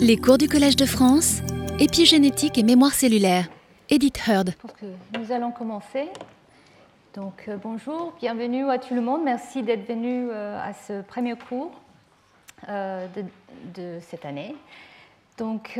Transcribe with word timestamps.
Les 0.00 0.16
cours 0.16 0.38
du 0.38 0.48
Collège 0.48 0.76
de 0.76 0.86
France, 0.86 1.42
épigénétique 1.78 2.56
et 2.56 2.62
mémoire 2.62 2.94
cellulaire. 2.94 3.48
Edith 3.90 4.18
Heard. 4.26 4.54
Je 4.62 4.72
que 4.72 5.18
nous 5.18 5.30
allons 5.30 5.52
commencer. 5.52 6.08
Donc 7.14 7.44
euh, 7.48 7.58
bonjour, 7.62 8.14
bienvenue 8.18 8.70
à 8.70 8.78
tout 8.78 8.94
le 8.94 9.02
monde. 9.02 9.20
Merci 9.22 9.62
d'être 9.62 9.86
venu 9.86 10.28
euh, 10.30 10.58
à 10.58 10.72
ce 10.72 11.02
premier 11.02 11.34
cours 11.36 11.72
euh, 12.70 13.06
de, 13.74 13.98
cette 14.00 14.24
année. 14.24 14.56
Donc 15.36 15.78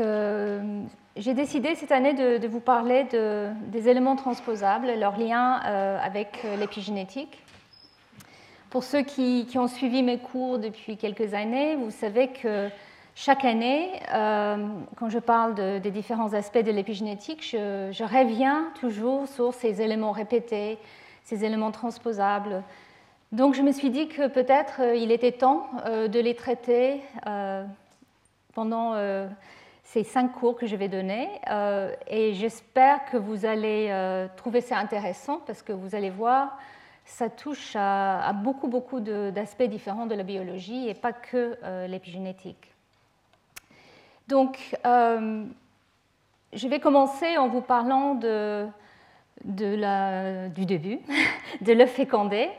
j'ai 1.17 1.33
décidé 1.33 1.73
cette 1.73 1.91
année 1.91 2.13
de, 2.13 2.47
vous 2.47 2.59
parler 2.59 3.05
de, 3.11 3.47
des 3.71 3.89
éléments 3.89 4.15
transposables, 4.15 4.91
leur 4.99 5.17
lien 5.17 5.53
avec 5.53 6.45
l'épigénétique. 6.59 7.41
Pour 8.69 8.83
ceux 8.83 9.01
qui, 9.01 9.47
ont 9.55 9.67
suivi 9.67 10.03
mes 10.03 10.19
cours 10.19 10.59
depuis 10.59 10.95
quelques 10.95 11.33
années, 11.33 11.75
vous 11.75 11.91
savez 11.91 12.29
que 12.29 12.69
chaque 13.23 13.45
année, 13.45 13.91
euh, 14.15 14.67
quand 14.95 15.09
je 15.09 15.19
parle 15.19 15.53
de, 15.53 15.77
des 15.77 15.91
différents 15.91 16.33
aspects 16.33 16.57
de 16.57 16.71
l'épigénétique, 16.71 17.43
je, 17.51 18.03
reviens 18.03 18.71
toujours 18.79 19.27
sur 19.27 19.53
ces 19.53 19.79
éléments 19.79 20.11
répétés, 20.11 20.79
ces 21.23 21.45
éléments 21.45 21.69
transposables. 21.71 22.63
Donc 23.31 23.53
je 23.53 23.61
me 23.61 23.71
suis 23.73 23.91
dit 23.91 24.07
que 24.07 24.27
peut-être 24.27 24.81
euh, 24.81 24.95
il 24.95 25.11
était 25.11 25.33
temps 25.33 25.69
euh, 25.85 26.07
de 26.07 26.19
les 26.19 26.33
traiter 26.33 27.01
pendant 28.55 28.95
ces 29.83 30.03
cinq 30.03 30.29
cours 30.29 30.55
que 30.55 30.65
je 30.65 30.75
vais 30.75 30.89
donner. 30.89 31.29
Et 32.07 32.33
j'espère 32.33 33.05
que 33.05 33.17
vous 33.17 33.45
allez 33.45 34.27
trouver 34.35 34.61
ça 34.61 34.77
intéressant 34.77 35.41
parce 35.45 35.61
que 35.61 35.73
vous 35.73 35.93
allez 35.93 36.09
voir, 36.09 36.57
ça 37.05 37.29
touche 37.29 37.75
à 37.75 38.33
beaucoup, 38.33 38.67
beaucoup 38.67 38.99
d'aspects 38.99 39.69
différents 39.69 40.07
de 40.07 40.15
la 40.15 40.23
biologie 40.23 40.89
et 40.89 40.95
pas 40.95 41.13
que 41.13 41.55
l'épigénétique. 41.87 42.70
Donc, 44.31 44.77
euh, 44.85 45.43
je 46.53 46.67
vais 46.69 46.79
commencer 46.79 47.37
en 47.37 47.49
vous 47.49 47.59
parlant 47.59 48.15
de, 48.15 48.65
du 49.43 50.65
début, 50.65 50.99
de 51.61 51.73
l'œuf 51.73 51.91
fécondé. 51.91 52.49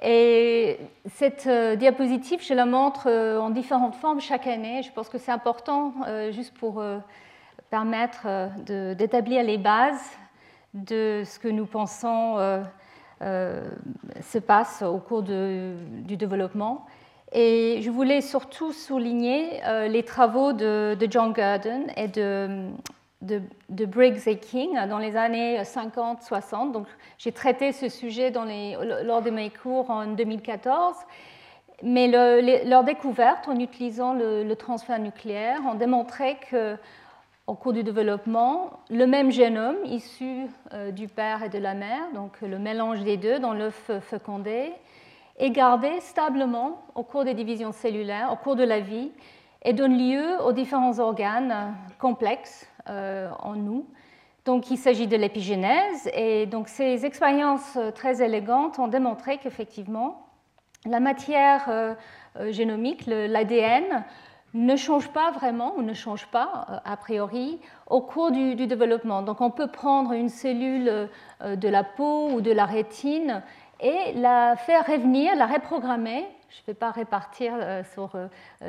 Et 0.00 0.78
cette 1.06 1.48
euh, 1.48 1.74
diapositive, 1.74 2.40
je 2.40 2.54
la 2.54 2.66
montre 2.66 3.08
euh, 3.08 3.40
en 3.40 3.50
différentes 3.50 3.96
formes 3.96 4.20
chaque 4.20 4.46
année. 4.46 4.84
Je 4.84 4.92
pense 4.92 5.08
que 5.08 5.18
c'est 5.18 5.32
important, 5.32 5.92
juste 6.30 6.54
pour 6.56 6.80
permettre 7.68 8.28
d'établir 8.94 9.42
les 9.42 9.58
bases 9.58 10.16
de 10.72 11.24
ce 11.26 11.40
que 11.40 11.48
nous 11.48 11.66
pensons 11.66 12.36
se 13.20 14.38
passe 14.38 14.82
au 14.82 14.98
cours 14.98 15.24
du 15.24 16.16
développement. 16.16 16.86
Et 17.32 17.80
je 17.82 17.90
voulais 17.90 18.20
surtout 18.20 18.72
souligner 18.72 19.60
euh, 19.66 19.88
les 19.88 20.02
travaux 20.02 20.52
de, 20.52 20.96
John 21.10 21.32
Gurdon 21.32 21.86
et 21.96 22.08
de, 22.08 23.86
Briggs 23.86 24.26
et 24.26 24.38
King 24.38 24.78
dans 24.88 24.98
les 24.98 25.16
années 25.16 25.60
50-60. 25.60 26.72
Donc, 26.72 26.86
j'ai 27.18 27.32
traité 27.32 27.72
ce 27.72 27.88
sujet 27.88 28.32
lors 29.04 29.22
de 29.22 29.30
mes 29.30 29.50
cours 29.50 29.90
en 29.90 30.06
2014. 30.06 30.96
Mais 31.82 32.08
le, 32.08 32.40
les, 32.40 32.64
leur 32.64 32.82
découverte, 32.82 33.46
en 33.46 33.58
utilisant 33.58 34.12
le, 34.12 34.42
le, 34.42 34.56
transfert 34.56 34.98
nucléaire, 34.98 35.60
ont 35.70 35.74
démontré 35.74 36.36
que, 36.50 36.76
au 37.46 37.54
cours 37.54 37.72
du 37.72 37.84
développement, 37.84 38.80
le 38.90 39.06
même 39.06 39.30
génome 39.30 39.76
issu 39.84 40.46
euh, 40.72 40.90
du 40.90 41.06
père 41.06 41.44
et 41.44 41.48
de 41.48 41.58
la 41.58 41.74
mère, 41.74 42.10
donc 42.14 42.40
le 42.40 42.58
mélange 42.58 43.00
des 43.04 43.16
deux 43.16 43.38
dans 43.38 43.52
l'œuf 43.52 43.92
fécondé, 44.00 44.72
est 45.38 45.50
gardé 45.50 46.00
stablement 46.00 46.82
au 46.94 47.02
cours 47.02 47.24
des 47.24 47.34
divisions 47.34 47.72
cellulaires, 47.72 48.30
au 48.32 48.36
cours 48.36 48.56
de 48.56 48.64
la 48.64 48.80
vie, 48.80 49.10
et 49.62 49.72
donne 49.72 49.98
lieu 49.98 50.40
aux 50.44 50.52
différents 50.52 50.98
organes 50.98 51.74
complexes 51.98 52.66
euh, 52.88 53.28
en 53.40 53.54
nous. 53.54 53.86
Donc 54.44 54.70
il 54.70 54.78
s'agit 54.78 55.06
de 55.06 55.16
l'épigénèse, 55.16 56.08
et 56.14 56.46
donc 56.46 56.68
ces 56.68 57.04
expériences 57.04 57.78
très 57.94 58.22
élégantes 58.22 58.78
ont 58.78 58.88
démontré 58.88 59.38
qu'effectivement, 59.38 60.26
la 60.86 61.00
matière 61.00 61.66
euh, 61.68 61.94
génomique, 62.50 63.06
l'ADN, 63.06 64.04
ne 64.54 64.76
change 64.76 65.08
pas 65.08 65.30
vraiment 65.30 65.74
ou 65.76 65.82
ne 65.82 65.92
change 65.92 66.26
pas 66.26 66.66
euh, 66.70 66.76
a 66.84 66.96
priori 66.96 67.58
au 67.86 68.00
cours 68.00 68.30
du, 68.30 68.54
développement. 68.54 69.22
Donc 69.22 69.40
on 69.40 69.50
peut 69.50 69.66
prendre 69.66 70.12
une 70.12 70.28
cellule 70.28 71.08
euh, 71.42 71.56
de 71.56 71.68
la 71.68 71.84
peau 71.84 72.30
ou 72.30 72.40
de 72.40 72.50
la 72.50 72.64
rétine 72.64 73.42
et 73.80 74.12
la 74.14 74.56
faire 74.56 74.86
revenir, 74.86 75.34
la 75.36 75.46
reprogrammer. 75.46 76.26
Je 76.50 76.60
ne 76.62 76.66
vais 76.68 76.74
pas 76.74 76.90
répartir 76.90 77.52
euh, 77.54 77.82
sur 77.92 78.14
euh, 78.14 78.28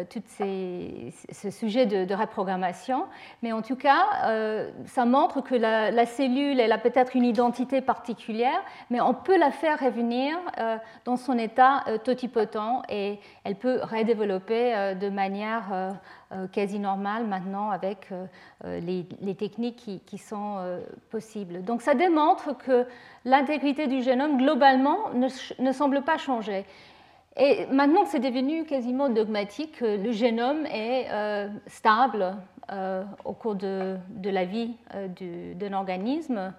tout 0.09 0.22
ces, 0.25 1.13
ce 1.31 1.50
sujet 1.50 1.85
de, 1.85 2.03
de, 2.03 2.13
reprogrammation, 2.13 3.06
mais 3.41 3.53
en 3.53 3.62
tout 3.62 3.78
cas, 3.78 4.06
euh, 4.25 4.69
ça 4.85 5.06
montre 5.06 5.41
que 5.41 5.56
la, 5.56 6.06
cellule, 6.06 6.59
elle 6.59 6.73
a 6.73 6.78
peut-être 6.78 7.16
une 7.16 7.23
identité 7.23 7.79
particulière, 7.81 8.62
mais 8.89 9.00
on 9.00 9.13
peut 9.13 9.38
la 9.38 9.51
faire 9.51 9.79
revenir 9.79 10.38
euh, 10.57 10.78
dans 11.06 11.16
son 11.16 11.38
état 11.38 11.84
euh, 11.88 11.97
totipotent 11.97 12.84
et 12.89 13.19
elle 13.44 13.56
peut 13.56 13.79
redévelopper 13.81 14.75
euh, 14.75 14.94
de 14.94 15.09
manière 15.09 15.95
quasi 16.51 16.78
normale 16.78 17.25
maintenant 17.25 17.72
avec 17.72 18.09
les, 18.63 19.03
techniques 19.35 20.00
qui, 20.06 20.18
sont 20.19 20.57
possibles. 21.09 21.63
Donc 21.63 21.81
ça 21.81 21.95
démontre 21.95 22.56
que 22.56 22.85
l'intégrité 23.25 23.88
du 23.88 24.03
génome, 24.03 24.38
globalement, 24.38 25.09
ne 25.16 25.72
semble 25.72 26.03
pas 26.03 26.19
changer. 26.19 26.66
Et 27.41 27.66
maintenant 27.67 28.03
c'est 28.05 28.19
devenu 28.19 28.66
quasiment 28.66 29.07
dogmatique, 29.07 29.79
le 29.79 30.11
génome 30.11 30.66
est 30.66 31.07
euh, 31.09 31.47
stable 31.67 32.35
euh, 32.69 33.03
au 33.23 33.31
cours 33.31 33.55
de, 33.55 33.97
la 34.25 34.44
vie 34.44 34.75
euh, 34.94 35.07
d'un 35.55 35.72
organisme, 35.72 36.53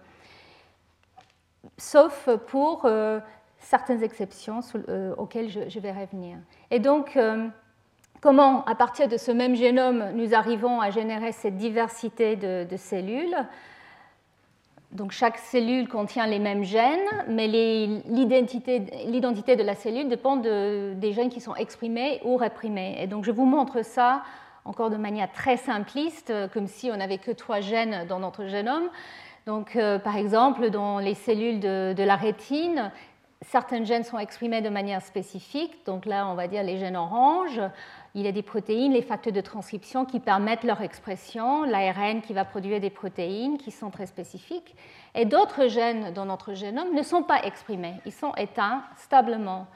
sauf 1.76 2.30
pour 2.46 2.86
euh, 2.86 3.20
certaines 3.58 4.02
exceptions 4.02 4.60
euh, 4.88 5.14
auxquelles 5.16 5.50
je, 5.50 5.78
vais 5.78 5.92
revenir. 5.92 6.38
Et 6.70 6.78
donc, 6.78 7.14
euh, 7.16 7.46
comment, 8.22 8.64
à 8.64 8.74
partir 8.74 9.06
de 9.06 9.18
ce 9.18 9.32
même 9.32 9.56
génome, 9.56 10.12
nous 10.14 10.34
arrivons 10.34 10.80
à 10.80 10.88
générer 10.88 11.32
cette 11.32 11.58
diversité 11.58 12.36
de 12.36 12.76
cellules 12.78 13.36
donc 14.92 15.12
chaque 15.12 15.38
cellule 15.38 15.88
contient 15.88 16.26
les 16.26 16.40
mêmes 16.40 16.64
gènes, 16.64 16.98
mais 17.28 17.46
l'identité 17.46 18.80
de 18.80 19.62
la 19.62 19.74
cellule 19.74 20.08
dépend 20.08 20.36
de, 20.36 20.94
des 20.94 21.12
gènes 21.12 21.28
qui 21.28 21.40
sont 21.40 21.54
exprimés 21.54 22.20
ou 22.24 22.36
réprimés. 22.36 22.96
Et 23.00 23.06
donc 23.06 23.24
je 23.24 23.30
vous 23.30 23.44
montre 23.44 23.84
ça 23.84 24.22
encore 24.64 24.90
de 24.90 24.96
manière 24.96 25.30
très 25.32 25.56
simpliste, 25.56 26.32
comme 26.52 26.66
si 26.66 26.90
on 26.92 26.96
n'avait 26.96 27.18
que 27.18 27.30
trois 27.30 27.60
gènes 27.60 28.06
dans 28.08 28.18
notre 28.18 28.46
génome. 28.46 28.88
Donc 29.46 29.76
euh, 29.76 29.98
par 29.98 30.16
exemple, 30.16 30.70
dans 30.70 30.98
les 30.98 31.14
cellules 31.14 31.60
de, 31.60 31.94
de 31.96 32.02
la 32.02 32.16
rétine, 32.16 32.90
certains 33.42 33.84
gènes 33.84 34.04
sont 34.04 34.18
exprimés 34.18 34.60
de 34.60 34.68
manière 34.68 35.02
spécifique, 35.02 35.86
donc 35.86 36.04
là 36.04 36.26
on 36.26 36.34
va 36.34 36.46
dire 36.46 36.62
les 36.62 36.78
gènes 36.78 36.96
orange, 36.96 37.60
il 38.14 38.22
y 38.22 38.28
a 38.28 38.32
des 38.32 38.42
protéines, 38.42 38.92
les 38.92 39.02
facteurs 39.02 39.32
de 39.32 39.40
transcription 39.40 40.04
qui 40.04 40.20
permettent 40.20 40.64
leur 40.64 40.82
expression, 40.82 41.64
l'ARN 41.64 42.22
qui 42.22 42.32
va 42.32 42.44
produire 42.44 42.80
des 42.80 42.90
protéines 42.90 43.58
qui 43.58 43.70
sont 43.70 43.90
très 43.90 44.06
spécifiques, 44.06 44.74
et 45.14 45.24
d'autres 45.24 45.68
gènes 45.68 46.12
dans 46.12 46.24
notre 46.24 46.54
génome 46.54 46.94
ne 46.94 47.02
sont 47.02 47.22
pas 47.22 47.42
exprimés, 47.44 47.94
ils 48.06 48.12
sont 48.12 48.34
éteints 48.34 48.82
stablement. 48.96 49.66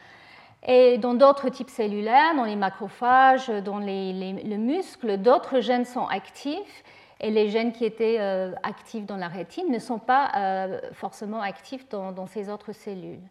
Et 0.66 0.96
dans 0.96 1.14
d'autres 1.14 1.50
types 1.50 1.68
cellulaires, 1.68 2.34
dans 2.34 2.44
les 2.44 2.56
macrophages, 2.56 3.48
dans 3.48 3.78
les, 3.78 4.32
le 4.32 4.56
muscle, 4.56 5.18
d'autres 5.18 5.60
gènes 5.60 5.84
sont 5.84 6.06
actifs 6.06 6.82
et 7.20 7.30
les 7.30 7.48
gènes 7.48 7.72
qui 7.72 7.84
étaient 7.84 8.16
euh, 8.18 8.52
actifs 8.62 9.06
dans 9.06 9.16
la 9.16 9.28
rétine 9.28 9.70
ne 9.70 9.78
sont 9.78 9.98
pas 9.98 10.30
euh, 10.36 10.80
forcément 10.92 11.40
actifs 11.40 11.88
dans, 11.88 12.26
ces 12.26 12.48
autres 12.48 12.72
cellules. 12.72 13.22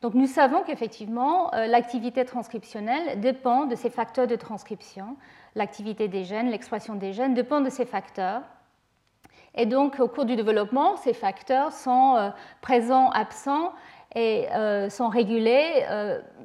Donc 0.00 0.14
nous 0.14 0.26
savons 0.26 0.62
qu'effectivement, 0.62 1.52
euh, 1.54 1.66
l'activité 1.66 2.24
transcriptionnelle 2.24 3.20
dépend 3.20 3.66
de 3.66 3.74
ces 3.74 3.90
facteurs 3.90 4.28
de 4.28 4.36
transcription. 4.36 5.16
L'activité 5.56 6.06
des 6.06 6.22
gènes, 6.22 6.50
l'expression 6.50 6.94
des 6.94 7.12
gènes 7.12 7.34
dépend 7.34 7.60
de 7.60 7.70
ces 7.70 7.84
facteurs. 7.84 8.42
Et 9.56 9.66
donc, 9.66 9.98
au 9.98 10.06
cours 10.06 10.24
du 10.24 10.36
développement, 10.36 10.96
ces 10.96 11.14
facteurs 11.14 11.72
sont 11.72 12.14
euh, 12.16 12.30
présents, 12.60 13.10
absents 13.10 13.72
et 14.14 14.46
euh, 14.52 14.88
sont 14.88 15.08
régulés 15.08 15.84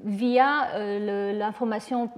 via 0.04 0.78
l'information 0.80 2.10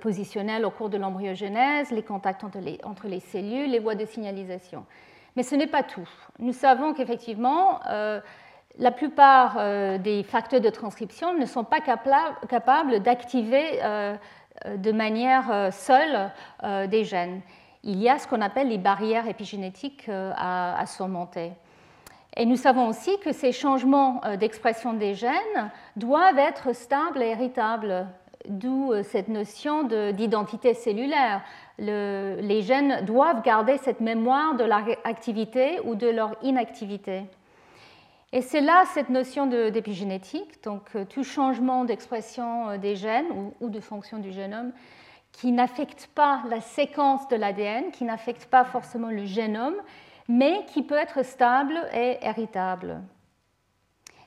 positionnelle 0.00 0.64
au 0.64 0.70
cours 0.70 0.88
de 0.88 0.96
l'embryogenèse, 0.96 1.90
les 1.90 2.02
contacts 2.02 2.42
entre 2.42 2.58
les, 2.58 2.80
entre 2.82 3.06
les, 3.06 3.20
cellules, 3.20 3.70
les 3.70 3.78
voies 3.78 3.94
de 3.94 4.06
signalisation. 4.06 4.84
Mais 5.36 5.42
ce 5.42 5.54
n'est 5.54 5.68
pas 5.68 5.82
tout. 5.82 6.08
Nous 6.38 6.52
savons 6.52 6.94
qu'effectivement, 6.94 7.80
la 8.78 8.90
plupart 8.90 9.56
euh, 9.58 9.98
des 9.98 10.22
facteurs 10.22 10.60
de 10.60 10.70
transcription 10.70 11.34
ne 11.34 11.46
sont 11.46 11.64
pas 11.64 11.80
capables 11.80 13.00
d'activer 13.00 13.80
euh, 13.82 14.16
de 14.76 14.92
manière 14.92 15.50
euh, 15.50 15.70
seule 15.70 16.30
des 16.88 17.04
gènes. 17.04 17.40
Il 17.82 18.00
y 18.00 18.08
a 18.08 18.18
ce 18.18 18.26
qu'on 18.26 18.40
appelle 18.40 18.68
les 18.68 18.78
barrières 18.78 19.28
épigénétiques 19.28 20.08
à, 20.08 20.82
surmonter. 20.86 21.52
Et 22.34 22.46
nous 22.46 22.56
savons 22.56 22.88
aussi 22.88 23.18
que 23.18 23.30
ces 23.30 23.52
changements 23.52 24.22
d'expression 24.40 24.94
des 24.94 25.14
gènes 25.14 25.70
doivent 25.94 26.38
être 26.38 26.74
stables 26.74 27.22
et 27.22 27.28
héritables. 27.28 28.06
d'où 28.48 28.94
cette 29.02 29.28
notion 29.28 29.84
d'identité 29.84 30.72
cellulaire. 30.72 31.42
les 31.78 32.62
gènes 32.62 33.04
doivent 33.04 33.42
garder 33.42 33.76
cette 33.76 34.00
mémoire 34.00 34.54
de 34.54 34.64
leur 34.64 34.84
activité 35.04 35.78
ou 35.84 35.94
de 35.94 36.08
leur 36.08 36.36
inactivité. 36.42 37.24
Et 38.34 38.42
c'est 38.42 38.60
là 38.60 38.82
cette 38.92 39.10
notion 39.10 39.46
d'épigénétique, 39.46 40.60
donc 40.64 40.90
tout 41.08 41.22
changement 41.22 41.84
d'expression 41.84 42.76
des 42.78 42.96
gènes 42.96 43.52
ou, 43.60 43.68
de 43.70 43.78
fonction 43.78 44.18
du 44.18 44.32
génome 44.32 44.72
qui 45.30 45.52
n'affecte 45.52 46.08
pas 46.16 46.42
la 46.50 46.60
séquence 46.60 47.28
de 47.28 47.36
l'ADN, 47.36 47.92
qui 47.92 48.02
n'affecte 48.02 48.46
pas 48.46 48.64
forcément 48.64 49.10
le 49.10 49.24
génome, 49.24 49.76
mais 50.26 50.66
qui 50.66 50.82
peut 50.82 50.96
être 50.96 51.24
stable 51.24 51.76
et 51.94 52.18
héritable. 52.22 53.02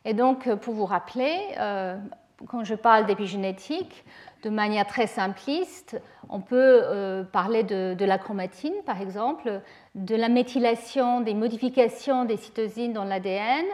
Et 0.06 0.14
donc, 0.14 0.50
pour 0.56 0.74
vous 0.74 0.86
rappeler, 0.86 1.38
euh, 1.60 1.98
quand 2.48 2.64
je 2.64 2.76
parle 2.76 3.08
d'épigénétique, 3.08 4.06
de 4.44 4.50
manière 4.50 4.88
très 4.88 5.08
simpliste, 5.08 6.02
on 6.30 6.40
peut 6.40 6.82
euh, 6.84 7.24
parler 7.24 7.64
de, 7.64 7.94
de, 7.94 8.06
la 8.06 8.18
chromatine, 8.18 8.76
par 8.86 9.02
exemple, 9.02 9.62
de 9.96 10.16
la 10.16 10.30
méthylation, 10.30 11.20
des 11.20 11.34
modifications 11.34 12.24
des 12.24 12.38
cytosines 12.38 12.94
dans 12.94 13.04
l'ADN, 13.04 13.66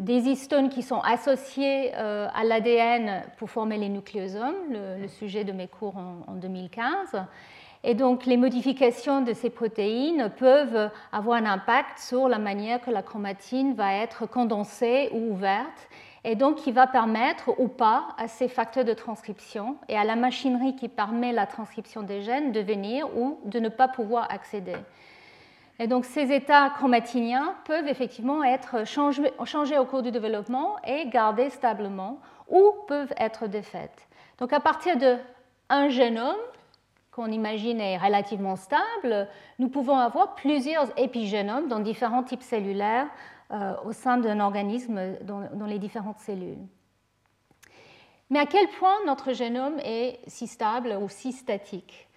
des 0.00 0.30
histones 0.30 0.70
qui 0.70 0.82
sont 0.82 1.00
associés 1.00 1.92
euh, 1.94 2.26
à 2.34 2.42
l'ADN 2.42 3.22
pour 3.36 3.50
former 3.50 3.76
les 3.76 3.90
nucléosomes, 3.90 4.56
le, 4.70 5.06
sujet 5.08 5.44
de 5.44 5.52
mes 5.52 5.68
cours 5.68 5.94
en, 5.96 6.34
2015. 6.34 7.22
Et 7.84 7.94
donc 7.94 8.24
les 8.24 8.38
modifications 8.38 9.20
de 9.20 9.34
ces 9.34 9.50
protéines 9.50 10.30
peuvent 10.38 10.90
avoir 11.12 11.36
un 11.36 11.44
impact 11.44 11.98
sur 11.98 12.28
la 12.28 12.38
manière 12.38 12.80
que 12.80 12.90
la 12.90 13.02
chromatine 13.02 13.74
va 13.74 13.94
être 13.94 14.26
condensée 14.26 15.10
ou 15.12 15.32
ouverte, 15.32 15.88
et 16.24 16.34
donc 16.34 16.56
qui 16.56 16.72
va 16.72 16.86
permettre 16.86 17.54
ou 17.58 17.68
pas 17.68 18.08
à 18.16 18.26
ces 18.26 18.48
facteurs 18.48 18.84
de 18.84 18.94
transcription 18.94 19.76
et 19.88 19.96
à 19.96 20.04
la 20.04 20.16
machinerie 20.16 20.76
qui 20.76 20.88
permet 20.88 21.32
la 21.32 21.46
transcription 21.46 22.02
des 22.02 22.22
gènes 22.22 22.52
de 22.52 22.60
venir 22.60 23.06
ou 23.18 23.38
de 23.44 23.58
ne 23.58 23.68
pas 23.68 23.88
pouvoir 23.88 24.30
accéder. 24.30 24.76
Et 25.80 25.86
donc 25.86 26.04
ces 26.04 26.30
états 26.30 26.68
chromatiniens 26.68 27.54
peuvent 27.64 27.88
effectivement 27.88 28.44
être 28.44 28.86
changés, 28.86 29.78
au 29.78 29.86
cours 29.86 30.02
du 30.02 30.10
développement 30.10 30.76
et 30.86 31.08
gardés 31.08 31.48
stablement 31.48 32.20
ou 32.48 32.72
peuvent 32.86 33.14
être 33.16 33.46
défaits. 33.46 34.06
Donc 34.38 34.52
à 34.52 34.60
partir 34.60 34.98
d'un 34.98 35.88
génome 35.88 36.36
qu'on 37.10 37.28
imagine 37.28 37.80
est 37.80 37.96
relativement 37.96 38.56
stable, 38.56 39.26
nous 39.58 39.70
pouvons 39.70 39.96
avoir 39.96 40.34
plusieurs 40.34 40.86
épigénomes 40.98 41.68
dans 41.68 41.80
différents 41.80 42.24
types 42.24 42.42
cellulaires 42.42 43.08
euh, 43.50 43.72
au 43.86 43.92
sein 43.92 44.18
d'un 44.18 44.38
organisme 44.38 45.16
dans 45.22 45.66
les 45.66 45.78
différentes 45.78 46.18
cellules. 46.18 46.58
Mais 48.28 48.38
à 48.38 48.44
quel 48.44 48.68
point 48.78 48.94
notre 49.06 49.32
génome 49.32 49.78
est 49.82 50.20
si 50.26 50.46
stable 50.46 50.98
ou 51.00 51.08
si 51.08 51.32
statique? 51.32 52.09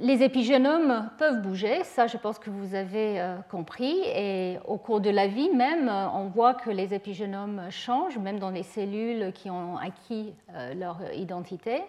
Les 0.00 0.22
épigénomes 0.22 1.10
peuvent 1.18 1.42
bouger, 1.42 1.84
ça 1.84 2.06
je 2.06 2.16
pense 2.16 2.38
que 2.38 2.50
vous 2.50 2.74
avez 2.74 3.20
euh, 3.20 3.36
compris, 3.50 4.00
et 4.06 4.58
au 4.66 4.76
cours 4.76 5.00
de 5.00 5.10
la 5.10 5.26
vie 5.26 5.50
même, 5.50 5.88
euh, 5.88 6.08
on 6.14 6.26
voit 6.26 6.54
que 6.54 6.70
les 6.70 6.94
épigénomes 6.94 7.62
changent, 7.70 8.18
même 8.18 8.38
dans 8.38 8.50
les 8.50 8.62
cellules 8.62 9.32
qui 9.32 9.50
ont 9.50 9.76
acquis 9.76 10.32
euh, 10.54 10.74
leur 10.74 10.98
identité. 11.14 11.82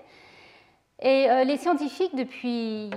Et 1.03 1.27
les 1.45 1.57
scientifiques, 1.57 2.15
depuis, 2.15 2.91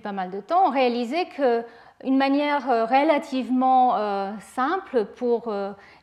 pas 0.00 0.10
mal 0.10 0.32
de 0.32 0.40
temps, 0.40 0.66
ont 0.66 0.72
réalisé 0.72 1.26
qu'une 1.26 2.16
manière 2.16 2.64
relativement 2.88 3.94
simple 4.40 5.04
pour 5.04 5.54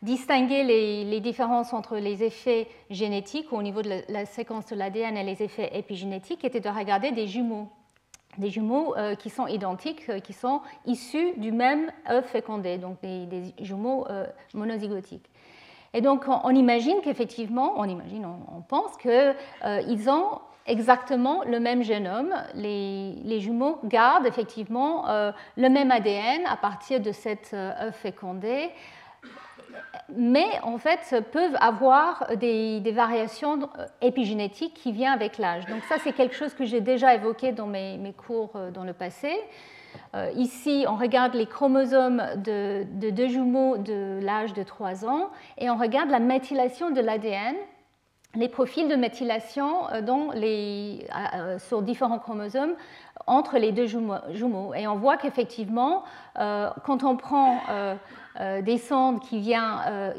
distinguer 0.01 0.63
les, 0.63 1.03
les, 1.03 1.19
différences 1.19 1.73
entre 1.73 1.97
les 1.97 2.23
effets 2.23 2.69
génétiques 2.89 3.51
au 3.51 3.61
niveau 3.61 3.81
de 3.81 3.89
la, 3.89 3.95
la 4.07 4.25
séquence 4.25 4.67
de 4.67 4.77
l'ADN 4.77 5.17
et 5.17 5.23
les 5.23 5.43
effets 5.43 5.77
épigénétiques 5.77 6.45
était 6.45 6.61
de 6.61 6.69
regarder 6.69 7.11
des 7.11 7.27
jumeaux 7.27 7.67
des 8.37 8.49
jumeaux 8.49 8.95
euh, 8.97 9.15
qui 9.15 9.29
sont 9.29 9.47
identiques, 9.47 10.09
euh, 10.09 10.19
qui 10.19 10.33
sont 10.33 10.61
issus 10.85 11.33
du 11.37 11.51
même 11.51 11.91
œuf 12.09 12.25
fécondé, 12.27 12.77
donc 12.77 13.01
des, 13.01 13.53
jumeaux 13.59 14.05
euh, 14.09 14.25
monozygotiques. 14.53 15.29
Et 15.93 16.01
donc 16.01 16.23
on, 16.27 16.51
imagine 16.51 16.95
qu'effectivement, 17.03 17.73
on 17.77 17.83
imagine, 17.83 18.25
on, 18.25 18.61
pense 18.61 18.95
qu'ils 18.95 20.09
ont 20.09 20.39
exactement 20.65 21.43
le 21.45 21.59
même 21.59 21.83
génome. 21.83 22.33
Les, 22.55 23.15
les 23.25 23.41
jumeaux 23.41 23.77
gardent 23.83 24.25
effectivement 24.25 25.03
le 25.57 25.69
même 25.69 25.91
ADN 25.91 26.45
à 26.47 26.55
partir 26.55 27.01
de 27.01 27.11
cet 27.11 27.53
œuf 27.53 27.93
fécondé 27.97 28.69
mais 30.15 30.47
en 30.63 30.77
fait 30.77 31.23
peuvent 31.31 31.55
avoir 31.59 32.27
des, 32.37 32.81
variations 32.91 33.59
euh, 33.77 33.85
épigénétiques 34.01 34.73
qui 34.73 34.91
viennent 34.91 35.13
avec 35.13 35.37
l'âge. 35.37 35.65
Donc 35.67 35.83
ça, 35.83 35.95
c'est 36.03 36.13
quelque 36.13 36.35
chose 36.35 36.53
que 36.53 36.65
j'ai 36.65 36.81
déjà 36.81 37.15
évoqué 37.15 37.51
dans 37.51 37.67
mes, 37.67 38.13
cours 38.25 38.51
euh, 38.55 38.71
dans 38.71 38.83
le 38.83 38.93
passé. 38.93 39.31
Euh, 40.15 40.29
ici, 40.35 40.85
on 40.87 40.95
regarde 40.95 41.33
les 41.33 41.45
chromosomes 41.45 42.23
de, 42.37 42.83
deux 43.11 43.27
jumeaux 43.27 43.77
de 43.77 44.19
l'âge 44.21 44.53
de 44.53 44.63
3 44.63 45.05
ans 45.05 45.29
et 45.57 45.69
on 45.69 45.77
regarde 45.77 46.09
la 46.09 46.19
méthylation 46.19 46.91
de 46.91 47.01
l'ADN 47.01 47.55
les 48.35 48.47
profils 48.47 48.87
de 48.87 48.95
méthylation 48.95 49.87
sur 51.57 51.81
différents 51.81 52.17
chromosomes 52.17 52.75
entre 53.27 53.57
les 53.57 53.73
deux 53.73 53.87
jumeaux. 53.87 54.73
Et 54.73 54.87
on 54.87 54.95
voit 54.95 55.17
qu'effectivement, 55.17 56.03
quand 56.35 57.03
on 57.03 57.17
prend 57.17 57.57
euh, 58.39 58.61
des 58.61 58.77
sondes 58.77 59.19
qui 59.19 59.39
vient, 59.39 59.81
euh, 59.87 60.13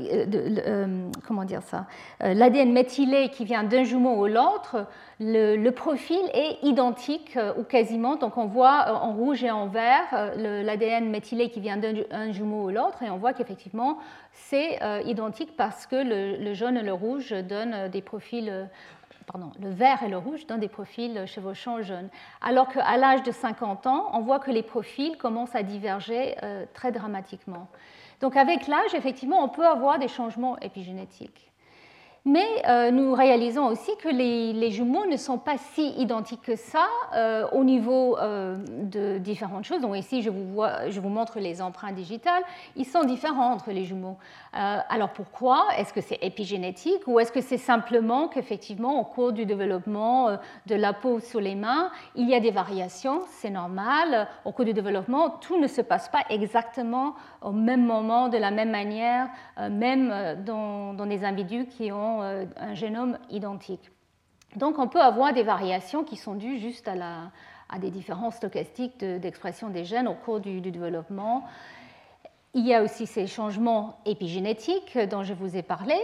euh, 0.67 1.09
comment 1.27 1.45
dire 1.45 1.63
ça, 1.63 1.87
l'ADN 2.21 2.71
méthylé 2.71 3.31
qui 3.31 3.45
vient 3.47 3.65
d'un 3.65 3.85
jumeau 3.85 4.25
à 4.25 4.29
l'autre, 4.29 4.87
le, 5.19 5.71
profil 5.71 6.21
est 6.35 6.63
identique 6.63 7.39
ou 7.57 7.63
quasiment. 7.63 8.17
Donc 8.17 8.37
on 8.37 8.47
voit 8.47 9.03
en 9.03 9.13
rouge 9.13 9.43
et 9.43 9.51
en 9.51 9.67
vert 9.67 10.33
l'ADN 10.37 11.09
méthylé 11.09 11.49
qui 11.49 11.61
vient 11.61 11.79
d'un 11.79 12.33
jumeau 12.33 12.69
à 12.69 12.73
l'autre 12.73 13.03
et 13.03 13.09
on 13.09 13.17
voit 13.17 13.33
qu'effectivement 13.33 13.99
c'est 14.33 14.79
identique 15.07 15.57
parce 15.57 15.87
que 15.87 15.97
le, 15.97 16.53
jaune 16.53 16.77
et 16.77 16.83
le 16.83 16.93
rouge 16.93 17.31
donnent 17.31 17.89
des 17.89 18.03
profils 18.03 18.69
Pardon, 19.25 19.53
le 19.63 19.71
vert 19.71 20.03
et 20.03 20.09
le 20.09 20.19
rouge 20.19 20.49
donnent 20.49 20.59
des 20.59 20.69
profils 20.69 21.27
chevauchants 21.27 21.81
jaunes. 21.81 22.09
Alors 22.41 22.69
qu'à 22.69 22.97
l'âge 22.97 23.23
de 23.23 23.31
50 23.31 23.87
ans, 23.87 24.11
on 24.15 24.21
voit 24.21 24.41
que 24.41 24.51
les 24.51 24.65
profils 24.65 25.17
commencent 25.17 25.55
à 25.55 25.63
diverger 25.63 26.35
très 26.75 26.91
dramatiquement. 26.91 27.69
Donc 28.23 28.37
avec 28.37 28.69
l'âge, 28.69 28.95
effectivement, 28.95 29.45
on 29.45 29.49
peut 29.49 29.67
avoir 29.67 29.99
des 29.99 30.07
changements 30.07 30.57
épigénétiques. 30.61 31.52
Mais 32.25 32.47
euh, 32.69 32.93
nous 32.93 33.15
réalisons 33.15 33.67
aussi 33.67 33.91
que 33.97 34.09
les, 34.09 34.71
jumeaux 34.71 35.07
ne 35.07 35.17
sont 35.17 35.39
pas 35.39 35.57
si 35.59 35.89
identiques 35.99 36.43
que 36.43 36.55
ça 36.55 36.87
euh, 37.15 37.49
au 37.51 37.65
niveau 37.65 38.17
euh, 38.17 38.59
de 38.85 39.19
différentes 39.19 39.65
choses. 39.65 39.81
Donc 39.81 39.97
ici, 39.97 40.23
je 40.23 40.31
vous, 40.31 41.09
montre 41.09 41.41
les 41.41 41.61
empreintes 41.61 41.97
digitales. 41.97 42.45
Ils 42.77 42.85
sont 42.85 43.03
différents 43.03 43.53
entre 43.53 43.73
les 43.73 43.85
jumeaux. 43.85 44.19
alors 44.53 45.11
pourquoi? 45.11 45.67
Est-ce 45.77 45.93
que 45.93 46.01
c'est 46.01 46.19
épigénétique 46.23 47.03
ou 47.09 47.19
est-ce 47.19 47.33
que 47.33 47.41
c'est 47.41 47.59
simplement 47.59 48.29
qu'effectivement, 48.29 49.01
au 49.01 49.05
cours 49.05 49.33
du 49.33 49.45
développement 49.45 50.39
de 50.67 50.75
la 50.77 50.93
peau 50.93 51.19
sur 51.19 51.41
les 51.41 51.57
mains, 51.57 51.91
il 52.15 52.29
y 52.29 52.35
a 52.37 52.41
des 52.41 52.53
variations? 52.53 53.23
C'est 53.27 53.51
normal. 53.51 54.29
Au 54.45 54.53
cours 54.53 54.65
du 54.65 54.75
développement, 54.75 55.31
tout 55.31 55.59
ne 55.59 55.67
se 55.67 55.81
passe 55.81 56.09
pas 56.09 56.23
exactement 56.31 57.15
au 57.41 57.51
même 57.51 57.85
moment, 57.85 58.29
de 58.29 58.39
la 58.39 58.53
même 58.53 58.71
manière, 58.71 59.29
même 59.71 60.37
dans 60.45 61.07
des 61.07 61.25
individus 61.25 61.67
qui 61.67 61.91
ont 61.91 62.12
euh, 62.21 62.45
un 62.57 62.75
génome 62.75 63.19
identique. 63.31 63.91
Donc 64.57 64.79
on 64.79 64.89
peut 64.89 65.01
avoir 65.01 65.33
des 65.33 65.43
variations 65.43 66.05
qui 66.05 66.17
sont 66.17 66.35
dues 66.35 66.59
juste 66.59 66.89
à, 66.89 67.79
des 67.79 67.91
différences 67.91 68.37
stochastiques 68.37 68.99
d'expression 68.99 69.71
des 69.71 69.85
gènes 69.85 70.09
au 70.09 70.15
cours 70.15 70.41
du, 70.41 70.61
développement. 70.61 71.45
Il 72.53 72.67
y 72.67 72.75
a 72.75 72.83
aussi 72.83 73.07
ces 73.07 73.27
changements 73.27 73.99
épigénétiques 74.05 74.99
dont 75.11 75.23
je 75.23 75.33
vous 75.33 75.57
ai 75.57 75.63
parlé, 75.63 75.97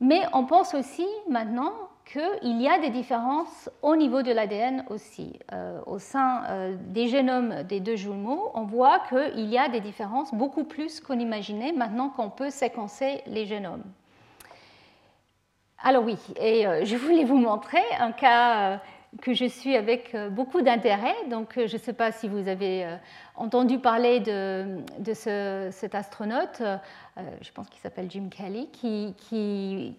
mais 0.00 0.20
on 0.34 0.44
pense 0.44 0.74
aussi 0.74 1.06
maintenant 1.30 1.72
qu'il 2.04 2.60
y 2.60 2.68
a 2.68 2.78
des 2.78 2.90
différences 2.90 3.70
au 3.80 3.96
niveau 3.96 4.22
de 4.22 4.30
l'ADN 4.30 4.84
aussi. 4.90 5.38
Euh, 5.52 5.80
au 5.86 5.98
sein 5.98 6.44
euh, 6.48 6.76
des 6.88 7.08
génomes 7.08 7.62
des 7.62 7.80
deux 7.80 7.96
jumeaux, 7.96 8.50
on 8.54 8.64
voit 8.64 9.00
qu'il 9.08 9.48
y 9.48 9.56
a 9.56 9.68
des 9.68 9.80
différences 9.80 10.34
beaucoup 10.34 10.64
plus 10.64 11.00
qu'on 11.00 11.18
imaginait 11.18 11.72
maintenant 11.72 12.10
qu'on 12.10 12.28
peut 12.28 12.50
séquencer 12.50 13.22
les 13.26 13.46
génomes. 13.46 13.82
Alors 15.88 16.02
oui, 16.02 16.18
et 16.34 16.66
euh, 16.66 16.84
je 16.84 16.96
voulais 16.96 17.22
vous 17.22 17.38
montrer 17.38 17.78
un 18.00 18.10
cas 18.10 18.56
euh, 18.56 18.76
que 19.22 19.34
je 19.34 19.44
suis 19.44 19.76
avec 19.76 20.16
euh, 20.16 20.28
beaucoup 20.30 20.60
d'intérêt. 20.60 21.14
Donc 21.30 21.52
je 21.54 21.72
ne 21.72 21.80
sais 21.80 21.92
pas 21.92 22.10
si 22.10 22.26
vous 22.26 22.48
avez 22.48 22.98
entendu 23.36 23.78
parler 23.78 24.18
de, 24.18 24.82
cet 25.12 25.94
astronaute, 25.94 26.60
je 27.40 27.52
pense 27.52 27.68
qu'il 27.68 27.78
s'appelle 27.78 28.10
Jim 28.10 28.28
Kelly, 28.28 28.68
qui, 28.72 29.94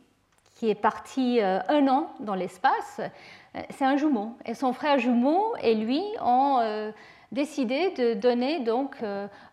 est 0.61 0.75
parti 0.75 1.39
un 1.41 1.87
an 1.87 2.09
dans 2.19 2.35
l'espace. 2.35 2.99
C'est 3.69 3.85
un 3.85 3.95
jumeau. 3.95 4.35
Et 4.45 4.55
son 4.55 4.73
frère 4.73 4.99
jumeau 4.99 5.53
et 5.63 5.73
lui 5.73 6.03
ont 6.19 6.91
décidé 7.31 7.91
de 7.91 8.13
donner 8.13 8.59
donc 8.59 8.97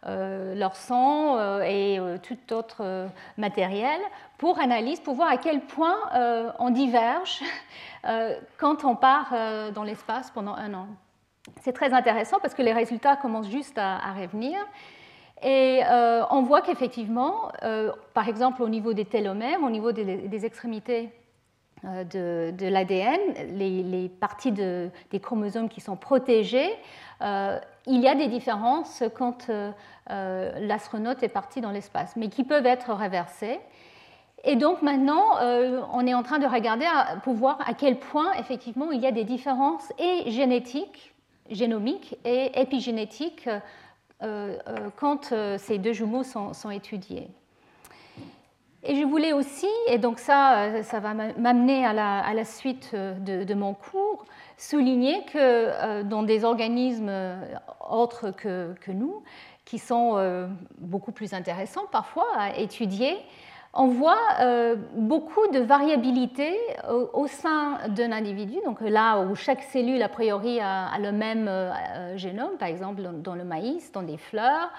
leur 0.04 0.76
sang 0.76 1.60
et 1.62 1.98
tout 2.22 2.52
autre 2.52 3.08
matériel 3.36 4.00
pour 4.38 4.60
analyse, 4.60 5.00
pour 5.00 5.14
voir 5.14 5.28
à 5.28 5.36
quel 5.36 5.60
point 5.60 5.96
on 6.58 6.70
diverge 6.70 7.42
quand 8.58 8.84
on 8.84 8.94
part 8.94 9.34
dans 9.74 9.82
l'espace 9.82 10.30
pendant 10.30 10.54
un 10.54 10.74
an. 10.74 10.86
C'est 11.62 11.72
très 11.72 11.92
intéressant 11.92 12.38
parce 12.40 12.54
que 12.54 12.62
les 12.62 12.72
résultats 12.72 13.16
commencent 13.16 13.50
juste 13.50 13.76
à, 13.76 14.12
revenir. 14.12 14.58
Et 15.42 15.80
on 16.30 16.42
voit 16.42 16.62
qu'effectivement, 16.62 17.50
par 18.14 18.28
exemple 18.28 18.62
au 18.62 18.68
niveau 18.68 18.92
des 18.92 19.04
télomères, 19.04 19.60
au 19.62 19.70
niveau 19.70 19.92
des 19.92 20.46
extrémités 20.46 21.10
euh, 21.86 22.50
de, 22.52 22.66
l'ADN, 22.66 23.20
les, 23.56 24.08
parties 24.08 24.52
des 24.52 25.20
chromosomes 25.20 25.68
qui 25.68 25.80
sont 25.80 25.96
protégées, 25.96 26.70
euh, 27.20 27.58
il 27.86 28.00
y 28.00 28.08
a 28.08 28.14
des 28.14 28.28
différences 28.28 29.02
quand 29.14 29.50
euh, 29.50 29.72
l'astronaute 30.60 31.22
est 31.22 31.28
parti 31.28 31.60
dans 31.60 31.70
l'espace, 31.70 32.16
mais 32.16 32.28
qui 32.28 32.44
peuvent 32.44 32.64
être 32.64 32.92
réversées. 32.94 33.60
Et 34.44 34.56
donc 34.56 34.82
maintenant, 34.82 35.38
on 35.94 36.06
est 36.06 36.12
en 36.12 36.22
train 36.22 36.38
de 36.38 36.46
regarder 36.46 36.84
pour 37.22 37.32
voir 37.32 37.58
à 37.66 37.72
quel 37.72 37.98
point 37.98 38.32
effectivement 38.34 38.92
il 38.92 39.00
y 39.00 39.06
a 39.06 39.10
des 39.10 39.24
différences 39.24 39.90
et 39.98 40.30
génétiques, 40.30 41.14
génomiques 41.48 42.18
et 42.26 42.60
épigénétiques 42.60 43.48
quand 44.20 45.34
ces 45.56 45.78
deux 45.78 45.94
jumeaux 45.94 46.24
sont 46.24 46.70
étudiés. 46.70 47.30
Et 48.86 48.96
je 48.96 49.04
voulais 49.04 49.32
aussi, 49.32 49.68
et 49.88 49.96
donc 49.96 50.18
ça, 50.18 50.58
euh, 50.58 50.82
ça 50.82 51.00
va 51.00 51.14
m'amener 51.14 51.86
à 51.86 51.94
la, 51.94 52.44
suite 52.44 52.90
euh, 52.92 53.14
de, 53.18 53.54
mon 53.54 53.72
cours, 53.72 54.26
souligner 54.58 55.24
que 55.24 55.38
euh, 55.38 56.02
dans 56.02 56.22
des 56.22 56.44
organismes 56.44 57.10
autres 57.88 58.30
que, 58.30 58.74
nous, 58.88 59.22
qui 59.64 59.78
sont 59.78 60.48
beaucoup 60.78 61.12
plus 61.12 61.32
intéressants 61.32 61.86
parfois 61.90 62.26
à 62.36 62.56
étudier, 62.58 63.16
on 63.72 63.86
voit 63.88 64.20
beaucoup 64.94 65.48
de 65.48 65.58
variabilité 65.58 66.54
au, 67.12 67.26
sein 67.26 67.78
d'un 67.88 68.12
individu. 68.12 68.56
Donc 68.64 68.80
là 68.82 69.20
où 69.20 69.34
chaque 69.34 69.62
cellule, 69.62 70.02
a 70.02 70.08
priori, 70.08 70.60
a 70.60 70.96
le 71.00 71.10
même 71.10 71.50
génome, 72.16 72.56
par 72.58 72.68
exemple 72.68 73.02
dans 73.02 73.34
le 73.34 73.44
maïs, 73.44 73.90
dans 73.92 74.02
des 74.02 74.18
fleurs, 74.18 74.70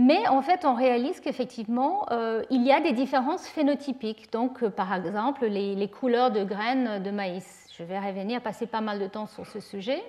mais 0.00 0.28
en 0.28 0.42
fait, 0.42 0.64
on 0.64 0.74
réalise 0.74 1.18
qu'effectivement, 1.18 2.06
euh, 2.12 2.44
il 2.50 2.62
y 2.62 2.70
a 2.70 2.78
des 2.80 2.92
différences 2.92 3.48
phénotypiques. 3.48 4.32
Donc, 4.32 4.62
euh, 4.62 4.70
par 4.70 4.94
exemple, 4.94 5.44
les, 5.46 5.90
couleurs 5.90 6.30
de 6.30 6.44
graines 6.44 7.02
de 7.02 7.10
maïs. 7.10 7.66
Je 7.76 7.82
vais 7.82 7.98
revenir, 7.98 8.40
passer 8.40 8.68
pas 8.68 8.80
mal 8.80 9.00
de 9.00 9.08
temps 9.08 9.26
sur 9.26 9.44
ce 9.44 9.58
sujet. 9.58 10.00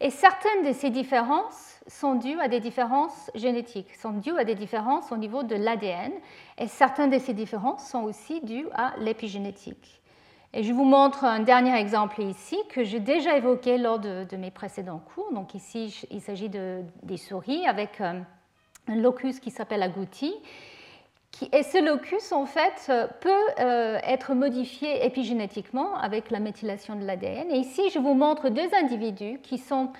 Et 0.00 0.08
certaines 0.08 0.66
de 0.66 0.72
ces 0.72 0.88
différences 0.88 1.80
sont 1.86 2.14
dues 2.14 2.40
à 2.40 2.48
des 2.48 2.60
différences 2.60 3.30
génétiques, 3.34 3.94
sont 3.94 4.12
dues 4.12 4.38
à 4.38 4.44
des 4.44 4.54
différences 4.54 5.12
au 5.12 5.18
niveau 5.18 5.42
de 5.42 5.54
l'ADN. 5.54 6.12
Et 6.56 6.66
certaines 6.66 7.10
de 7.10 7.18
ces 7.18 7.34
différences 7.34 7.86
sont 7.86 8.04
aussi 8.04 8.40
dues 8.40 8.68
à 8.72 8.94
l'épigénétique. 9.00 10.00
Et 10.54 10.62
je 10.62 10.72
vous 10.72 10.84
montre 10.84 11.24
un 11.24 11.40
dernier 11.40 11.78
exemple 11.78 12.22
ici 12.22 12.56
que 12.70 12.84
j'ai 12.84 13.00
déjà 13.00 13.36
évoqué 13.36 13.76
lors 13.76 13.98
de, 13.98 14.36
mes 14.38 14.50
précédents 14.50 15.02
cours. 15.14 15.30
Donc 15.34 15.54
ici, 15.54 16.06
il 16.10 16.22
s'agit 16.22 16.48
de, 16.48 16.80
des 17.02 17.18
souris 17.18 17.66
avec 17.66 18.00
euh, 18.00 18.20
un 18.88 18.96
locus 18.96 19.40
qui 19.40 19.50
s'appelle 19.50 19.82
agouti. 19.82 20.34
et 21.52 21.62
ce 21.62 21.84
locus, 21.84 22.32
en 22.32 22.46
fait, 22.46 22.92
peut 23.20 23.30
euh, 23.60 23.98
être 24.04 24.34
modifié 24.34 25.04
épigénétiquement 25.04 25.96
avec 25.96 26.30
la 26.30 26.40
méthylation 26.40 26.96
de 26.96 27.04
l'ADN. 27.04 27.50
Et 27.50 27.58
ici, 27.58 27.90
je 27.90 27.98
vous 27.98 28.14
montre 28.14 28.50
deux 28.50 28.68
individus 28.80 29.40
qui 29.42 29.58
sont, 29.58 29.90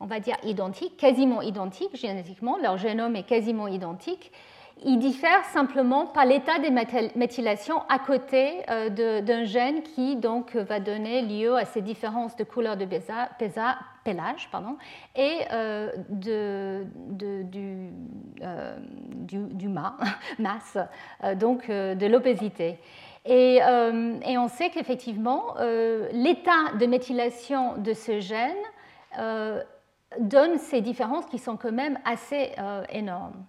on 0.00 0.06
va 0.06 0.20
dire, 0.20 0.36
identiques, 0.44 0.96
quasiment 0.96 1.42
identiques 1.42 1.96
génétiquement. 1.96 2.58
Leur 2.58 2.78
génome 2.78 3.16
est 3.16 3.26
quasiment 3.26 3.68
identique. 3.68 4.30
Ils 4.82 4.98
diffèrent 4.98 5.44
simplement 5.46 6.06
par 6.06 6.26
l'état 6.26 6.58
des 6.58 6.70
méthylations 7.14 7.82
à 7.88 7.98
côté 7.98 8.62
euh, 8.68 9.20
d'un 9.20 9.44
gène 9.44 9.82
qui 9.82 10.16
donc 10.16 10.56
va 10.56 10.80
donner 10.80 11.22
lieu 11.22 11.56
à 11.56 11.64
ces 11.64 11.80
différences 11.80 12.36
de 12.36 12.44
couleur 12.44 12.76
de 12.76 12.84
pélage 12.84 14.48
pardon, 14.50 14.76
et 15.14 15.38
euh, 15.52 15.90
de, 16.08 16.84
du, 17.08 17.88
euh, 18.42 18.76
du, 19.22 19.68
masse, 20.38 20.76
donc 21.36 21.70
de 21.70 22.06
l'obésité. 22.06 22.78
Et, 23.24 23.56
et, 23.56 24.36
on 24.38 24.48
sait 24.48 24.68
qu'effectivement, 24.68 25.54
l'état 26.12 26.76
de 26.78 26.84
méthylation 26.84 27.78
de 27.78 27.94
ce 27.94 28.20
gène 28.20 28.52
donne 30.20 30.58
ces 30.58 30.82
différences 30.82 31.24
qui 31.26 31.38
sont 31.38 31.56
quand 31.56 31.72
même 31.72 31.98
assez 32.04 32.52
énormes. 32.90 33.44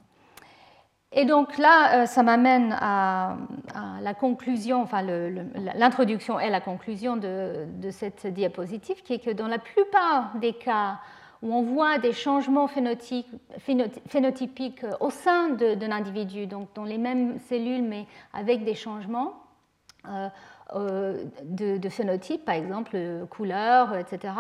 Et 1.18 1.24
donc 1.24 1.58
là, 1.58 2.02
euh, 2.02 2.06
ça 2.06 2.24
m'amène 2.24 2.78
à, 2.80 3.38
la 4.02 4.14
conclusion, 4.14 4.82
enfin 4.82 5.02
l'introduction 5.02 6.40
et 6.40 6.50
la 6.50 6.60
conclusion 6.60 7.16
de, 7.16 7.90
cette 7.90 8.28
diapositive, 8.28 9.02
qui 9.02 9.14
est 9.14 9.20
que 9.20 9.32
dans 9.32 9.48
la 9.48 9.58
plupart 9.58 10.36
des 10.36 10.54
cas 10.54 11.00
où 11.42 11.54
on 11.54 11.64
voit 11.64 11.98
des 12.00 12.12
changements 12.12 12.68
phénotypiques, 12.68 13.26
au 15.00 15.10
sein 15.10 15.50
d'un 15.50 15.92
individu, 15.92 16.48
donc 16.48 16.68
dans 16.76 16.84
les 16.84 16.98
mêmes 16.98 17.40
cellules 17.48 17.84
mais 17.84 18.06
avec 18.34 18.66
des 18.66 18.76
changements 18.76 19.34
euh, 20.10 20.28
euh, 20.76 21.24
de, 21.44 21.78
de, 21.78 21.90
phénotype, 21.90 22.44
par 22.44 22.56
exemple 22.56 22.98
couleur, 23.30 23.96
etc., 23.96 24.34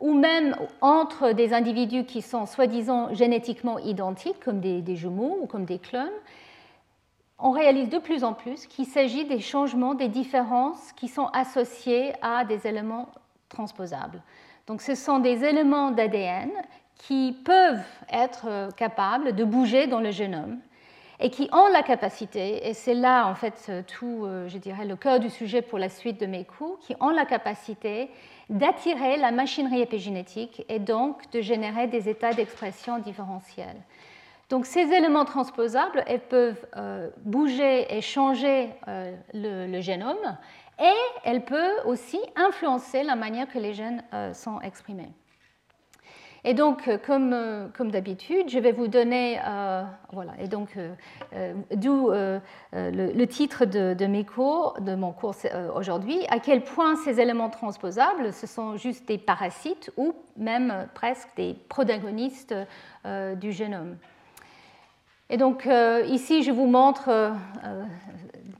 ou 0.00 0.14
même 0.14 0.56
entre 0.80 1.32
des 1.32 1.52
individus 1.52 2.04
qui 2.04 2.22
sont 2.22 2.46
soi-disant 2.46 3.14
génétiquement 3.14 3.78
identiques, 3.78 4.40
comme 4.40 4.60
des, 4.60 4.96
jumeaux 4.96 5.38
ou 5.42 5.46
comme 5.46 5.66
des 5.66 5.78
clones, 5.78 6.08
on 7.38 7.50
réalise 7.50 7.88
de 7.88 7.98
plus 7.98 8.24
en 8.24 8.32
plus 8.32 8.66
qu'il 8.66 8.86
s'agit 8.86 9.24
des 9.24 9.40
changements, 9.40 9.94
des 9.94 10.08
différences 10.08 10.92
qui 10.92 11.08
sont 11.08 11.26
associés 11.32 12.12
à 12.22 12.44
des 12.44 12.66
éléments 12.66 13.08
transposables. 13.48 14.22
Donc 14.66 14.82
ce 14.82 14.94
sont 14.94 15.18
des 15.18 15.44
éléments 15.44 15.90
d'ADN 15.90 16.50
qui 16.96 17.36
peuvent 17.44 17.82
être 18.10 18.68
capables 18.76 19.34
de 19.34 19.44
bouger 19.44 19.86
dans 19.86 20.00
le 20.00 20.10
génome 20.10 20.58
et 21.18 21.30
qui 21.30 21.48
ont 21.52 21.68
la 21.68 21.82
capacité, 21.82 22.66
et 22.66 22.72
c'est 22.72 22.94
là 22.94 23.26
en 23.26 23.34
fait 23.34 23.70
tout, 23.86 24.24
euh, 24.24 24.48
je 24.48 24.56
dirais, 24.56 24.86
le 24.86 24.96
cœur 24.96 25.20
du 25.20 25.28
sujet 25.28 25.60
pour 25.60 25.78
la 25.78 25.90
suite 25.90 26.18
de 26.18 26.24
mes 26.24 26.46
cours, 26.46 26.78
qui 26.78 26.94
ont 26.98 27.10
la 27.10 27.26
capacité 27.26 28.08
d'attirer 28.50 29.16
la 29.16 29.30
machinerie 29.30 29.80
épigénétique 29.80 30.64
et 30.68 30.80
donc 30.80 31.30
de 31.30 31.40
générer 31.40 31.86
des 31.86 32.08
états 32.08 32.34
d'expression 32.34 32.98
différentiels. 32.98 33.80
Donc 34.50 34.66
ces 34.66 34.80
éléments 34.92 35.24
transposables 35.24 36.02
elles 36.08 36.26
peuvent 36.26 36.66
euh, 36.76 37.08
bouger 37.18 37.86
et 37.96 38.00
changer 38.00 38.70
euh, 38.88 39.14
le, 39.32 39.80
génome 39.80 40.36
et 40.82 41.20
elles 41.24 41.44
peuvent 41.44 41.86
aussi 41.86 42.18
influencer 42.34 43.04
la 43.04 43.14
manière 43.14 43.48
que 43.48 43.58
les 43.58 43.72
gènes 43.72 44.02
euh, 44.12 44.34
sont 44.34 44.60
exprimés. 44.60 45.12
Et 46.44 46.54
donc, 46.54 46.88
euh, 46.88 46.96
comme, 46.98 47.32
euh, 47.32 47.68
comme 47.76 47.90
d'habitude, 47.90 48.48
je 48.48 48.58
vais 48.58 48.72
vous 48.72 48.88
donner, 48.88 49.38
euh, 49.46 49.82
voilà, 50.12 50.32
et 50.40 50.48
donc, 50.48 50.76
d'où 51.74 52.10
le, 52.10 53.24
titre 53.26 53.64
de, 53.64 54.06
mes 54.06 54.24
cours, 54.24 54.76
de 54.80 54.94
mon 54.94 55.12
cours 55.12 55.34
aujourd'hui, 55.74 56.18
à 56.28 56.38
quel 56.38 56.64
point 56.64 56.96
ces 56.96 57.20
éléments 57.20 57.50
transposables, 57.50 58.32
ce 58.32 58.46
sont 58.46 58.76
juste 58.76 59.06
des 59.06 59.18
parasites 59.18 59.90
ou 59.96 60.14
même 60.36 60.88
presque 60.94 61.28
des 61.36 61.54
protagonistes 61.68 62.54
du 63.36 63.52
génome. 63.52 63.96
Et 65.30 65.36
donc, 65.36 65.68
ici, 66.08 66.42
je 66.42 66.50
vous 66.50 66.66
montre 66.66 67.32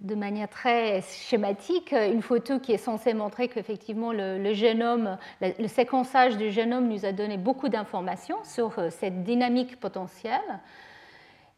de 0.01 0.15
manière 0.15 0.49
très 0.49 1.03
schématique 1.03 1.93
une 1.93 2.23
photo 2.23 2.59
qui 2.59 2.73
est 2.73 2.79
censée 2.79 3.13
montrer 3.15 3.49
qu'effectivement 3.49 4.13
le, 4.13 4.53
génome, 4.55 5.19
le, 5.41 5.69
séquençage 5.69 6.37
du 6.37 6.51
génome 6.51 6.89
nous 6.89 7.05
a 7.05 7.13
donné 7.13 7.37
beaucoup 7.37 7.69
d'informations 7.69 8.39
sur 8.45 8.79
euh, 8.79 8.89
cette 8.91 9.23
dynamique 9.25 9.79
potentielle. 9.79 10.61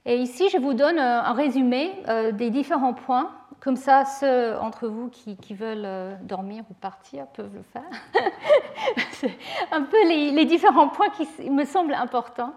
Et 0.04 0.16
ici, 0.16 0.49
je 0.50 0.59
vous 0.59 0.75
donne 0.75 0.99
euh, 0.99 1.23
un 1.23 1.33
résumé 1.33 1.92
euh, 2.09 2.33
des 2.33 2.50
différents 2.50 2.95
points. 2.95 3.31
Comme 3.61 3.76
ça, 3.76 4.04
ceux 4.04 4.57
entre 4.59 4.88
vous 4.88 5.09
qui, 5.09 5.54
veulent 5.54 6.19
dormir 6.23 6.64
ou 6.69 6.75
partir 6.75 7.28
peuvent 7.28 7.54
le 7.54 7.62
faire. 7.62 9.31
Un 9.71 9.83
peu 9.83 10.09
les, 10.09 10.45
différents 10.47 10.88
points 10.88 11.11
qui 11.11 11.49
me 11.49 11.64
semblent 11.64 11.95
importants. 11.95 12.54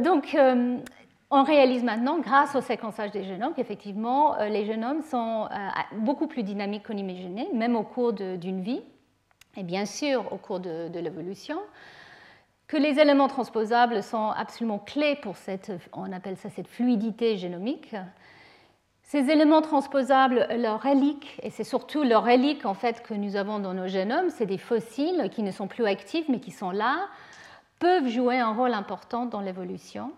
donc, 0.00 0.36
on 1.30 1.42
réalise 1.42 1.84
maintenant, 1.84 2.18
grâce 2.18 2.54
au 2.54 2.60
séquençage 2.60 3.10
des 3.10 3.22
génomes, 3.22 3.52
qu'effectivement, 3.54 4.38
euh, 4.38 4.48
les 4.48 4.64
génomes 4.64 5.02
sont 5.02 5.46
euh, 5.50 5.68
beaucoup 5.96 6.26
plus 6.26 6.42
dynamiques 6.42 6.86
qu'on 6.86 6.96
imaginait, 6.96 7.48
même 7.52 7.76
au 7.76 7.82
cours 7.82 8.14
d'une 8.14 8.62
vie, 8.62 8.80
et 9.56 9.62
bien 9.62 9.84
sûr 9.84 10.32
au 10.32 10.36
cours 10.36 10.60
de, 10.60 10.98
l'évolution, 10.98 11.58
que 12.66 12.78
les 12.78 12.98
éléments 12.98 13.28
transposables 13.28 14.02
sont 14.02 14.30
absolument 14.30 14.78
clés 14.78 15.16
pour 15.16 15.36
cette, 15.36 15.72
on 15.92 16.12
appelle 16.12 16.36
ça 16.36 16.48
cette 16.48 16.68
fluidité 16.68 17.36
génomique. 17.36 17.94
Ces 19.02 19.30
éléments 19.30 19.62
transposables, 19.62 20.46
leurs 20.58 20.82
reliques, 20.82 21.38
et 21.42 21.50
c'est 21.50 21.64
surtout 21.64 22.02
leurs 22.02 22.24
reliques 22.24 22.66
en 22.66 22.74
fait 22.74 23.02
que 23.02 23.14
nous 23.14 23.36
avons 23.36 23.58
dans 23.58 23.72
nos 23.72 23.86
génomes, 23.86 24.28
c'est 24.28 24.44
des 24.44 24.58
fossiles 24.58 25.30
qui 25.30 25.42
ne 25.42 25.50
sont 25.50 25.66
plus 25.66 25.86
actifs 25.86 26.28
mais 26.28 26.40
qui 26.40 26.50
sont 26.50 26.70
là, 26.70 27.08
peuvent 27.78 28.08
jouer 28.08 28.38
un 28.38 28.52
rôle 28.52 28.74
important 28.74 29.24
dans 29.24 29.40
l'évolution. 29.40 30.12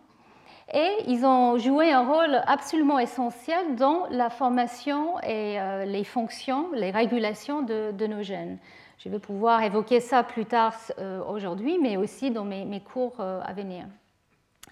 Et 0.72 0.90
ils 1.08 1.24
ont 1.24 1.58
joué 1.58 1.90
un 1.90 2.04
rôle 2.06 2.40
absolument 2.46 3.00
essentiel 3.00 3.74
dans 3.74 4.06
la 4.10 4.30
formation 4.30 5.18
et 5.20 5.60
euh, 5.60 5.84
les 5.84 6.04
fonctions, 6.04 6.68
les 6.72 6.92
régulations 6.92 7.62
de, 7.62 8.06
nos 8.06 8.22
gènes. 8.22 8.58
Je 8.98 9.08
vais 9.08 9.18
pouvoir 9.18 9.62
évoquer 9.62 9.98
ça 9.98 10.22
plus 10.22 10.46
tard 10.46 10.74
euh, 10.98 11.20
aujourd'hui, 11.24 11.78
mais 11.80 11.96
aussi 11.96 12.30
dans 12.30 12.44
mes, 12.44 12.80
cours 12.80 13.16
euh, 13.18 13.40
à 13.44 13.52
venir. 13.52 13.84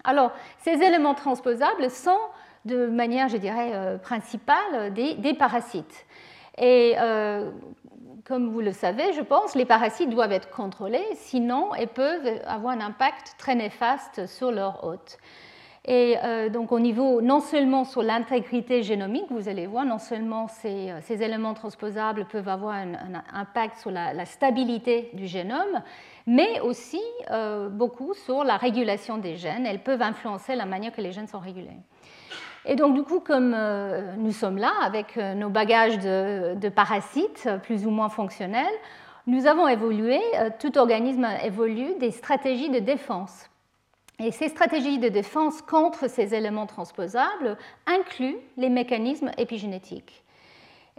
Alors, 0.05 0.31
ces 0.59 0.81
éléments 0.81 1.15
transposables 1.15 1.89
sont 1.89 2.19
de 2.63 2.87
manière, 2.87 3.27
je 3.27 3.37
dirais, 3.37 3.99
principale 4.01 4.93
des, 4.93 5.15
des 5.15 5.33
parasites. 5.33 6.05
Et 6.57 6.95
comme 8.25 8.49
vous 8.49 8.61
le 8.61 8.73
savez, 8.73 9.13
je 9.13 9.21
pense, 9.21 9.55
les 9.55 9.65
parasites 9.65 10.09
doivent 10.09 10.31
être 10.31 10.49
contrôlés, 10.49 11.05
sinon 11.15 11.73
ils 11.75 11.87
peuvent 11.87 12.41
avoir 12.45 12.73
un 12.73 12.81
impact 12.81 13.35
très 13.37 13.55
néfaste 13.55 14.27
sur 14.27 14.51
leur 14.51 14.83
hôte. 14.83 15.17
Et 15.85 16.17
euh, 16.23 16.49
donc 16.49 16.71
au 16.71 16.79
niveau 16.79 17.21
non 17.21 17.39
seulement 17.39 17.85
sur 17.85 18.03
l'intégrité 18.03 18.83
génomique, 18.83 19.27
vous 19.29 19.47
allez 19.47 19.65
voir, 19.65 19.85
non 19.85 19.97
seulement 19.97 20.47
ces, 20.47 20.91
euh, 20.91 21.15
éléments 21.15 21.53
transposables 21.53 22.25
peuvent 22.25 22.49
avoir 22.49 22.73
un, 22.75 22.93
impact 23.33 23.77
sur 23.77 23.91
la, 23.91 24.25
stabilité 24.25 25.09
du 25.13 25.25
génome, 25.25 25.81
mais 26.27 26.59
aussi 26.59 27.01
euh, 27.31 27.69
beaucoup 27.69 28.13
sur 28.13 28.43
la 28.43 28.57
régulation 28.57 29.17
des 29.17 29.37
gènes. 29.37 29.65
Elles 29.65 29.81
peuvent 29.81 30.01
influencer 30.01 30.55
la 30.55 30.65
manière 30.65 30.91
que 30.91 31.01
les 31.01 31.11
gènes 31.11 31.27
sont 31.27 31.39
régulés. 31.39 31.77
Et 32.65 32.75
donc, 32.75 32.93
du 32.93 33.03
coup, 33.03 33.21
comme 33.21 33.55
nous 34.17 34.33
sommes 34.33 34.57
là 34.57 34.73
avec 34.83 35.15
nos 35.15 35.49
bagages 35.49 35.97
de, 35.97 36.55
de, 36.55 36.69
parasites 36.69 37.49
plus 37.63 37.87
ou 37.87 37.89
moins 37.89 38.09
fonctionnels, 38.09 38.65
nous 39.27 39.47
avons 39.47 39.67
évolué, 39.67 40.19
tout 40.59 40.77
organisme 40.77 41.25
évolue, 41.43 41.95
des 41.99 42.11
stratégies 42.11 42.69
de 42.69 42.79
défense 42.79 43.48
et 44.19 44.31
ces 44.31 44.49
stratégies 44.49 44.99
de 44.99 45.07
défense 45.07 45.61
contre 45.61 46.09
ces 46.09 46.35
éléments 46.35 46.65
transposables 46.65 47.57
incluent 47.87 48.37
les 48.57 48.69
mécanismes 48.69 49.31
épigénétiques. 49.37 50.23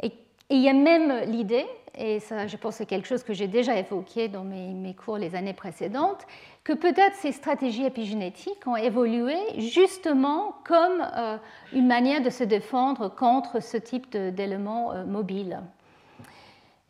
Et 0.03 0.13
il 0.49 0.59
y 0.59 0.69
a 0.69 0.73
même 0.73 1.31
l'idée, 1.31 1.67
et 1.97 2.19
ça 2.19 2.47
je 2.47 2.57
pense 2.57 2.77
c'est 2.77 2.87
quelque 2.87 3.07
chose 3.07 3.23
que 3.23 3.35
j'ai 3.35 3.47
déjà 3.47 3.77
évoqué 3.77 4.29
dans 4.29 4.43
mes, 4.45 4.95
cours 4.95 5.19
les 5.19 5.35
années 5.35 5.53
précédentes, 5.53 6.27
que 6.65 6.73
peut-être 6.73 7.15
ces 7.17 7.33
stratégies 7.33 7.85
épigénétiques 7.85 8.67
ont 8.67 8.77
évolué 8.77 9.37
justement 9.59 10.57
comme 10.65 11.07
euh, 11.17 11.37
une 11.73 11.87
manière 11.87 12.23
de 12.23 12.31
se 12.31 12.45
défendre 12.45 13.15
contre 13.15 13.63
ce 13.63 13.77
type 13.77 14.17
d'éléments 14.17 14.93
euh, 14.93 15.05
mobiles. 15.05 15.61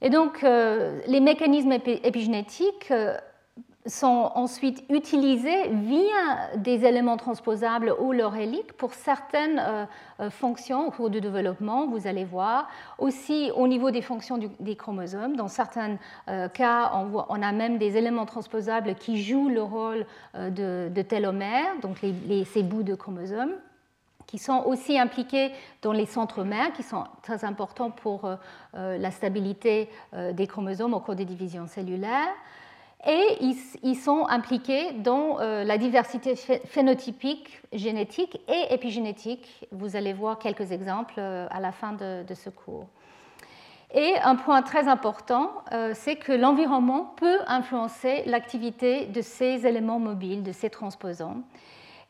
Et 0.01 0.11
donc 0.11 0.45
euh, 0.45 1.01
les 1.07 1.21
mécanismes 1.21 1.73
épigénétiques 1.73 2.93
sont 3.87 4.31
ensuite 4.35 4.85
utilisés 4.91 5.69
via 5.69 6.57
des 6.57 6.85
éléments 6.85 7.17
transposables 7.17 7.95
ou 7.99 8.13
leur 8.13 8.37
hélique 8.37 8.75
pour 8.75 8.93
certaines 8.93 9.59
euh, 9.59 9.87
euh, 10.21 10.31
fonctions 10.31 10.87
au 10.87 10.91
cours 10.91 11.09
du 11.09 11.21
développement, 11.21 11.87
vous 11.87 12.07
allez 12.07 12.25
voir. 12.25 12.69
Aussi 12.99 13.51
au 13.57 13.67
niveau 13.67 13.91
des 13.91 14.03
fonctions 14.03 14.39
des 14.61 14.77
chromosomes, 14.77 15.35
dans 15.35 15.49
certains 15.49 15.97
euh, 16.29 16.49
cas, 16.49 16.93
on, 16.95 17.43
a 17.43 17.53
même 17.53 17.79
des 17.79 17.97
éléments 17.97 18.27
transposables 18.27 18.95
qui 18.97 19.23
jouent 19.23 19.49
le 19.49 19.63
rôle 19.63 20.05
de, 20.35 21.03
télomères, 21.03 21.73
donc 21.81 21.99
ces 21.99 22.63
bouts 22.63 22.83
de 22.83 22.95
chromosomes 22.95 23.55
qui 24.27 24.39
sont 24.39 24.63
aussi 24.67 24.99
impliqués 24.99 25.51
dans 25.83 25.93
les 25.93 26.07
centromères, 26.07 26.73
qui 26.73 26.83
sont 26.83 27.05
très 27.23 27.45
importants 27.45 27.91
pour 27.91 28.31
la 28.75 29.11
stabilité 29.11 29.89
des 30.13 30.47
chromosomes 30.47 30.95
au 30.95 31.01
cours 31.01 31.17
des 31.17 31.25
divisions 31.25 31.67
cellulaires 31.67 32.29
et 33.07 33.39
ils, 33.83 33.97
sont 33.97 34.27
impliqués 34.29 34.93
dans 34.93 35.41
euh, 35.41 35.65
la 35.65 35.79
diversité 35.79 36.37
phénotypique, 36.37 37.63
génétique 37.73 38.41
et 38.47 38.75
épigénétique. 38.75 39.67
Vous 39.73 39.97
allez 39.97 40.13
voir 40.13 40.39
quelques 40.39 40.71
exemples 40.71 41.15
euh, 41.17 41.47
à 41.51 41.61
la 41.61 41.73
fin 41.73 41.95
de, 41.95 42.35
ce 42.35 42.51
cours. 42.51 42.87
Et 43.95 44.15
un 44.23 44.37
point 44.37 44.61
très 44.63 44.87
important, 44.87 45.51
euh, 45.73 45.93
c'est 45.95 46.17
que 46.17 46.33
l'environnement 46.33 47.15
peut 47.17 47.39
influencer 47.47 48.23
l'activité 48.27 49.07
de 49.07 49.23
ces 49.23 49.67
éléments 49.67 49.99
mobiles, 49.99 50.43
de 50.43 50.53
ces 50.53 50.69
transposants. 50.69 51.39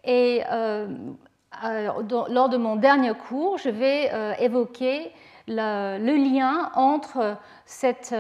Et 0.03 0.43
lors 0.51 2.49
de 2.49 2.57
mon 2.57 2.77
dernier 2.77 3.15
cours, 3.15 3.59
je 3.59 3.69
vais 3.69 4.11
évoquer 4.43 5.13
le, 5.47 5.99
le, 5.99 6.17
lien 6.17 6.73
entre 6.75 7.37
cette 7.67 8.15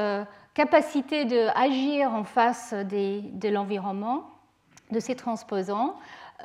capacité 0.54 1.24
d'agir 1.24 2.12
en 2.12 2.24
face 2.24 2.74
de 2.74 3.48
l'environnement, 3.48 4.30
de 4.90 5.00
ces 5.00 5.14
transposants, 5.14 5.96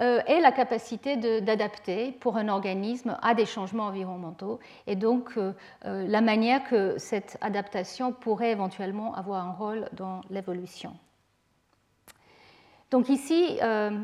euh, 0.01 0.19
et 0.27 0.41
la 0.41 0.51
capacité 0.51 1.15
d'adapter 1.41 2.11
pour 2.19 2.35
un 2.35 2.49
organisme 2.49 3.17
à 3.21 3.33
des 3.33 3.45
changements 3.45 3.85
environnementaux, 3.85 4.59
et 4.87 4.95
donc 4.95 5.31
euh, 5.37 5.53
euh, 5.85 6.05
la 6.07 6.19
manière 6.19 6.63
que 6.65 6.97
cette 6.97 7.37
adaptation 7.39 8.11
pourrait 8.11 8.51
éventuellement 8.51 9.15
avoir 9.15 9.45
un 9.45 9.53
rôle 9.53 9.89
dans 9.93 10.21
l'évolution. 10.29 10.93
Donc 12.91 13.09
ici, 13.09 13.59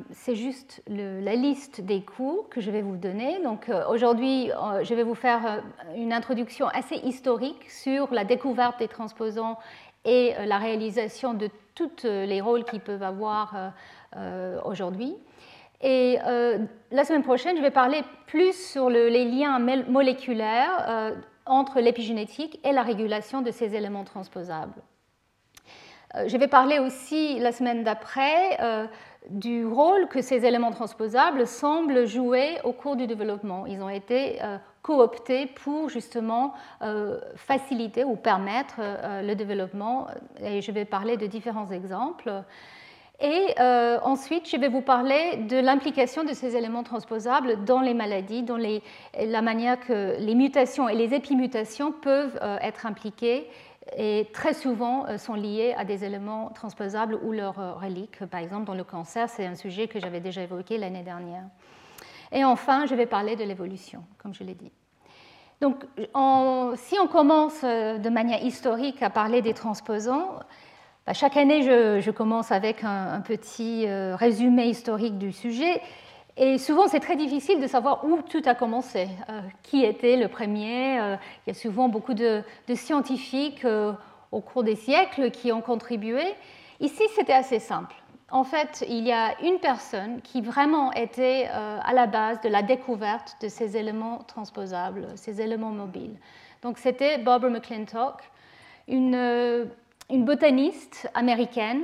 c'est 0.09 0.35
juste 0.35 0.81
la 0.87 1.35
liste 1.35 1.79
des 1.79 2.01
cours 2.01 2.49
que 2.49 2.59
je 2.59 2.71
vais 2.71 2.81
vous 2.81 2.97
donner. 2.97 3.41
Donc 3.41 3.71
aujourd'hui, 3.87 4.49
je 4.81 4.93
vais 4.95 5.03
vous 5.03 5.15
faire 5.15 5.63
une 5.95 6.11
introduction 6.11 6.67
assez 6.67 6.95
historique 6.95 7.69
sur 7.69 8.11
la 8.11 8.25
découverte 8.25 8.79
des 8.79 8.89
transposants 8.89 9.59
et 10.05 10.35
euh, 10.37 10.45
la 10.45 10.57
réalisation 10.57 11.33
de 11.33 11.49
tous 11.75 12.05
euh, 12.05 12.25
les 12.25 12.41
rôles 12.41 12.63
qu'ils 12.63 12.81
peuvent 12.81 13.03
avoir 13.03 13.73
euh, 14.15 14.59
aujourd'hui. 14.65 15.15
Et 15.83 16.19
la 16.91 17.03
semaine 17.03 17.23
prochaine, 17.23 17.57
je 17.57 17.61
vais 17.63 17.71
parler 17.71 18.03
plus 18.27 18.53
sur 18.53 18.87
les 18.87 19.25
liens 19.25 19.57
moléculaires 19.57 21.15
entre 21.47 21.79
l'épigénétique 21.79 22.59
et 22.63 22.71
la 22.71 22.83
régulation 22.83 23.41
de 23.41 23.49
ces 23.49 23.73
éléments 23.73 24.03
transposables. 24.03 24.79
je 26.27 26.37
vais 26.37 26.47
parler 26.47 26.77
aussi 26.77 27.39
la 27.39 27.51
semaine 27.51 27.83
d'après 27.83 28.87
du 29.31 29.65
rôle 29.65 30.07
que 30.07 30.21
ces 30.21 30.45
éléments 30.45 30.69
transposables 30.69 31.47
semblent 31.47 32.05
jouer 32.05 32.59
au 32.63 32.73
cours 32.73 32.95
du 32.95 33.07
développement. 33.07 33.65
Ils 33.65 33.81
ont 33.81 33.89
été 33.89 34.39
cooptés 34.81 35.45
pour 35.45 35.89
justement 35.89 36.53
euh, 36.81 37.19
faciliter 37.35 38.03
ou 38.03 38.15
permettre 38.15 38.75
euh, 38.79 39.21
le 39.21 39.35
développement. 39.35 40.07
Et 40.43 40.61
je 40.61 40.71
vais 40.71 40.85
parler 40.85 41.17
de 41.17 41.27
différents 41.27 41.69
exemples. 41.71 42.31
Et 43.23 43.53
euh, 43.59 43.99
ensuite, 44.01 44.49
je 44.49 44.57
vais 44.57 44.67
vous 44.67 44.81
parler 44.81 45.37
de 45.47 45.57
l'implication 45.57 46.23
de 46.23 46.33
ces 46.33 46.55
éléments 46.55 46.81
transposables 46.81 47.63
dans 47.65 47.81
les 47.81 47.93
maladies, 47.93 48.41
dans 48.41 48.57
les, 48.57 48.81
la 49.19 49.43
manière 49.43 49.79
que 49.79 50.15
les 50.17 50.33
mutations 50.33 50.89
et 50.89 50.95
les 50.95 51.13
épimutations 51.13 51.91
peuvent 51.91 52.39
être 52.61 52.87
impliquées 52.87 53.47
et 53.95 54.27
très 54.33 54.55
souvent 54.55 55.05
sont 55.19 55.35
liées 55.35 55.75
à 55.77 55.85
des 55.85 56.03
éléments 56.03 56.49
transposables 56.49 57.19
ou 57.21 57.31
leurs 57.31 57.79
reliques. 57.79 58.25
Par 58.25 58.39
exemple, 58.39 58.65
dans 58.65 58.73
le 58.73 58.83
cancer, 58.83 59.29
c'est 59.29 59.45
un 59.45 59.55
sujet 59.55 59.87
que 59.87 59.99
j'avais 59.99 60.19
déjà 60.19 60.41
évoqué 60.41 60.79
l'année 60.79 61.03
dernière. 61.03 61.43
Et 62.31 62.45
enfin, 62.45 62.85
je 62.85 62.95
vais 62.95 63.05
parler 63.05 63.35
de 63.35 63.43
l'évolution, 63.43 64.03
comme 64.17 64.33
je 64.33 64.43
l'ai 64.43 64.53
dit. 64.53 64.71
Donc, 65.59 65.83
si 66.75 66.97
on 66.99 67.07
commence 67.07 67.61
euh, 67.63 67.99
de 67.99 68.09
manière 68.09 68.43
historique 68.43 69.03
à 69.03 69.11
parler 69.11 69.43
des 69.43 69.53
transposants, 69.53 70.39
bah, 71.05 71.13
chaque 71.13 71.37
année, 71.37 71.61
je, 71.61 72.09
commence 72.09 72.51
avec 72.51 72.83
un, 72.83 73.21
petit 73.21 73.85
euh, 73.87 74.15
résumé 74.15 74.65
historique 74.65 75.19
du 75.19 75.31
sujet. 75.31 75.81
Et 76.37 76.57
souvent, 76.57 76.87
c'est 76.87 76.99
très 76.99 77.15
difficile 77.15 77.61
de 77.61 77.67
savoir 77.67 78.05
où 78.05 78.21
tout 78.27 78.41
a 78.45 78.55
commencé, 78.55 79.07
euh, 79.29 79.41
qui 79.61 79.83
était 79.83 80.15
le 80.15 80.29
premier. 80.29 80.95
il 80.95 81.47
y 81.47 81.51
a 81.51 81.53
souvent 81.53 81.89
beaucoup 81.89 82.15
de 82.15 82.43
scientifiques 82.73 83.65
au 84.31 84.41
cours 84.41 84.63
des 84.63 84.75
siècles 84.75 85.29
qui 85.29 85.51
ont 85.51 85.61
contribué. 85.61 86.23
Ici, 86.79 87.03
c'était 87.15 87.33
assez 87.33 87.59
simple 87.59 88.00
en 88.31 88.45
fait, 88.45 88.85
il 88.87 89.05
y 89.05 89.11
a 89.11 89.39
une 89.41 89.59
personne 89.59 90.21
qui 90.21 90.41
vraiment 90.41 90.93
était 90.93 91.49
euh, 91.51 91.79
à 91.83 91.93
la 91.93 92.07
base 92.07 92.39
de 92.41 92.47
la 92.49 92.61
découverte 92.63 93.35
de 93.41 93.49
ces 93.49 93.75
éléments 93.75 94.19
transposables, 94.19 95.07
ces 95.15 95.41
éléments 95.41 95.71
mobiles. 95.71 96.15
Donc, 96.61 96.77
c'était 96.77 97.17
Barbara 97.17 97.51
McClintock, 97.51 98.21
une, 98.87 99.15
euh, 99.15 99.65
botaniste 100.09 101.09
américaine, 101.13 101.83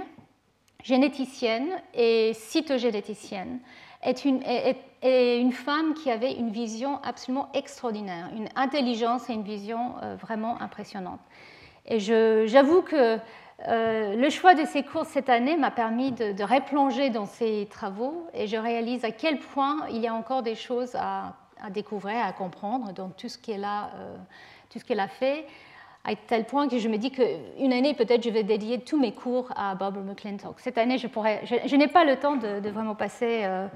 généticienne 0.84 1.70
et 1.94 2.32
cytogénéticienne, 2.34 3.60
est 4.04 4.24
une, 4.24 5.52
femme 5.52 5.96
qui 5.96 6.10
avait 6.10 6.34
une 6.34 6.52
vision 6.52 7.02
absolument 7.04 7.50
extraordinaire, 7.54 8.30
une 8.36 8.48
intelligence 8.56 9.30
et 9.30 9.34
une 9.34 9.44
vision 9.44 9.96
euh, 10.02 10.16
vraiment 10.16 10.62
impressionnante. 10.62 11.20
Et 11.86 12.00
j'avoue 12.00 12.82
que 12.82 13.18
euh, 13.68 14.16
le 14.16 14.30
choix 14.30 14.54
de 14.54 14.66
ces 14.66 14.84
cours 14.84 15.06
cette 15.06 15.30
année 15.30 15.58
m'a 15.58 15.72
permis 15.72 16.12
de, 16.12 16.44
replonger 16.44 17.10
dans 17.10 17.26
ces 17.26 17.68
travaux 17.72 18.28
et 18.34 18.46
je 18.46 18.56
réalise 18.56 19.04
à 19.04 19.12
quel 19.12 19.40
point 19.40 19.88
il 19.90 19.98
y 19.98 20.08
a 20.08 20.14
encore 20.14 20.44
des 20.44 20.54
choses 20.54 20.96
à, 20.96 21.34
découvrir, 21.72 22.24
à 22.24 22.34
comprendre 22.34 22.94
dans 22.94 23.10
tout 23.10 23.30
ce 23.30 23.38
qu'elle 23.38 23.64
a, 23.64 23.90
euh, 23.96 24.16
tout 24.70 24.78
ce 24.78 24.86
qu'elle 24.86 25.00
a 25.00 25.08
fait, 25.08 25.46
à 26.08 26.16
tel 26.16 26.46
point 26.46 26.68
que 26.70 26.78
je 26.78 26.88
me 26.88 26.98
dis 26.98 27.12
qu'une 27.12 27.74
année, 27.74 27.94
peut-être, 27.94 28.24
je 28.24 28.30
vais 28.30 28.44
dédier 28.44 28.80
tous 28.80 28.98
mes 28.98 29.14
cours 29.14 29.52
à 29.58 29.76
Barbara 29.76 30.06
McClintock. 30.06 30.60
Cette 30.60 30.78
année, 30.78 30.98
je, 30.98 31.76
n'ai 31.76 31.88
pas 31.88 32.06
le 32.06 32.16
temps 32.16 32.38
de, 32.38 32.70
vraiment 32.70 32.96
passer 32.96 33.42
euh, 33.44 33.68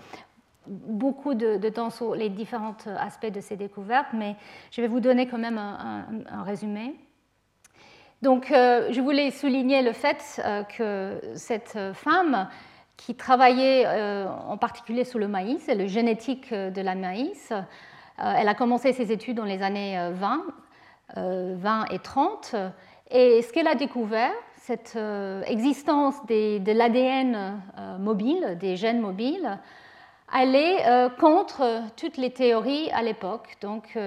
beaucoup 0.68 1.34
de, 1.34 1.70
temps 1.70 1.90
sur 1.90 2.16
les 2.16 2.30
différents 2.30 2.78
aspects 2.98 3.32
de 3.32 3.42
ces 3.42 3.58
découvertes, 3.58 4.14
mais 4.14 4.36
je 4.72 4.82
vais 4.82 4.88
vous 4.88 5.02
donner 5.02 5.28
quand 5.28 5.40
même 5.40 5.58
un, 5.58 6.44
résumé. 6.44 6.96
Donc, 8.22 8.52
euh, 8.52 8.88
je 8.92 9.02
voulais 9.02 9.32
souligner 9.32 9.82
le 9.82 9.94
fait 9.94 10.42
euh, 10.46 10.64
que 10.64 11.20
cette 11.36 11.78
femme 11.94 12.48
qui 12.98 13.16
travaillait 13.16 13.88
en 14.48 14.58
particulier 14.58 15.06
sur 15.06 15.18
le 15.18 15.28
maïs 15.28 15.68
et 15.68 15.74
le 15.74 15.88
génétique 15.88 16.54
de 16.54 16.82
la 16.82 16.94
maïs, 16.94 17.52
elle 18.20 18.48
a 18.48 18.54
commencé 18.54 18.94
ses 18.94 19.12
études 19.12 19.38
dans 19.38 19.46
les 19.46 19.64
années 19.64 20.12
20 20.14 20.44
20 21.16 21.86
et 21.86 21.98
30. 21.98 22.56
Et 23.10 23.42
ce 23.42 23.52
qu'elle 23.52 23.68
a 23.68 23.74
découvert, 23.74 24.32
cette 24.62 24.94
euh, 24.96 25.42
existence 25.44 26.16
de 26.28 26.72
l'ADN 26.72 27.60
euh, 27.78 27.98
mobile, 27.98 28.58
des 28.60 28.76
gènes 28.76 29.02
mobiles, 29.02 29.60
allait 30.32 30.88
euh, 30.88 31.10
contre 31.10 31.82
toutes 31.98 32.18
les 32.18 32.32
théories 32.32 32.90
à 32.92 33.02
l'époque. 33.02 33.58
Donc, 33.62 33.98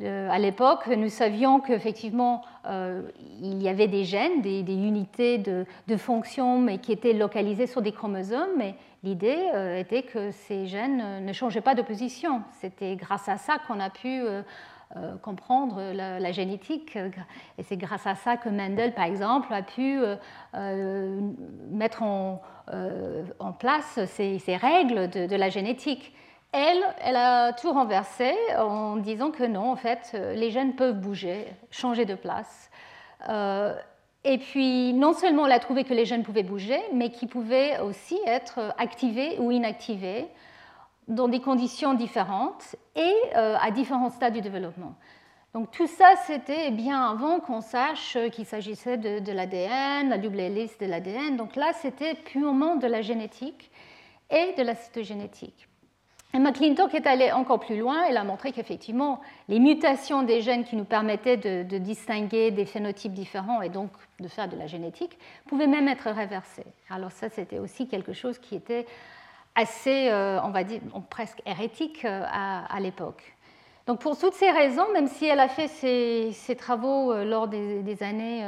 à 0.00 0.38
l'époque, 0.38 0.88
nous 0.88 1.08
savions 1.08 1.60
qu'effectivement, 1.60 2.42
il 2.68 3.62
y 3.62 3.68
avait 3.68 3.86
des 3.86 4.04
gènes, 4.04 4.42
des, 4.42 4.60
unités 4.60 5.38
de, 5.38 5.64
de, 5.86 5.96
fonction, 5.96 6.58
mais 6.58 6.78
qui 6.78 6.92
étaient 6.92 7.12
localisées 7.12 7.68
sur 7.68 7.82
des 7.82 7.92
chromosomes. 7.92 8.50
Mais 8.56 8.74
l'idée 9.04 9.38
était 9.78 10.02
que 10.02 10.32
ces 10.32 10.66
gènes 10.66 11.24
ne 11.24 11.32
changeaient 11.32 11.60
pas 11.60 11.76
de 11.76 11.82
position. 11.82 12.42
C'était 12.60 12.96
grâce 12.96 13.28
à 13.28 13.36
ça 13.36 13.58
qu'on 13.66 13.78
a 13.78 13.90
pu 13.90 14.22
euh, 14.96 15.16
comprendre 15.22 15.80
la, 15.94 16.32
génétique. 16.32 16.98
Et 17.56 17.62
c'est 17.62 17.78
grâce 17.78 18.06
à 18.06 18.14
ça 18.14 18.36
que 18.36 18.50
Mendel, 18.50 18.92
par 18.92 19.04
exemple, 19.04 19.52
a 19.54 19.62
pu 19.62 19.98
euh, 19.98 20.16
euh, 20.54 21.18
mettre 21.70 22.02
en 22.02 22.42
place 23.58 24.00
ces, 24.04 24.38
règles 24.56 25.08
de, 25.08 25.34
la 25.34 25.48
génétique. 25.48 26.14
Elle, 26.52 27.16
a 27.16 27.52
tout 27.54 27.72
renversé 27.72 28.34
en 28.58 28.96
disant 28.96 29.30
que 29.30 29.44
non, 29.44 29.70
en 29.70 29.76
fait, 29.76 30.14
les 30.34 30.50
gènes 30.50 30.74
peuvent 30.74 30.98
bouger, 30.98 31.46
changer 31.70 32.04
de 32.04 32.14
place. 32.14 32.70
et 34.24 34.38
puis, 34.38 34.92
non 34.92 35.14
seulement 35.14 35.46
elle 35.46 35.52
a 35.52 35.60
trouvé 35.60 35.84
que 35.84 35.94
les 35.94 36.04
gènes 36.04 36.22
pouvaient 36.22 36.42
bouger, 36.42 36.80
mais 36.92 37.10
qu'ils 37.10 37.28
pouvaient 37.28 37.80
aussi 37.80 38.18
être 38.26 38.74
activés 38.76 39.38
ou 39.38 39.50
inactivés 39.50 40.28
dans 41.08 41.28
des 41.28 41.40
conditions 41.40 41.94
différentes 41.94 42.76
et 42.94 43.14
euh, 43.36 43.56
à 43.60 43.70
différents 43.70 44.10
stades 44.10 44.34
du 44.34 44.40
développement. 44.40 44.94
Donc 45.54 45.70
tout 45.70 45.86
ça, 45.86 46.14
c'était 46.26 46.70
bien 46.70 47.10
avant 47.10 47.40
qu'on 47.40 47.60
sache 47.60 48.16
qu'il 48.32 48.46
s'agissait 48.46 48.96
de, 48.96 49.32
l'ADN, 49.32 50.08
la 50.08 50.16
double 50.16 50.40
hélice 50.40 50.78
de 50.78 50.86
l'ADN. 50.86 51.36
Donc 51.36 51.56
là, 51.56 51.72
c'était 51.74 52.14
purement 52.14 52.76
de 52.76 52.86
la 52.86 53.02
génétique 53.02 53.70
et 54.30 54.54
de 54.56 54.62
la 54.62 54.74
cytogénétique. 54.74 55.68
McClintock 56.38 56.94
est 56.94 57.06
allé 57.06 57.30
encore 57.30 57.60
plus 57.60 57.78
loin. 57.78 58.04
Elle 58.08 58.16
a 58.16 58.24
montré 58.24 58.52
qu'effectivement, 58.52 59.20
les 59.48 59.58
mutations 59.58 60.22
des 60.22 60.40
gènes 60.40 60.64
qui 60.64 60.76
nous 60.76 60.84
permettaient 60.84 61.36
de, 61.36 61.62
de, 61.62 61.78
distinguer 61.78 62.50
des 62.50 62.64
phénotypes 62.64 63.12
différents 63.12 63.60
et 63.60 63.68
donc 63.68 63.90
de 64.18 64.28
faire 64.28 64.48
de 64.48 64.56
la 64.56 64.66
génétique 64.66 65.18
pouvaient 65.46 65.66
même 65.66 65.88
être 65.88 66.10
réversées. 66.10 66.66
Alors 66.88 67.12
ça, 67.12 67.28
c'était 67.28 67.58
aussi 67.58 67.86
quelque 67.86 68.12
chose 68.12 68.38
qui 68.38 68.54
était 68.54 68.86
assez, 69.54 70.08
euh, 70.10 70.40
on 70.42 70.50
va 70.50 70.64
dire, 70.64 70.80
presque 71.10 71.42
hérétique 71.46 72.04
euh, 72.04 72.22
à, 72.24 72.80
l'époque. 72.80 73.36
Donc 73.86 74.00
pour 74.00 74.18
toutes 74.18 74.34
ces 74.34 74.50
raisons, 74.50 74.90
même 74.92 75.08
si 75.08 75.26
elle 75.26 75.40
a 75.40 75.48
fait 75.48 75.68
ses, 75.68 76.56
travaux 76.56 77.12
euh, 77.12 77.24
lors 77.24 77.48
des, 77.48 78.02
années 78.02 78.44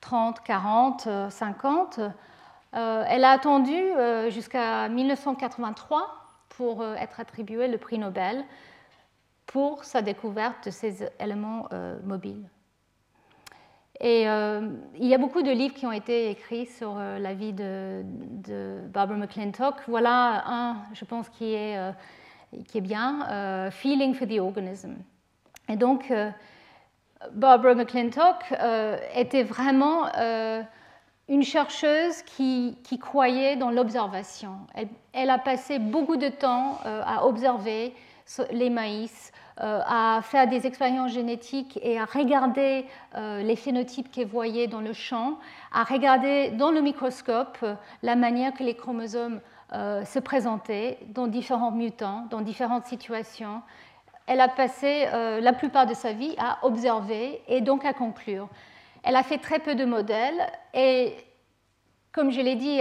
30, 0.00 0.42
40, 0.42 1.08
50, 1.28 2.00
elle 2.72 3.24
a 3.24 3.30
attendu 3.30 3.76
jusqu'à 4.28 4.88
1983 4.88 6.19
pour 6.60 6.84
être 6.84 7.20
attribuée 7.20 7.68
le 7.68 7.78
prix 7.78 7.98
Nobel 7.98 8.44
pour 9.46 9.84
sa 9.84 10.02
découverte 10.02 10.66
de 10.66 10.70
ces 10.70 11.08
éléments 11.18 11.70
mobiles. 12.04 12.44
Et 14.00 14.26
euh, 14.26 14.62
il 14.98 15.06
y 15.06 15.14
a 15.14 15.18
beaucoup 15.18 15.42
de 15.42 15.50
livres 15.50 15.74
qui 15.74 15.84
ont 15.84 15.92
été 15.92 16.30
écrits 16.30 16.64
sur 16.64 16.96
euh, 16.96 17.18
la 17.18 17.34
vie 17.34 17.52
de, 17.52 18.02
Barbara 18.88 19.18
McClintock. 19.18 19.74
Voilà 19.86 20.42
un, 20.46 20.76
je 20.94 21.04
pense, 21.04 21.28
qui 21.28 21.52
est, 21.52 21.76
euh, 21.76 21.92
qui 22.66 22.78
est 22.78 22.80
bien, 22.80 23.70
Feeling 23.70 24.14
for 24.14 24.26
the 24.26 24.40
Organism. 24.40 24.94
Et 25.68 25.76
donc, 25.76 26.12
Barbara 27.32 27.74
McClintock 27.74 28.52
était 29.14 29.44
vraiment 29.44 30.06
une 31.30 31.42
chercheuse 31.42 32.22
qui, 32.22 32.76
croyait 33.00 33.56
dans 33.56 33.70
l'observation. 33.70 34.56
Elle, 35.14 35.30
a 35.30 35.38
passé 35.38 35.78
beaucoup 35.78 36.16
de 36.16 36.28
temps 36.28 36.78
à 36.84 37.24
observer 37.24 37.94
les 38.50 38.68
maïs, 38.68 39.32
euh, 39.62 39.80
à 39.86 40.20
faire 40.22 40.46
des 40.48 40.66
expériences 40.66 41.12
génétiques 41.12 41.78
et 41.82 41.98
à 41.98 42.06
regarder 42.06 42.86
euh, 43.14 43.42
les 43.42 43.56
phénotypes 43.56 44.10
qu'elle 44.10 44.26
voyait 44.26 44.68
dans 44.68 44.80
le 44.80 44.94
champ, 44.94 45.38
à 45.70 45.84
regarder 45.84 46.50
dans 46.50 46.70
le 46.70 46.80
microscope 46.80 47.58
euh, 47.62 47.74
la 48.02 48.16
manière 48.16 48.54
que 48.54 48.62
les 48.62 48.74
chromosomes 48.74 49.40
se 49.72 50.18
présentaient 50.18 50.98
dans 51.14 51.28
différents 51.28 51.70
mutants, 51.70 52.26
dans 52.28 52.40
différentes 52.40 52.86
situations. 52.86 53.62
Elle 54.26 54.40
a 54.40 54.48
passé 54.48 55.06
la 55.40 55.52
plupart 55.52 55.86
de 55.86 55.94
sa 55.94 56.12
vie 56.12 56.34
à 56.38 56.58
observer 56.66 57.40
et 57.46 57.60
donc 57.60 57.84
à 57.84 57.92
conclure. 57.92 58.48
Elle 59.02 59.16
a 59.16 59.22
fait 59.22 59.38
très 59.38 59.58
peu 59.58 59.74
de 59.74 59.84
modèles 59.84 60.50
et 60.74 61.14
comme 62.12 62.30
je 62.30 62.40
l'ai 62.40 62.56
dit, 62.56 62.80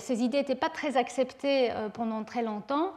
ses 0.00 0.22
idées 0.22 0.38
n'étaient 0.38 0.54
pas 0.54 0.68
très 0.68 0.96
acceptées 0.96 1.72
pendant 1.94 2.24
très 2.24 2.42
longtemps. 2.42 2.92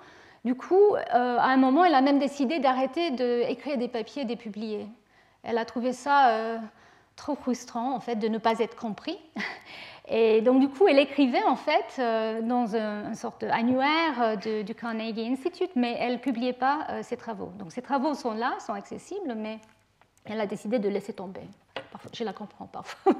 Du 0.47 0.55
coup, 0.55 0.95
euh, 0.95 1.37
à 1.37 1.47
un 1.47 1.57
moment, 1.57 1.83
elle 1.83 1.93
a 1.93 1.99
même 1.99 2.19
décidé 2.19 2.59
d'arrêter 2.59 3.11
d'écrire 3.11 3.77
des 3.77 3.89
papiers 3.89 4.21
et 4.21 4.25
de 4.25 4.29
les 4.29 4.37
publier. 4.37 4.87
Elle 5.43 5.57
a 5.57 5.65
trouvé 5.65 5.91
ça 5.91 6.29
euh, 6.29 6.57
trop 7.17 7.35
frustrant, 7.35 7.93
en 7.93 7.99
fait, 7.99 8.15
de 8.15 8.29
ne 8.29 8.37
pas 8.37 8.59
être 8.59 8.77
compris. 8.77 9.17
Et 10.09 10.39
donc, 10.39 10.61
du 10.61 10.69
coup, 10.69 10.87
elle 10.87 10.99
écrivait, 10.99 11.43
en 11.43 11.57
fait, 11.57 11.99
euh, 11.99 12.41
dans 12.41 12.77
un, 12.77 13.09
une 13.09 13.15
sorte 13.15 13.41
d'annuaire 13.43 14.37
du 14.37 14.73
Carnegie 14.73 15.27
Institute, 15.27 15.71
mais 15.75 15.97
elle 15.99 16.13
ne 16.13 16.17
publiait 16.17 16.53
pas 16.53 17.03
ses 17.03 17.17
travaux. 17.17 17.51
Donc, 17.59 17.73
ses 17.73 17.81
travaux 17.81 18.13
sont 18.13 18.31
là, 18.31 18.53
sont 18.65 18.71
accessibles, 18.71 19.35
mais 19.35 19.59
elle 20.29 20.41
a 20.41 20.47
décidé 20.47 20.79
de 20.79 20.89
laisser 20.89 21.13
tomber. 21.13 21.41
je 22.13 22.23
la 22.23 22.33
comprends 22.33 22.67
parfois. 22.67 23.13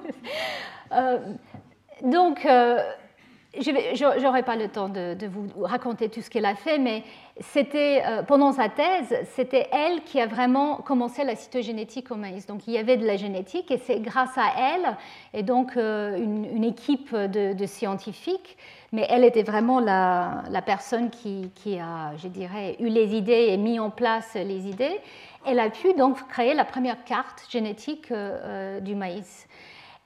donc, 2.02 2.46
je 3.60 4.22
n'aurai 4.22 4.44
pas 4.44 4.56
le 4.56 4.68
temps 4.68 4.90
de, 4.90 5.16
vous 5.28 5.48
raconter 5.64 6.10
tout 6.10 6.22
ce 6.22 6.30
qu'elle 6.30 6.46
a 6.46 6.56
fait, 6.56 6.78
mais 6.78 7.04
c'était 7.40 8.04
euh, 8.06 8.24
pendant 8.24 8.52
sa 8.52 8.70
thèse, 8.70 9.16
c'était 9.36 9.68
elle 9.72 10.04
qui 10.04 10.20
a 10.20 10.28
vraiment 10.28 10.78
commencé 10.78 11.24
la 11.24 11.36
cytogénétique 11.36 12.12
au 12.12 12.16
maïs. 12.16 12.46
Donc 12.46 12.68
il 12.68 12.74
y 12.74 12.78
avait 12.78 12.98
de 12.98 13.06
la 13.06 13.18
génétique 13.18 13.72
et 13.72 13.78
c'est 13.78 14.00
grâce 14.00 14.38
à 14.38 14.76
elle 14.76 14.98
et 15.34 15.44
donc 15.44 15.78
euh, 15.78 16.18
une, 16.18 16.64
équipe 16.64 17.16
de, 17.16 17.66
scientifiques, 17.66 18.58
mais 18.92 19.06
elle 19.10 19.24
était 19.24 19.44
vraiment 19.44 19.80
la, 19.80 20.44
personne 20.66 21.10
qui, 21.10 21.52
qui, 21.56 21.80
a, 21.80 22.16
je 22.18 22.28
dirais, 22.28 22.76
eu 22.80 22.88
les 22.88 23.16
idées 23.16 23.48
et 23.50 23.58
mis 23.58 23.80
en 23.80 23.90
place 23.90 24.36
les 24.36 24.68
idées. 24.68 25.00
Elle 25.48 25.60
a 25.60 25.70
pu 25.70 25.94
donc 25.94 26.28
créer 26.28 26.54
la 26.54 26.66
première 26.66 27.04
carte 27.06 27.46
génétique 27.50 28.12
euh, 28.12 28.80
du 28.80 28.96
maïs 28.96 29.48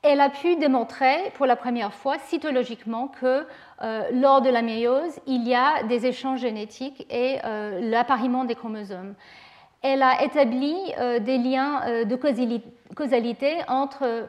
elle 0.04 0.20
a 0.20 0.30
pu 0.30 0.56
démontrer 0.56 1.32
pour 1.36 1.46
la 1.46 1.56
première 1.56 1.94
fois 1.94 2.18
cytologiquement 2.18 3.08
que 3.08 3.46
euh, 3.84 4.10
lors 4.14 4.42
de 4.42 4.50
la 4.50 4.64
méiose, 4.64 5.20
il 5.28 5.48
y 5.48 5.54
a 5.54 5.84
des 5.84 6.08
échanges 6.08 6.40
génétiques 6.40 7.06
et 7.12 7.38
euh, 7.46 7.80
l'appariement 7.82 8.44
des 8.44 8.56
chromosomes. 8.56 9.14
Elle 9.84 10.02
a 10.02 10.24
établi 10.24 10.76
euh, 10.98 11.20
des 11.20 11.38
liens 11.38 12.04
de 12.06 12.16
causalité 12.96 13.58
entre 13.68 14.28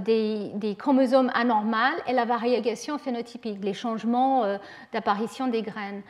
des, 0.00 0.76
chromosomes 0.78 1.30
anormaux 1.34 1.76
et 2.06 2.12
la 2.12 2.24
variation 2.24 2.98
phénotypique, 2.98 3.58
les 3.62 3.74
changements 3.74 4.58
d'apparition 4.92 5.48
des 5.48 5.60
graines. 5.60 6.02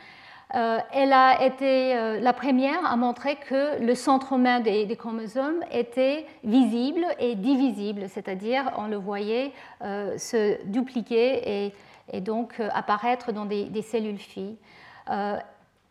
Euh, 0.55 0.79
elle 0.93 1.11
a 1.11 1.43
été 1.43 1.95
euh, 1.95 2.19
la 2.21 2.31
première 2.31 2.85
à 2.85 2.95
montrer 2.95 3.35
que 3.35 3.81
le 3.81 3.93
centromère 3.93 4.61
des, 4.61 4.85
des, 4.85 4.95
chromosomes 4.95 5.61
était 5.69 6.25
visible 6.45 7.05
et 7.19 7.35
divisible, 7.35 8.05
c'est-à-dire 8.07 8.71
on 8.77 8.87
le 8.87 8.95
voyait 8.95 9.51
euh, 9.83 10.17
se 10.17 10.63
dupliquer 10.65 11.73
et, 12.13 12.21
donc 12.21 12.61
apparaître 12.73 13.33
dans 13.33 13.45
des, 13.45 13.81
cellules 13.81 14.19
filles. 14.19 14.57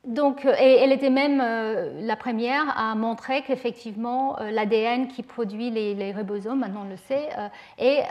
donc, 0.06 0.44
elle 0.44 0.92
était 0.92 1.10
même 1.10 1.38
la 2.06 2.14
première 2.14 2.72
à 2.78 2.94
montrer 2.94 3.42
qu'effectivement 3.42 4.36
l'ADN 4.38 5.08
qui 5.08 5.24
produit 5.24 5.70
les, 5.70 6.12
ribosomes, 6.12 6.60
maintenant 6.60 6.82
on 6.86 6.88
le 6.88 6.96
sait, 6.96 7.30
est 7.78 8.04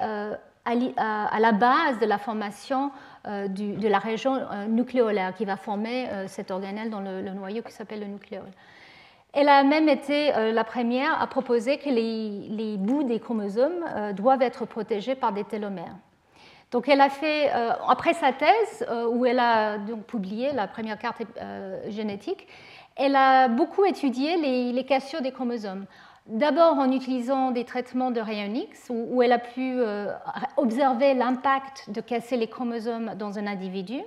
à, 0.66 1.40
la 1.40 1.52
base 1.52 2.00
de 2.00 2.06
la 2.06 2.18
formation 2.18 2.92
euh, 3.28 3.48
de 3.48 3.88
la 3.88 4.00
région 4.00 4.36
euh, 4.36 4.66
nucléolaire 4.68 5.34
qui 5.34 5.46
va 5.46 5.56
former 5.56 6.10
euh, 6.10 6.28
cet 6.28 6.52
organelle 6.52 6.90
dans 6.90 7.00
le, 7.00 7.22
noyau 7.22 7.62
qui 7.62 7.72
s'appelle 7.72 8.02
le 8.02 8.08
nucléole. 8.08 8.52
Elle 9.34 9.50
a 9.50 9.64
même 9.64 9.90
été 9.90 10.32
la 10.32 10.64
première 10.64 11.20
à 11.20 11.26
proposer 11.26 11.80
que 11.80 11.90
les, 11.90 12.78
bouts 12.78 13.02
des 13.02 13.20
chromosomes 13.20 13.84
doivent 14.16 14.44
être 14.44 14.66
protégés 14.66 15.16
par 15.16 15.34
des 15.34 15.44
télomères. 15.44 15.96
Donc 16.70 16.88
elle 16.88 17.02
a 17.02 17.10
fait, 17.10 17.50
après 17.50 18.14
sa 18.14 18.32
thèse, 18.32 18.86
où 19.10 19.26
elle 19.26 19.40
a 19.40 19.80
donc 19.80 20.04
publié 20.04 20.52
la 20.52 20.68
première 20.68 21.00
carte 21.00 21.24
génétique, 21.88 22.48
elle 22.96 23.16
a 23.16 23.48
beaucoup 23.48 23.86
étudié 23.86 24.38
les, 24.38 24.72
les 24.72 24.86
cassures 24.86 25.24
des 25.24 25.32
chromosomes. 25.32 25.88
D'abord 26.28 26.80
en 26.80 26.90
utilisant 26.92 27.52
des 27.52 27.66
traitements 27.66 28.10
de 28.10 28.22
rayons 28.22 28.54
X, 28.54 28.90
où, 28.90 29.22
elle 29.22 29.34
a 29.34 29.40
pu 29.40 29.80
euh, 29.80 30.14
observer 30.56 31.14
l'impact 31.14 31.90
de 31.90 32.00
casser 32.00 32.38
les 32.38 32.48
chromosomes 32.48 33.16
dans 33.16 33.40
un 33.40 33.46
individu. 33.46 34.00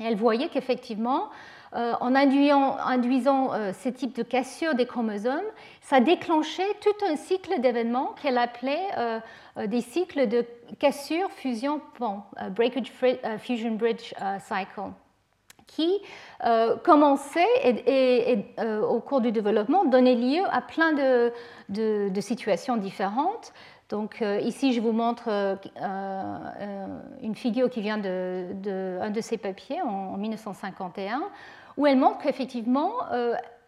Elle 0.00 0.16
voyait 0.16 0.48
qu'effectivement, 0.48 1.28
euh, 1.74 1.92
en 2.00 2.14
induisant, 2.14 3.52
euh, 3.52 3.72
ces 3.74 3.92
types 3.92 4.16
de 4.16 4.22
cassures 4.22 4.74
des 4.74 4.86
chromosomes, 4.86 5.44
ça 5.82 6.00
déclenchait 6.00 6.62
tout 6.80 7.04
un 7.06 7.16
cycle 7.16 7.60
d'événements 7.60 8.14
qu'elle 8.22 8.38
appelait 8.38 8.88
des 9.66 9.82
cycles 9.82 10.26
de 10.26 10.46
cassure, 10.78 11.30
fusion, 11.30 11.80
pont, 11.98 12.22
breakage, 12.52 12.90
fusion 13.38 13.72
bridge 13.72 14.14
cycle 14.40 14.92
qui 15.66 16.00
euh, 16.44 16.76
commençait 16.76 17.46
et, 17.64 18.44
euh, 18.58 18.82
au 18.82 19.00
cours 19.00 19.20
du 19.20 19.32
développement 19.32 19.84
donnait 19.84 20.14
lieu 20.14 20.42
à 20.50 20.60
plein 20.60 20.92
de, 20.92 22.20
situations 22.20 22.76
différentes. 22.76 23.52
Donc 23.90 24.22
euh, 24.22 24.40
ici, 24.40 24.72
je 24.72 24.80
vous 24.80 24.92
montre 24.92 25.28
une 27.22 27.34
figure 27.34 27.70
qui 27.70 27.80
vient 27.80 27.98
d'un 27.98 28.52
de, 28.54 29.10
de, 29.10 29.20
ces 29.20 29.36
papiers 29.36 29.82
en, 29.82 30.14
en, 30.14 30.16
1951, 30.16 31.22
où 31.76 31.86
elle 31.86 31.98
montre 31.98 32.18
qu'effectivement, 32.18 32.92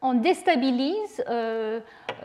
on 0.06 0.14
déstabilise 0.14 1.24
euh, 1.28 1.80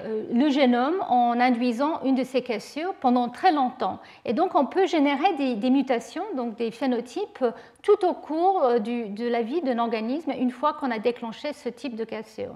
euh, 0.06 0.24
le 0.32 0.50
génome 0.50 1.02
en 1.10 1.40
induisant 1.40 2.00
une 2.04 2.14
de 2.14 2.24
ces 2.24 2.44
cassures 2.44 2.94
pendant 2.96 3.28
très 3.30 3.52
longtemps. 3.52 4.00
Et 4.24 4.34
donc 4.34 4.54
on 4.54 4.68
peut 4.68 4.86
générer 4.86 5.34
des, 5.56 5.70
mutations, 5.72 6.24
donc 6.36 6.56
des 6.56 6.70
phénotypes, 6.70 7.44
tout 7.82 8.06
au 8.06 8.14
cours 8.14 8.62
euh, 8.64 8.80
de 8.80 9.28
la 9.28 9.42
vie 9.42 9.62
d'un 9.62 9.80
organisme 9.80 10.32
une 10.40 10.52
fois 10.52 10.74
qu'on 10.74 10.92
a 10.92 11.00
déclenché 11.00 11.54
ce 11.54 11.70
type 11.70 11.96
de 11.96 12.04
cassure. 12.04 12.56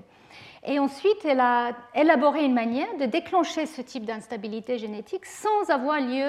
Et 0.68 0.80
ensuite, 0.80 1.24
elle 1.26 1.40
a 1.40 1.74
élaboré 1.94 2.44
une 2.44 2.54
manière 2.54 2.88
de 3.00 3.06
déclencher 3.06 3.68
ce 3.68 3.82
type 3.82 4.04
d'instabilité 4.04 4.80
génétique 4.80 5.26
sans 5.26 5.70
avoir 5.70 6.02
lieu 6.02 6.28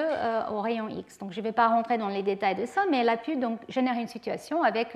au 0.51 0.61
rayon 0.61 0.89
X. 0.89 1.17
Donc 1.17 1.31
je 1.31 1.39
ne 1.39 1.43
vais 1.43 1.51
pas 1.51 1.67
rentrer 1.67 1.97
dans 1.97 2.07
les 2.07 2.21
détails 2.21 2.53
de 2.53 2.67
ça, 2.67 2.81
mais 2.91 2.97
elle 2.97 3.09
a 3.09 3.17
pu 3.17 3.35
donc 3.35 3.59
générer 3.67 3.99
une 3.99 4.07
situation 4.07 4.61
avec 4.61 4.95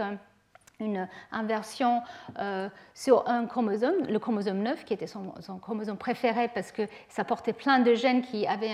une 0.82 1.08
inversion 1.32 2.02
euh, 2.40 2.68
sur 2.94 3.28
un 3.28 3.46
chromosome, 3.46 4.06
le 4.10 4.20
chromosome 4.20 4.60
9, 4.60 4.84
qui 4.84 4.94
était 4.94 5.08
son, 5.08 5.34
chromosome 5.62 5.98
préféré 5.98 6.50
parce 6.54 6.72
que 6.72 6.84
ça 7.08 7.24
portait 7.24 7.54
plein 7.54 7.80
de 7.80 7.94
gènes 7.94 8.22
qui 8.22 8.46
avaient 8.48 8.70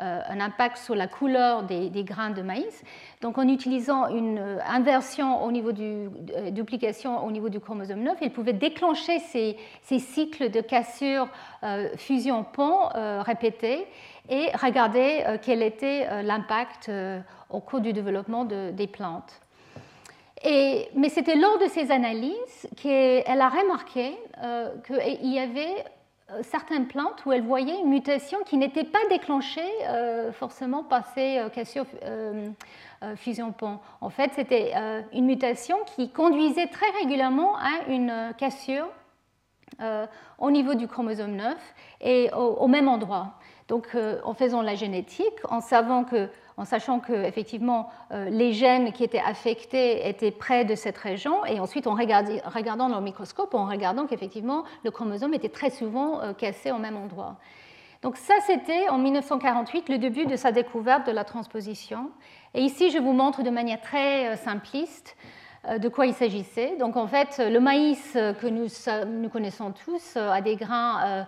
euh, 0.00 0.20
un 0.28 0.40
impact 0.40 0.78
sur 0.78 0.94
la 0.94 1.06
couleur 1.06 1.62
des, 1.64 1.90
grains 2.04 2.30
de 2.30 2.42
maïs. 2.42 2.82
Donc 3.20 3.38
en 3.38 3.46
utilisant 3.46 4.08
une 4.08 4.38
euh, 4.38 4.58
inversion 4.66 5.44
au 5.44 5.52
niveau 5.52 5.72
du 5.72 6.08
duplication 6.50 7.24
au 7.24 7.30
niveau 7.30 7.48
du 7.48 7.60
chromosome 7.60 8.02
9, 8.02 8.18
il 8.22 8.32
pouvait 8.32 8.52
déclencher 8.52 9.18
ces, 9.18 9.56
cycles 9.82 10.50
de 10.50 10.60
cassure, 10.60 11.28
fusion, 11.96 12.44
pont 12.44 12.88
répétés 13.20 13.86
et 14.28 14.48
regarder 14.56 15.24
quel 15.42 15.62
était 15.62 16.22
l'impact 16.22 16.90
au 17.50 17.60
cours 17.60 17.80
du 17.80 17.92
développement 17.92 18.44
des 18.44 18.86
plantes 18.86 19.40
mais 20.44 21.08
c'était 21.08 21.36
lors 21.36 21.58
de 21.58 21.66
ces 21.66 21.90
analyses 21.90 22.68
qu'elle 22.76 23.40
a 23.40 23.48
remarqué 23.48 24.16
euh, 24.42 24.74
qu'il 24.86 25.32
y 25.32 25.38
avait 25.38 25.84
euh, 26.30 26.40
certaines 26.42 26.86
plantes 26.86 27.24
où 27.26 27.32
elle 27.32 27.42
voyait 27.42 27.78
une 27.80 27.90
mutation 27.90 28.38
qui 28.44 28.56
n'était 28.56 28.84
pas 28.84 28.98
déclenchée 29.10 29.68
euh, 29.82 30.32
forcément 30.32 30.82
par 30.82 31.04
ces 31.14 31.42
cassures 31.52 31.86
fusion-pont. 33.16 33.78
En 34.00 34.10
fait, 34.10 34.30
c'était 34.34 34.72
une 35.12 35.24
mutation 35.24 35.78
qui 35.96 36.10
conduisait 36.10 36.66
très 36.66 36.90
régulièrement 37.00 37.56
à 37.56 37.88
une 37.88 38.34
cassure 38.36 38.88
au 40.38 40.50
niveau 40.50 40.74
du 40.74 40.86
chromosome 40.86 41.36
9 41.36 41.56
et 42.02 42.30
au, 42.34 42.68
même 42.68 42.88
endroit. 42.88 43.38
Donc, 43.68 43.96
en 44.22 44.34
faisant 44.34 44.60
la 44.60 44.74
génétique, 44.74 45.38
en 45.48 45.62
savant 45.62 46.04
que 46.04 46.28
en 46.56 46.64
sachant 46.64 47.00
que 47.00 47.12
effectivement 47.12 47.88
euh, 48.12 48.28
les 48.30 48.52
gènes 48.52 48.92
qui 48.92 49.04
étaient 49.04 49.22
affectés 49.24 50.08
étaient 50.08 50.30
près 50.30 50.64
de 50.64 50.74
cette 50.74 50.98
région, 50.98 51.44
et 51.46 51.60
ensuite 51.60 51.86
en 51.86 51.94
regardant 51.94 52.88
dans 52.88 52.98
le 52.98 53.04
microscope, 53.04 53.54
en 53.54 53.66
regardant 53.66 54.06
qu'effectivement 54.06 54.64
le 54.84 54.90
chromosome 54.90 55.34
était 55.34 55.48
très 55.48 55.70
souvent 55.70 56.20
euh, 56.20 56.32
cassé 56.32 56.70
au 56.70 56.78
même 56.78 56.96
endroit. 56.96 57.36
Donc 58.02 58.16
ça, 58.16 58.34
c'était 58.46 58.88
en 58.88 58.96
1948 58.96 59.90
le 59.90 59.98
début 59.98 60.24
de 60.24 60.34
sa 60.34 60.52
découverte 60.52 61.06
de 61.06 61.12
la 61.12 61.24
transposition. 61.24 62.10
Et 62.54 62.62
ici, 62.62 62.90
je 62.90 62.98
vous 62.98 63.12
montre 63.12 63.42
de 63.42 63.50
manière 63.50 63.80
très 63.80 64.28
euh, 64.28 64.36
simpliste 64.36 65.16
de 65.78 65.90
quoi 65.90 66.06
il 66.06 66.14
s'agissait. 66.14 66.76
Donc 66.78 66.96
en 66.96 67.06
fait, 67.06 67.36
le 67.38 67.60
maïs 67.60 68.12
que 68.14 68.46
nous, 68.46 68.66
nous 69.20 69.28
connaissons 69.28 69.72
tous 69.72 70.16
a 70.16 70.40
des 70.40 70.56
grains 70.56 71.26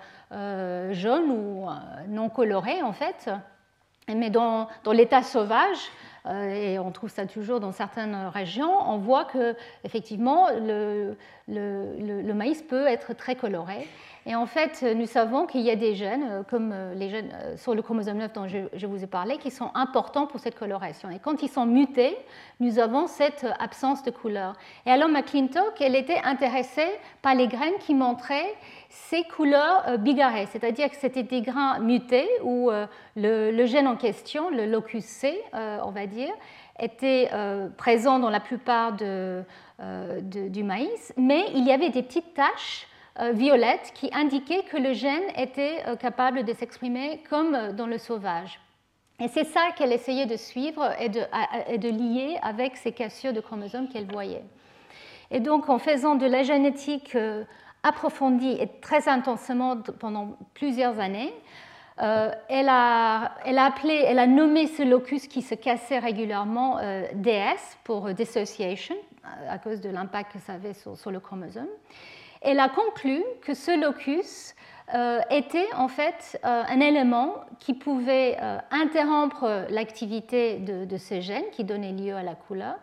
jaunes 0.90 1.30
ou 1.30 1.66
non 2.08 2.30
colorés 2.30 2.82
en 2.82 2.94
fait. 2.94 3.28
Mais 4.14 4.31
dans, 4.31 4.68
l'état 4.92 5.22
sauvage, 5.22 5.79
euh, 6.27 6.55
et 6.55 6.79
on 6.79 6.92
trouve 6.92 7.11
ça 7.11 7.27
toujours 7.27 7.61
dans 7.61 7.72
certaines 7.72 8.14
régions, 8.33 8.72
on 8.88 8.98
voit 8.98 9.25
que 9.25 9.57
effectivement 9.85 10.46
le, 10.51 11.16
maïs 12.33 12.62
peut 12.62 12.87
être 12.87 13.14
très 13.14 13.35
coloré. 13.35 13.88
Et 14.25 14.37
en 14.37 14.46
fait, 14.46 14.83
nous 14.83 15.07
savons 15.07 15.46
qu'il 15.46 15.62
y 15.62 15.70
a 15.70 15.75
des 15.75 15.96
gènes, 15.96 16.29
euh, 16.31 16.42
comme 16.44 16.70
euh, 16.72 16.94
les 16.94 17.09
gènes 17.09 17.33
sur 17.57 17.75
le 17.75 17.83
chromosome 17.83 18.18
9 18.18 18.33
dont 18.33 18.46
je, 18.46 18.87
vous 18.87 19.03
ai 19.03 19.09
parlé, 19.09 19.37
qui 19.38 19.51
sont 19.51 19.72
importants 19.75 20.29
pour 20.29 20.38
cette 20.38 20.57
coloration. 20.57 21.11
Et 21.11 21.18
quand 21.18 21.42
ils 21.42 21.48
sont 21.48 21.66
mutés, 21.66 22.16
nous 22.61 22.79
avons 22.79 23.09
cette 23.09 23.44
absence 23.59 24.05
de 24.05 24.12
couleur. 24.12 24.55
Et 24.87 24.92
alors 24.92 25.09
McClintock, 25.09 25.81
elle 25.81 25.96
était 25.96 26.20
intéressée 26.22 26.88
par 27.20 27.35
les 27.35 27.48
graines 27.48 27.79
qui 27.81 27.94
montraient 27.94 28.55
ces 28.92 29.22
couleurs 29.24 29.85
euh, 29.88 29.96
bigarrées, 29.96 30.46
c'est-à-dire 30.52 30.90
que 30.90 30.96
c'était 30.96 31.22
des 31.22 31.40
grains 31.40 31.78
mutés 31.78 32.28
où 32.42 32.70
euh, 32.70 32.87
le, 33.16 33.64
gène 33.64 33.88
en 33.88 33.96
question, 33.96 34.50
le 34.50 34.66
locus 34.66 35.05
C, 35.05 35.42
euh, 35.55 35.78
on 35.83 35.90
va 35.92 36.07
dire, 36.07 36.33
était 36.78 37.31
présent 37.76 38.18
dans 38.18 38.31
la 38.31 38.40
plupart 38.40 38.94
du 38.94 40.64
maïs, 40.64 41.12
mais 41.16 41.44
il 41.55 41.64
y 41.64 41.70
avait 41.70 41.90
des 41.90 42.02
petites 42.02 42.35
taches 42.35 42.88
violettes 43.35 43.92
qui 43.94 44.11
indiquaient 44.12 44.64
que 44.64 44.78
le 44.78 44.94
gène 44.94 45.22
était 45.37 45.85
capable 46.00 46.44
de 46.44 46.52
s'exprimer 46.55 47.22
comme 47.28 47.72
dans 47.72 47.87
le 47.87 47.98
sauvage. 47.98 48.59
Et 49.20 49.28
c'est 49.28 49.44
ça 49.44 49.68
qu'elle 49.76 49.92
essayait 49.92 50.26
de 50.26 50.37
suivre 50.37 50.90
et 50.98 51.11
de, 51.11 51.20
et 51.68 51.78
de, 51.78 51.90
lier 51.90 52.38
avec 52.42 52.76
ces 52.78 52.90
cassures 52.90 53.35
de 53.35 53.40
chromosomes 53.40 53.88
qu'elle 53.88 54.11
voyait. 54.11 54.44
Et 55.31 55.38
donc, 55.38 55.68
en 55.68 55.78
faisant 55.78 56.14
de 56.14 56.26
la 56.26 56.42
génétique 56.42 57.16
approfondie 57.83 58.57
et 58.61 58.68
très 58.81 59.09
intensément 59.09 59.77
pendant 59.99 60.37
plusieurs 60.55 61.01
années. 61.01 61.33
Euh, 62.01 62.31
elle, 62.49 62.68
a, 62.68 63.33
appelé, 63.59 63.95
elle 64.07 64.18
a 64.18 64.27
nommé 64.27 64.66
ce 64.66 64.83
locus 64.83 65.29
qui 65.29 65.42
se 65.42 65.55
cassait 65.55 65.99
régulièrement 65.99 66.79
euh, 66.79 67.05
DS 67.14 67.77
pour 67.85 68.12
dissociation, 68.14 68.97
à 69.49 69.59
cause 69.59 69.81
de 69.81 69.90
l'impact 69.90 70.33
que 70.33 70.38
ça 70.38 70.55
avait 70.55 70.75
sur, 70.75 71.11
le 71.11 71.21
chromosome. 71.21 71.68
Elle 72.40 72.61
a 72.61 72.68
conclu 72.68 73.23
que 73.42 73.55
ce 73.55 73.79
locus 73.79 74.55
euh, 74.95 75.21
était 75.31 75.68
en 75.75 75.88
fait 75.88 76.40
un 76.42 76.81
élément 76.81 77.35
qui 77.61 77.75
pouvait 77.75 78.37
interrompre 78.71 79.66
l'activité 79.68 80.59
de, 80.59 80.85
de, 80.85 80.97
ces 80.97 81.21
gènes 81.21 81.49
qui 81.53 81.62
donnaient 81.62 81.92
lieu 81.92 82.14
à 82.16 82.23
la 82.23 82.35
couleur 82.35 82.77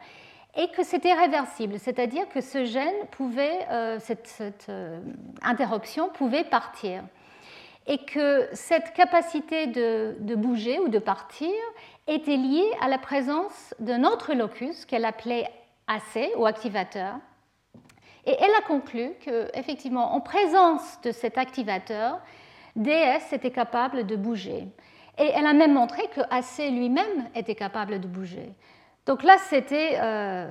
et 0.56 0.70
que 0.70 0.84
c'était 0.84 1.14
réversible, 1.14 1.78
c'est-à-dire 1.80 2.28
que 2.30 2.42
ce 2.42 2.66
gène 2.66 3.06
pouvait, 3.12 3.68
euh, 3.70 4.00
cette, 4.00 4.66
euh, 4.70 5.00
interruption 5.42 6.10
pouvait 6.10 6.44
partir. 6.44 7.04
Et 7.88 8.00
que 8.00 8.48
cette 8.54 8.94
capacité 8.94 9.68
de, 9.68 10.36
bouger 10.36 10.80
ou 10.80 10.90
de 10.90 11.00
partir 11.00 11.54
était 12.08 12.38
liée 12.38 12.70
à 12.82 12.88
la 12.88 12.98
présence 13.00 13.74
d'un 13.80 14.04
autre 14.04 14.34
locus 14.34 14.86
qu'elle 14.86 15.06
appelait 15.06 15.50
AC 15.88 16.32
ou 16.38 16.46
activateur. 16.46 17.16
Et 18.26 18.36
elle 18.40 18.54
a 18.58 18.62
conclu 18.68 19.14
qu'effectivement, 19.22 20.14
en 20.14 20.22
présence 20.22 21.02
de 21.02 21.12
cet 21.12 21.38
activateur, 21.38 22.20
DS 22.76 23.34
était 23.34 23.50
capable 23.50 24.06
de 24.06 24.16
bouger. 24.16 24.68
Et 25.18 25.32
elle 25.34 25.48
a 25.48 25.54
même 25.54 25.74
montré 25.74 26.04
que 26.14 26.22
AC 26.30 26.70
lui-même 26.70 27.30
était 27.34 27.56
capable 27.56 28.00
de 28.00 28.08
bouger. 28.08 28.54
Donc 29.10 29.24
là, 29.24 29.38
c'était, 29.39 29.98
euh, 30.00 30.45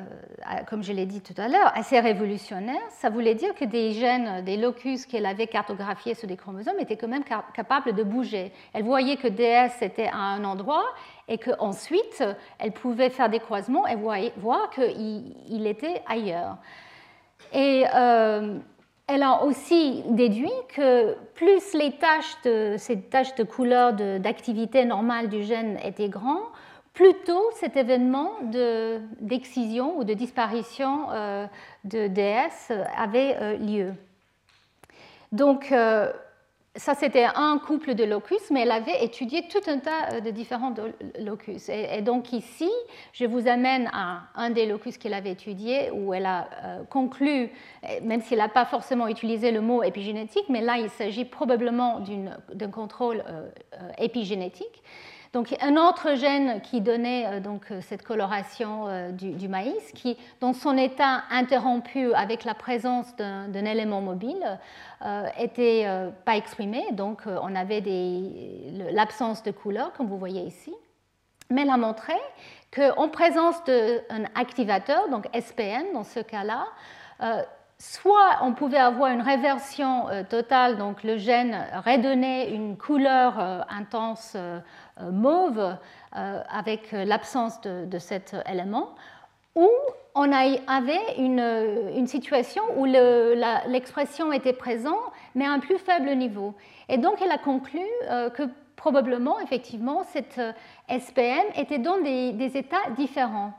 comme 0.69 0.83
je 0.83 0.93
l'ai 0.93 1.07
dit 1.07 1.21
tout 1.21 1.41
à 1.41 1.47
l'heure, 1.47 1.71
assez 1.77 2.01
révolutionnaire. 2.01 2.81
Ça 2.89 3.09
voulait 3.09 3.37
dire 3.37 3.55
que 3.55 3.65
des 3.65 3.93
gènes, 3.93 4.45
des 4.45 4.57
locus 4.57 5.07
qu'elle 5.07 5.27
avait 5.27 5.47
cartographiés 5.47 6.15
sur 6.15 6.27
des 6.27 6.37
chromosomes 6.37 6.81
étaient 6.81 6.97
quand 6.97 7.07
même 7.07 7.23
capables 7.55 7.93
de 7.93 8.03
bouger. 8.03 8.51
Elle 8.73 8.83
voyait 8.83 9.17
que 9.17 9.29
DS 9.29 9.81
était 9.81 10.09
à 10.09 10.17
un 10.17 10.43
endroit 10.43 10.83
et 11.29 11.39
qu'ensuite, 11.39 12.25
elle 12.59 12.73
pouvait 12.73 13.11
faire 13.11 13.29
des 13.29 13.39
croisements 13.39 13.87
et 13.87 13.95
voir 13.95 14.71
qu'il 14.71 15.65
était 15.65 16.03
ailleurs. 16.09 16.57
Et 17.53 17.85
euh, 17.95 18.59
elle 19.07 19.23
a 19.23 19.45
aussi 19.45 20.03
déduit 20.09 20.51
que 20.75 21.15
plus 21.37 21.75
les 21.75 21.93
tâches 21.93 22.43
de, 22.45 22.75
ces 22.77 23.03
tâches 23.03 23.37
de 23.37 23.45
couleur 23.45 23.93
d'activité 23.93 24.85
normale 24.85 25.29
du 25.29 25.45
gène 25.45 25.79
étaient 25.85 26.09
grandes, 26.09 26.43
plus 26.99 27.15
tôt 27.25 27.49
cet 27.55 27.77
événement 27.77 28.33
d'excision 29.21 29.99
ou 29.99 30.03
de 30.03 30.15
disparition 30.15 31.07
euh, 31.13 31.47
de 31.85 32.09
DS 32.09 32.73
avait 32.97 33.37
euh, 33.41 33.57
lieu. 33.57 33.95
Donc, 35.31 35.71
euh, 35.71 36.13
ça, 36.75 36.97
c'était 36.97 37.29
un 37.37 37.61
couple 37.65 37.95
de 37.95 38.03
locus, 38.03 38.51
mais 38.51 38.63
elle 38.63 38.73
avait 38.73 39.05
étudié 39.05 39.47
tout 39.47 39.61
un 39.71 39.79
tas 39.79 40.21
de 40.21 40.31
différents 40.31 40.75
locus. 41.21 41.69
Et, 41.69 42.03
donc 42.03 42.33
ici, 42.33 42.71
je 43.13 43.27
vous 43.27 43.47
amène 43.47 43.89
à 43.93 44.23
un 44.35 44.51
des 44.51 44.67
locus 44.67 44.99
qu'elle 44.99 45.15
avait 45.15 45.33
étudié, 45.33 45.93
où 45.93 46.13
elle 46.13 46.27
a 46.27 46.49
conclu, 46.91 47.51
même 48.03 48.23
s'il 48.23 48.39
n'a 48.39 48.49
pas 48.49 48.65
forcément 48.65 49.07
utilisé 49.07 49.51
le 49.53 49.61
mot 49.61 49.83
épigénétique, 49.85 50.45
mais 50.49 50.61
là, 50.61 50.79
il 50.79 50.91
s'agit 50.91 51.25
probablement 51.25 52.01
d'un 52.55 52.71
contrôle 52.71 53.25
épigénétique. 53.99 54.83
Donc 55.33 55.55
un 55.61 55.77
autre 55.77 56.15
gène 56.15 56.61
qui 56.63 56.81
donnait 56.81 57.27
euh, 57.27 57.41
donc, 57.41 57.71
euh, 57.71 57.81
cette 57.83 58.03
coloration 58.03 58.87
euh, 58.89 59.11
du, 59.11 59.49
maïs, 59.49 59.93
qui, 59.95 60.17
dans 60.41 60.53
son 60.53 60.77
état 60.77 61.23
interrompu 61.31 62.13
avec 62.15 62.45
la 62.45 62.55
présence 62.55 63.15
d'un 63.17 63.65
élément 63.65 64.01
mobile, 64.01 64.59
n'était 65.39 65.87
pas 66.25 66.37
exprimé. 66.37 66.85
Donc 66.93 67.23
on 67.27 67.55
avait 67.55 67.83
l'absence 68.93 69.43
de 69.43 69.51
couleur, 69.51 69.93
comme 69.93 70.07
vous 70.07 70.19
voyez 70.19 70.43
ici. 70.43 70.75
Mais 71.51 71.63
elle 71.63 71.71
a 71.71 71.77
montré 71.77 72.15
qu'en 72.75 73.09
présence 73.09 73.63
d'un 73.65 74.25
activateur, 74.35 75.09
donc 75.09 75.27
SPN 75.35 75.93
dans 75.95 76.05
ce 76.05 76.21
cas-là, 76.21 76.67
soit 77.79 78.39
on 78.43 78.53
pouvait 78.53 78.79
avoir 78.79 79.11
une 79.11 79.23
réversion 79.23 80.07
totale, 80.29 80.79
donc 80.79 81.05
le 81.05 81.17
gène 81.17 81.65
redonnait 81.85 82.51
une 82.51 82.77
couleur 82.77 83.65
intense 83.71 84.37
mauve 85.11 85.59
euh, 86.17 86.43
avec 86.51 86.93
l'absence 86.93 87.61
de, 87.61 87.99
cet 87.99 88.37
élément, 88.51 88.95
ou 89.55 89.69
on 90.15 90.33
avait 90.33 91.17
une, 91.19 92.07
situation 92.07 92.63
où 92.77 92.85
l'expression 92.85 94.33
était 94.33 94.53
présente, 94.53 94.99
mais 95.35 95.47
à 95.47 95.53
un 95.53 95.59
plus 95.59 95.79
faible 95.79 96.15
niveau. 96.17 96.55
Et 96.89 96.99
donc, 96.99 97.21
elle 97.23 97.31
a 97.31 97.39
conclu 97.39 97.81
euh, 98.09 98.31
que 98.31 98.45
probablement, 98.77 99.41
effectivement, 99.41 100.05
cette 100.05 100.41
SPM 100.89 101.45
était 101.57 101.79
dans 101.79 101.99
des 101.99 102.57
états 102.57 102.91
différents. 102.97 103.53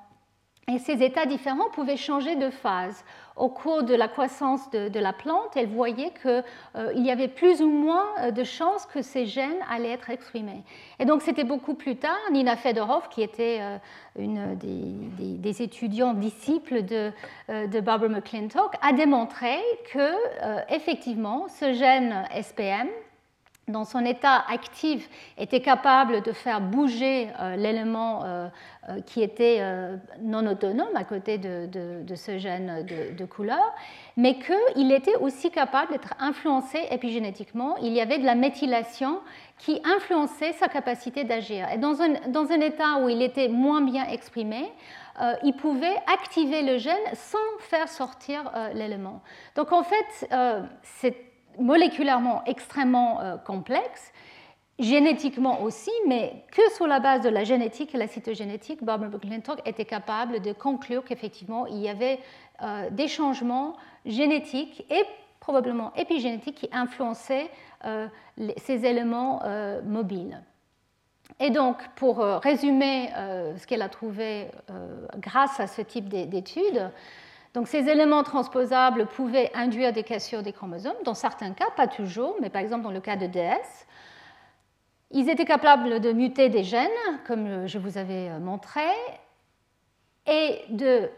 Et 0.72 0.78
ces 0.78 1.02
états 1.04 1.26
différents 1.26 1.70
pouvaient 1.72 1.98
changer 1.98 2.36
de 2.36 2.52
phase. 2.52 3.04
Au 3.36 3.50
cours 3.50 3.84
de 3.84 3.96
la 3.96 4.08
croissance 4.08 4.70
de, 4.70 5.00
la 5.00 5.14
plante, 5.14 5.56
elle 5.56 5.70
voyait 5.70 6.12
qu'il 6.22 6.44
euh, 6.76 6.94
y 6.94 7.10
avait 7.10 7.28
plus 7.28 7.62
ou 7.62 7.70
moins 7.70 8.06
euh, 8.20 8.32
de 8.32 8.44
chances 8.44 8.86
que 8.86 9.02
ces 9.02 9.26
gènes 9.26 9.64
allaient 9.72 9.92
être 9.92 10.12
exprimés. 10.12 10.64
Et 11.00 11.06
donc 11.06 11.24
c'était 11.24 11.46
beaucoup 11.46 11.74
plus 11.74 11.96
tard, 11.96 12.20
Nina 12.32 12.56
Fedorov, 12.56 13.10
qui 13.10 13.24
était 13.24 13.60
euh, 13.62 13.78
une 14.20 14.56
des, 14.58 15.62
étudiants 15.64 16.14
disciples 16.14 16.84
de, 16.84 17.12
de 17.50 17.80
Barbara 17.80 18.10
McClintock, 18.10 18.76
a 18.82 18.94
démontré 18.94 19.58
que 19.92 20.74
effectivement 20.74 21.48
ce 21.48 21.74
gène 21.74 22.24
SPM 22.42 22.88
dans 23.70 23.86
son 23.86 24.06
état 24.06 24.44
actif, 24.50 25.10
était 25.38 25.62
capable 25.62 26.22
de 26.22 26.32
faire 26.32 26.62
bouger 26.62 27.30
euh, 27.40 27.56
l'élément 27.56 28.24
euh, 28.24 28.48
euh, 28.90 29.02
qui 29.02 29.22
était 29.22 29.62
non 30.22 30.46
autonome 30.48 30.96
à 30.96 31.04
côté 31.04 31.38
de, 31.38 32.16
ce 32.16 32.38
gène 32.38 32.86
de, 32.86 33.26
couleur, 33.26 33.74
mais 34.18 34.40
qu'il 34.40 34.92
était 34.92 35.16
aussi 35.18 35.52
capable 35.52 35.92
d'être 35.92 36.14
influencé 36.20 36.80
épigénétiquement. 36.92 37.78
Il 37.78 37.94
y 37.94 38.02
avait 38.02 38.18
de 38.18 38.26
la 38.26 38.36
méthylation 38.36 39.20
qui 39.58 39.82
influençait 39.84 40.54
sa 40.54 40.68
capacité 40.68 41.24
d'agir. 41.24 41.68
Et 41.72 41.78
dans 41.78 42.02
un, 42.02 42.30
dans 42.30 42.52
un, 42.52 42.62
état 42.62 43.00
où 43.02 43.10
il 43.10 43.22
était 43.22 43.48
moins 43.48 43.82
bien 43.82 44.08
exprimé, 44.08 44.72
il 45.44 45.54
pouvait 45.54 45.98
activer 46.12 46.62
le 46.62 46.78
gène 46.78 46.96
sans 47.14 47.38
faire 47.60 47.90
sortir 47.90 48.50
l'élément. 48.74 49.22
Donc 49.56 49.74
en 49.74 49.84
fait, 49.84 50.30
c'est 50.82 51.29
moléculairement 51.60 52.44
extrêmement 52.46 53.22
euh, 53.22 53.38
complexe, 53.38 54.12
génétiquement 54.80 55.62
aussi, 55.62 55.92
mais 56.08 56.44
que 56.52 56.62
sur 56.74 56.88
la 56.88 57.00
base 57.00 57.22
de 57.22 57.30
la 57.30 57.44
génétique 57.44 57.94
et 57.94 57.98
la 57.98 58.08
cytogénétique, 58.08 58.84
Barbara 58.84 59.12
McClintock 59.12 59.60
était 59.68 59.86
capable 59.86 60.42
de 60.42 60.54
conclure 60.54 61.04
qu'effectivement, 61.04 61.68
il 61.68 61.80
y 61.80 61.90
avait 61.90 62.20
euh, 62.62 62.90
des 62.90 63.08
changements 63.08 63.76
génétiques 64.06 64.86
et 64.90 65.04
probablement 65.40 65.94
épigénétiques 65.96 66.56
qui 66.56 66.70
influençaient 66.72 67.50
euh, 67.86 68.08
ces 68.58 68.86
éléments 68.86 69.42
mobiles. 69.86 70.42
Et 71.40 71.50
donc, 71.50 71.78
pour 71.96 72.20
résumer 72.20 73.10
ce 73.58 73.66
qu'elle 73.66 73.82
a 73.82 73.90
trouvé 73.90 74.48
grâce 75.18 75.60
à 75.60 75.68
ce 75.68 75.82
type 75.82 76.10
d'études, 76.10 76.92
donc 77.54 77.68
ces 77.68 77.90
éléments 77.90 78.24
transposables 78.24 79.08
pouvaient 79.08 79.52
induire 79.56 79.92
des 79.92 80.04
cassures 80.04 80.44
des 80.44 80.54
chromosomes, 80.54 80.96
dans 81.04 81.16
certains 81.16 81.54
cas, 81.54 81.70
pas 81.76 81.88
toujours, 81.88 82.36
mais 82.42 82.50
par 82.50 82.62
exemple 82.62 82.84
dans 82.84 82.92
le 82.92 83.02
cas 83.02 83.16
de 83.16 83.26
DS. 83.26 83.88
Ils 85.12 85.30
étaient 85.30 85.46
capables 85.46 86.00
de 86.00 86.12
muter 86.12 86.50
des 86.50 86.64
gènes, 86.64 86.90
comme 87.26 87.66
je 87.66 87.80
vous 87.80 87.98
avais 87.98 88.30
euh, 88.30 88.40
montré, 88.40 88.82
et 90.28 90.62
de 90.70 91.10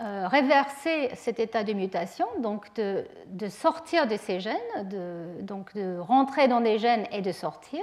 euh, 0.00 0.28
réverser 0.28 1.10
cet 1.14 1.40
état 1.40 1.64
de 1.64 1.72
mutation, 1.72 2.26
donc 2.38 2.72
de, 2.76 3.04
sortir 3.48 4.06
de 4.06 4.16
ces 4.16 4.38
gènes, 4.38 4.88
de, 4.88 5.42
donc 5.42 5.74
de 5.74 5.98
rentrer 5.98 6.46
dans 6.46 6.60
des 6.60 6.78
gènes 6.78 7.06
et 7.10 7.20
de 7.20 7.32
sortir. 7.32 7.82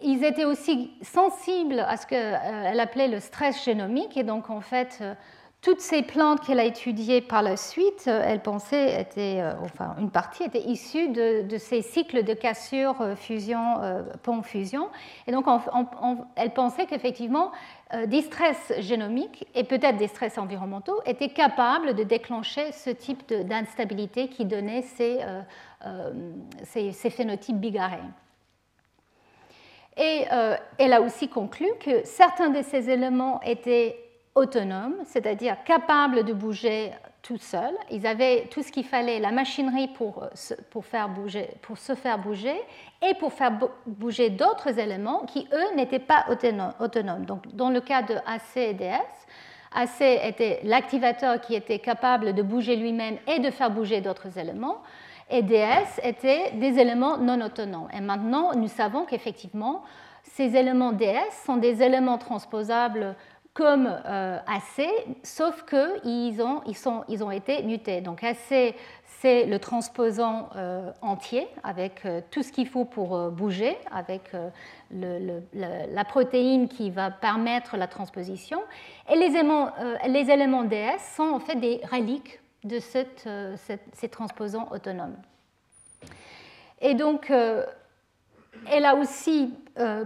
Ils 0.00 0.24
étaient 0.24 0.46
aussi 0.46 0.90
sensibles 1.02 1.80
à 1.80 1.98
ce 1.98 2.06
qu'elle 2.06 2.80
appelait 2.80 3.08
le 3.08 3.20
stress 3.20 3.62
génomique, 3.62 4.16
et 4.16 4.24
donc 4.24 4.48
en 4.48 4.62
fait, 4.62 5.02
toutes 5.64 5.80
ces 5.80 6.02
plantes 6.02 6.42
qu'elle 6.42 6.60
a 6.60 6.64
étudiées 6.64 7.22
par 7.22 7.42
la 7.42 7.56
suite, 7.56 8.04
euh, 8.06 8.22
elle 8.22 8.42
pensait 8.42 9.00
était, 9.00 9.40
euh, 9.40 9.54
enfin 9.62 9.96
une 9.98 10.10
partie 10.10 10.42
était 10.44 10.60
issue 10.60 11.08
de, 11.08 11.56
ces 11.56 11.80
cycles 11.80 12.22
de 12.22 12.34
cassure, 12.34 13.00
euh, 13.00 13.16
fusion, 13.16 13.80
pont 14.22 14.42
fusion. 14.42 14.90
Et 15.26 15.32
donc 15.32 15.46
elle 16.36 16.52
pensait 16.52 16.84
qu'effectivement 16.84 17.50
des 18.06 18.20
stress 18.22 18.74
génomiques 18.80 19.46
et 19.54 19.64
peut-être 19.64 19.96
des 19.96 20.08
stress 20.08 20.36
environnementaux 20.36 21.00
étaient 21.06 21.28
capables 21.28 21.94
de 21.94 22.02
déclencher 22.02 22.72
ce 22.72 22.90
type 22.90 23.32
d'instabilité 23.32 24.28
qui 24.28 24.44
donnait 24.44 24.82
ces, 24.82 25.20
phénotypes 27.10 27.58
bigarrés. 27.58 27.98
Et 29.96 30.24
elle 30.78 30.92
a 30.92 31.00
aussi 31.00 31.28
conclu 31.28 31.68
que 31.80 32.04
certains 32.04 32.50
de 32.50 32.62
ces 32.62 32.90
éléments 32.90 33.40
étaient 33.42 34.03
autonomes, 34.34 34.96
c'est-à-dire 35.04 35.56
capables 35.64 36.24
de 36.24 36.32
bouger 36.32 36.92
tout 37.22 37.38
seuls. 37.38 37.74
Ils 37.90 38.06
avaient 38.06 38.48
tout 38.50 38.62
ce 38.62 38.70
qu'il 38.70 38.84
fallait, 38.84 39.18
la 39.18 39.30
machinerie 39.30 39.88
pour, 39.88 40.24
euh, 40.24 40.54
pour, 40.70 40.84
faire 40.84 41.08
bouger, 41.08 41.48
pour 41.62 41.78
se 41.78 41.94
faire 41.94 42.18
bouger 42.18 42.54
et 43.02 43.14
pour 43.14 43.32
faire 43.32 43.52
bouger 43.86 44.30
d'autres 44.30 44.78
éléments 44.78 45.20
qui, 45.20 45.48
eux, 45.52 45.76
n'étaient 45.76 45.98
pas 45.98 46.26
autonomes. 46.28 47.24
Donc, 47.24 47.54
dans 47.54 47.70
le 47.70 47.80
cas 47.80 48.02
de 48.02 48.14
AC 48.26 48.56
et 48.56 48.74
DS, 48.74 49.00
AC 49.74 50.00
était 50.00 50.60
l'activateur 50.64 51.40
qui 51.40 51.54
était 51.54 51.78
capable 51.78 52.34
de 52.34 52.42
bouger 52.42 52.76
lui-même 52.76 53.16
et 53.26 53.40
de 53.40 53.50
faire 53.50 53.70
bouger 53.70 54.00
d'autres 54.00 54.38
éléments. 54.38 54.82
Et 55.30 55.42
DS 55.42 56.00
étaient 56.02 56.52
des 56.52 56.78
éléments 56.78 57.16
non 57.16 57.40
autonomes. 57.40 57.88
Et 57.96 58.00
maintenant, 58.00 58.54
nous 58.54 58.68
savons 58.68 59.04
qu'effectivement, 59.04 59.82
ces 60.22 60.56
éléments 60.56 60.92
DS 60.92 61.44
sont 61.46 61.56
des 61.56 61.82
éléments 61.82 62.18
transposables 62.18 63.16
comme 63.54 63.86
euh, 63.86 64.38
AC, 64.48 64.84
sauf 65.22 65.64
qu'ils 65.64 66.42
ont, 66.42 66.62
ils 66.66 66.76
sont, 66.76 67.04
ils 67.08 67.22
ont 67.22 67.30
été 67.30 67.62
mutés. 67.62 68.00
Donc 68.00 68.24
AC, 68.24 68.74
c'est 69.20 69.46
le 69.46 69.58
transposant 69.60 70.50
euh, 70.56 70.90
entier 71.00 71.46
avec 71.62 72.04
euh, 72.04 72.20
tout 72.32 72.42
ce 72.42 72.50
qu'il 72.50 72.66
faut 72.66 72.84
pour 72.84 73.30
bouger, 73.30 73.78
avec 73.92 74.32
la 74.90 76.04
protéine 76.04 76.68
qui 76.68 76.90
va 76.90 77.12
permettre 77.12 77.76
la 77.76 77.86
transposition. 77.86 78.60
Et 79.08 79.16
les 79.16 79.26
éléments, 79.26 79.70
les 80.06 80.30
éléments 80.30 80.64
DS 80.64 81.14
sont 81.16 81.22
en 81.22 81.38
fait 81.38 81.54
des 81.56 81.80
reliques 81.90 82.40
de 82.64 82.80
ces 82.80 84.08
transposants 84.10 84.68
autonomes. 84.72 85.16
Et 86.80 86.94
donc, 86.94 87.30
elle 87.30 88.84
a 88.84 88.96
aussi 88.96 89.54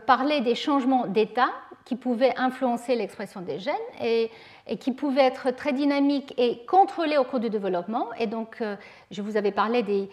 parlé 0.07 0.43
des 0.43 0.55
changements 0.55 1.07
d'état 1.07 1.51
qui 1.89 1.97
pouvaient 1.97 2.34
influencer 2.36 2.97
l'expression 2.97 3.41
des 3.41 3.59
gènes 3.59 3.74
et, 4.05 4.30
qui 4.78 4.93
pouvaient 4.93 5.22
être 5.22 5.53
très 5.53 5.72
dynamiques 5.72 6.34
et 6.36 6.59
contrôlées 6.66 7.16
au 7.16 7.24
cours 7.24 7.41
du 7.41 7.49
développement. 7.49 8.09
Et 8.20 8.26
donc, 8.26 8.59
euh, 8.61 8.76
je 9.11 9.22
vous 9.22 9.39
avais 9.39 9.53
parlé 9.53 9.82
des, 9.82 10.11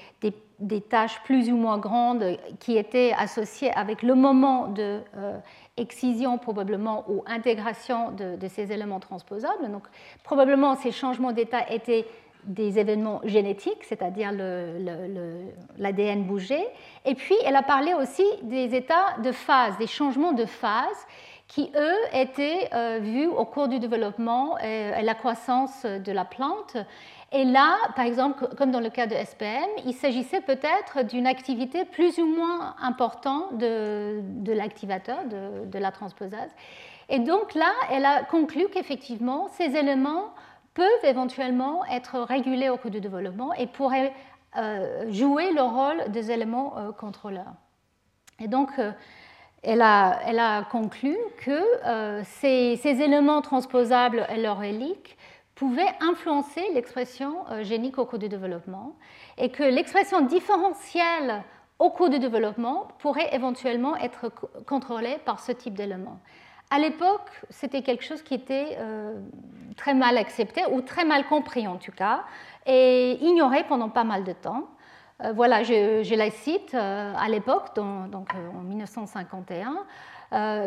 des, 0.59 0.79
tâches 0.79 1.21
plus 1.25 1.51
ou 1.51 1.57
moins 1.57 1.77
grandes 1.77 2.37
qui 2.61 2.77
étaient 2.77 3.13
associées 3.17 3.73
avec 3.73 4.03
le 4.03 4.15
moment 4.15 4.69
de 4.69 5.01
euh, 5.17 5.37
excision 5.75 6.37
probablement 6.37 7.03
ou 7.09 7.25
intégration 7.25 8.11
de, 8.11 8.47
ces 8.47 8.71
éléments 8.71 9.01
transposables. 9.01 9.69
Donc, 9.69 9.83
probablement, 10.23 10.75
ces 10.75 10.93
changements 10.93 11.33
d'état 11.33 11.69
étaient 11.69 12.05
des 12.45 12.79
événements 12.79 13.19
génétiques, 13.25 13.83
c'est-à-dire 13.83 14.31
l'ADN 15.77 16.23
bougé. 16.23 16.65
Et 17.03 17.15
puis, 17.15 17.35
elle 17.43 17.57
a 17.57 17.63
parlé 17.63 17.93
aussi 17.93 18.23
des 18.43 18.75
états 18.75 19.17
de 19.21 19.33
phase, 19.33 19.77
des 19.77 19.87
changements 19.87 20.31
de 20.31 20.45
phase 20.45 21.05
qui, 21.47 21.71
eux, 21.75 21.95
étaient 22.13 22.69
euh, 22.73 22.99
vus 23.01 23.27
au 23.27 23.45
cours 23.45 23.67
du 23.67 23.79
développement 23.79 24.57
et, 24.59 25.01
la 25.01 25.13
croissance 25.13 25.85
de 25.85 26.11
la 26.11 26.25
plante. 26.25 26.77
Et 27.31 27.43
là, 27.43 27.77
par 27.95 28.05
exemple, 28.05 28.47
comme 28.57 28.71
dans 28.71 28.79
le 28.79 28.89
cas 28.89 29.07
de 29.07 29.15
SPM, 29.15 29.69
il 29.85 29.93
s'agissait 29.93 30.41
peut-être 30.41 31.03
d'une 31.03 31.27
activité 31.27 31.85
plus 31.85 32.17
ou 32.17 32.25
moins 32.25 32.75
importante 32.81 33.57
de, 33.57 34.51
l'activateur, 34.51 35.17
de, 35.25 35.79
la 35.79 35.91
transposase. 35.91 36.49
Et 37.09 37.19
donc 37.19 37.53
là, 37.53 37.71
elle 37.91 38.05
a 38.05 38.23
conclu 38.23 38.67
qu'effectivement, 38.71 39.47
ces 39.49 39.75
éléments 39.75 40.33
peuvent 40.73 40.87
éventuellement 41.03 41.85
être 41.85 42.19
régulés 42.19 42.69
au 42.69 42.77
cours 42.77 42.91
du 42.91 43.01
développement 43.01 43.53
et 43.53 43.67
pourraient 43.67 44.13
euh, 44.57 45.11
jouer 45.11 45.51
le 45.51 45.61
rôle 45.61 46.11
des 46.11 46.31
éléments 46.31 46.77
euh, 46.77 46.91
contrôleurs. 46.91 47.53
Et 48.39 48.47
donc, 48.47 48.71
elle, 49.65 49.81
a, 49.81 50.63
conclu 50.71 51.17
que 51.37 51.59
ces, 52.23 52.77
ces, 52.77 53.01
éléments 53.01 53.41
transposables 53.41 54.25
et 54.29 54.41
leur 54.41 54.63
hélique 54.63 55.17
pouvaient 55.55 55.93
influencer 56.01 56.61
l'expression 56.73 57.37
génique 57.61 57.97
au 57.97 58.05
cours 58.05 58.19
du 58.19 58.29
développement 58.29 58.95
et 59.37 59.49
que 59.49 59.63
l'expression 59.63 60.21
différentielle 60.21 61.43
au 61.79 61.89
cours 61.89 62.09
du 62.09 62.19
développement 62.19 62.87
pourrait 62.99 63.33
éventuellement 63.33 63.97
être 63.97 64.31
contrôlée 64.65 65.17
par 65.25 65.39
ce 65.39 65.51
type 65.51 65.73
d'éléments. 65.73 66.19
À 66.71 66.79
l'époque, 66.79 67.29
c'était 67.49 67.81
quelque 67.81 68.03
chose 68.03 68.21
qui 68.23 68.33
était 68.33 68.77
euh, 68.79 69.19
très 69.77 69.93
mal 69.93 70.17
accepté, 70.17 70.63
ou 70.71 70.81
très 70.81 71.05
mal 71.05 71.25
compris 71.27 71.67
en 71.67 71.77
tout 71.77 71.91
cas, 71.91 72.23
et 72.65 73.17
ignoré 73.21 73.63
pendant 73.65 73.89
pas 73.89 74.03
mal 74.03 74.23
de 74.23 74.33
temps. 74.33 74.67
Euh, 75.23 75.31
voilà, 75.33 75.63
je, 75.63 76.15
la 76.15 76.29
cite 76.29 76.73
euh, 76.73 77.13
à 77.17 77.29
l'époque, 77.29 77.75
donc 77.75 78.29
en 78.33 78.61
1951. 78.61 79.85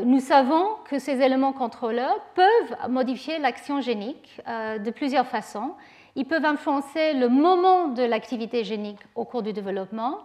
nous 0.04 0.20
savons 0.20 0.76
que 0.88 0.98
ces 0.98 1.20
éléments 1.20 1.52
contrôleurs 1.52 2.18
peuvent 2.34 2.90
modifier 2.90 3.38
l'action 3.38 3.80
génique 3.80 4.40
de 4.46 4.90
plusieurs 4.90 5.26
façons. 5.26 5.74
Ils 6.16 6.24
peuvent 6.24 6.44
influencer 6.44 7.12
le 7.12 7.28
moment 7.28 7.88
de 7.88 8.02
l'activité 8.02 8.64
génique 8.64 9.00
au 9.14 9.24
cours 9.24 9.42
du 9.42 9.52
développement 9.52 10.20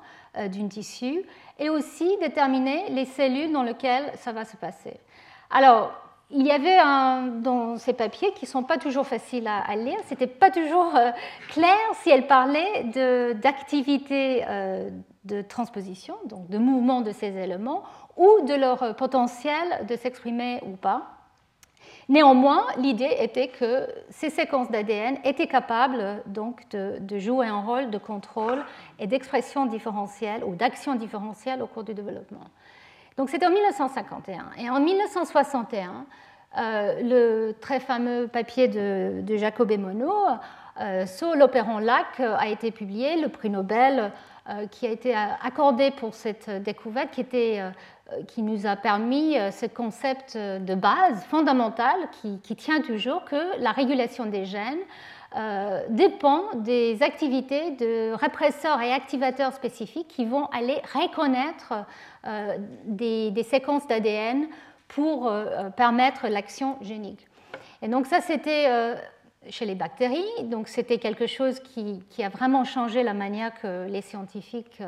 d'une 0.49 0.69
tissu 0.69 1.23
et 1.59 1.69
aussi 1.69 2.17
déterminer 2.21 2.89
les 2.89 3.05
cellules 3.05 3.51
dans 3.51 3.63
lesquelles 3.63 4.11
ça 4.15 4.31
va 4.31 4.45
se 4.45 4.55
passer. 4.55 4.99
Alors, 5.51 5.91
il 6.33 6.45
y 6.45 6.51
avait 6.51 6.77
dans 7.41 7.77
ces 7.77 7.93
papiers 7.93 8.31
qui 8.33 8.45
ne 8.45 8.49
sont 8.49 8.63
pas 8.63 8.77
toujours 8.77 9.05
faciles 9.05 9.47
à, 9.47 9.75
lire, 9.75 9.97
ce 10.05 10.11
n'était 10.13 10.27
pas 10.27 10.51
toujours 10.51 10.95
euh, 10.95 11.11
clair 11.49 11.77
si 12.01 12.09
elle 12.09 12.27
parlait 12.27 12.83
d'activité 13.35 14.43
euh, 14.47 14.89
de, 15.25 15.41
transposition, 15.41 16.15
donc 16.25 16.49
de 16.49 16.57
mouvement 16.57 17.01
de 17.01 17.11
ces 17.11 17.37
éléments, 17.37 17.83
ou 18.17 18.45
de 18.45 18.53
leur 18.53 18.95
potentiel 18.95 19.85
de 19.87 19.95
s'exprimer 19.95 20.59
ou 20.65 20.75
pas. 20.75 21.13
Néanmoins, 22.09 22.65
l'idée 22.77 23.15
était 23.19 23.47
que 23.47 23.87
ces 24.09 24.29
séquences 24.29 24.69
d'ADN 24.69 25.17
étaient 25.23 25.47
capables 25.47 26.21
donc 26.25 26.67
de, 26.69 27.19
jouer 27.19 27.47
un 27.47 27.61
rôle 27.61 27.91
de 27.91 27.97
contrôle 27.97 28.63
et 28.99 29.07
d'expression 29.07 29.65
différentielle 29.65 30.43
ou 30.43 30.55
d'action 30.55 30.95
différentielle 30.95 31.61
au 31.61 31.67
cours 31.67 31.83
du 31.83 31.93
développement. 31.93 32.49
Donc 33.17 33.29
c'était 33.29 33.45
en 33.45 33.51
1951. 33.51 34.51
Et 34.57 34.69
en 34.69 34.79
1961, 34.79 36.05
euh, 36.57 37.01
le 37.01 37.53
très 37.59 37.79
fameux 37.79 38.27
papier 38.27 38.67
de, 38.67 39.21
de 39.21 39.37
Jacob 39.37 39.71
et 39.71 39.77
Monod 39.77 40.37
euh, 40.79 41.05
sur 41.05 41.35
l'opéron 41.35 41.79
lac 41.79 42.19
a 42.19 42.47
été 42.47 42.71
publié, 42.71 43.19
le 43.19 43.29
prix 43.29 43.49
Nobel 43.49 44.11
euh, 44.49 44.67
qui 44.67 44.85
a 44.85 44.91
été 44.91 45.15
accordé 45.15 45.91
pour 45.91 46.13
cette 46.13 46.49
découverte 46.63 47.11
qui, 47.11 47.21
était, 47.21 47.61
qui 48.27 48.41
nous 48.41 48.67
a 48.67 48.75
permis 48.75 49.35
ce 49.51 49.65
concept 49.65 50.37
de 50.37 50.75
base 50.75 51.23
fondamental 51.29 51.95
qui, 52.21 52.39
qui, 52.41 52.55
tient 52.55 52.81
toujours 52.81 53.25
que 53.25 53.59
la 53.59 53.71
régulation 53.71 54.25
des 54.25 54.45
gènes 54.45 54.81
dépend 55.89 56.43
des 56.55 57.01
activités 57.01 57.71
de 57.71 58.13
répresseurs 58.13 58.81
et 58.81 58.91
activateurs 58.91 59.53
spécifiques 59.53 60.07
qui 60.07 60.25
vont 60.25 60.45
aller 60.47 60.81
reconnaître 60.93 61.73
euh, 62.25 62.57
des, 62.85 63.43
séquences 63.43 63.85
d'ADN 63.85 64.47
pour 64.87 65.27
euh, 65.27 65.69
permettre 65.71 66.29
l'action 66.29 66.77
génique. 66.79 67.27
Et 67.81 67.89
donc 67.89 68.05
ça, 68.05 68.21
c'était 68.21 68.67
euh, 68.69 68.95
chez 69.49 69.65
les 69.65 69.75
bactéries, 69.75 70.23
donc 70.43 70.69
c'était 70.69 70.99
quelque 70.99 71.27
chose 71.27 71.59
qui, 71.59 72.01
a 72.23 72.29
vraiment 72.29 72.63
changé 72.63 73.03
la 73.03 73.13
manière 73.13 73.53
que 73.59 73.89
les 73.89 74.01
scientifiques 74.01 74.81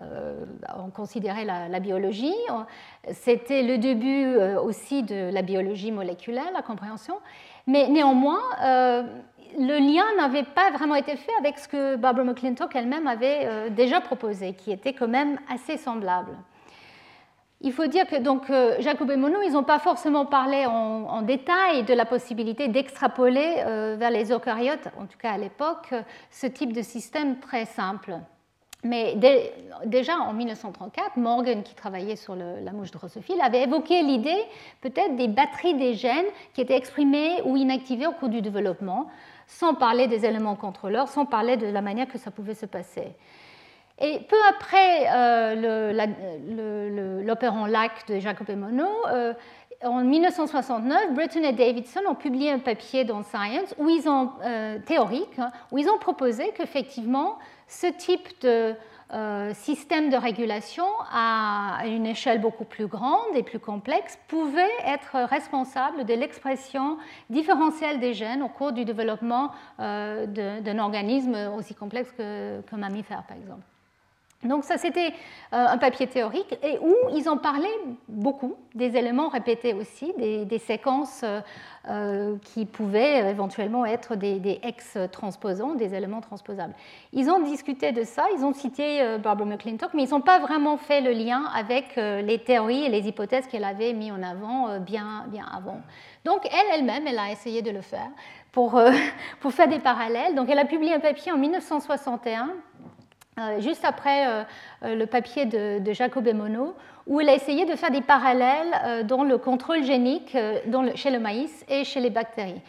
ont 0.00 0.90
considéré 0.90 1.44
la, 1.44 1.78
biologie. 1.78 2.34
C'était 3.12 3.62
le 3.62 3.78
début 3.78 4.34
aussi 4.56 5.04
de 5.04 5.30
la 5.32 5.42
biologie 5.42 5.92
moléculaire, 5.92 6.50
la 6.52 6.62
compréhension. 6.62 7.14
Mais 7.68 7.86
néanmoins, 7.88 8.40
le 9.58 9.78
lien 9.78 10.04
n'avait 10.16 10.44
pas 10.44 10.70
vraiment 10.70 10.94
été 10.94 11.16
fait 11.16 11.32
avec 11.38 11.58
ce 11.58 11.68
que 11.68 11.96
Barbara 11.96 12.24
McClintock 12.24 12.74
elle-même 12.74 13.06
avait 13.06 13.70
déjà 13.70 14.00
proposé, 14.00 14.54
qui 14.54 14.72
était 14.72 14.92
quand 14.92 15.08
même 15.08 15.38
assez 15.48 15.76
semblable. 15.76 16.36
Il 17.64 17.72
faut 17.72 17.86
dire 17.86 18.08
que 18.08 18.16
donc, 18.16 18.50
euh, 18.50 18.74
Jacob 18.80 19.08
et 19.10 19.16
Monod, 19.16 19.40
ils 19.46 19.52
n'ont 19.52 19.62
pas 19.62 19.78
forcément 19.78 20.26
parlé 20.26 20.66
en, 20.66 21.22
détail 21.22 21.84
de 21.84 21.94
la 21.94 22.04
possibilité 22.04 22.66
d'extrapoler 22.66 23.54
euh, 23.58 23.94
vers 23.96 24.10
les 24.10 24.32
eucaryotes, 24.32 24.88
en 24.98 25.06
tout 25.06 25.16
cas 25.16 25.30
à 25.30 25.38
l'époque, 25.38 25.94
ce 26.30 26.48
type 26.48 26.72
de 26.72 26.82
système 26.82 27.38
très 27.38 27.64
simple. 27.64 28.18
Mais 28.82 29.14
déjà 29.86 30.16
en 30.16 30.32
1934, 30.32 31.16
Morgan, 31.16 31.62
qui 31.62 31.76
travaillait 31.76 32.16
sur 32.16 32.34
la 32.34 32.72
mouche 32.72 32.90
drosophile, 32.90 33.40
avait 33.40 33.62
évoqué 33.62 34.02
l'idée 34.02 34.42
peut-être 34.80 35.14
des 35.14 35.28
batteries 35.28 35.74
des 35.74 35.94
gènes 35.94 36.26
qui 36.52 36.62
étaient 36.62 36.76
exprimées 36.76 37.42
ou 37.44 37.56
inactivées 37.56 38.08
au 38.08 38.12
cours 38.12 38.28
du 38.28 38.42
développement, 38.42 39.06
sans 39.58 39.74
parler 39.74 40.06
des 40.06 40.24
éléments 40.24 40.56
contrôleurs, 40.56 41.08
sans 41.08 41.26
parler 41.26 41.56
de 41.56 41.66
la 41.66 41.82
manière 41.82 42.08
que 42.08 42.18
ça 42.18 42.30
pouvait 42.30 42.54
se 42.54 42.66
passer. 42.66 43.12
Et 44.00 44.20
peu 44.28 44.36
après 44.48 45.06
euh, 45.14 45.92
lac 45.92 46.10
de 48.08 48.18
Jacob 48.18 48.50
et 48.50 48.56
Monod, 48.56 48.88
euh, 49.12 49.34
en 49.84 50.02
1969, 50.02 51.14
Britton 51.14 51.42
et 51.42 51.52
Davidson 51.52 52.00
ont 52.08 52.14
publié 52.14 52.50
un 52.50 52.60
papier 52.60 53.04
dans 53.04 53.22
Science 53.22 53.74
où 53.78 53.88
ils 53.88 54.08
ont, 54.08 54.30
euh, 54.44 54.78
théorique 54.86 55.38
hein, 55.38 55.50
où 55.70 55.78
ils 55.78 55.88
ont 55.88 55.98
proposé 55.98 56.52
qu'effectivement 56.56 57.38
ce 57.66 57.88
type 57.88 58.28
de 58.42 58.74
système 59.54 60.10
de 60.10 60.16
régulation 60.16 60.86
à 61.12 61.82
une 61.86 62.06
échelle 62.06 62.40
beaucoup 62.40 62.64
plus 62.64 62.86
grande 62.86 63.34
et 63.34 63.42
plus 63.42 63.58
complexe 63.58 64.18
pouvait 64.28 64.70
être 64.86 65.16
responsable 65.28 66.04
de 66.04 66.14
l'expression 66.14 66.96
différentielle 67.28 68.00
des 68.00 68.14
gènes 68.14 68.42
au 68.42 68.48
cours 68.48 68.72
du 68.72 68.84
développement 68.84 69.50
d'un 69.78 70.78
organisme 70.78 71.36
aussi 71.56 71.74
complexe 71.74 72.12
qu'un 72.12 72.76
mammifère, 72.76 73.24
par 73.24 73.36
exemple. 73.36 73.71
Donc 74.44 74.64
ça, 74.64 74.76
c'était 74.76 75.12
euh, 75.52 75.66
un 75.68 75.78
papier 75.78 76.08
théorique 76.08 76.58
et 76.62 76.78
où 76.80 76.94
ils 77.14 77.28
en 77.28 77.36
parlaient 77.36 77.68
beaucoup, 78.08 78.56
des 78.74 78.96
éléments 78.96 79.28
répétés 79.28 79.72
aussi, 79.72 80.12
des, 80.18 80.58
séquences 80.58 81.20
euh, 81.22 81.40
euh, 81.88 82.36
qui 82.42 82.66
pouvaient 82.66 83.30
éventuellement 83.30 83.86
être 83.86 84.16
des, 84.16 84.60
ex-transposants, 84.64 85.74
des 85.74 85.94
éléments 85.94 86.20
transposables. 86.20 86.74
Ils 87.12 87.30
ont 87.30 87.40
discuté 87.40 87.92
de 87.92 88.02
ça, 88.02 88.24
ils 88.36 88.44
ont 88.44 88.52
cité 88.52 89.18
Barbara 89.22 89.48
McClintock, 89.48 89.94
mais 89.94 90.04
ils 90.04 90.10
n'ont 90.10 90.20
pas 90.20 90.40
vraiment 90.40 90.76
fait 90.76 91.00
le 91.00 91.12
lien 91.12 91.44
avec 91.54 91.96
les 91.96 92.38
théories 92.38 92.84
et 92.84 92.88
les 92.88 93.06
hypothèses 93.06 93.46
qu'elle 93.46 93.64
avait 93.64 93.92
mis 93.92 94.10
en 94.10 94.22
avant 94.22 94.78
bien, 94.80 95.24
bien 95.28 95.46
avant. 95.54 95.80
Donc 96.24 96.46
elle 96.46 96.80
elle-même, 96.80 97.06
elle 97.06 97.18
a 97.18 97.30
essayé 97.30 97.62
de 97.62 97.70
le 97.70 97.80
faire 97.80 98.08
pour, 98.52 98.80
pour 99.40 99.52
faire 99.52 99.68
des 99.68 99.80
parallèles. 99.80 100.34
Donc 100.34 100.48
elle 100.50 100.58
a 100.58 100.64
publié 100.64 100.94
un 100.94 101.00
papier 101.00 101.32
en 101.32 101.38
1961 101.38 102.48
euh, 102.48 102.50
juste 103.60 103.84
après 103.84 104.26
euh, 104.26 104.42
euh, 104.84 104.94
le 104.94 105.06
papier 105.06 105.46
de, 105.46 105.92
Jacob 105.92 106.26
et 106.26 106.34
Monod, 106.34 106.74
où 107.06 107.20
il 107.20 107.28
a 107.28 107.34
essayé 107.34 107.64
de 107.64 107.74
faire 107.76 107.90
des 107.90 108.00
parallèles 108.00 109.06
dans 109.06 109.24
le 109.24 109.36
contrôle 109.36 109.82
génique 109.82 110.36
chez 110.94 111.10
le 111.10 111.18
maïs 111.18 111.64
et 111.68 111.84
chez 111.84 112.00
les 112.00 112.10
bactéries. 112.10 112.60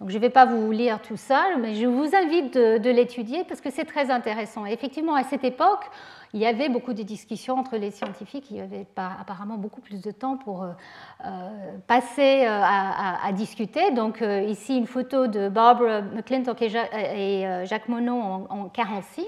Donc, 0.00 0.08
je 0.08 0.16
ne 0.16 0.20
vais 0.20 0.30
pas 0.30 0.46
vous 0.46 0.72
lire 0.72 1.00
tout 1.02 1.18
ça, 1.18 1.44
mais 1.60 1.74
je 1.74 1.86
vous 1.86 2.16
invite 2.16 2.54
de, 2.54 2.90
l'étudier 2.90 3.44
parce 3.44 3.60
que 3.60 3.70
c'est 3.70 3.84
très 3.84 4.10
intéressant. 4.10 4.64
Effectivement, 4.64 5.14
à 5.14 5.22
cette 5.24 5.44
époque, 5.44 5.84
il 6.32 6.40
y 6.40 6.46
avait 6.46 6.70
beaucoup 6.70 6.94
de 6.94 7.02
discussions 7.02 7.58
entre 7.58 7.76
les 7.76 7.90
scientifiques. 7.90 8.50
Il 8.50 8.56
y 8.56 8.60
avait 8.60 8.86
pas, 8.86 9.12
apparemment 9.20 9.58
beaucoup 9.58 9.82
plus 9.82 10.00
de 10.00 10.10
temps 10.10 10.38
pour 10.38 10.66
passer 11.86 12.46
à, 12.46 13.30
discuter. 13.32 13.90
Donc, 13.90 14.24
ici, 14.48 14.78
une 14.78 14.86
photo 14.86 15.26
de 15.26 15.50
Barbara 15.50 16.00
McClintock 16.00 16.62
et, 16.62 17.46
Jacques 17.66 17.88
Monod 17.88 18.48
en 18.48 18.70
1946. 18.70 19.26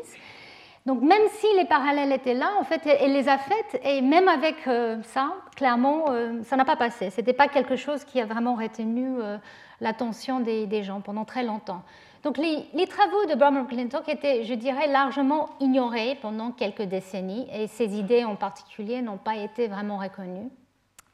Donc 0.87 1.01
même 1.01 1.23
si 1.39 1.47
les 1.57 1.65
parallèles 1.65 2.13
étaient 2.13 2.35
là, 2.35 2.51
en 2.61 2.65
fait, 2.65 2.83
elle 2.87 3.15
les 3.15 3.29
a 3.29 3.39
faites 3.39 3.81
et 3.85 4.03
même 4.03 4.29
avec 4.29 4.67
euh, 4.67 5.03
ça, 5.03 5.35
clairement, 5.57 6.11
euh, 6.11 6.43
ça 6.43 6.57
n'a 6.57 6.67
pas 6.67 6.77
passé. 6.77 7.09
Ce 7.09 7.21
n'était 7.21 7.33
pas 7.33 7.49
quelque 7.49 7.75
chose 7.75 8.05
qui 8.05 8.21
a 8.21 8.27
vraiment 8.27 8.55
retenu 8.55 9.17
euh, 9.19 9.39
l'attention 9.81 10.41
des, 10.41 10.83
gens 10.83 11.01
pendant 11.01 11.25
très 11.25 11.43
longtemps. 11.43 11.83
Donc 12.23 12.37
les, 12.37 12.87
travaux 12.87 13.25
de 13.27 13.35
Bram 13.35 13.63
McClintock 13.63 14.09
étaient, 14.11 14.45
je 14.45 14.53
dirais, 14.53 14.87
largement 14.87 15.51
ignorés 15.59 16.19
pendant 16.21 16.51
quelques 16.51 16.83
décennies 16.83 17.49
et 17.55 17.67
ses 17.67 17.97
idées 17.97 18.25
en 18.25 18.37
particulier 18.37 19.01
n'ont 19.01 19.19
pas 19.19 19.37
été 19.37 19.69
vraiment 19.69 19.97
reconnues. 19.97 20.51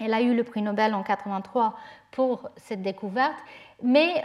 Elle 0.00 0.14
a 0.14 0.20
eu 0.20 0.34
le 0.34 0.42
prix 0.42 0.62
Nobel 0.62 0.94
en 0.94 1.02
83 1.04 1.76
pour 2.10 2.48
cette 2.56 2.82
découverte, 2.82 3.36
mais 3.82 4.24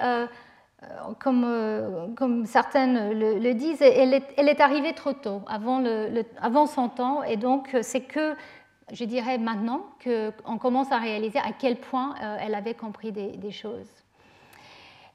comme, 1.19 1.43
euh, 1.45 2.07
comme, 2.15 2.45
certaines 2.45 3.11
le, 3.11 3.53
disent, 3.53 3.81
elle 3.81 4.13
est, 4.13 4.61
arrivée 4.61 4.93
trop 4.93 5.13
tôt, 5.13 5.41
avant, 5.47 6.65
son 6.65 6.89
temps, 6.89 7.23
et 7.23 7.37
donc 7.37 7.75
c'est 7.81 8.01
que, 8.01 8.35
je 8.91 9.05
dirais 9.05 9.37
maintenant, 9.37 9.85
qu'on 10.03 10.57
commence 10.57 10.91
à 10.91 10.97
réaliser 10.97 11.39
à 11.39 11.51
quel 11.57 11.77
point 11.77 12.15
euh, 12.21 12.37
elle 12.39 12.55
avait 12.55 12.73
compris 12.73 13.11
des, 13.11 13.51
choses. 13.51 13.89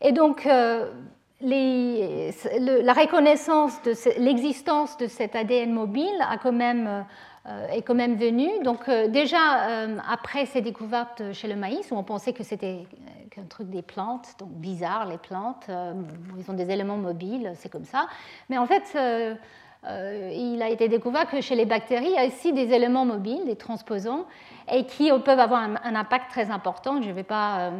Et 0.00 0.12
donc, 0.12 0.44
la 0.44 0.86
reconnaissance 2.92 3.80
de 3.82 3.94
l'existence 4.18 4.96
de 4.96 5.06
cet 5.06 5.36
ADN 5.36 5.72
mobile 5.72 6.24
a 6.28 6.38
quand 6.38 6.52
même 6.52 6.86
euh, 6.86 7.02
est 7.46 7.82
quand 7.82 7.94
même 7.94 8.16
venu. 8.16 8.48
Donc 8.62 8.88
euh, 8.88 9.08
déjà, 9.08 9.68
euh, 9.68 9.98
après 10.08 10.46
ces 10.46 10.60
découvertes 10.60 11.32
chez 11.32 11.48
le 11.48 11.56
maïs, 11.56 11.90
où 11.90 11.96
on 11.96 12.04
pensait 12.04 12.32
que 12.32 12.44
c'était 12.44 12.86
un 13.38 13.46
truc 13.46 13.70
des 13.70 13.82
plantes, 13.82 14.34
donc 14.38 14.50
bizarre 14.50 15.06
les 15.06 15.16
plantes, 15.16 15.70
ils 16.36 16.50
ont 16.50 16.54
des 16.54 16.70
éléments 16.70 16.98
mobiles, 16.98 17.52
c'est 17.54 17.70
comme 17.70 17.86
ça. 17.86 18.06
Mais 18.50 18.58
en 18.58 18.66
fait, 18.66 18.98
il 19.86 20.60
a 20.60 20.68
été 20.68 20.88
découvert 20.88 21.26
que 21.30 21.40
chez 21.40 21.54
les 21.54 21.64
bactéries, 21.64 22.08
il 22.08 22.14
y 22.14 22.18
a 22.18 22.26
aussi 22.26 22.52
des 22.52 22.74
éléments 22.74 23.06
mobiles, 23.06 23.46
des 23.46 23.56
transposons, 23.56 24.26
et 24.70 24.84
qui 24.84 25.10
peuvent 25.24 25.38
avoir 25.38 25.62
un, 25.62 25.94
impact 25.94 26.30
très 26.30 26.50
important. 26.50 27.00
Je 27.00 27.08
ne 27.08 27.14
vais 27.14 27.22
pas 27.22 27.70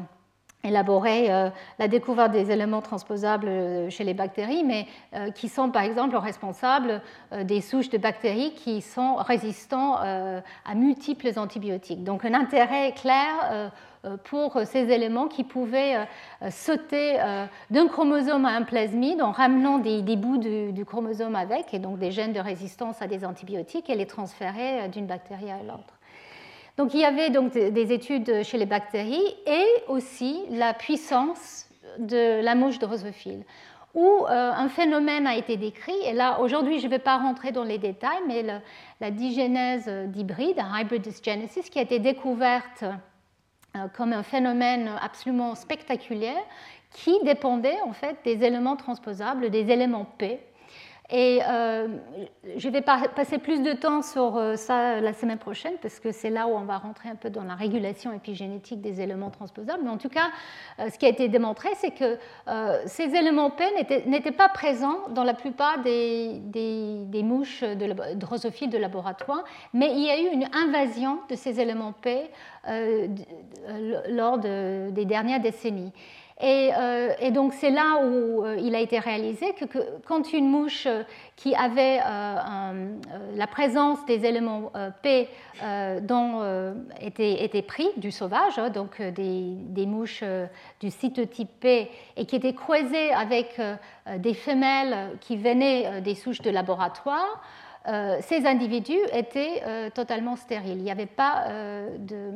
élaborer 0.64 1.32
euh, 1.32 1.50
la 1.78 1.88
découverte 1.88 2.32
des 2.32 2.50
éléments 2.50 2.82
transposables 2.82 3.48
euh, 3.48 3.90
chez 3.90 4.04
les 4.04 4.14
bactéries, 4.14 4.64
mais 4.64 4.86
euh, 5.14 5.30
qui 5.30 5.48
sont 5.48 5.70
par 5.70 5.82
exemple 5.82 6.16
responsables 6.16 7.02
des 7.44 7.60
souches 7.60 7.90
de 7.90 7.98
bactéries 7.98 8.52
qui 8.54 8.82
sont 8.82 9.16
résistants 9.16 9.96
à 9.96 10.74
multiples 10.74 11.30
antibiotiques. 11.36 12.04
Donc 12.04 12.24
un 12.24 12.34
intérêt 12.34 12.92
clair 12.92 13.70
pour 14.24 14.60
ces 14.64 14.90
éléments 14.90 15.28
qui 15.28 15.44
pouvaient 15.44 16.06
sauter 16.50 17.18
d'un 17.70 17.86
chromosome 17.86 18.44
à 18.44 18.50
un 18.50 18.62
plasmide 18.62 19.22
en 19.22 19.30
ramenant 19.30 19.78
des, 19.78 20.16
bouts 20.16 20.38
du, 20.38 20.84
chromosome 20.84 21.36
avec, 21.36 21.72
et 21.72 21.78
donc 21.78 21.98
des 21.98 22.10
gènes 22.10 22.32
de 22.32 22.40
résistance 22.40 23.00
à 23.00 23.06
des 23.06 23.24
antibiotiques, 23.24 23.88
et 23.90 23.94
les 23.94 24.06
transférer 24.06 24.88
d'une 24.88 25.06
bactérie 25.06 25.50
à 25.50 25.62
l'autre. 25.62 25.99
Donc 26.80 26.94
il 26.94 27.00
y 27.00 27.04
avait 27.04 27.28
donc 27.28 27.52
des 27.52 27.92
études 27.92 28.42
chez 28.42 28.56
les 28.56 28.64
bactéries 28.64 29.36
et 29.46 29.66
aussi 29.86 30.40
la 30.50 30.72
puissance 30.72 31.66
de 31.98 32.40
la 32.40 32.54
mouche 32.54 32.78
drosophile, 32.78 33.44
où 33.92 34.06
euh, 34.06 34.50
un 34.50 34.70
phénomène 34.70 35.26
a 35.26 35.36
été 35.36 35.58
décrit. 35.58 36.00
Et 36.06 36.14
là, 36.14 36.40
aujourd'hui, 36.40 36.78
je 36.78 36.86
ne 36.86 36.90
vais 36.90 36.98
pas 36.98 37.18
rentrer 37.18 37.52
dans 37.52 37.64
les 37.64 37.76
détails, 37.76 38.22
mais 38.26 38.42
la 38.98 39.10
digénèse 39.10 39.90
d'hybride, 40.06 40.56
hybrid 40.58 41.02
dysgenesis, 41.02 41.68
qui 41.68 41.78
a 41.78 41.82
été 41.82 41.98
découverte 41.98 42.84
euh, 43.76 43.86
comme 43.94 44.14
un 44.14 44.22
phénomène 44.22 44.90
absolument 45.02 45.54
spectaculaire 45.56 46.42
qui 46.92 47.12
dépendait 47.24 47.78
en 47.84 47.92
fait 47.92 48.16
des 48.24 48.42
éléments 48.42 48.76
transposables, 48.76 49.50
des 49.50 49.70
éléments 49.70 50.06
P, 50.16 50.40
et 51.12 51.40
euh, 51.42 51.88
je 52.56 52.68
vais 52.68 52.82
passer 52.82 53.38
plus 53.38 53.62
de 53.62 53.72
temps 53.72 54.02
sur 54.02 54.36
euh, 54.36 54.54
ça 54.54 55.00
la 55.00 55.12
semaine 55.12 55.38
prochaine, 55.38 55.74
parce 55.82 55.98
que 55.98 56.12
c'est 56.12 56.30
là 56.30 56.46
où 56.46 56.50
on 56.50 56.64
va 56.64 56.78
rentrer 56.78 57.08
un 57.08 57.16
peu 57.16 57.30
dans 57.30 57.42
la 57.42 57.54
régulation 57.54 58.12
épigénétique 58.12 58.80
des 58.80 59.00
éléments 59.00 59.30
transposables. 59.30 59.82
Mais 59.82 59.90
en 59.90 59.98
tout 59.98 60.08
cas, 60.08 60.28
euh, 60.78 60.88
ce 60.88 60.98
qui 60.98 61.06
a 61.06 61.08
été 61.08 61.28
démontré, 61.28 61.68
c'est 61.76 61.90
que 61.90 62.16
ces 62.86 63.14
éléments 63.14 63.50
P 63.50 63.64
n'étaient 64.06 64.30
pas 64.30 64.48
présents 64.48 65.08
dans 65.10 65.24
la 65.24 65.34
plupart 65.34 65.82
des, 65.82 66.34
des, 66.44 67.22
mouches 67.22 67.62
de 67.62 68.14
drosophiles 68.14 68.70
de 68.70 68.78
laboratoire, 68.78 69.44
mais 69.72 69.92
il 69.92 70.04
y 70.04 70.10
a 70.10 70.20
eu 70.20 70.32
une 70.32 70.48
invasion 70.52 71.18
de 71.28 71.34
ces 71.34 71.60
éléments 71.60 71.92
P 71.92 72.30
lors 74.08 74.38
des 74.38 75.04
dernières 75.04 75.40
décennies. 75.40 75.92
Euh, 76.42 77.12
et, 77.20 77.30
donc 77.30 77.52
c'est 77.52 77.70
là 77.70 78.02
où 78.02 78.44
euh, 78.44 78.56
il 78.60 78.74
a 78.74 78.80
été 78.80 78.98
réalisé 78.98 79.52
que, 79.52 79.66
quand 80.06 80.32
une 80.32 80.48
mouche 80.48 80.86
euh, 80.86 81.02
qui 81.36 81.54
avait 81.54 81.98
la 81.98 83.46
présence 83.46 84.04
des 84.06 84.26
éléments 84.26 84.72
P 85.02 85.28
était, 87.00 87.44
était, 87.44 87.64
du 87.96 88.10
sauvage, 88.10 88.58
hein, 88.58 88.68
donc 88.68 89.00
des, 89.00 89.86
mouches 89.86 90.22
du 90.80 90.90
cytotype 90.90 91.48
P, 91.60 91.90
et 92.16 92.26
qui 92.26 92.36
étaient 92.36 92.52
croisées 92.52 93.12
avec 93.12 93.58
des 94.18 94.34
femelles 94.34 95.16
qui 95.20 95.38
venaient 95.38 96.02
des 96.02 96.14
souches 96.14 96.42
de 96.42 96.50
laboratoire, 96.50 97.42
ces 98.20 98.44
individus 98.46 99.00
étaient 99.14 99.62
totalement 99.94 100.36
stériles. 100.36 100.76
Il 100.76 100.84
n'y 100.84 100.90
avait 100.90 101.06
pas 101.06 101.46
de, 101.98 102.32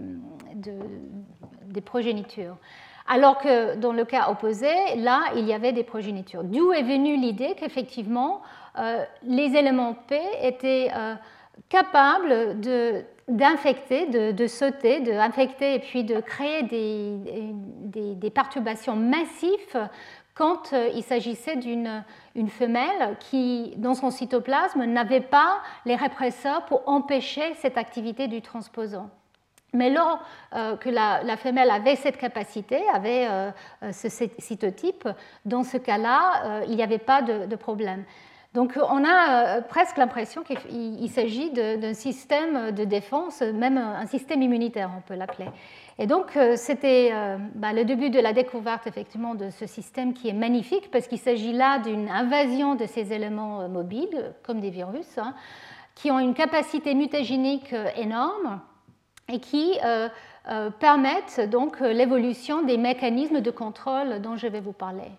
de, 0.55 1.81
progéniture. 1.81 2.57
Alors 3.07 3.39
que 3.39 3.77
dans 3.77 3.93
le 3.93 4.05
cas 4.05 4.31
opposé, 4.31 4.97
là, 4.97 5.25
il 5.37 5.45
y 5.45 5.53
avait 5.53 5.73
des 5.73 5.85
progénitures. 5.85 6.43
D'où 6.43 6.73
est 6.73 6.83
venue 6.83 7.17
l'idée 7.17 7.55
qu'effectivement, 7.59 8.41
euh, 8.79 9.05
les 9.23 9.57
éléments 9.57 9.95
P 9.95 10.19
étaient 10.43 10.91
euh, 10.95 11.15
capables 11.69 12.59
d'infecter, 13.29 14.07
de, 14.07 14.47
sauter, 14.47 15.01
d'infecter 15.01 15.75
et 15.75 15.79
puis 15.81 16.05
de 16.05 16.21
créer 16.21 16.63
des, 16.63 18.31
perturbations 18.31 18.97
massives 18.97 19.89
quand 20.35 20.73
euh, 20.73 20.89
il 20.95 21.03
s'agissait 21.03 21.57
d'une 21.57 22.49
femelle 22.49 23.17
qui, 23.21 23.75
dans 23.77 23.95
son 23.95 24.11
cytoplasme, 24.11 24.83
n'avait 24.85 25.21
pas 25.21 25.61
les 25.85 25.95
répresseurs 25.95 26.65
pour 26.65 26.83
empêcher 26.89 27.55
cette 27.55 27.77
activité 27.77 28.29
du 28.29 28.41
transposant. 28.41 29.11
Mais 29.75 29.91
lors 29.91 30.20
euh, 30.55 30.77
que 30.77 30.89
la, 30.89 31.37
femelle 31.37 31.70
avait 31.70 31.97
cette 31.97 32.16
capacité, 32.16 32.81
avait 32.95 33.27
euh, 33.29 33.51
euh, 33.83 33.93
ce 33.93 34.09
cytotype, 34.39 35.09
dans 35.45 35.64
ce 35.64 35.77
cas-là, 35.77 36.62
il 36.68 36.77
n'y 36.77 36.83
avait 36.83 36.99
pas 36.99 37.20
de, 37.22 37.57
problème. 37.57 38.05
Donc 38.55 38.77
on 38.77 39.05
a 39.05 39.62
presque 39.62 39.97
l'impression 39.97 40.45
qu'il 40.45 41.11
s'agit 41.11 41.51
d'un 41.51 41.95
système 41.95 42.70
de 42.70 42.85
défense, 42.85 43.41
même 43.43 43.79
un 43.79 44.07
système 44.07 44.43
immunitaire, 44.43 44.91
on 44.97 45.01
peut 45.01 45.14
l'appeler. 45.14 45.49
Et 45.99 46.07
donc 46.07 46.39
c'était 46.55 47.12
bah, 47.55 47.72
le 47.72 47.85
début 47.85 48.11
de 48.11 48.20
la 48.20 48.33
découverte 48.33 48.87
effectivement 48.87 49.35
de 49.35 49.51
ce 49.51 49.66
système 49.66 50.14
qui 50.14 50.29
est 50.29 50.35
magnifique 50.35 50.91
parce 50.93 51.09
qu'il 51.09 51.18
s'agit 51.18 51.53
là 51.53 51.81
d'une 51.81 52.09
invasion 52.09 52.77
de 52.77 52.87
ces 52.87 53.12
éléments 53.12 53.68
mobiles, 53.68 54.35
comme 54.45 54.61
des 54.61 54.70
virus, 54.70 55.18
hein, 55.18 55.35
qui 55.97 56.12
ont 56.12 56.20
une 56.20 56.35
capacité 56.35 56.95
mutagénique 56.95 57.75
énorme 57.97 58.61
et 59.29 59.41
qui 59.41 59.79
euh, 59.85 60.09
euh, 60.49 60.70
permettent 60.70 61.41
donc 61.49 61.81
euh, 61.81 61.93
l'évolution 61.93 62.62
des 62.62 62.77
mécanismes 62.77 63.41
de 63.41 63.51
contrôle 63.51 64.20
dont 64.20 64.37
je 64.37 64.47
vais 64.47 64.61
vous 64.61 64.72
parler. 64.72 65.11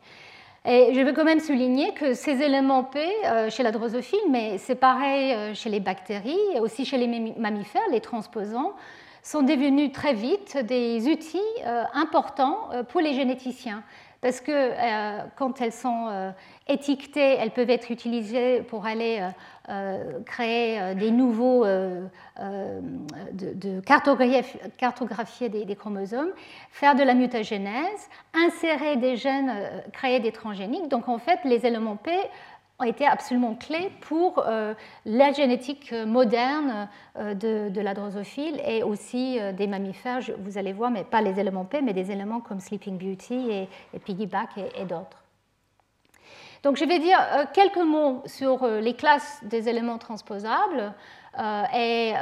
Et 0.67 0.93
je 0.93 1.01
veux 1.01 1.13
quand 1.13 1.25
même 1.25 1.39
souligner 1.39 1.93
que 1.93 2.15
ces 2.15 2.41
éléments 2.41 2.83
P 2.83 3.07
chez 3.51 3.61
la 3.61 3.71
drosophile, 3.71 4.17
mais 4.31 4.57
c'est 4.57 4.73
pareil 4.73 5.53
chez 5.53 5.69
les 5.69 5.79
bactéries 5.79 6.39
et 6.55 6.59
aussi 6.59 6.85
chez 6.85 6.97
les 6.97 7.35
mammifères, 7.37 7.87
les 7.91 8.01
transposants, 8.01 8.73
sont 9.21 9.43
devenus 9.43 9.91
très 9.91 10.15
vite 10.15 10.57
des 10.57 11.07
outils 11.07 11.37
importants 11.93 12.69
pour 12.89 12.99
les 12.99 13.13
généticiens 13.13 13.83
parce 14.21 14.41
que 14.41 14.71
quand 15.35 15.61
elles 15.61 15.71
sont 15.71 16.33
étiquetées, 16.67 17.35
elles 17.39 17.51
peuvent 17.51 17.69
être 17.69 17.91
utilisées 17.91 18.63
pour 18.63 18.87
aller 18.87 19.21
créer 20.25 20.95
des 20.95 21.11
nouveaux, 21.11 21.65
de, 21.65 22.09
cartographier, 23.81 25.49
des, 25.49 25.75
chromosomes, 25.75 26.31
faire 26.71 26.95
de 26.95 27.03
la 27.03 27.13
mutagénèse, 27.13 28.09
insérer 28.33 28.95
des 28.97 29.15
gènes, 29.15 29.53
créer 29.91 30.19
des 30.19 30.31
transgéniques. 30.31 30.87
Donc 30.87 31.09
en 31.09 31.17
fait, 31.17 31.39
les 31.45 31.65
éléments 31.65 31.95
P 31.95 32.11
ont 32.79 32.83
été 32.83 33.05
absolument 33.05 33.55
clés 33.55 33.91
pour 34.01 34.43
euh, 34.45 34.73
la 35.05 35.31
génétique 35.31 35.93
moderne 35.93 36.89
euh, 37.17 37.33
de, 37.33 37.81
la 37.81 37.93
drosophile 37.93 38.61
et 38.65 38.83
aussi 38.83 39.39
euh, 39.39 39.53
des 39.53 39.67
mammifères, 39.67 40.19
vous 40.39 40.57
allez 40.57 40.73
voir, 40.73 40.91
mais 40.91 41.03
pas 41.03 41.21
les 41.21 41.39
éléments 41.39 41.65
P, 41.65 41.81
mais 41.81 41.93
des 41.93 42.11
éléments 42.11 42.41
comme 42.41 42.59
Sleeping 42.59 42.97
Beauty 42.97 43.49
et, 43.51 43.99
Piggyback 43.99 44.49
et, 44.57 44.85
d'autres. 44.85 45.24
Donc 46.65 46.75
je 46.75 46.83
vais 46.83 46.99
dire 46.99 47.19
quelques 47.53 47.77
mots 47.77 48.21
sur 48.25 48.67
les 48.67 48.95
classes 48.95 49.39
des 49.43 49.69
éléments 49.69 49.97
transposables 49.97 50.93
et 51.73 52.13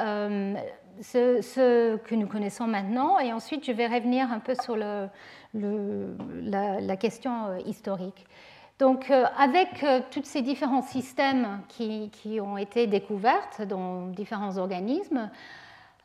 ce, 1.01 1.95
que 1.95 2.13
nous 2.13 2.27
connaissons 2.27 2.67
maintenant, 2.67 3.17
et 3.17 3.33
ensuite 3.33 3.65
je 3.65 3.71
vais 3.71 3.87
revenir 3.87 4.31
un 4.31 4.39
peu 4.39 4.53
sur 4.53 4.75
la, 4.75 5.07
question 6.97 7.57
historique. 7.65 8.27
Donc, 8.79 9.11
euh, 9.11 9.25
avec 9.37 9.83
euh, 9.83 10.01
tous 10.11 10.25
ces 10.25 10.41
différents 10.41 10.81
systèmes 10.81 11.61
qui, 11.69 12.11
ont 12.41 12.57
été 12.57 12.87
découverts 12.87 13.47
dans 13.69 14.07
différents 14.07 14.57
organismes, 14.57 15.29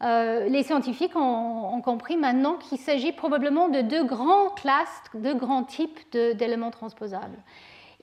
euh, 0.03 0.47
les 0.49 0.63
scientifiques 0.63 1.17
ont, 1.17 1.81
compris 1.83 2.17
maintenant 2.17 2.55
qu'il 2.55 2.79
s'agit 2.79 3.13
probablement 3.13 3.69
de 3.69 3.81
deux 3.81 4.05
grandes 4.05 4.55
classes, 4.55 5.03
deux 5.15 5.35
grands 5.35 5.65
types 5.65 5.99
d'éléments 6.13 6.71
transposables. 6.71 7.39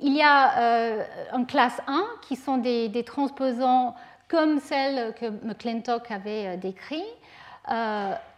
Il 0.02 0.14
y 0.14 0.22
a 0.22 1.06
en 1.32 1.46
classe 1.46 1.80
1 1.88 2.04
qui 2.22 2.36
sont 2.36 2.58
des, 2.58 2.90
des 2.90 3.04
transposants 3.04 3.96
comme 4.28 4.60
celles 4.60 5.14
que 5.16 5.26
McClintock 5.46 6.12
avait 6.12 6.58
décrit 6.58 7.04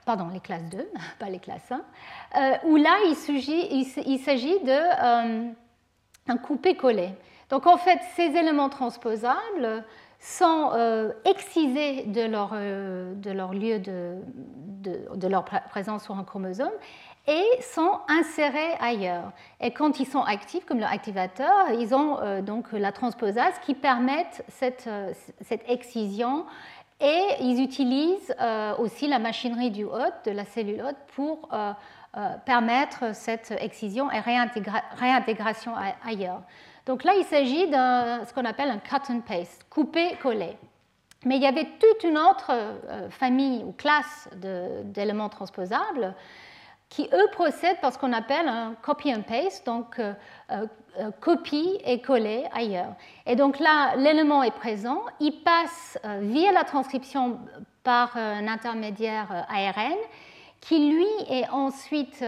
pardon, 0.06 0.30
les 0.32 0.40
classes 0.40 0.70
2, 0.70 0.90
pas 1.20 1.30
les 1.30 1.40
classes 1.40 1.72
1, 1.72 1.76
euh, 1.76 2.58
où 2.66 2.78
là, 2.78 2.96
il 3.06 4.20
s'agit 4.20 4.60
de 4.60 5.54
un 6.28 6.38
coupé-collé. 6.38 7.10
Donc 7.50 7.68
en 7.68 7.78
fait, 7.78 8.00
ces 8.16 8.36
éléments 8.36 8.70
transposables 8.70 9.84
sont 10.20 10.72
euh, 10.74 11.12
excisés 11.26 12.04
de 12.04 12.22
leur, 12.22 12.52
euh, 12.54 13.14
de 13.16 13.32
leur 13.32 13.54
lieu 13.54 13.80
de, 13.80 14.16
de, 14.82 15.28
leur 15.28 15.46
présence 15.46 16.04
sur 16.04 16.18
un 16.18 16.24
chromosome 16.24 16.72
et 17.28 17.62
sont 17.62 18.00
insérés 18.08 18.74
ailleurs. 18.80 19.32
Et 19.60 19.72
quand 19.72 20.00
ils 20.00 20.08
sont 20.08 20.22
actifs, 20.22 20.66
comme 20.66 20.80
leur 20.80 20.92
activateur, 20.92 21.72
ils 21.78 21.94
ont 21.94 22.42
donc 22.42 22.72
la 22.72 22.94
transposase 22.94 23.54
qui 23.66 23.74
permet 23.74 24.26
cette, 24.48 24.90
cette 25.42 25.70
excision 25.70 26.46
et 27.00 27.26
ils 27.42 27.62
utilisent 27.62 28.34
euh, 28.42 28.76
aussi 28.78 29.08
la 29.08 29.20
machinerie 29.20 29.70
du 29.70 29.84
hôte, 29.84 30.26
de 30.26 30.32
la 30.32 30.46
cellule 30.46 30.82
hôte, 30.82 30.98
pour 31.16 31.50
euh, 31.54 31.74
euh, 32.18 32.30
permettre 32.46 33.14
cette 33.14 33.54
excision 33.60 34.12
et 34.12 34.20
réintégration 34.20 35.74
ailleurs. 36.04 36.42
Donc 36.88 37.04
là, 37.04 37.14
il 37.16 37.24
s'agit 37.26 37.68
de 37.68 38.26
ce 38.26 38.34
qu'on 38.34 38.46
appelle 38.46 38.72
un 38.72 38.80
cut 38.80 39.12
and 39.12 39.22
paste, 39.22 39.66
couper-coller. 39.70 40.58
Mais 41.26 41.36
il 41.36 41.42
y 41.42 41.48
avait 41.48 41.68
toute 41.80 42.04
une 42.04 42.18
autre 42.18 42.52
famille 43.10 43.64
ou 43.64 43.74
classe 43.74 44.30
d'éléments 44.86 45.30
transposables 45.30 46.16
qui, 46.90 47.10
eux, 47.14 47.28
procèdent 47.32 47.80
par 47.82 47.94
ce 47.94 47.98
qu'on 47.98 48.14
appelle 48.14 48.48
un 48.48 48.74
copy 48.82 49.14
and 49.14 49.24
paste, 49.24 49.66
donc 49.66 50.00
euh, 50.00 50.14
euh, 50.52 50.66
euh, 51.00 51.12
copie 51.20 51.78
et 51.86 52.02
coller 52.02 52.46
ailleurs. 52.54 52.96
Et 53.26 53.36
donc 53.36 53.60
là, 53.60 53.96
l'élément 53.98 54.42
est 54.44 54.56
présent, 54.56 55.04
il 55.20 55.44
passe 55.44 56.00
via 56.22 56.52
la 56.52 56.64
transcription 56.64 57.40
par 57.84 58.16
un 58.18 58.48
intermédiaire 58.48 59.46
ARN 59.50 59.98
qui, 60.62 60.90
lui, 60.90 61.08
est 61.30 61.48
ensuite 61.50 62.24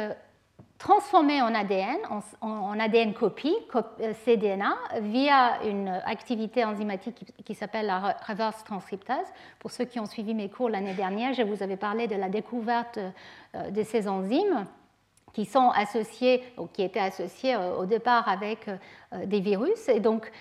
transformé 0.80 1.42
en 1.42 1.54
ADN, 1.54 1.98
en, 2.42 2.80
ADN 2.80 3.14
copie, 3.14 3.56
euh, 3.76 4.14
cDNA, 4.26 4.76
via 5.02 5.62
une 5.66 5.90
activité 6.06 6.64
enzymatique 6.64 7.34
qui, 7.46 7.54
s'appelle 7.54 7.86
la 7.86 8.18
reverse 8.26 8.64
transcriptase. 8.64 9.28
Pour 9.60 9.72
ceux 9.72 9.84
qui 9.84 10.00
ont 10.00 10.06
suivi 10.06 10.34
mes 10.34 10.50
cours 10.50 10.70
l'année 10.70 10.94
dernière, 10.94 11.34
je 11.34 11.44
vous 11.44 11.62
avais 11.62 11.76
parlé 11.76 12.08
de 12.08 12.16
la 12.16 12.30
découverte 12.30 12.98
euh, 13.56 13.70
de 13.70 13.84
ces 13.84 14.08
enzymes 14.08 14.66
qui 15.34 15.46
sont 15.46 15.70
associés, 15.70 16.42
ou 16.58 16.66
qui 16.66 16.82
étaient 16.82 17.00
associés 17.00 17.56
euh, 17.56 17.76
au 17.76 17.86
départ 17.86 18.28
avec 18.28 18.68
des 19.26 19.42
virus. 19.42 19.90
Et 19.90 20.00
donc, 20.00 20.32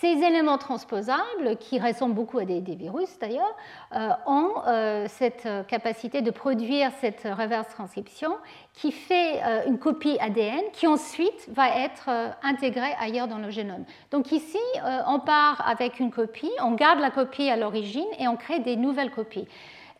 ces 0.00 0.22
éléments 0.22 0.58
transposables, 0.58 1.56
qui 1.58 1.80
ressemblent 1.80 2.14
beaucoup 2.14 2.38
à 2.38 2.44
des, 2.44 2.60
virus 2.60 3.18
d'ailleurs, 3.18 3.56
euh, 3.94 4.10
ont 4.26 4.52
euh, 4.66 5.06
cette 5.08 5.46
euh, 5.46 5.64
capacité 5.64 6.22
de 6.22 6.30
produire 6.30 6.92
cette 7.00 7.22
reverse 7.24 7.68
transcription 7.68 8.30
qui 8.74 8.92
fait 8.92 9.40
une 9.66 9.78
copie 9.78 10.16
ADN 10.20 10.62
qui 10.72 10.86
ensuite 10.86 11.48
va 11.50 11.76
être 11.76 12.08
intégrée 12.42 12.94
ailleurs 13.00 13.26
dans 13.26 13.38
le 13.38 13.50
génome. 13.50 13.84
Donc 14.12 14.30
ici, 14.30 14.58
on 15.06 15.18
part 15.18 15.66
avec 15.68 15.98
une 15.98 16.12
copie, 16.12 16.50
on 16.62 16.72
garde 16.72 17.00
la 17.00 17.10
copie 17.10 17.50
à 17.50 17.56
l'origine 17.56 18.06
et 18.20 18.28
on 18.28 18.36
crée 18.36 18.60
des 18.60 18.76
nouvelles 18.76 19.10
copies. 19.10 19.48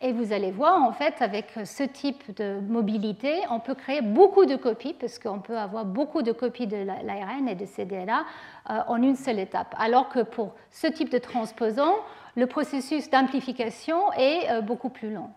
Et 0.00 0.12
vous 0.12 0.32
allez 0.32 0.52
voir, 0.52 0.80
en 0.80 0.92
fait, 0.92 1.14
avec 1.20 1.46
ce 1.64 1.82
type 1.82 2.36
de 2.36 2.60
mobilité, 2.60 3.40
on 3.50 3.58
peut 3.58 3.74
créer 3.74 4.00
beaucoup 4.00 4.46
de 4.46 4.54
copies, 4.54 4.94
parce 4.94 5.18
qu'on 5.18 5.40
peut 5.40 5.58
avoir 5.58 5.84
beaucoup 5.84 6.22
de 6.22 6.30
copies 6.30 6.68
de 6.68 6.76
l'ARN 6.76 7.48
et 7.48 7.56
de 7.56 7.66
CDLA 7.66 8.24
en 8.68 9.02
une 9.02 9.16
seule 9.16 9.38
étape. 9.38 9.74
Alors 9.78 10.08
que 10.08 10.20
pour 10.20 10.54
ce 10.70 10.86
type 10.86 11.10
de 11.10 11.18
transposant, 11.18 11.94
le 12.36 12.46
processus 12.46 13.10
d'amplification 13.10 14.12
est 14.12 14.50
euh, 14.50 14.60
beaucoup 14.60 14.90
plus 14.90 15.12
long. 15.12 15.30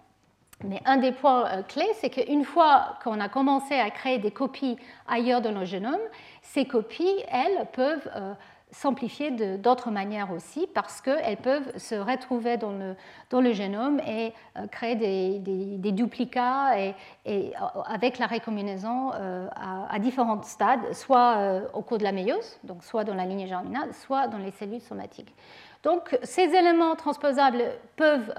Mais 0.63 0.79
un 0.85 0.97
des 0.97 1.11
points 1.11 1.45
euh, 1.47 1.63
clés, 1.63 1.89
c'est 1.95 2.09
qu'une 2.09 2.45
fois 2.45 2.99
qu'on 3.03 3.19
a 3.19 3.27
commencé 3.27 3.73
à 3.73 3.89
créer 3.89 4.19
des 4.19 4.29
copies 4.29 4.77
ailleurs 5.07 5.41
dans 5.41 5.51
le 5.51 5.65
génome, 5.65 5.99
ces 6.43 6.65
copies, 6.65 7.15
elles, 7.31 7.65
peuvent 7.73 8.07
s'amplifier 8.71 9.31
d'autres 9.57 9.91
manières 9.91 10.31
aussi 10.31 10.67
parce 10.73 11.01
qu'elles 11.01 11.37
peuvent 11.37 11.77
se 11.77 11.95
retrouver 11.95 12.57
dans 12.57 12.71
le, 12.71 12.95
dans 13.29 13.41
le 13.41 13.51
génome 13.51 13.99
et 14.07 14.33
euh, 14.57 14.67
créer 14.67 14.95
des, 14.95 15.39
des, 15.39 15.91
duplicats 15.91 16.79
et, 16.79 16.95
euh, 17.27 17.49
avec 17.85 18.17
la 18.17 18.27
recombinaison 18.27 19.11
euh, 19.13 19.47
à, 19.89 19.99
différents 19.99 20.41
stades, 20.43 20.93
soit 20.93 21.61
au 21.73 21.81
cours 21.81 21.97
de 21.97 22.03
la 22.03 22.11
méiose, 22.11 22.59
donc 22.63 22.83
soit 22.83 23.03
dans 23.03 23.13
la 23.13 23.25
lignée 23.25 23.47
germinale, 23.47 23.93
soit 23.93 24.27
dans 24.27 24.37
les 24.37 24.51
cellules 24.51 24.81
somatiques. 24.81 25.33
Donc 25.83 26.17
ces 26.23 26.43
éléments 26.43 26.95
transposables 26.95 27.63
peuvent 27.95 28.33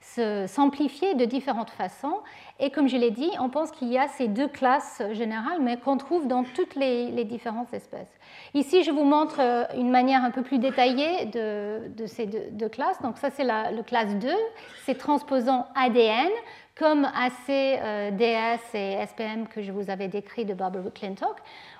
s'amplifier 0.00 1.14
de 1.14 1.24
différentes 1.24 1.70
façons. 1.70 2.18
Et 2.60 2.70
comme 2.70 2.88
je 2.88 2.96
l'ai 2.96 3.10
dit, 3.10 3.30
on 3.40 3.48
pense 3.48 3.70
qu'il 3.70 3.88
y 3.88 3.98
a 3.98 4.08
ces 4.08 4.26
deux 4.28 4.48
classes 4.48 5.02
générales, 5.12 5.58
mais 5.60 5.76
qu'on 5.76 5.96
trouve 5.96 6.26
dans 6.26 6.44
toutes 6.44 6.74
les, 6.74 7.24
différentes 7.24 7.72
espèces. 7.74 8.08
Ici, 8.54 8.82
je 8.82 8.90
vous 8.90 9.04
montre 9.04 9.40
euh, 9.40 9.64
une 9.76 9.90
manière 9.90 10.24
un 10.24 10.30
peu 10.30 10.42
plus 10.42 10.58
détaillée 10.58 11.26
de, 11.26 12.06
ces 12.06 12.26
deux, 12.26 12.68
classes. 12.68 13.00
Donc 13.02 13.18
ça, 13.18 13.30
c'est 13.30 13.44
le 13.44 13.82
classe 13.82 14.14
2, 14.16 14.28
c'est 14.84 14.96
transposant 14.96 15.66
ADN, 15.74 16.30
comme 16.78 17.04
ACDS 17.04 18.74
et 18.74 19.04
SPM 19.06 19.48
que 19.48 19.62
je 19.62 19.72
vous 19.72 19.90
avais 19.90 20.08
décrit 20.08 20.44
de 20.44 20.54
Barbara 20.54 20.84
McClintock 20.84 21.36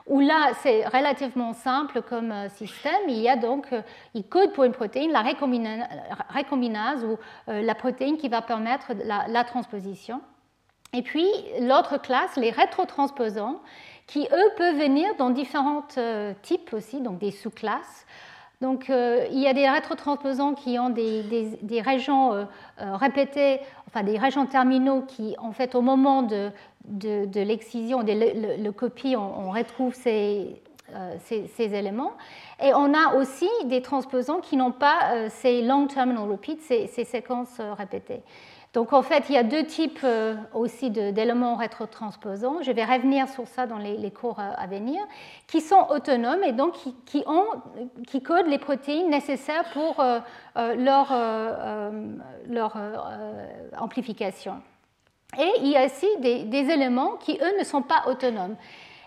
où 0.08 0.20
là, 0.20 0.52
c'est 0.62 0.86
relativement 0.86 1.52
simple 1.52 2.02
comme 2.02 2.32
euh, 2.32 2.48
système. 2.48 3.08
Il 3.08 3.18
y 3.18 3.28
a 3.28 3.36
donc, 3.36 3.66
euh, 3.72 3.82
il 4.14 4.24
code 4.24 4.52
pour 4.52 4.64
une 4.64 4.72
protéine, 4.72 5.12
la 5.12 5.22
récombinase 5.22 7.04
ou 7.04 7.18
euh, 7.48 7.62
la 7.62 7.74
protéine 7.74 8.16
qui 8.16 8.28
va 8.28 8.40
permettre 8.40 8.92
la, 9.04 9.44
transposition. 9.44 10.20
Et 10.94 11.02
puis, 11.02 11.26
l'autre 11.60 12.00
classe, 12.00 12.36
les 12.36 12.50
rétrotransposants, 12.50 13.60
qui, 14.06 14.26
eux, 14.32 14.50
peuvent 14.56 14.78
venir 14.78 15.14
dans 15.18 15.28
différents 15.28 15.84
types 16.40 16.72
aussi, 16.72 17.02
donc 17.02 17.18
des 17.18 17.30
sous-classes. 17.30 18.06
Donc, 18.62 18.88
il 18.88 19.38
y 19.38 19.46
a 19.46 19.52
des 19.52 19.68
rétrotransposants 19.68 20.54
qui 20.54 20.78
ont 20.78 20.88
des 20.88 21.82
régions 21.84 22.48
répétées, 22.78 23.60
enfin 23.86 24.02
des 24.02 24.16
régions 24.16 24.46
terminaux 24.46 25.02
qui, 25.02 25.36
en 25.38 25.52
fait, 25.52 25.74
au 25.74 25.82
moment 25.82 26.22
de, 26.22 26.50
de, 26.88 27.40
l'excision, 27.40 28.02
de 28.02 28.12
le, 28.62 28.70
copie, 28.72 29.14
on, 29.16 29.50
retrouve 29.50 29.94
euh, 30.06 31.16
ces, 31.20 31.74
éléments. 31.74 32.12
Et 32.62 32.72
on 32.74 32.94
a 32.94 33.14
aussi 33.16 33.48
des 33.66 33.82
transposants 33.82 34.40
qui 34.40 34.56
n'ont 34.56 34.72
pas 34.72 35.12
euh, 35.12 35.28
ces 35.30 35.62
long 35.62 35.86
terminal 35.86 36.30
repeats, 36.30 36.60
ces, 36.60 37.04
séquences 37.04 37.58
euh, 37.60 37.74
répétées. 37.74 38.22
Donc 38.74 38.92
en 38.92 39.02
fait, 39.02 39.24
il 39.28 39.34
y 39.34 39.38
a 39.38 39.42
deux 39.42 39.64
types 39.64 40.04
aussi 40.52 40.90
d'éléments 40.90 41.56
rétrotransposants. 41.56 42.62
Je 42.62 42.70
vais 42.70 42.84
revenir 42.84 43.26
sur 43.26 43.48
ça 43.48 43.66
dans 43.66 43.78
les, 43.78 44.10
cours 44.10 44.38
à 44.38 44.66
venir, 44.66 45.00
qui 45.46 45.62
sont 45.62 45.86
autonomes 45.88 46.44
et 46.44 46.52
donc 46.52 46.74
qui, 47.06 47.24
codent 48.22 48.46
les 48.46 48.58
protéines 48.58 49.08
nécessaires 49.08 49.64
pour 49.72 50.04
leur 50.54 51.12
amplification. 53.80 54.60
Et 55.36 55.50
il 55.60 55.68
y 55.68 55.76
a 55.76 55.84
aussi 55.84 56.06
des, 56.20 56.70
éléments 56.70 57.16
qui, 57.16 57.38
eux, 57.42 57.58
ne 57.58 57.64
sont 57.64 57.82
pas 57.82 58.04
autonomes 58.06 58.56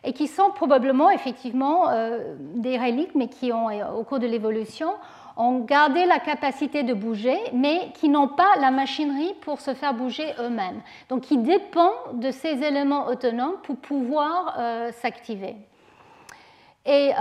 et 0.03 0.13
qui 0.13 0.28
sont 0.28 0.51
probablement 0.51 1.09
effectivement 1.09 1.89
euh, 1.89 2.36
des 2.38 2.78
reliques, 2.78 3.15
mais 3.15 3.28
qui 3.28 3.51
ont, 3.51 3.69
euh, 3.69 3.91
au 3.91 4.03
cours 4.03 4.19
de 4.19 4.28
l'évolution, 4.28 4.91
ont 5.38 5.59
gardé 5.59 6.05
la 6.05 6.19
capacité 6.19 6.84
de 6.84 6.93
bouger, 6.93 7.38
mais 7.53 7.91
qui 7.93 8.09
n'ont 8.09 8.28
pas 8.28 8.55
la 8.59 8.69
machinerie 8.69 9.34
pour 9.41 9.61
se 9.61 9.74
faire 9.74 9.93
bouger 9.93 10.34
eux-mêmes. 10.39 10.82
Donc, 11.09 11.32
ils 11.32 11.41
dépendent 11.41 12.19
de 12.19 12.32
ces 12.32 12.63
éléments 12.63 13.07
autonomes 13.07 13.57
pour 13.63 13.78
pouvoir 13.78 14.55
euh, 14.59 14.91
s'activer. 14.91 15.55
Et 16.86 17.11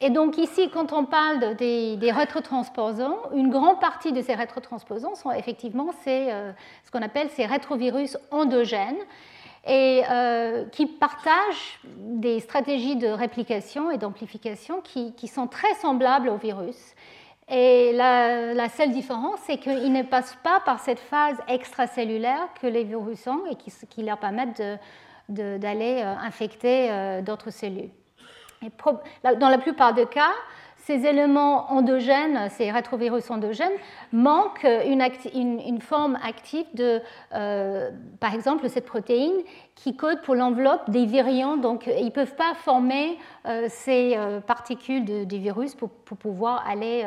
et 0.00 0.10
donc 0.10 0.38
ici, 0.38 0.70
quand 0.70 0.92
on 0.92 1.04
parle 1.04 1.56
des, 1.56 1.96
des 1.96 2.12
rétrotransposants, 2.12 3.18
une 3.34 3.50
grande 3.50 3.80
partie 3.80 4.12
de 4.12 4.22
ces 4.22 4.34
rétrotransposants 4.34 5.16
sont 5.16 5.32
effectivement 5.32 5.90
ces, 6.04 6.28
euh, 6.30 6.52
ce 6.84 6.90
qu'on 6.92 7.02
appelle 7.02 7.28
ces 7.30 7.46
rétrovirus 7.46 8.16
endogènes 8.30 9.00
et 9.66 10.02
euh, 10.08 10.66
qui 10.66 10.86
partagent 10.86 11.80
des 11.84 12.38
stratégies 12.38 12.94
de 12.94 13.08
réplication 13.08 13.90
et 13.90 13.98
d'amplification 13.98 14.82
qui, 14.82 15.26
sont 15.26 15.48
très 15.48 15.74
semblables 15.74 16.28
aux 16.28 16.36
virus. 16.36 16.94
Et 17.48 17.92
la, 17.92 18.68
seule 18.68 18.92
différence, 18.92 19.40
c'est 19.46 19.56
qu'ils 19.56 19.92
ne 19.92 20.02
passent 20.02 20.38
pas 20.44 20.60
par 20.60 20.78
cette 20.78 21.00
phase 21.00 21.36
extracellulaire 21.48 22.48
que 22.62 22.68
les 22.68 22.84
virus 22.84 23.26
ont 23.26 23.46
et 23.50 23.56
qui, 23.56 23.72
qui 23.90 24.02
leur 24.04 24.18
permettent 24.18 24.62
d'aller 25.28 26.02
euh, 26.04 26.14
infecter 26.22 27.20
d'autres 27.22 27.50
cellules 27.50 27.90
dans 29.38 29.48
la 29.48 29.58
plupart 29.58 29.94
des 29.94 30.06
cas, 30.06 30.32
ces 30.88 31.04
éléments 31.04 31.70
endogènes, 31.70 32.48
ces 32.48 32.70
rétrovirus 32.70 33.30
endogènes, 33.30 33.76
manquent 34.10 34.66
une, 34.86 35.82
forme 35.82 36.18
active 36.26 36.64
de, 36.72 37.02
euh, 37.34 37.90
par 38.20 38.32
exemple, 38.32 38.66
cette 38.70 38.86
protéine 38.86 39.36
qui 39.74 39.94
code 39.96 40.22
pour 40.22 40.34
l'enveloppe 40.34 40.88
des 40.88 41.04
virions. 41.04 41.58
Donc, 41.58 41.86
ils 41.86 42.06
ne 42.06 42.10
peuvent 42.10 42.34
pas 42.34 42.54
former 42.54 43.18
euh, 43.46 43.66
ces 43.68 44.14
euh, 44.16 44.40
particules 44.40 45.04
de, 45.04 45.24
des 45.24 45.36
virus 45.36 45.74
pour, 45.74 45.90
pouvoir 45.90 46.66
aller 46.66 47.04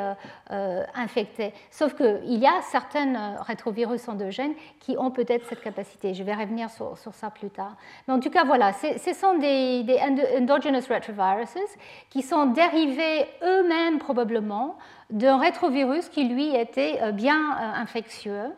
infecter. 0.93 1.53
Sauf 1.71 1.95
qu'il 1.95 2.38
y 2.38 2.45
a 2.45 2.61
certaines 2.61 3.17
rétrovirus 3.39 4.07
endogènes 4.07 4.53
qui 4.79 4.95
ont 4.95 5.09
peut-être 5.09 5.47
cette 5.47 5.61
capacité. 5.61 6.13
Je 6.13 6.23
vais 6.23 6.36
revenir 6.36 6.69
sur, 6.69 6.95
ça 6.95 7.32
plus 7.32 7.49
tard. 7.49 7.75
Mais 8.07 8.13
en 8.13 8.19
tout 8.19 8.29
cas, 8.29 8.43
voilà, 8.43 8.73
ce 8.73 9.13
sont 9.13 9.39
des, 9.39 9.82
des 9.82 9.99
endogenous 10.38 10.88
retroviruses 10.88 11.73
qui 12.11 12.21
sont 12.21 12.45
dérivés 12.45 13.25
eux-mêmes 13.41 13.70
probablement 13.99 14.78
d'un 15.09 15.38
rétrovirus 15.38 16.09
qui 16.09 16.26
lui 16.26 16.55
était 16.55 16.99
euh, 17.01 17.11
bien 17.11 17.38
euh, 17.38 17.82
infectieux, 17.82 18.51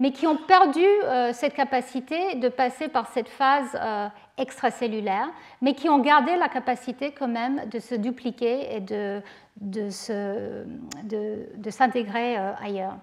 mais 0.00 0.12
qui 0.12 0.26
ont 0.26 0.36
perdu 0.36 0.84
euh, 0.84 1.32
cette 1.32 1.54
capacité 1.54 2.36
de 2.36 2.48
passer 2.48 2.88
par 2.88 3.08
cette 3.08 3.28
phase 3.28 3.78
extracellulaire, 4.36 5.28
mais 5.62 5.74
qui 5.74 5.88
ont 5.88 6.00
gardé 6.00 6.36
la 6.36 6.48
capacité 6.48 7.12
quand 7.12 7.28
même 7.28 7.68
de 7.68 7.78
se 7.78 7.94
dupliquer 7.94 8.74
et 8.74 8.80
de, 8.80 9.22
de 9.60 9.90
s'intégrer 11.70 12.36
ailleurs. 12.36 12.96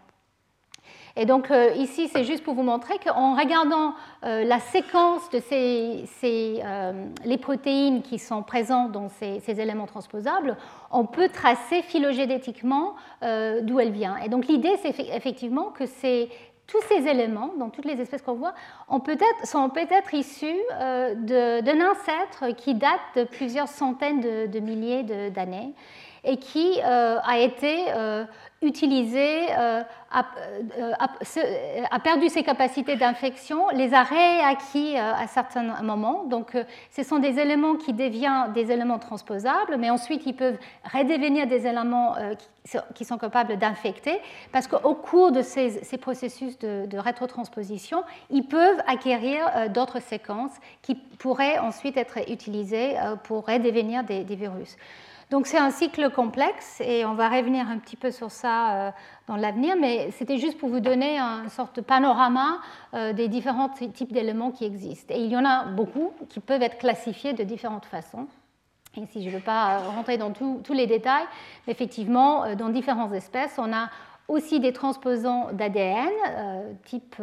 Et 1.15 1.25
donc 1.25 1.51
euh, 1.51 1.71
ici, 1.75 2.07
c'est 2.07 2.23
juste 2.23 2.43
pour 2.43 2.53
vous 2.53 2.63
montrer 2.63 2.97
qu'en 2.99 3.35
regardant 3.35 3.93
euh, 4.23 4.43
la 4.43 4.59
séquence 4.59 5.29
de 5.29 5.39
ces, 5.39 6.05
euh, 6.63 7.07
les 7.25 7.37
protéines 7.37 8.01
qui 8.01 8.17
sont 8.19 8.43
présentes 8.43 8.91
dans 8.91 9.09
ces, 9.09 9.41
éléments 9.59 9.87
transposables, 9.87 10.55
on 10.91 11.05
peut 11.05 11.27
tracer 11.29 11.81
phylogénétiquement 11.81 12.95
d'où 13.21 13.79
elles 13.79 13.91
viennent. 13.91 14.17
Et 14.23 14.29
donc 14.29 14.47
l'idée, 14.47 14.77
c'est 14.81 14.97
effectivement 15.13 15.71
que 15.71 15.83
tous 16.67 16.81
ces 16.87 17.07
éléments, 17.07 17.51
dans 17.59 17.69
toutes 17.69 17.85
les 17.85 17.99
espèces 17.99 18.21
qu'on 18.21 18.35
voit, 18.35 18.53
peut 19.03 19.17
sont 19.43 19.69
peut-être 19.69 20.13
issus 20.13 20.57
d'un 20.79 21.91
ancêtre 21.91 22.55
qui 22.55 22.75
date 22.75 23.01
de 23.15 23.23
plusieurs 23.25 23.67
centaines 23.67 24.21
de, 24.21 24.59
milliers 24.59 25.03
d'acnées 25.31 25.73
et 26.23 26.37
qui 26.37 26.79
a 26.81 27.39
été 27.39 27.85
utilisé, 28.61 29.47
euh, 29.57 29.81
euh, 30.77 30.91
a, 31.89 31.99
perdu 31.99 32.29
ses 32.29 32.43
capacités 32.43 32.95
d'infection, 32.95 33.69
les 33.69 33.93
a 33.93 34.03
réacquis 34.03 34.97
euh, 34.97 35.13
à 35.13 35.25
certains 35.25 35.81
moments. 35.81 36.25
Donc, 36.25 36.55
ce 36.95 37.03
sont 37.03 37.17
des 37.17 37.39
éléments 37.39 37.75
qui 37.75 37.93
deviennent 37.93 38.53
des 38.53 38.71
éléments 38.71 38.99
transposables, 38.99 39.77
mais 39.79 39.89
ensuite 39.89 40.25
ils 40.25 40.35
peuvent 40.35 40.59
redevenir 40.93 41.47
des 41.47 41.65
éléments 41.65 42.15
qui 42.93 43.05
sont 43.05 43.17
capables 43.17 43.57
d'infecter, 43.57 44.19
parce 44.51 44.67
qu'au 44.67 44.93
cours 44.93 45.31
de 45.31 45.41
ces, 45.41 45.97
processus 45.99 46.59
de, 46.59 46.97
rétrotransposition, 46.97 48.03
ils 48.29 48.45
peuvent 48.45 48.81
acquérir 48.85 49.69
d'autres 49.69 49.99
séquences 49.99 50.53
qui 50.83 50.95
pourraient 50.95 51.57
ensuite 51.57 51.97
être 51.97 52.19
utilisées 52.29 52.95
pour 53.23 53.47
redevenir 53.47 54.03
des 54.03 54.23
virus. 54.23 54.77
Donc 55.31 55.47
c'est 55.47 55.57
un 55.57 55.71
cycle 55.71 56.11
complexe 56.11 56.81
et 56.81 57.05
on 57.05 57.13
va 57.13 57.29
revenir 57.29 57.69
un 57.69 57.77
petit 57.77 57.95
peu 57.95 58.11
sur 58.11 58.29
ça 58.29 58.73
euh, 58.73 58.91
dans 59.27 59.37
l'avenir, 59.37 59.77
mais 59.79 60.11
c'était 60.11 60.37
juste 60.37 60.57
pour 60.57 60.67
vous 60.67 60.81
donner 60.81 61.17
une 61.19 61.47
sorte 61.47 61.77
de 61.77 61.81
panorama 61.81 62.59
euh, 62.93 63.13
des 63.13 63.29
différents 63.29 63.69
types 63.69 64.11
d'éléments 64.11 64.51
qui 64.51 64.65
existent. 64.65 65.13
Et 65.15 65.21
il 65.21 65.31
y 65.31 65.37
en 65.37 65.45
a 65.45 65.63
beaucoup 65.63 66.11
qui 66.27 66.41
peuvent 66.41 66.61
être 66.61 66.77
classifiés 66.77 67.31
de 67.31 67.43
différentes 67.43 67.85
façons. 67.85 68.27
Et 68.97 69.05
si 69.05 69.23
je 69.23 69.29
ne 69.29 69.35
veux 69.35 69.41
pas 69.41 69.77
euh, 69.79 69.89
rentrer 69.91 70.17
dans 70.17 70.31
tous 70.31 70.73
les 70.73 70.85
détails, 70.85 71.23
effectivement, 71.65 72.53
dans 72.55 72.67
différentes 72.67 73.13
espèces, 73.13 73.55
on 73.57 73.71
a 73.71 73.89
aussi 74.27 74.59
des 74.59 74.73
transposants 74.73 75.47
d'ADN 75.53 76.09
type 76.83 77.21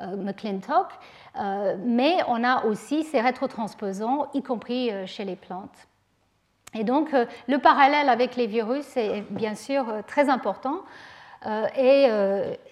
McClintock, 0.00 0.88
mais 1.84 2.18
on 2.28 2.44
a 2.44 2.64
aussi 2.66 3.02
ces 3.02 3.20
rétrotransposants, 3.20 4.28
y 4.34 4.42
compris 4.42 4.90
chez 5.06 5.24
les 5.24 5.34
plantes. 5.34 5.88
Et 6.74 6.84
donc, 6.84 7.14
euh, 7.14 7.26
le 7.48 7.58
parallèle 7.58 8.08
avec 8.08 8.36
les 8.36 8.46
virus 8.46 8.96
est 8.96 9.22
bien 9.30 9.54
sûr 9.54 9.88
euh, 9.88 10.02
très 10.06 10.28
important 10.28 10.80
euh, 11.46 11.66
et 11.76 12.08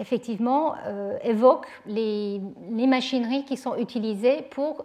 effectivement 0.01 0.75
évoque 1.23 1.69
les, 1.87 2.41
machineries 2.71 3.45
qui 3.45 3.57
sont 3.57 3.77
utilisées 3.77 4.43
pour 4.51 4.85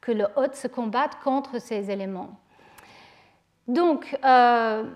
que 0.00 0.10
le 0.10 0.26
hôte 0.34 0.56
se 0.56 0.66
combatte 0.66 1.16
contre 1.22 1.60
ces 1.60 1.90
éléments. 1.90 2.30
Donc, 3.68 4.18
alors, 4.22 4.86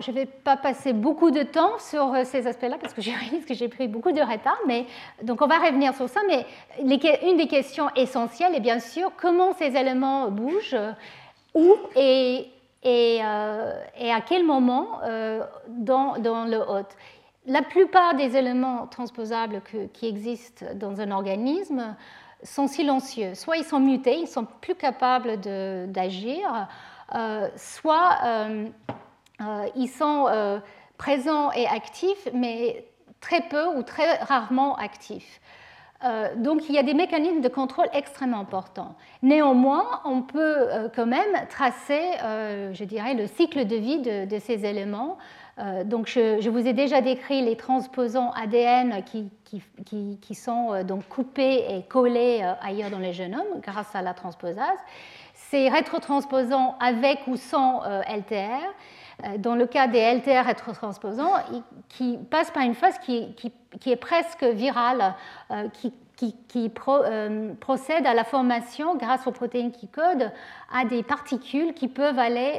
je 0.00 0.10
ne 0.10 0.16
vais 0.16 0.26
pas 0.26 0.56
passer 0.56 0.94
beaucoup 0.94 1.30
de 1.30 1.42
temps 1.42 1.78
sur 1.80 2.14
ces 2.24 2.46
aspects-là 2.46 2.78
parce 2.80 2.94
que 2.94 3.02
je 3.02 3.10
que 3.46 3.52
j'ai 3.52 3.68
pris 3.68 3.88
beaucoup 3.88 4.12
de 4.12 4.22
retard, 4.22 4.58
mais 4.66 4.86
donc 5.22 5.42
on 5.42 5.48
va 5.48 5.58
revenir 5.58 5.92
sur 5.92 6.08
ça. 6.08 6.20
Mais 6.28 6.46
une 6.80 7.36
des 7.36 7.48
questions 7.48 7.90
essentielles 7.94 8.54
est 8.54 8.60
bien 8.60 8.78
sûr 8.78 9.10
comment 9.20 9.52
ces 9.54 9.76
éléments 9.76 10.30
bougent 10.30 10.78
euh, 11.56 12.42
et, 12.84 14.12
à 14.12 14.20
quel 14.20 14.44
moment 14.44 15.00
euh, 15.02 15.44
dans, 15.68 16.14
le 16.16 16.58
hôte. 16.58 16.96
La 17.46 17.62
plupart 17.62 18.14
des 18.14 18.36
éléments 18.36 18.86
transposables 18.88 19.62
qui 19.92 20.06
existent 20.06 20.66
dans 20.74 21.00
un 21.00 21.10
organisme 21.12 21.96
sont 22.42 22.66
silencieux. 22.66 23.34
Soit 23.34 23.58
ils 23.58 23.64
sont 23.64 23.80
mutés, 23.80 24.18
ils 24.18 24.26
sont 24.26 24.46
plus 24.60 24.74
capables 24.74 25.40
d'agir, 25.40 26.68
euh, 27.14 27.48
soit 27.56 28.18
ils 29.76 29.88
sont 29.88 30.60
présents 30.98 31.52
et 31.52 31.66
actifs, 31.66 32.28
mais 32.34 32.84
très 33.20 33.42
peu 33.42 33.66
ou 33.76 33.82
très 33.82 34.16
rarement 34.16 34.76
actifs. 34.76 35.40
Euh, 36.04 36.34
donc 36.36 36.68
il 36.68 36.74
y 36.74 36.78
a 36.78 36.82
des 36.82 36.94
mécanismes 36.94 37.40
de 37.40 37.48
contrôle 37.48 37.86
extrêmement 37.92 38.40
importants. 38.40 38.94
Néanmoins, 39.22 40.02
on 40.04 40.22
peut 40.22 40.38
euh, 40.40 40.88
quand 40.94 41.06
même 41.06 41.46
tracer, 41.48 42.00
euh, 42.22 42.72
je 42.74 42.84
dirais, 42.84 43.14
le 43.14 43.26
cycle 43.26 43.66
de 43.66 43.76
vie 43.76 44.00
de, 44.00 44.38
ces 44.38 44.66
éléments. 44.66 45.16
donc 45.86 46.06
je, 46.08 46.48
vous 46.50 46.66
ai 46.66 46.74
déjà 46.74 47.00
décrit 47.00 47.40
les 47.42 47.56
transposants 47.56 48.30
ADN 48.32 49.02
qui, 49.04 49.30
qui 50.20 50.34
sont 50.34 50.84
donc 50.84 51.08
coupés 51.08 51.64
et 51.70 51.82
collés 51.88 52.42
ailleurs 52.60 52.90
dans 52.90 52.98
les 52.98 53.14
génomes 53.14 53.60
grâce 53.62 53.94
à 53.94 54.02
la 54.02 54.12
transposase. 54.12 54.78
Ces 55.32 55.70
rétrotransposants 55.70 56.76
avec 56.80 57.26
ou 57.26 57.36
sans 57.36 57.82
LTR 58.06 58.68
dans 59.38 59.54
le 59.54 59.66
cas 59.66 59.86
des 59.86 60.00
LTR 60.00 60.44
rétrotransposants, 60.44 61.32
qui 61.88 62.18
passent 62.30 62.50
par 62.50 62.62
une 62.62 62.74
phase 62.74 62.98
qui, 62.98 63.34
est 63.86 63.96
presque 63.96 64.44
virale, 64.44 65.14
euh, 65.50 65.68
qui, 65.70 65.92
euh, 66.88 67.54
procède 67.60 68.06
à 68.06 68.14
la 68.14 68.24
formation, 68.24 68.96
grâce 68.96 69.26
aux 69.26 69.32
protéines 69.32 69.72
qui 69.72 69.88
codent, 69.88 70.32
à 70.72 70.84
des 70.84 71.02
particules 71.02 71.74
qui 71.74 71.88
peuvent 71.88 72.18
aller 72.18 72.54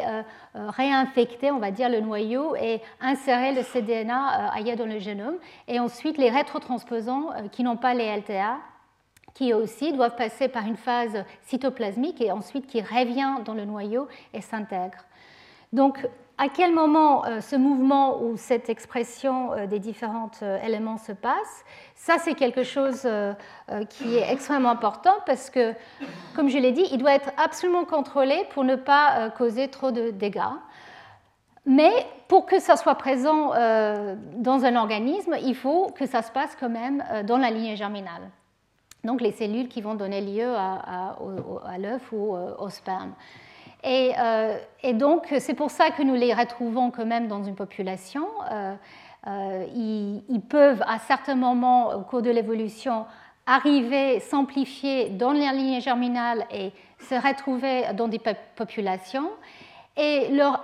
réinfecter, 0.54 1.52
on 1.52 1.60
va 1.60 1.72
dire, 1.72 1.90
le 1.90 2.00
noyau 2.00 2.56
et 2.56 2.82
insérer 3.02 3.54
le 3.54 3.64
cDNA 3.64 4.52
ailleurs 4.54 4.78
dans 4.78 4.86
le 4.86 5.00
génome. 5.00 5.36
Et 5.68 5.80
ensuite, 5.80 6.18
les 6.18 6.30
rétrotransposants 6.30 7.30
qui 7.52 7.64
n'ont 7.64 7.78
pas 7.78 7.94
les 7.94 8.16
LTA 8.18 8.58
qui 9.38 9.54
aussi 9.54 9.94
doivent 9.94 10.16
passer 10.16 10.48
par 10.48 10.66
une 10.66 10.78
phase 10.78 11.24
cytoplasmique 11.44 12.22
et 12.22 12.32
ensuite 12.32 12.66
qui 12.66 12.82
revient 12.82 13.44
dans 13.46 13.54
le 13.54 13.66
noyau 13.66 14.08
et 14.34 14.42
s'intègre. 14.42 14.98
Donc, 15.72 16.08
à 16.38 16.50
quel 16.50 16.74
moment 16.74 17.26
euh, 17.26 17.42
ce 17.42 17.56
mouvement 17.56 18.22
ou 18.22 18.38
cette 18.38 18.70
expression 18.70 19.54
euh, 19.54 19.66
des 19.66 19.80
différents 19.80 20.30
euh, 20.44 20.62
éléments 20.62 20.98
se 20.98 21.12
passe, 21.12 21.66
ça 21.96 22.18
c'est 22.20 22.36
quelque 22.36 22.64
chose 22.64 23.08
qui 23.90 24.16
est 24.16 24.32
extrêmement 24.32 24.70
important 24.70 25.16
parce 25.26 25.50
que, 25.50 25.74
comme 26.36 26.48
je 26.48 26.58
l'ai 26.58 26.72
dit, 26.72 26.86
il 26.92 27.00
doit 27.00 27.14
être 27.14 27.32
absolument 27.38 27.86
contrôlé 27.86 28.46
pour 28.52 28.64
ne 28.64 28.76
pas 28.76 29.32
causer 29.32 29.68
trop 29.68 29.92
de 29.92 30.12
dégâts. 30.12 30.42
Mais 31.66 31.92
pour 32.28 32.46
que 32.46 32.60
ça 32.60 32.78
soit 32.78 32.96
présent 32.96 33.50
dans 34.36 34.64
un 34.64 34.76
organisme, 34.76 35.36
il 35.42 35.56
faut 35.56 35.88
que 35.88 36.06
ça 36.06 36.22
se 36.22 36.32
passe 36.32 36.56
quand 36.58 36.70
même 36.70 37.04
dans 37.26 37.38
la 37.38 37.50
lignée 37.50 37.76
germinale. 37.76 38.30
Donc 39.04 39.20
les 39.20 39.32
cellules 39.32 39.68
qui 39.68 39.82
vont 39.82 39.96
donner 39.96 40.22
lieu 40.22 40.54
à, 40.56 41.18
l'œuf 41.80 42.12
ou 42.12 42.36
au 42.36 42.70
sperme. 42.70 43.14
Euh, 43.88 44.58
et, 44.84 44.94
donc, 44.94 45.28
c'est 45.40 45.54
pour 45.54 45.72
ça 45.72 45.92
que 45.92 46.04
nous 46.04 46.16
les 46.16 46.34
retrouvons 46.34 46.92
quand 46.92 47.06
même 47.06 47.28
dans 47.28 47.44
une 47.44 47.56
population. 47.56 48.28
Euh, 48.52 48.76
euh, 49.28 49.66
ils, 49.76 50.42
peuvent, 50.42 50.84
à 50.88 51.00
certains 51.00 51.36
moments 51.36 51.94
au 51.94 52.02
cours 52.02 52.22
de 52.22 52.30
l'évolution, 52.30 53.06
arriver, 53.46 54.20
s'amplifier 54.20 55.10
dans 55.10 55.32
la 55.32 55.54
lignée 55.54 55.82
germinale 55.82 56.46
et 56.52 56.72
se 57.00 57.16
retrouver 57.16 57.86
dans 57.94 58.08
des 58.08 58.20
populations. 58.56 59.30
Et 59.96 60.30
leur, 60.30 60.64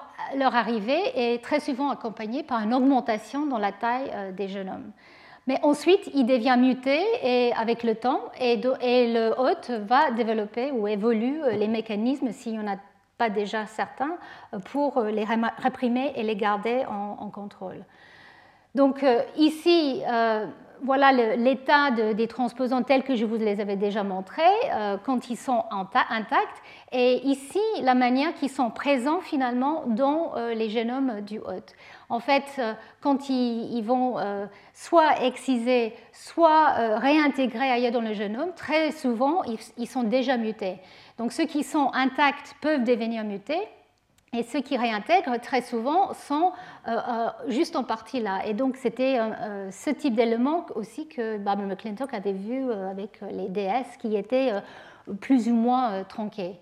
arrivée 0.55 1.01
est 1.15 1.43
très 1.43 1.59
souvent 1.59 1.89
accompagnée 1.89 2.43
par 2.43 2.61
une 2.61 2.73
augmentation 2.73 3.45
dans 3.45 3.57
la 3.57 3.71
taille 3.71 4.11
des 4.35 4.47
génomes. 4.47 4.91
Mais 5.47 5.59
ensuite, 5.63 6.09
il 6.13 6.25
devient 6.25 6.55
muté 6.57 7.01
et 7.21 7.53
avec 7.53 7.83
le 7.83 7.95
temps, 7.95 8.21
et, 8.39 8.61
et 8.81 9.13
le 9.13 9.33
hôte 9.37 9.71
va 9.71 10.11
développer 10.11 10.71
ou 10.71 10.87
évolue 10.87 11.41
les 11.51 11.67
mécanismes 11.67 12.31
s'il 12.31 12.53
y 12.53 12.59
en 12.59 12.67
a 12.67 12.77
pas 13.17 13.29
déjà 13.29 13.65
certains, 13.65 14.17
pour 14.71 15.01
les 15.03 15.25
réprimer 15.57 16.13
et 16.15 16.23
les 16.23 16.35
garder 16.35 16.85
en, 16.85 17.29
contrôle. 17.29 17.85
Donc 18.75 19.05
ici, 19.37 20.01
voilà 20.83 21.13
l'état 21.13 21.91
des 21.91 22.27
transposants 22.27 22.83
tels 22.83 23.03
que 23.03 23.15
je 23.15 23.25
vous 23.25 23.37
les 23.37 23.61
avais 23.61 23.77
déjà 23.77 24.03
montrés 24.03 24.43
euh, 24.71 24.97
quand 25.03 25.29
ils 25.29 25.37
sont 25.37 25.63
intacts. 25.71 26.61
Et 26.91 27.25
ici, 27.25 27.61
la 27.81 27.95
manière 27.95 28.33
qu'ils 28.35 28.49
sont 28.49 28.69
présents 28.69 29.21
finalement 29.21 29.85
dans 29.87 30.35
euh, 30.35 30.53
les 30.53 30.69
génomes 30.69 31.21
du 31.21 31.39
hôte. 31.39 31.73
En 32.09 32.19
fait, 32.19 32.43
euh, 32.59 32.73
quand 32.99 33.29
ils, 33.29 33.81
vont 33.81 34.17
soit 34.73 35.23
exciser, 35.23 35.93
soit 36.11 36.97
réintégrer 36.97 37.69
ailleurs 37.71 37.91
dans 37.91 38.01
le 38.01 38.13
génome, 38.13 38.51
très 38.55 38.91
souvent, 38.91 39.41
ils 39.77 39.87
sont 39.87 40.03
déjà 40.03 40.37
mutés. 40.37 40.79
Donc 41.17 41.31
ceux 41.31 41.45
qui 41.45 41.63
sont 41.63 41.91
intacts 41.93 42.55
peuvent 42.61 42.83
devenir 42.83 43.23
mutés 43.23 43.61
et 44.33 44.41
ceux 44.41 44.61
qui 44.61 44.77
réintègrent 44.77 45.39
très 45.39 45.61
souvent 45.61 46.13
sont 46.13 46.51
euh, 46.87 46.91
euh, 46.91 47.27
juste 47.49 47.75
en 47.75 47.83
partie 47.83 48.19
là. 48.19 48.41
Et 48.47 48.53
donc 48.53 48.77
c'était 48.77 49.19
euh, 49.19 49.69
ce 49.69 49.91
type 49.91 50.15
d'élément 50.15 50.65
aussi 50.75 51.07
que 51.07 51.37
Barbara 51.37 51.67
McClintock 51.67 52.13
avait 52.13 52.33
vu 52.33 52.71
avec 52.71 53.21
les 53.31 53.47
DS 53.47 53.97
qui 53.99 54.15
étaient 54.15 54.51
plus 55.21 55.49
ou 55.49 55.53
moins 55.53 56.03
tronqués. 56.03 56.55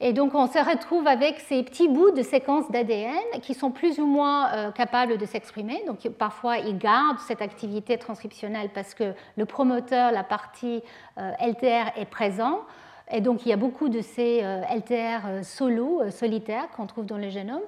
Et 0.00 0.12
donc 0.12 0.34
on 0.34 0.48
se 0.48 0.58
retrouve 0.58 1.06
avec 1.06 1.38
ces 1.38 1.62
petits 1.62 1.88
bouts 1.88 2.10
de 2.10 2.22
séquences 2.22 2.68
d'ADN 2.68 3.40
qui 3.42 3.54
sont 3.54 3.70
plus 3.70 4.00
ou 4.00 4.06
moins 4.06 4.72
capables 4.72 5.16
de 5.16 5.24
s'exprimer. 5.24 5.84
Donc 5.86 6.08
parfois 6.18 6.58
ils 6.58 6.76
gardent 6.76 7.20
cette 7.20 7.40
activité 7.40 7.96
transcriptionnelle 7.96 8.70
parce 8.74 8.92
que 8.92 9.14
le 9.36 9.46
promoteur, 9.46 10.10
la 10.10 10.24
partie 10.24 10.82
LTR 11.16 11.96
est 11.96 12.10
présent. 12.10 12.62
Et 13.10 13.20
donc, 13.20 13.44
il 13.44 13.50
y 13.50 13.52
a 13.52 13.56
beaucoup 13.56 13.88
de 13.88 14.00
ces 14.00 14.40
euh, 14.42 14.62
LTR 14.62 15.26
euh, 15.26 15.42
solo, 15.42 16.00
euh, 16.00 16.10
solitaires, 16.10 16.68
qu'on 16.70 16.86
trouve 16.86 17.04
dans 17.04 17.18
le 17.18 17.28
génome. 17.28 17.60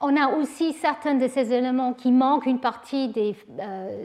On 0.00 0.16
a 0.16 0.36
aussi 0.36 0.72
certains 0.72 1.14
de 1.14 1.28
ces 1.28 1.52
éléments 1.52 1.92
qui 1.92 2.10
manquent 2.10 2.46
une 2.46 2.58
partie 2.58 3.08
des, 3.08 3.36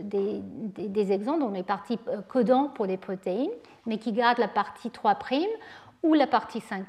des, 0.03 1.11
exons, 1.11 1.37
donc 1.37 1.55
les 1.55 1.63
parties 1.63 1.97
codants 2.27 2.67
pour 2.67 2.85
des 2.85 2.97
protéines, 2.97 3.51
mais 3.85 3.97
qui 3.97 4.11
gardent 4.11 4.39
la 4.39 4.49
partie 4.49 4.89
3' 4.89 5.15
ou 6.03 6.13
la 6.13 6.27
partie 6.27 6.59
5'. 6.59 6.83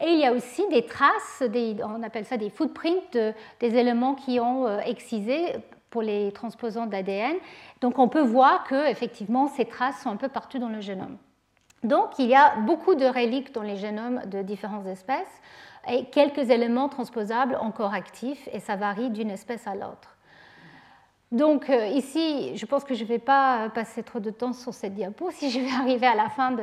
Et 0.00 0.08
il 0.08 0.18
y 0.18 0.26
a 0.26 0.32
aussi 0.32 0.66
des 0.70 0.84
traces, 0.84 1.44
on 1.84 2.02
appelle 2.02 2.24
ça 2.24 2.36
des 2.36 2.50
footprints, 2.50 3.16
des 3.60 3.76
éléments 3.76 4.16
qui 4.16 4.40
ont 4.40 4.66
excisé 4.80 5.52
pour 5.88 6.02
les 6.02 6.32
transposants 6.32 6.86
d'ADN. 6.86 7.36
Donc 7.80 8.00
on 8.00 8.08
peut 8.08 8.22
voir 8.22 8.64
que 8.64 8.90
effectivement 8.90 9.46
ces 9.46 9.66
traces 9.66 10.02
sont 10.02 10.10
un 10.10 10.16
peu 10.16 10.28
partout 10.28 10.58
dans 10.58 10.68
le 10.68 10.80
génome. 10.80 11.16
Donc 11.82 12.18
il 12.18 12.26
y 12.26 12.34
a 12.34 12.56
beaucoup 12.56 12.94
de 12.94 13.06
reliques 13.06 13.52
dans 13.52 13.62
les 13.62 13.76
génomes 13.76 14.22
de 14.26 14.42
différentes 14.42 14.86
espèces 14.86 15.40
et 15.88 16.04
quelques 16.04 16.50
éléments 16.50 16.88
transposables 16.88 17.56
encore 17.60 17.92
actifs 17.92 18.48
et 18.52 18.60
ça 18.60 18.76
varie 18.76 19.10
d'une 19.10 19.30
espèce 19.30 19.66
à 19.66 19.74
l'autre. 19.74 20.16
Donc 21.32 21.70
euh, 21.70 21.86
ici, 21.86 22.54
je 22.56 22.66
pense 22.66 22.84
que 22.84 22.94
je 22.94 23.02
ne 23.02 23.08
vais 23.08 23.18
pas 23.18 23.70
passer 23.70 24.02
trop 24.02 24.20
de 24.20 24.30
temps 24.30 24.52
sur 24.52 24.74
cette 24.74 24.94
diapo 24.94 25.30
si 25.30 25.50
je 25.50 25.60
vais 25.60 25.72
arriver 25.80 26.06
à 26.06 26.14
la 26.14 26.28
fin 26.28 26.52
de, 26.52 26.62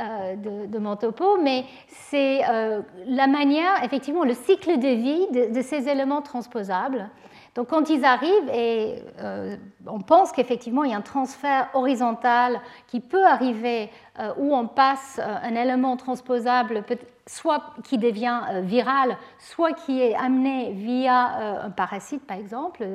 euh, 0.00 0.80
mon 0.80 0.96
topo, 0.96 1.38
mais 1.40 1.66
c'est 1.88 2.40
euh, 2.48 2.80
la 3.06 3.26
manière, 3.26 3.84
effectivement, 3.84 4.24
le 4.24 4.32
cycle 4.32 4.78
de 4.78 4.88
vie 4.88 5.50
de 5.52 5.60
ces 5.60 5.88
éléments 5.88 6.22
transposables 6.22 7.10
donc 7.54 7.68
quand 7.68 7.90
ils 7.90 8.04
arrivent, 8.04 8.50
et 8.52 9.02
euh, 9.20 9.56
on 9.86 10.00
pense 10.00 10.32
qu'effectivement 10.32 10.84
il 10.84 10.90
y 10.90 10.94
a 10.94 10.96
un 10.96 11.00
transfert 11.00 11.68
horizontal 11.74 12.60
qui 12.86 13.00
peut 13.00 13.24
arriver 13.26 13.90
euh, 14.18 14.32
où 14.38 14.54
on 14.54 14.66
passe 14.66 15.18
euh, 15.18 15.34
un 15.42 15.54
élément 15.54 15.96
transposable, 15.96 16.84
soit 17.26 17.74
qui 17.84 17.98
devient 17.98 18.40
viral, 18.62 19.16
soit 19.38 19.72
qui 19.72 20.00
est 20.00 20.14
amené 20.14 20.72
via 20.72 21.64
un 21.64 21.70
parasite 21.70 22.26
par 22.26 22.38
exemple, 22.38 22.86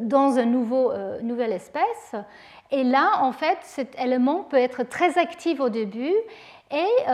dans 0.00 0.38
une 0.38 0.50
nouvelle 1.22 1.52
espèce. 1.52 2.14
Et 2.70 2.84
là, 2.84 3.22
en 3.22 3.32
fait, 3.32 3.56
cet 3.62 3.98
élément 3.98 4.42
peut 4.42 4.58
être 4.58 4.82
très 4.82 5.16
actif 5.16 5.60
au 5.60 5.70
début 5.70 6.12
et 6.70 7.06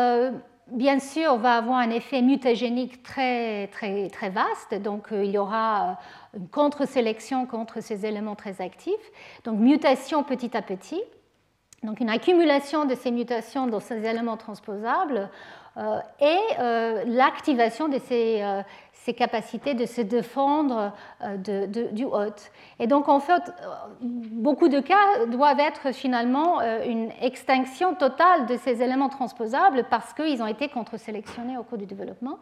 bien 0.73 0.99
sûr, 0.99 1.37
va 1.37 1.57
avoir 1.57 1.79
un 1.79 1.91
effet 1.91 2.23
mutagénique 2.23 3.03
très, 3.03 3.69
très, 3.69 4.09
très 4.09 4.31
vaste. 4.31 4.75
Donc, 4.75 5.09
il 5.13 5.31
y 5.31 5.39
aura 5.39 5.99
une 6.37 6.49
contre-sélection 6.49 7.47
contre 7.47 7.81
ces 7.81 8.07
éléments 8.07 8.37
très 8.37 8.61
actifs. 8.61 8.95
Donc 9.45 9.59
mutation 9.59 10.23
petit 10.23 10.57
à 10.57 10.63
petit. 10.63 11.03
Donc 11.83 12.01
une 12.01 12.11
accumulation 12.11 12.85
de 12.85 12.95
ces 12.95 13.11
mutations 13.11 13.67
dans 13.67 13.81
ces 13.81 14.05
éléments 14.05 14.37
transposables 14.37 15.17
euh, 15.17 15.27
et 16.21 16.39
euh, 16.59 17.05
l'activation 17.07 17.89
de 17.89 17.99
ces, 17.99 18.43
euh, 18.43 18.63
ces, 18.93 19.15
capacités 19.15 19.75
de 19.75 19.87
se 19.87 20.01
défendre 20.01 20.93
du 21.39 22.05
hôte. 22.05 22.51
Et 22.79 22.87
donc 22.87 23.09
en 23.09 23.21
fait, 23.21 23.43
beaucoup 24.01 24.69
de 24.69 24.81
cas 24.81 25.27
doivent 25.27 25.61
être 25.61 25.93
finalement 25.93 26.61
une 26.85 27.11
extinction 27.21 27.95
totale 27.95 28.47
de 28.47 28.57
ces 28.57 28.83
éléments 28.83 29.09
transposables 29.09 29.85
parce 29.91 30.13
qu'ils 30.13 30.43
ont 30.43 30.47
été 30.47 30.69
contre-sélectionnés 30.69 31.57
au 31.57 31.63
cours 31.63 31.79
du 31.79 31.87
développement. 31.87 32.39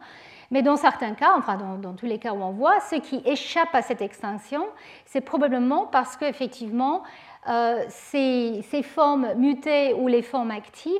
Mais 0.51 0.61
dans 0.61 0.75
certains 0.75 1.13
cas, 1.13 1.33
enfin 1.37 1.57
dans, 1.81 1.93
tous 1.93 2.07
les 2.07 2.17
cas 2.17 2.33
où 2.33 2.41
on 2.41 2.51
voit, 2.51 2.79
ce 2.79 2.95
qui 2.95 3.21
échappe 3.25 3.73
à 3.73 3.81
cette 3.81 4.01
extinction, 4.01 4.65
c'est 5.05 5.21
probablement 5.21 5.85
parce 5.85 6.17
qu'effectivement, 6.17 7.03
euh, 7.47 7.83
ces, 7.89 8.61
formes 8.83 9.33
mutées 9.35 9.93
ou 9.93 10.07
les 10.07 10.21
formes 10.21 10.51
actives 10.51 10.93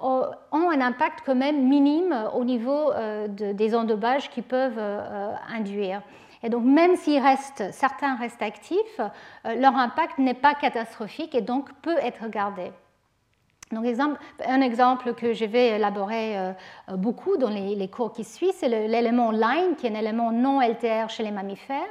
ont 0.00 0.70
un 0.70 0.80
impact 0.80 1.20
quand 1.24 1.34
même 1.34 1.66
minime 1.68 2.28
au 2.34 2.44
niveau 2.44 2.92
euh, 2.92 3.28
des 3.28 3.74
endobages 3.74 4.30
qu'ils 4.30 4.44
peuvent 4.44 4.78
euh, 4.78 5.32
induire. 5.48 6.02
Et 6.42 6.48
donc, 6.48 6.64
même 6.64 6.96
si 6.96 7.18
certains 7.72 8.14
restent 8.16 8.42
actifs, 8.42 9.00
leur 9.44 9.74
impact 9.74 10.18
n'est 10.18 10.34
pas 10.34 10.54
catastrophique 10.54 11.34
et 11.34 11.40
donc 11.40 11.72
peut 11.82 11.96
être 12.02 12.28
gardé. 12.28 12.70
Donc, 13.72 13.84
un 14.46 14.60
exemple 14.60 15.14
que 15.14 15.32
je 15.32 15.44
vais 15.44 15.70
élaborer 15.70 16.38
euh, 16.38 16.52
beaucoup 16.90 17.36
dans 17.36 17.48
les, 17.48 17.88
cours 17.88 18.12
qui 18.12 18.22
suivent, 18.22 18.54
c'est 18.54 18.68
l'élément 18.68 19.32
line, 19.32 19.74
qui 19.76 19.88
est 19.88 19.90
un 19.90 19.98
élément 19.98 20.30
non 20.30 20.60
LTR 20.60 21.08
chez 21.08 21.24
les 21.24 21.32
mammifères, 21.32 21.82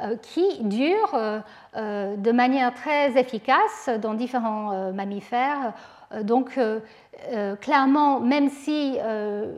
euh, 0.00 0.16
qui 0.16 0.64
dure 0.64 1.14
euh, 1.14 2.16
de 2.16 2.32
manière 2.32 2.74
très 2.74 3.16
efficace 3.16 3.88
dans 4.00 4.14
différents 4.14 4.90
mammifères 4.92 5.66
euh, 5.66 5.70
donc, 6.22 6.58
euh, 6.58 6.80
euh, 7.32 7.56
clairement, 7.56 8.20
même 8.20 8.48
si 8.48 8.98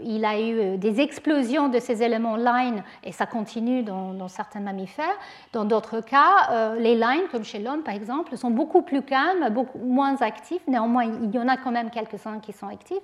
il 0.04 0.24
a 0.24 0.40
eu 0.40 0.76
des 0.78 1.00
explosions 1.00 1.68
de 1.68 1.78
ces 1.78 2.02
éléments 2.02 2.36
line, 2.36 2.82
et 3.02 3.12
ça 3.12 3.26
continue 3.26 3.82
dans, 3.82 4.28
certains 4.28 4.60
mammifères, 4.60 5.18
dans 5.52 5.64
d'autres 5.64 6.00
cas, 6.00 6.74
les 6.78 6.94
lines, 6.94 7.28
comme 7.30 7.44
chez 7.44 7.58
l'homme 7.58 7.82
par 7.82 7.94
exemple, 7.94 8.36
sont 8.36 8.50
beaucoup 8.50 8.82
plus 8.82 9.02
calmes, 9.02 9.50
beaucoup 9.50 9.78
moins 9.78 10.16
actifs. 10.20 10.62
Néanmoins, 10.66 11.04
il 11.04 11.34
y 11.34 11.38
en 11.38 11.48
a 11.48 11.56
quand 11.56 11.72
même 11.72 11.90
quelques-uns 11.90 12.40
qui 12.40 12.52
sont 12.52 12.68
actifs. 12.68 13.02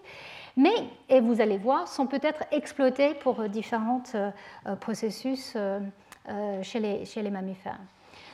Mais, 0.56 0.74
et 1.08 1.20
vous 1.20 1.40
allez 1.40 1.58
voir, 1.58 1.88
sont 1.88 2.06
peut-être 2.06 2.44
exploités 2.50 3.14
pour 3.14 3.48
différents 3.48 4.02
processus 4.80 5.56
chez 6.62 6.80
les 6.80 7.30
mammifères. 7.30 7.80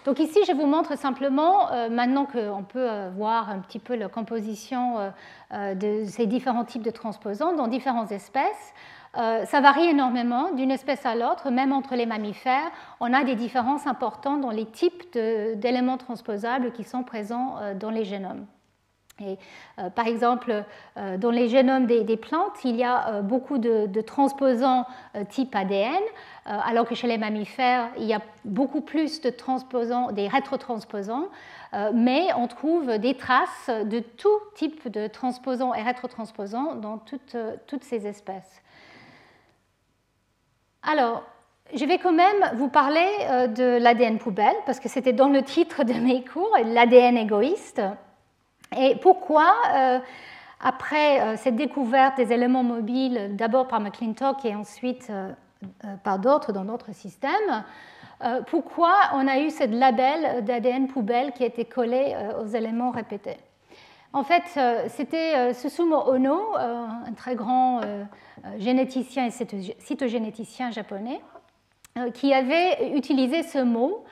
Donc 0.07 0.20
ici, 0.20 0.38
je 0.46 0.52
vous 0.52 0.66
montre 0.66 0.96
simplement, 0.96 1.72
euh, 1.72 1.88
maintenant 1.88 2.26
qu'on 2.26 2.62
peut 2.62 2.88
euh, 2.88 3.11
voir 3.16 3.50
un 3.50 3.59
petit 3.59 3.80
peu 3.80 3.96
la 3.96 4.09
composition 4.09 5.12
euh, 5.52 5.74
de 5.74 6.04
ces 6.04 6.26
différents 6.26 6.64
types 6.64 6.84
de 6.84 6.92
transposants 6.92 7.54
dans 7.54 7.66
différentes 7.66 8.12
espèces, 8.12 8.72
ça 9.14 9.62
varie 9.62 9.86
énormément 9.86 10.52
d'une 10.52 10.70
espèce 10.70 11.07
à 11.07 11.14
l'autre, 11.14 11.50
même 11.50 11.72
entre 11.72 11.94
les 11.94 12.04
mammifères. 12.04 12.70
On 13.00 13.14
a 13.14 13.24
des 13.24 13.34
différences 13.34 13.86
importantes 13.86 14.42
dans 14.42 14.50
les 14.50 14.66
types 14.66 15.11
d'éléments 15.14 15.96
transposables 15.96 16.70
qui 16.72 16.84
sont 16.84 17.02
présents 17.02 17.54
dans 17.80 17.88
les 17.88 18.04
génomes. 18.04 18.44
Euh, 19.23 19.91
par 19.95 20.07
exemple, 20.07 20.64
euh, 20.99 21.17
dans 21.17 21.31
les 21.31 21.49
génomes 21.49 21.87
des, 21.87 22.17
plantes, 22.17 22.64
il 22.64 22.77
y 22.77 22.85
a 22.85 23.09
euh, 23.09 23.23
beaucoup 23.23 23.57
de, 23.59 24.01
transposants 24.03 24.87
type 25.31 25.55
ADN, 25.55 26.03
alors 26.45 26.87
que 26.87 26.95
chez 26.95 27.09
les 27.09 27.19
mammifères, 27.19 27.89
il 27.99 28.05
y 28.05 28.14
a 28.14 28.21
beaucoup 28.45 28.81
plus 28.81 29.21
de 29.21 29.31
transposants, 29.31 30.12
des 30.12 30.29
rétrotransposants, 30.29 31.29
mais 31.93 32.29
on 32.37 32.47
trouve 32.47 32.99
des 32.99 33.14
traces 33.14 33.69
de 33.69 33.99
tout 33.99 34.39
type 34.55 34.89
de 34.89 35.09
transposants 35.09 35.75
et 35.75 35.83
rétrotransposants 35.83 36.77
dans 36.77 36.99
toutes 36.99 37.85
ces 37.85 38.07
espèces. 38.07 38.62
Alors, 40.83 41.25
je 41.75 41.85
vais 41.85 41.99
quand 41.99 42.12
même 42.12 42.51
vous 42.55 42.69
parler 42.69 43.09
de 43.49 43.79
l'ADN 43.79 44.19
poubelle, 44.19 44.57
parce 44.67 44.79
que 44.79 44.89
c'était 44.89 45.12
dans 45.12 45.31
le 45.31 45.43
titre 45.43 45.83
de 45.83 45.95
mes 45.95 46.25
cours, 46.25 46.57
l'ADN 46.64 47.17
égoïste. 47.17 47.83
Et 48.75 48.97
pourquoi, 48.97 49.53
euh, 49.75 49.99
après 50.61 51.21
euh, 51.21 51.37
cette 51.37 51.57
découverte 51.57 52.17
des 52.17 52.33
éléments 52.33 52.62
mobiles, 52.62 53.37
d'abord 53.37 53.69
par 53.69 53.81
McClintock 53.81 54.45
et 54.45 54.55
ensuite 54.55 55.09
euh, 55.11 55.33
par 56.03 56.19
d'autres 56.19 56.53
dans 56.53 56.64
d'autres 56.64 56.95
systèmes, 56.95 57.64
pourquoi 58.47 58.95
on 59.12 59.29
a 59.29 59.41
eu 59.41 59.51
ce 59.51 59.64
label 59.64 60.43
d'ADN 60.43 60.89
poubelle 60.89 61.33
qui 61.33 61.43
a 61.43 61.47
été 61.47 61.67
collé 61.67 62.17
aux 62.41 62.47
éléments 62.47 62.91
répétés? 62.91 63.37
En 64.14 64.25
fait, 64.25 64.43
c'était 64.89 65.53
Susumu 65.53 65.97
Ono, 65.97 66.57
un 66.57 67.12
très 67.14 67.35
grand 67.35 67.83
généticien 68.57 69.27
et 69.27 69.31
cytogénéticien 69.79 70.71
japonais, 70.71 71.21
qui 72.14 72.33
avait 72.33 72.97
utilisé 72.97 73.43
ce 73.43 73.59
mot 73.59 74.03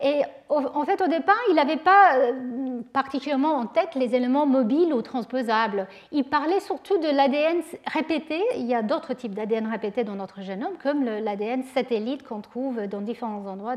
et 0.00 0.22
en 0.50 0.84
fait, 0.84 1.00
au 1.00 1.08
départ, 1.08 1.38
il 1.48 1.54
n'avait 1.54 1.78
pas 1.78 2.16
euh, 2.16 2.82
particulièrement 2.92 3.54
en 3.54 3.66
tête 3.66 3.94
les 3.94 4.14
éléments 4.14 4.44
mobiles 4.44 4.92
ou 4.92 5.00
transposables. 5.00 5.88
Il 6.12 6.24
parlait 6.24 6.60
surtout 6.60 6.98
de 6.98 7.08
l'ADN 7.08 7.62
répété. 7.86 8.42
Il 8.56 8.66
y 8.66 8.74
a 8.74 8.82
d'autres 8.82 9.14
types 9.14 9.34
d'ADN 9.34 9.66
répétés 9.66 10.04
dans 10.04 10.16
notre 10.16 10.42
génome, 10.42 10.74
comme 10.82 11.04
l'ADN 11.04 11.62
satellite 11.74 12.24
qu'on 12.24 12.42
trouve 12.42 12.86
dans 12.86 13.00
différents 13.00 13.46
endroits, 13.46 13.76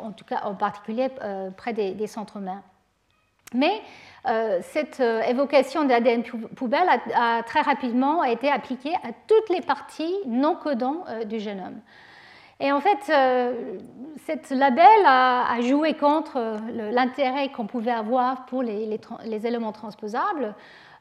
en 0.00 0.10
tout 0.10 0.24
cas 0.24 0.40
en 0.44 0.54
particulier 0.54 1.10
euh, 1.22 1.50
près 1.50 1.72
des, 1.72 2.06
centres 2.08 2.38
humains. 2.38 2.62
Mais 3.54 3.80
euh, 4.28 4.58
cette 4.62 4.98
évocation 4.98 5.84
d'ADN 5.84 6.24
poubelle 6.56 6.88
a, 7.14 7.44
très 7.44 7.60
rapidement 7.60 8.24
été 8.24 8.50
appliquée 8.50 8.94
à 9.04 9.12
toutes 9.28 9.48
les 9.50 9.60
parties 9.60 10.14
non 10.26 10.56
codants 10.56 11.04
du 11.24 11.38
génome. 11.38 11.80
Et 12.58 12.72
en 12.72 12.80
fait, 12.80 13.10
euh, 13.10 13.78
cette 14.24 14.50
label 14.50 14.86
a, 15.04 15.60
joué 15.60 15.94
contre 15.94 16.36
euh, 16.36 16.90
l'intérêt 16.90 17.50
qu'on 17.50 17.66
pouvait 17.66 17.90
avoir 17.90 18.46
pour 18.46 18.62
les, 18.62 18.98
éléments 19.46 19.72
transposables, 19.72 20.54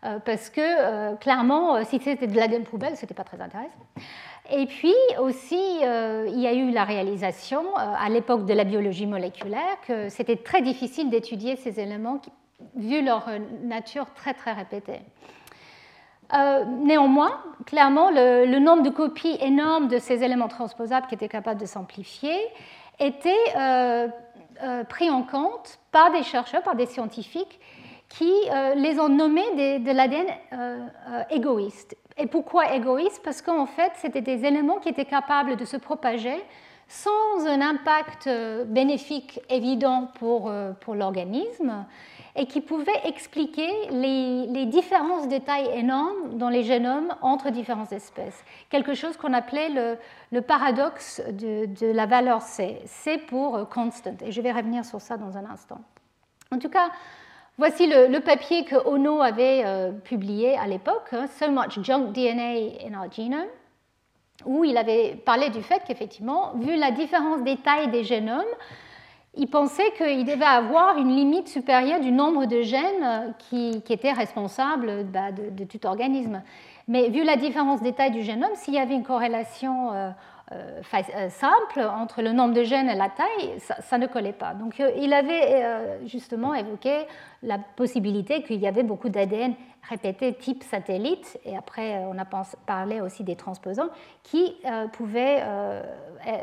euh, 0.03 0.19
parce 0.19 0.49
que 0.49 1.15
clairement, 1.15 1.83
si 1.85 1.99
c'était 1.99 2.27
de 2.27 2.35
l'ADN 2.35 2.63
poubelle, 2.63 2.97
ce 2.97 3.03
n'était 3.03 3.13
pas 3.13 3.23
très 3.23 3.39
intéressant. 3.39 3.71
Et 4.51 4.65
puis 4.67 4.93
aussi, 5.19 5.79
il 5.81 6.39
y 6.39 6.45
a 6.45 6.53
eu 6.53 6.69
la 6.69 6.83
réalisation 6.83 7.75
à 7.75 8.07
l'époque 8.09 8.45
de 8.45 8.53
la 8.53 8.63
biologie 8.63 9.07
moléculaire 9.07 9.79
que 9.87 10.09
c'était 10.09 10.35
très 10.35 10.61
difficile 10.61 11.09
d'étudier 11.09 11.55
ces 11.55 11.79
éléments 11.79 12.21
vu 12.75 13.03
leur 13.03 13.27
nature 13.63 14.05
très 14.13 14.35
très 14.35 14.53
répétée. 14.53 15.01
Euh, 16.33 16.65
néanmoins, 16.65 17.39
clairement, 17.65 18.09
le, 18.09 18.59
nombre 18.59 18.83
de 18.83 18.89
copies 18.89 19.37
énormes 19.41 19.87
de 19.87 19.99
ces 19.99 20.23
éléments 20.23 20.47
transposables 20.47 21.07
qui 21.07 21.15
étaient 21.15 21.27
capables 21.27 21.59
de 21.59 21.65
s'amplifier 21.65 22.37
était 22.99 23.33
euh, 23.55 24.07
euh, 24.63 24.83
pris 24.85 25.09
en 25.09 25.23
compte 25.23 25.79
par 25.91 26.11
des 26.11 26.23
chercheurs, 26.23 26.63
par 26.63 26.75
des 26.75 26.87
scientifiques 26.87 27.59
qui 28.07 28.31
les 28.75 28.99
ont 28.99 29.09
nommés 29.09 29.79
de 29.79 29.91
l'ADN 29.91 30.27
égoïste. 31.31 31.97
Et 32.17 32.27
pourquoi 32.27 32.73
égoïste? 32.73 33.19
Parce 33.25 33.41
qu'en 33.41 33.65
fait, 33.65 33.91
c'était 33.95 34.21
des 34.21 34.45
éléments 34.45 34.77
qui 34.77 34.87
étaient 34.87 35.05
capables 35.05 35.57
de 35.57 35.65
se 35.65 35.75
propager 35.75 36.41
sans 36.87 37.45
un 37.45 37.59
impact 37.59 38.29
bénéfique 38.67 39.41
évident 39.49 40.11
pour 40.19 40.49
l'organisme 40.93 41.85
et 42.35 42.45
qui 42.47 42.61
pouvait 42.61 43.01
expliquer 43.05 43.69
les, 43.91 44.65
différences 44.65 45.27
de 45.27 45.37
taille 45.37 45.69
énormes 45.73 46.37
dans 46.37 46.49
les 46.49 46.63
génomes 46.63 47.15
entre 47.21 47.49
différentes 47.49 47.93
espèces. 47.93 48.43
Quelque 48.69 48.93
chose 48.93 49.15
qu'on 49.15 49.33
appelait 49.33 49.97
le, 50.31 50.41
paradoxe 50.41 51.21
de, 51.31 51.91
la 51.93 52.05
valeur 52.05 52.41
C. 52.41 52.81
C 52.85 53.17
pour 53.17 53.69
constant. 53.69 54.15
Et 54.21 54.31
je 54.31 54.41
vais 54.41 54.51
revenir 54.51 54.83
sur 54.83 54.99
ça 54.99 55.17
dans 55.17 55.37
un 55.37 55.45
instant. 55.45 55.79
En 56.51 56.59
tout 56.59 56.69
cas, 56.69 56.89
voici 57.57 57.87
le, 57.87 58.19
papier 58.19 58.65
que 58.65 58.75
Ono 58.75 59.21
avait 59.21 59.63
euh, 59.65 59.91
publié 59.91 60.57
à 60.57 60.67
l'époque, 60.67 61.07
hein, 61.13 61.27
So 61.27 61.49
Much 61.49 61.79
Junk 61.81 62.11
DNA 62.11 62.85
in 62.85 62.99
Our 62.99 63.11
Genome 63.11 63.47
où 64.43 64.65
il 64.65 64.77
avait 64.77 65.15
parlé 65.25 65.49
du 65.49 65.61
fait 65.61 65.81
qu'effectivement, 65.87 66.53
vu 66.55 66.75
la 66.75 66.91
différence 66.91 67.41
des 67.43 67.55
tailles 67.57 67.89
des 67.89 68.03
génomes, 68.03 68.43
il 69.37 69.47
pensait 69.47 69.91
qu'il 69.97 70.25
devait 70.25 70.45
avoir 70.45 70.97
une 70.97 71.15
limite 71.15 71.47
supérieure 71.47 71.99
du 71.99 72.11
nombre 72.11 72.45
de 72.45 72.61
gènes 72.61 73.03
euh, 73.03 73.31
qui, 73.49 73.81
étaient 73.89 74.11
responsables 74.11 75.05
bah, 75.05 75.31
de, 75.31 75.63
tout 75.63 75.85
organisme. 75.85 76.41
Mais 76.87 77.09
vu 77.09 77.23
la 77.23 77.35
différence 77.35 77.81
des 77.81 77.93
tailles 77.93 78.11
du 78.11 78.21
génome, 78.21 78.51
s'il 78.55 78.75
y 78.75 78.79
avait 78.79 78.93
une 78.93 79.03
corrélation 79.03 79.91
euh, 79.93 80.09
simple 81.29 81.79
entre 81.79 82.21
le 82.21 82.31
nombre 82.31 82.53
de 82.53 82.63
gènes 82.63 82.89
et 82.89 82.95
la 82.95 83.09
taille, 83.09 83.59
ça, 83.59 83.97
ne 83.97 84.05
collait 84.07 84.33
pas. 84.33 84.53
Donc 84.53 84.79
euh, 84.79 84.91
il 84.97 85.13
avait 85.13 86.05
justement 86.05 86.53
évoqué 86.53 87.05
la 87.41 87.57
possibilité 87.57 88.43
qu'il 88.43 88.59
y 88.59 88.67
avait 88.67 88.83
beaucoup 88.83 89.09
d'ADN 89.09 89.55
répétés 89.89 90.33
type 90.33 90.63
satellite, 90.63 91.39
et 91.45 91.55
après 91.55 92.03
on 92.05 92.17
a 92.17 92.25
parlé 92.65 93.01
aussi 93.01 93.23
des 93.23 93.35
transposants, 93.35 93.89
qui 94.23 94.55
pouvaient 94.93 95.43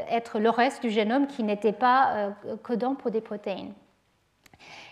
être 0.08 0.38
le 0.38 0.48
reste 0.48 0.80
du 0.80 0.90
génome 0.90 1.26
qui 1.26 1.42
n'était 1.42 1.72
pas 1.72 2.30
codant 2.62 2.94
pour 2.94 3.10
des 3.10 3.20
protéines. 3.20 3.72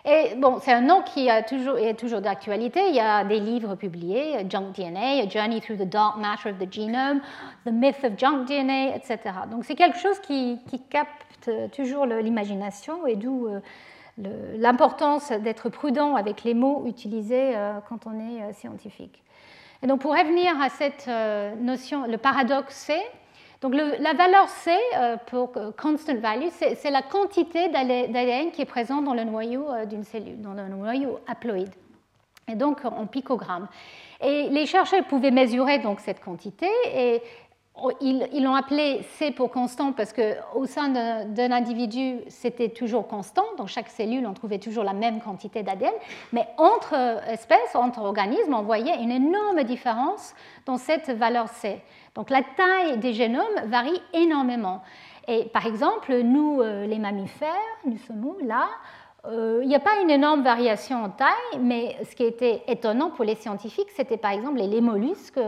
Et 0.04 0.34
bon, 0.36 0.58
c'est 0.60 0.72
un 0.72 0.80
nom 0.80 1.02
qui 1.02 1.28
a 1.28 1.42
toujours, 1.42 1.76
est 1.76 1.94
toujours 1.94 2.20
d'actualité. 2.20 2.80
Il 2.88 2.94
y 2.94 3.00
a 3.00 3.22
des 3.24 3.38
livres 3.38 3.74
publiés, 3.74 4.46
Junk 4.48 4.72
DNA, 4.74 5.22
A 5.22 5.28
Journey 5.28 5.60
Through 5.60 5.76
the 5.76 5.88
Dark 5.88 6.16
Matter 6.16 6.50
of 6.50 6.58
the 6.58 6.72
Genome, 6.72 7.20
The 7.66 7.70
Myth 7.70 8.02
of 8.04 8.12
Junk 8.16 8.46
DNA, 8.46 8.96
etc. 8.96 9.18
Donc 9.50 9.64
c'est 9.64 9.74
quelque 9.74 9.98
chose 9.98 10.18
qui, 10.20 10.58
capte 10.88 11.50
toujours 11.74 12.06
l'imagination 12.06 13.06
et 13.06 13.16
d'où 13.16 13.46
euh, 13.46 13.60
l'importance 14.56 15.32
d'être 15.32 15.68
prudent 15.68 16.16
avec 16.16 16.44
les 16.44 16.54
mots 16.54 16.84
utilisés 16.86 17.52
euh, 17.54 17.78
quand 17.88 18.06
on 18.06 18.18
est 18.18 18.42
euh, 18.42 18.52
scientifique. 18.52 19.22
Et 19.82 19.86
donc 19.86 20.00
pour 20.00 20.12
revenir 20.12 20.60
à 20.60 20.68
cette 20.68 21.08
notion, 21.58 22.06
le 22.06 22.18
paradoxe 22.18 22.74
c'est 22.86 23.02
donc 23.60 23.74
la 23.74 24.14
valeur 24.14 24.48
C 24.48 24.70
euh, 24.96 25.16
pour 25.26 25.52
euh, 25.56 25.70
constant 25.78 26.16
value, 26.16 26.48
c'est 26.50 26.90
la 26.90 27.02
quantité 27.02 27.68
d'ADN 27.68 28.52
qui 28.52 28.62
est 28.62 28.66
présente 28.66 29.04
dans 29.04 29.12
le 29.12 29.24
noyau 29.24 29.68
euh, 29.68 29.84
d'une 29.84 30.04
cellule, 30.04 30.40
dans 30.40 30.54
le 30.54 30.66
noyau 30.68 31.20
haploïde, 31.28 31.74
et 32.48 32.54
donc 32.54 32.84
en 32.86 33.06
picogrammes. 33.06 33.68
Et 34.22 34.48
les 34.48 34.64
chercheurs 34.64 35.04
pouvaient 35.04 35.30
mesurer 35.30 35.78
donc 35.78 36.00
cette 36.00 36.20
quantité 36.20 36.68
et 36.94 37.22
ils 38.00 38.42
l'ont 38.42 38.54
appelé 38.54 39.02
C 39.18 39.30
pour 39.30 39.50
constant 39.50 39.92
parce 39.92 40.12
qu'au 40.12 40.66
sein 40.66 40.88
d'un 41.24 41.52
individu, 41.52 42.18
c'était 42.28 42.68
toujours 42.68 43.06
constant. 43.06 43.44
Dans 43.56 43.66
chaque 43.66 43.88
cellule, 43.88 44.26
on 44.26 44.34
trouvait 44.34 44.58
toujours 44.58 44.84
la 44.84 44.92
même 44.92 45.20
quantité 45.20 45.62
d'ADN. 45.62 45.92
Mais 46.32 46.46
entre 46.58 46.94
espèces, 47.28 47.74
entre 47.74 48.00
organismes, 48.00 48.54
on 48.54 48.62
voyait 48.62 49.02
une 49.02 49.10
énorme 49.10 49.62
différence 49.64 50.34
dans 50.66 50.76
cette 50.76 51.10
valeur 51.10 51.48
C. 51.48 51.80
Donc 52.14 52.30
la 52.30 52.42
taille 52.42 52.98
des 52.98 53.12
génomes 53.12 53.44
varie 53.66 54.00
énormément. 54.12 54.82
Et 55.28 55.44
par 55.44 55.66
exemple, 55.66 56.12
nous, 56.22 56.60
euh, 56.60 56.86
les 56.86 56.98
mammifères, 56.98 57.48
nous 57.84 57.98
sommes 57.98 58.34
là, 58.42 58.68
euh, 59.26 59.60
il 59.62 59.68
n'y 59.68 59.74
a 59.74 59.80
pas 59.80 60.00
une 60.02 60.10
énorme 60.10 60.42
variation 60.42 61.04
en 61.04 61.10
taille, 61.10 61.58
mais 61.60 61.96
ce 62.08 62.16
qui 62.16 62.24
était 62.24 62.62
étonnant 62.66 63.10
pour 63.10 63.24
les 63.24 63.34
scientifiques, 63.34 63.90
c'était 63.94 64.16
par 64.16 64.32
exemple 64.32 64.58
les 64.58 64.80
mollusques. 64.80 65.40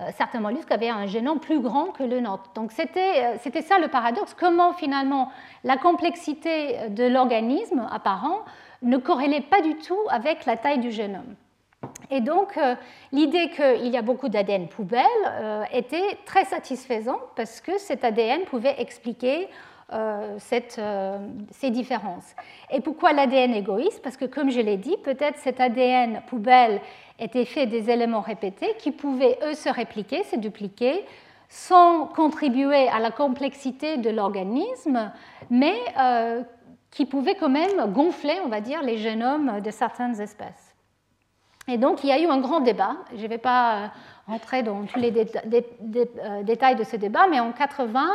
Euh, 0.00 0.10
certains 0.16 0.40
mollusques 0.40 0.70
avaient 0.72 0.88
un 0.88 1.06
génome 1.06 1.40
plus 1.40 1.60
grand 1.60 1.86
que 1.86 2.02
le 2.02 2.20
nôtre. 2.20 2.50
Donc 2.54 2.72
c'était 2.72 3.62
ça 3.62 3.78
le 3.78 3.88
paradoxe. 3.88 4.34
Comment 4.38 4.72
finalement 4.72 5.30
la 5.64 5.76
complexité 5.76 6.88
de 6.88 7.04
l'organisme 7.04 7.86
apparent 7.90 8.44
ne 8.82 8.96
corrélait 8.96 9.42
pas 9.42 9.60
du 9.60 9.76
tout 9.76 9.98
avec 10.08 10.46
la 10.46 10.56
taille 10.56 10.78
du 10.78 10.90
génome. 10.90 11.34
Et 12.10 12.20
donc, 12.20 12.56
euh, 12.56 12.74
l'idée 13.12 13.50
qu'il 13.50 13.86
y 13.86 13.96
a 13.96 14.02
beaucoup 14.02 14.28
d'ADN 14.28 14.68
poubelle 14.68 15.04
euh, 15.26 15.64
était 15.72 16.18
très 16.26 16.44
satisfaisante 16.44 17.20
parce 17.36 17.60
que 17.60 17.78
cet 17.78 18.04
ADN 18.04 18.42
pouvait 18.42 18.74
expliquer 18.78 19.48
euh, 19.92 20.38
ces 20.38 21.70
différences. 21.70 22.34
Et 22.70 22.80
pourquoi 22.80 23.12
l'ADN 23.12 23.54
égoïste? 23.54 24.02
Parce 24.02 24.16
que, 24.16 24.24
comme 24.24 24.50
je 24.50 24.60
l'ai 24.60 24.76
dit, 24.76 24.96
peut-être 25.02 25.38
cet 25.38 25.60
ADN 25.60 26.22
poubelle 26.28 26.80
était 27.18 27.44
fait 27.44 27.66
des 27.66 27.90
éléments 27.90 28.20
répétés 28.20 28.74
qui 28.78 28.92
pouvaient, 28.92 29.38
eux, 29.44 29.54
se 29.54 29.68
répliquer, 29.68 30.22
se 30.24 30.36
dupliquer, 30.36 31.04
sans 31.48 32.06
contribuer 32.06 32.88
à 32.88 33.00
la 33.00 33.10
complexité 33.10 33.96
de 33.96 34.10
l'organisme, 34.10 35.10
mais 35.50 35.74
qui 36.90 37.06
pouvaient 37.06 37.34
quand 37.34 37.48
même 37.48 37.92
gonfler, 37.92 38.38
on 38.44 38.48
va 38.48 38.60
dire, 38.60 38.82
les 38.82 38.96
génomes 38.96 39.60
de 39.60 39.70
certaines 39.70 40.20
espèces. 40.20 40.70
Et 41.68 41.78
donc, 41.78 42.02
il 42.02 42.08
y 42.08 42.12
a 42.12 42.18
eu 42.18 42.26
un 42.26 42.38
grand 42.38 42.60
débat. 42.60 42.96
Je 43.14 43.22
ne 43.22 43.28
vais 43.28 43.38
pas 43.38 43.76
euh, 43.76 43.86
rentrer 44.26 44.62
dans 44.62 44.84
tous 44.86 44.98
les 44.98 45.12
euh, 45.14 46.42
détails 46.42 46.74
de 46.74 46.84
ce 46.84 46.96
débat, 46.96 47.26
mais 47.30 47.38
en 47.38 47.52
80, 47.52 48.02
euh, 48.02 48.06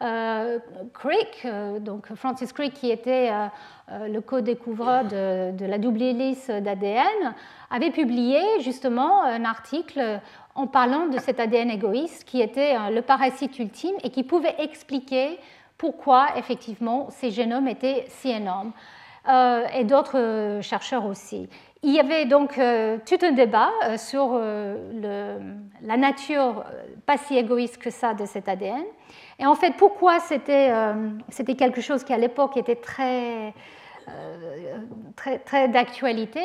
Crick, 0.00 1.46
donc 1.80 2.14
Francis 2.14 2.52
Crick, 2.52 2.74
qui 2.74 2.90
était 2.90 3.30
le 3.90 4.20
co-découvreur 4.20 5.04
de, 5.04 5.66
la 5.66 5.78
double 5.78 6.02
hélice 6.02 6.48
d'ADN, 6.50 7.34
avait 7.70 7.90
publié 7.90 8.40
justement 8.60 9.24
un 9.24 9.44
article 9.44 10.20
en 10.54 10.66
parlant 10.66 11.06
de 11.06 11.18
cet 11.18 11.40
ADN 11.40 11.70
égoïste 11.70 12.24
qui 12.24 12.40
était 12.40 12.76
le 12.90 13.02
parasite 13.02 13.58
ultime 13.58 13.96
et 14.04 14.10
qui 14.10 14.22
pouvait 14.22 14.54
expliquer 14.58 15.38
pourquoi 15.76 16.36
effectivement 16.36 17.08
ces 17.10 17.30
génomes 17.30 17.68
étaient 17.68 18.04
si 18.08 18.30
énormes. 18.30 18.72
et 19.74 19.84
d'autres 19.84 20.60
chercheurs 20.62 21.06
aussi. 21.06 21.48
Il 21.84 21.94
y 21.94 22.00
avait 22.00 22.24
donc 22.24 22.58
euh, 22.58 22.98
tout 23.06 23.18
un 23.24 23.30
débat 23.30 23.70
euh, 23.84 23.96
sur 23.96 24.30
euh, 24.32 25.38
la 25.82 25.96
nature 25.96 26.64
pas 27.06 27.16
si 27.16 27.38
égoïste 27.38 27.78
que 27.78 27.90
ça 27.90 28.14
de 28.14 28.26
cet 28.26 28.48
ADN. 28.48 28.82
Et 29.38 29.46
en 29.46 29.54
fait, 29.54 29.74
pourquoi 29.76 30.18
c'était 30.18 30.72
quelque 31.56 31.80
chose 31.80 32.02
qui 32.02 32.12
à 32.12 32.18
l'époque 32.18 32.56
était 32.56 32.74
très, 32.74 33.54
très, 35.46 35.68
d'actualité? 35.68 36.42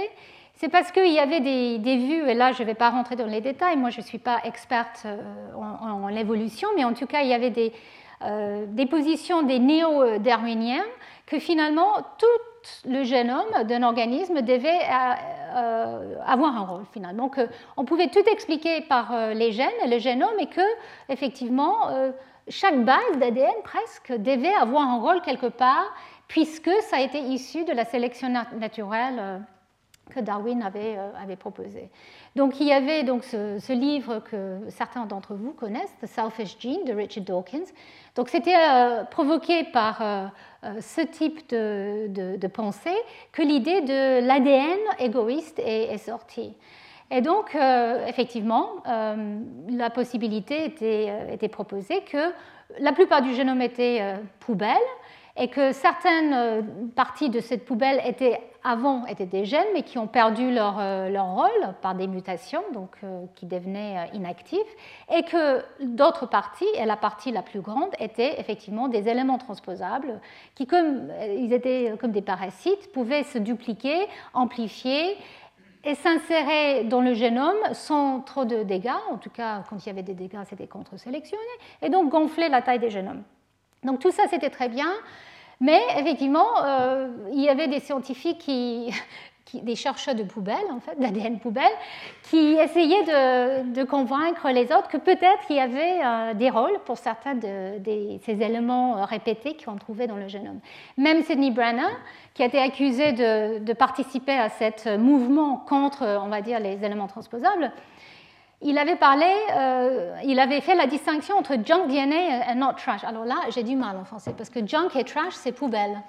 C'est 0.54 0.70
parce 0.70 0.92
qu'il 0.92 1.12
y 1.12 1.20
avait 1.20 1.42
des, 1.42 1.98
vues, 1.98 2.30
et 2.30 2.36
là 2.36 2.52
je 2.54 2.62
ne 2.62 2.68
vais 2.68 2.76
pas 2.76 2.92
rentrer 2.92 3.16
dans 3.16 3.26
les 3.26 3.42
détails, 3.42 3.76
moi 3.76 3.90
je 3.90 4.00
ne 4.00 4.06
suis 4.06 4.20
pas 4.20 4.40
experte 4.46 5.06
en, 5.58 6.08
l'évolution, 6.08 6.70
mais 6.78 6.86
en 6.86 6.94
tout 6.94 7.08
cas 7.08 7.24
il 7.24 7.30
y 7.30 7.34
avait 7.34 7.50
des, 7.50 7.74
des 8.68 8.86
positions 8.86 9.42
des 9.42 9.60
néo-darwiniens 9.60 10.86
que 11.26 11.40
finalement 11.40 11.96
tout 12.18 12.53
le 12.86 13.04
génome 13.04 13.64
d'un 13.66 13.84
organisme 13.84 14.42
devait 14.42 14.80
euh, 15.56 16.16
avoir 16.26 16.56
un 16.56 16.66
rôle 16.66 16.86
finalement, 16.92 17.30
qu'on 17.30 17.86
pouvait 17.86 18.08
tout 18.08 18.24
expliquer 18.32 18.82
par 18.82 19.14
euh, 19.14 19.34
les 19.34 19.52
gènes 19.52 19.70
et 19.86 19.88
le 19.88 20.00
génome 20.00 20.40
et 20.40 20.48
que 20.48 20.62
effectivement 21.10 21.90
euh, 21.90 22.12
chaque 22.48 22.84
base 22.84 23.18
d'ADN 23.20 23.54
presque 23.64 24.14
devait 24.14 24.54
avoir 24.54 24.88
un 24.88 25.00
rôle 25.00 25.22
quelque 25.22 25.48
part 25.48 25.94
puisque 26.28 26.72
ça 26.90 26.98
a 26.98 27.00
été 27.02 27.20
issu 27.20 27.66
de 27.66 27.72
la 27.72 27.86
sélection 27.86 28.30
naturelle 28.30 29.42
que 30.10 30.20
Darwin 30.20 30.62
avait, 30.62 30.98
avait 31.22 31.36
proposé. 31.36 31.90
Donc 32.36 32.60
il 32.60 32.68
y 32.68 32.74
avait 32.74 33.04
donc 33.04 33.24
ce, 33.24 33.74
livre 33.74 34.20
que 34.20 34.60
certains 34.70 35.06
d'entre 35.06 35.36
vous 35.36 35.52
connaissent, 35.52 35.94
The 36.02 36.08
Selfish 36.08 36.58
Gene 36.60 36.84
de 36.86 36.94
Richard 36.94 37.24
Dawkins. 37.24 37.66
Donc 38.16 38.30
c'était 38.30 38.56
provoqué 39.12 39.64
par 39.66 40.02
euh, 40.02 40.28
ce 40.80 41.02
type 41.02 41.50
de, 41.50 42.48
pensée 42.48 42.96
que 43.32 43.42
l'idée 43.42 43.82
de 43.82 44.26
l'ADN 44.26 44.80
égoïste 45.00 45.60
est, 45.60 45.98
sortie. 45.98 46.54
Et 47.12 47.22
donc, 47.22 47.54
euh, 47.56 48.06
effectivement, 48.08 48.70
euh, 48.88 49.40
la 49.70 49.90
possibilité 49.90 50.66
était, 50.66 51.12
était, 51.32 51.48
proposée 51.48 52.02
que 52.02 52.34
la 52.80 52.92
plupart 52.92 53.22
du 53.22 53.34
génome 53.34 53.62
était 53.62 54.16
poubelle 54.40 54.78
et 55.38 55.48
que 55.48 55.72
certaines 55.72 56.34
euh, 56.34 56.62
parties 56.96 57.30
de 57.30 57.40
cette 57.40 57.66
poubelle 57.66 58.02
étaient 58.06 58.40
avant 58.64 59.06
étaient 59.06 59.26
des 59.26 59.46
gènes, 59.46 59.68
mais 59.74 59.84
qui 59.84 59.98
ont 59.98 60.08
perdu 60.08 60.54
leur, 60.54 60.78
euh, 60.80 61.10
leur 61.10 61.34
rôle 61.34 61.74
par 61.82 61.96
des 61.96 62.08
mutations, 62.08 62.64
donc 62.74 62.96
euh, 63.04 63.26
qui 63.36 63.46
devenaient 63.46 64.10
inactifs, 64.14 64.60
et 65.14 65.24
que 65.24 65.64
d'autres 65.82 66.26
parties, 66.26 66.68
et 66.76 66.86
la 66.86 66.98
partie 66.98 67.32
la 67.32 67.42
plus 67.42 67.62
grande, 67.62 67.90
étaient 68.00 68.40
effectivement 68.40 68.88
des 68.88 69.10
éléments 69.10 69.38
transposables, 69.38 70.20
qui, 70.56 70.66
comme 70.66 71.10
ils 71.38 71.54
étaient 71.54 71.94
comme 72.00 72.12
des 72.12 72.22
parasites, 72.22 72.92
pouvaient 72.94 73.24
se 73.24 73.38
dupliquer, 73.38 74.08
amplifier 74.34 75.18
et 75.84 75.96
s'insérer 75.96 76.86
dans 76.86 77.02
le 77.02 77.14
génome 77.14 77.58
sans 77.74 78.22
trop 78.22 78.46
de 78.46 78.64
dégâts, 78.64 78.92
en 79.12 79.18
tout 79.18 79.30
cas 79.30 79.64
quand 79.70 79.86
il 79.86 79.88
y 79.88 79.90
avait 79.90 80.04
des 80.04 80.14
dégâts, 80.14 80.40
c'était 80.50 80.68
contre-sélectionné, 80.68 81.44
et 81.82 81.90
donc 81.90 82.10
gonfler 82.10 82.50
la 82.50 82.62
taille 82.62 82.80
des 82.80 82.90
génomes. 82.90 83.24
Donc 83.84 84.00
tout 84.00 84.12
ça, 84.12 84.24
c'était 84.30 84.50
très 84.50 84.70
bien. 84.70 84.88
Mais 85.60 85.82
effectivement, 85.98 86.64
euh, 86.64 87.08
il 87.32 87.42
y 87.42 87.50
avait 87.50 87.68
des 87.68 87.80
scientifiques 87.80 88.50
des 89.54 89.76
chercheurs 89.76 90.16
de 90.16 90.24
poubelles, 90.24 90.72
en 90.72 90.80
fait, 90.80 91.00
d'ADN 91.00 91.40
poubelle, 91.40 91.72
qui 92.24 92.54
essayaient 92.54 93.04
de, 93.04 93.84
convaincre 93.84 94.50
les 94.50 94.66
autres 94.66 94.88
que 94.88 94.98
peut-être 94.98 95.44
il 95.50 95.58
y 95.58 95.60
avait 95.60 96.00
euh, 96.04 96.34
des 96.34 96.50
rôles 96.50 96.80
pour 96.86 96.98
certains 96.98 97.36
de, 97.36 97.80
ces 98.26 98.42
éléments 98.42 98.98
euh, 98.98 99.06
répétés 99.06 99.56
qu'on 99.64 99.76
trouvait 99.76 100.08
dans 100.08 100.16
le 100.16 100.28
génome. 100.28 100.60
Même 100.98 101.22
Sidney 101.22 101.52
Brenner, 101.52 101.94
qui 102.34 102.42
a 102.42 102.48
été 102.48 102.60
accusé 102.60 103.12
de, 103.12 103.60
de 103.60 103.74
participer 103.74 104.34
à 104.34 104.50
ce 104.50 104.98
mouvement 104.98 105.58
contre, 105.58 106.04
on 106.24 106.30
va 106.30 106.42
dire, 106.42 106.60
les 106.60 106.84
éléments 106.84 107.08
transposables, 107.08 107.72
il 108.64 108.78
avait 108.78 108.96
parlé, 108.96 109.26
euh, 109.56 110.16
il 110.24 110.40
avait 110.40 110.62
fait 110.62 110.76
la 110.76 110.88
distinction 110.88 111.38
entre 111.38 111.56
junk 111.64 111.88
DNA 111.88 112.52
et 112.52 112.56
not 112.56 112.74
trash. 112.78 113.04
Alors 113.04 113.26
là, 113.26 113.36
j'ai 113.50 113.64
du 113.64 113.76
mal 113.76 113.98
en 113.98 114.06
français 114.06 114.34
parce 114.38 114.50
que 114.50 114.66
junk 114.66 114.90
et 114.96 115.04
trash, 115.04 115.34
c'est 115.34 115.52
poubelle. 115.52 116.02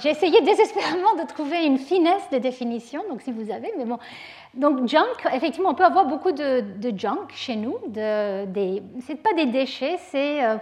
J'ai 0.00 0.10
essayé 0.10 0.40
désespérément 0.42 1.14
de 1.14 1.26
trouver 1.26 1.64
une 1.64 1.78
finesse 1.78 2.28
de 2.32 2.38
définition, 2.38 3.02
donc 3.08 3.22
si 3.22 3.30
vous 3.32 3.50
avez, 3.50 3.72
mais 3.78 3.84
bon. 3.84 3.98
Donc 4.54 4.86
junk, 4.88 5.06
effectivement, 5.32 5.70
on 5.70 5.74
peut 5.74 5.84
avoir 5.84 6.06
beaucoup 6.06 6.32
de, 6.32 6.64
junk 6.96 7.28
chez 7.30 7.56
nous. 7.56 7.76
De, 7.86 8.44
des, 8.46 8.82
c'est 9.06 9.16
pas 9.16 9.32
des 9.34 9.46
déchets, 9.46 9.96
c'est 10.10 10.44
euh, 10.44 10.56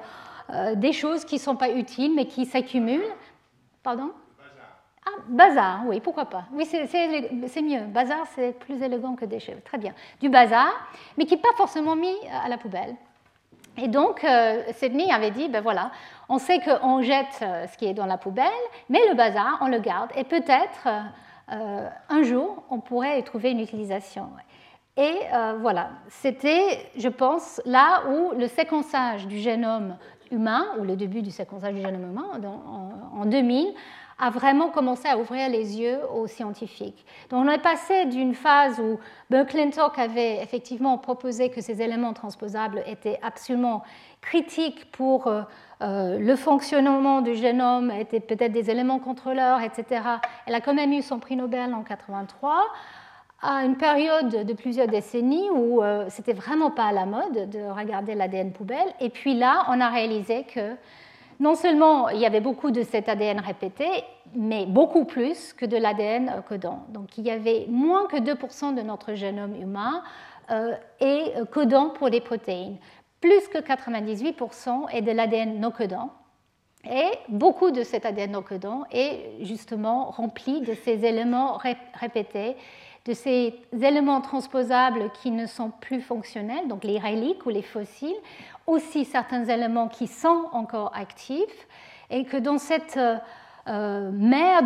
euh, 0.51 0.75
des 0.75 0.93
choses 0.93 1.25
qui 1.25 1.37
ne 1.37 1.41
sont 1.41 1.57
pas 1.57 1.71
utiles 1.71 2.15
mais 2.15 2.27
qui 2.27 2.45
s'accumulent. 2.45 3.01
Pardon? 3.83 4.11
Ah, 5.05 5.21
bazar, 5.29 5.83
oui, 5.87 6.01
pourquoi 6.01 6.27
pas. 6.27 6.45
Oui, 6.53 6.65
c'est 6.65 7.63
mieux. 7.63 7.81
Bazar, 7.87 8.25
c'est 8.35 8.57
plus 8.59 8.81
élégant 8.81 9.17
que 9.17 9.25
déchet. 9.25 9.57
Très 9.65 9.79
bien. 9.79 9.95
Du 10.21 10.29
bazar, 10.29 10.71
mais 11.19 11.25
qui 11.25 11.35
n'est 11.35 11.41
pas 11.41 11.53
forcément 11.57 11.97
mis 11.97 12.15
à 12.45 12.49
la 12.49 12.57
poubelle. 12.57 12.95
Et 13.79 13.89
donc, 13.89 14.23
euh, 14.23 14.63
Sydney 14.75 15.11
avait 15.11 15.31
dit, 15.31 15.49
ben 15.49 15.63
voilà, 15.63 15.91
on 16.29 16.39
sait 16.39 16.61
qu'on 16.61 17.01
jette 17.01 17.41
euh, 17.43 17.67
ce 17.67 17.77
qui 17.79 17.87
est 17.87 17.95
dans 17.95 18.07
la 18.07 18.19
poubelle, 18.19 18.47
mais 18.91 19.01
le 19.09 19.15
bazar, 19.15 19.59
on 19.63 19.69
le 19.69 19.79
garde. 19.79 20.11
Et 20.15 20.25
peut-être, 20.25 20.87
euh, 21.51 21.89
un 22.09 22.23
jour, 22.23 22.63
on 22.71 22.81
pourrait 22.81 23.19
y 23.19 23.25
trouver 23.25 23.51
une 23.51 23.61
utilisation. 23.61 24.29
Et 24.99 25.21
voilà, 25.63 25.89
c'était, 26.09 26.91
je 26.99 27.09
pense, 27.09 27.63
là 27.65 28.03
où 28.11 28.39
le 28.39 28.47
séquençage 28.47 29.27
du 29.27 29.39
génome 29.39 29.97
humain, 30.31 30.67
ou 30.79 30.85
le 30.85 30.97
début 30.97 31.23
du 31.23 31.31
séquençage 31.31 31.73
du 31.73 31.81
génome 31.81 32.11
humain, 32.11 32.27
en, 32.45 33.23
en 33.23 33.25
2000, 33.25 33.73
a 34.23 34.31
vraiment 34.31 34.69
commencé 34.69 35.09
à 35.09 35.19
ouvrir 35.19 35.49
les 35.49 35.81
yeux 35.81 35.99
aux 36.15 36.29
scientifiques. 36.29 37.05
Donc 37.29 37.45
on 37.45 37.51
est 37.51 37.59
passé 37.59 38.05
d'une 38.05 38.35
phase 38.35 38.79
où 38.79 39.01
McClintock 39.31 39.99
avait 39.99 40.41
effectivement 40.41 40.97
proposé 40.97 41.51
que 41.51 41.61
ces 41.61 41.83
éléments 41.83 42.13
transposables 42.13 42.85
étaient 42.87 43.19
absolument 43.23 43.83
critiques 44.21 44.93
pour 44.93 45.27
euh, 45.27 45.43
euh, 45.83 46.21
le 46.21 46.37
fonctionnement 46.37 47.21
du 47.21 47.35
génome, 47.35 47.91
étaient 47.91 48.21
peut-être 48.21 48.53
des 48.53 48.71
éléments 48.71 49.01
contrôleurs, 49.01 49.61
etc. 49.61 50.03
Elle 50.47 50.55
a 50.55 50.61
quand 50.61 50.75
même 50.75 50.93
eu 50.93 51.03
son 51.03 51.19
prix 51.19 51.35
Nobel 51.35 51.75
en 51.75 51.83
83 51.83 52.63
à 53.43 53.65
une 53.65 53.77
période 53.77 54.47
de 54.47 54.53
plusieurs 54.53 54.87
décennies 54.87 55.51
où 55.51 55.83
euh, 55.83 56.07
c'était 56.11 56.33
vraiment 56.33 56.71
pas 56.71 56.85
à 56.85 56.93
la 56.93 57.07
mode 57.07 57.51
de 57.51 57.69
regarder 57.77 58.15
l'ADN 58.15 58.53
poubelle. 58.53 58.95
Et 59.01 59.11
puis 59.11 59.35
là, 59.35 59.65
on 59.69 59.81
a 59.81 59.89
réalisé 59.89 60.45
que 60.45 60.77
non 61.43 61.57
seulement 61.57 62.09
il 62.09 62.21
y 62.21 62.27
avait 62.27 62.41
beaucoup 62.41 62.71
de 62.71 62.83
cet 62.83 63.09
ADN 63.09 63.41
répété, 63.41 63.85
mais 64.37 64.65
beaucoup 64.65 65.05
plus 65.05 65.53
que 65.53 65.67
de 65.67 65.77
l'ADN 65.77 66.43
codant. 66.49 66.87
Donc 66.91 67.19
il 67.19 67.27
y 67.27 67.33
avait 67.33 67.67
moins 67.69 68.07
que 68.07 68.17
2% 68.17 68.77
de 68.77 68.83
notre 68.83 69.15
génome 69.15 69.57
humain 69.61 70.05
euh, 70.53 70.75
et 71.01 71.33
codant 71.51 71.91
pour 71.91 72.09
les 72.09 72.21
protéines. 72.21 72.77
Plus 73.21 73.49
que 73.49 73.59
98% 73.59 74.91
est 74.93 75.03
de 75.03 75.11
l'ADN 75.11 75.59
non 75.59 75.73
codant. 75.73 76.13
Et 76.89 77.11
beaucoup 77.29 77.73
de 77.73 77.83
cet 77.83 78.07
ADN 78.07 78.31
non 78.33 78.43
codant 78.43 78.85
est 78.93 79.33
justement 79.41 80.11
rempli 80.11 80.61
de 80.61 80.75
ces 80.75 81.05
éléments 81.05 81.59
répétés, 81.95 82.57
de 83.05 83.15
ces 83.15 83.55
éléments 83.73 84.21
transposables 84.21 85.11
qui 85.23 85.31
ne 85.31 85.47
sont 85.47 85.71
plus 85.81 86.01
fonctionnels, 86.01 86.69
donc 86.69 86.85
les 86.85 86.99
reliques 86.99 87.45
ou 87.47 87.51
les 87.51 87.63
fossiles, 87.63 88.15
aussi 88.67 89.05
certains 89.05 89.45
éléments 89.45 89.89
qui 89.89 90.07
sont 90.07 90.47
encore 90.53 90.93
actifs, 90.95 91.67
et 92.11 92.25
que 92.25 92.37
dans 92.37 92.59
cette 92.59 92.97
euh, 92.97 93.17
euh, 93.69 94.11
mer 94.13 94.63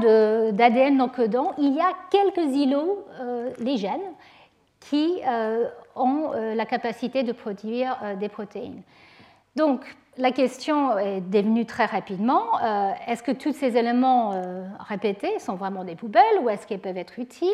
d'ADN 0.53 0.97
non 0.97 1.09
codant, 1.09 1.55
il 1.59 1.75
y 1.75 1.81
a 1.81 1.93
quelques 2.11 2.55
îlots, 2.55 3.07
euh, 3.21 3.53
les 3.59 3.77
gènes, 3.79 4.13
qui 4.81 5.21
ont 5.97 6.31
la 6.31 6.65
capacité 6.65 7.25
de 7.25 7.33
produire 7.33 7.99
des 8.21 8.29
protéines. 8.29 8.83
Donc, 9.57 9.81
la 10.17 10.31
question 10.31 10.97
est 10.97 11.23
devenue 11.23 11.67
très 11.67 11.87
rapidement, 11.87 12.61
est-ce 13.09 13.25
que 13.25 13.33
tous 13.33 13.53
ces 13.53 13.77
éléments 13.77 14.41
répétés 14.79 15.41
sont 15.41 15.57
vraiment 15.57 15.83
des 15.83 15.97
poubelles 15.97 16.39
ou 16.41 16.49
est-ce 16.51 16.69
qu'ils 16.69 16.79
peuvent 16.79 16.99
être 16.99 17.19
utiles? 17.19 17.49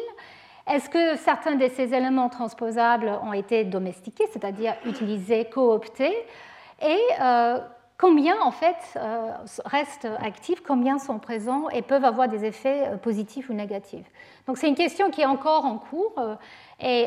Est-ce 0.69 0.89
que 0.89 1.17
certains 1.17 1.57
de 1.57 1.69
ces 1.69 1.93
éléments 1.93 2.29
transposables 2.29 3.19
ont 3.25 3.33
été 3.33 3.65
domestiqués, 3.65 4.25
c'est-à-dire 4.33 4.75
utilisés, 4.87 5.47
cooptés 5.47 6.15
Et 6.81 6.99
euh, 7.21 7.59
combien, 7.99 8.41
en 8.41 8.53
fait, 8.53 8.77
euh, 8.97 9.33
restent 9.65 10.09
actifs, 10.21 10.63
combien 10.63 10.99
sont 10.99 11.19
présents 11.19 11.69
et 11.71 11.83
peuvent 11.83 12.05
avoir 12.05 12.29
des 12.29 12.45
effets 12.45 12.87
euh, 12.87 12.97
positifs 12.97 13.51
ou 13.51 13.55
négatifs 13.55 14.07
Donc, 14.47 14.57
c'est 14.57 14.69
une 14.69 14.77
question 14.77 15.11
qui 15.11 15.23
est 15.23 15.27
encore 15.27 15.65
en 15.65 15.79
cours 15.79 16.15
et 16.81 17.07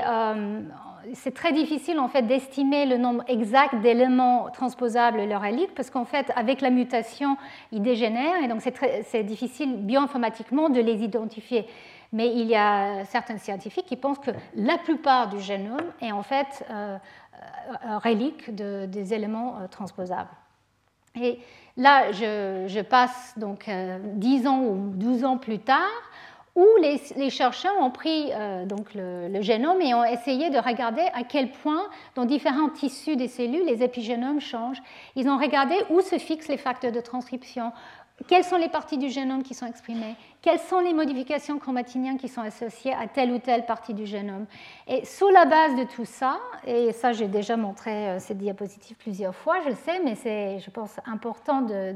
c'est 1.14 1.34
très 1.34 1.54
difficile, 1.54 2.00
en 2.00 2.08
fait, 2.08 2.24
d'estimer 2.24 2.86
le 2.86 2.98
nombre 2.98 3.24
exact 3.28 3.76
d'éléments 3.82 4.50
transposables 4.52 5.24
leur 5.26 5.46
élite 5.46 5.74
parce 5.76 5.90
qu'en 5.90 6.06
fait, 6.06 6.32
avec 6.36 6.62
la 6.62 6.72
mutation, 6.72 7.38
ils 7.72 7.82
dégénèrent 7.82 8.44
et 8.44 8.48
donc 8.48 8.62
c'est 8.62 9.24
difficile 9.24 9.78
bioinformatiquement 9.78 10.70
de 10.70 10.82
les 10.82 11.04
identifier 11.04 11.68
mais 12.16 12.34
il 12.34 12.48
y 12.48 12.56
a 12.56 13.04
certains 13.04 13.38
scientifiques 13.38 13.88
qui 13.88 13.98
pensent 13.98 14.20
que 14.20 14.32
la 14.56 14.78
plupart 14.78 15.28
du 15.28 15.42
génome 15.42 15.92
est 16.02 16.14
en 16.14 16.24
fait 16.24 16.66
euh, 16.70 16.98
euh 17.86 17.98
relique 17.98 18.56
de, 18.56 18.86
des 18.86 19.14
éléments 19.14 19.58
euh, 19.60 19.68
transposables. 19.68 20.30
Et 21.22 21.40
là, 21.76 22.14
je, 22.14 22.82
passe 22.82 23.34
donc 23.38 23.70
10 23.70 24.46
euh, 24.46 24.50
ans 24.50 24.62
ou 24.64 24.92
12 24.96 25.26
ans 25.26 25.38
plus 25.38 25.60
tard, 25.60 25.92
où 26.56 26.66
les, 26.82 27.30
chercheurs 27.30 27.78
ont 27.82 27.92
pris 27.92 28.32
donc 28.66 28.94
le, 28.94 29.42
génome 29.42 29.82
et 29.82 29.94
ont 29.94 30.06
essayé 30.06 30.50
de 30.50 30.58
regarder 30.58 31.02
à 31.14 31.24
quel 31.24 31.52
point, 31.52 31.90
dans 32.16 32.24
différents 32.24 32.70
tissus 32.70 33.18
des 33.18 33.28
cellules, 33.28 33.66
les 33.66 33.84
épigénomes 33.84 34.40
changent. 34.40 34.82
Ils 35.18 35.28
ont 35.28 35.38
regardé 35.38 35.76
où 35.90 36.00
se 36.00 36.18
fixent 36.18 36.48
les 36.48 36.56
facteurs 36.56 36.94
de 36.94 37.02
transcription, 37.02 37.74
quelles 38.28 38.46
sont 38.46 38.56
les 38.56 38.70
parties 38.70 38.98
du 38.98 39.10
génome 39.10 39.44
qui 39.44 39.54
sont 39.54 39.66
exprimées, 39.66 40.16
quelles 40.42 40.60
sont 40.60 40.80
les 40.80 40.94
modifications 40.94 41.60
chromatiniennes 41.60 42.18
qui 42.18 42.30
sont 42.30 42.42
associées 42.42 42.94
à 42.94 43.08
telle 43.08 43.32
ou 43.32 43.40
telle 43.40 43.66
partie 43.66 43.94
du 43.94 44.06
génome? 44.06 44.46
Et 44.88 45.04
sous 45.04 45.30
la 45.30 45.46
base 45.46 45.76
de 45.76 45.84
tout 45.84 46.06
ça, 46.06 46.40
et 46.66 46.92
ça 46.94 47.12
j'ai 47.12 47.28
déjà 47.28 47.58
montré 47.58 47.92
euh, 47.92 48.20
cette 48.20 48.38
diapositive 48.38 48.96
plusieurs 48.96 49.36
fois, 49.36 49.58
je 49.68 49.74
sais, 49.76 50.00
mais 50.04 50.16
c'est, 50.16 50.60
je 50.60 50.70
pense, 50.70 50.98
important 51.06 51.62
de, 51.62 51.94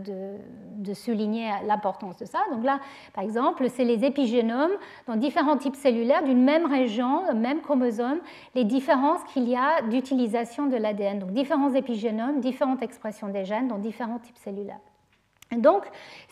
de 0.77 0.93
souligner 0.93 1.51
l'importance 1.65 2.17
de 2.17 2.25
ça. 2.25 2.39
Donc 2.51 2.63
là, 2.63 2.79
par 3.13 3.23
exemple, 3.23 3.69
c'est 3.69 3.85
les 3.85 4.03
épigénomes 4.03 4.73
dans 5.07 5.15
différents 5.15 5.57
types 5.57 5.75
cellulaires 5.75 6.23
d'une 6.23 6.43
même 6.43 6.65
région, 6.65 7.33
même 7.33 7.61
chromosome, 7.61 8.19
les 8.55 8.65
différences 8.65 9.23
qu'il 9.33 9.47
y 9.47 9.55
a 9.55 9.81
d'utilisation 9.83 10.67
de 10.67 10.75
l'ADN. 10.75 11.19
Donc 11.19 11.31
différents 11.31 11.73
épigénomes, 11.73 12.41
différentes 12.41 12.83
expressions 12.83 13.29
des 13.29 13.45
gènes 13.45 13.69
dans 13.69 13.77
différents 13.77 14.19
types 14.19 14.37
cellulaires. 14.37 14.79
Donc, 15.51 15.83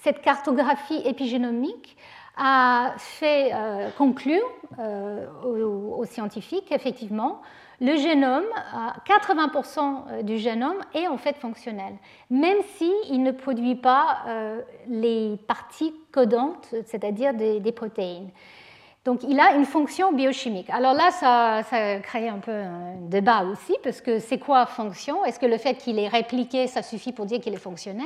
cette 0.03 0.21
cartographie 0.21 1.01
épigénomique 1.05 1.97
a 2.37 2.93
fait 2.97 3.51
euh, 3.53 3.89
conclure 3.97 4.43
euh, 4.79 5.25
aux, 5.43 6.05
scientifiques 6.05 6.65
qu'effectivement, 6.69 7.41
le 7.81 7.95
génome, 7.95 8.45
80% 9.07 9.79
euh, 9.79 10.21
du 10.21 10.37
génome 10.37 10.77
est 10.93 11.07
en 11.07 11.17
fait 11.17 11.35
fonctionnel, 11.37 11.93
même 12.29 12.57
s'il 12.75 13.23
ne 13.23 13.31
produit 13.31 13.75
pas 13.75 14.19
les 14.87 15.37
parties 15.47 15.93
codantes, 16.11 16.73
c'est-à-dire 16.85 17.33
des, 17.33 17.71
protéines. 17.71 18.29
Donc 19.03 19.23
il 19.23 19.39
a 19.39 19.55
une 19.55 19.65
fonction 19.65 20.11
biochimique. 20.11 20.69
Alors 20.69 20.93
là, 20.93 21.11
ça, 21.11 21.63
ça 21.63 21.99
crée 21.99 22.27
un 22.27 22.39
peu 22.39 22.51
un 22.51 22.95
débat 23.01 23.45
aussi, 23.45 23.75
parce 23.83 24.01
que 24.01 24.19
c'est 24.19 24.37
quoi 24.37 24.65
fonction? 24.65 25.23
Est-ce 25.25 25.39
que 25.39 25.45
le 25.45 25.57
fait 25.57 25.75
qu'il 25.75 25.97
est 25.97 26.09
répliqué, 26.09 26.67
ça 26.67 26.83
suffit 26.83 27.13
pour 27.13 27.25
dire 27.25 27.39
qu'il 27.39 27.53
est 27.53 27.57
fonctionnel? 27.57 28.05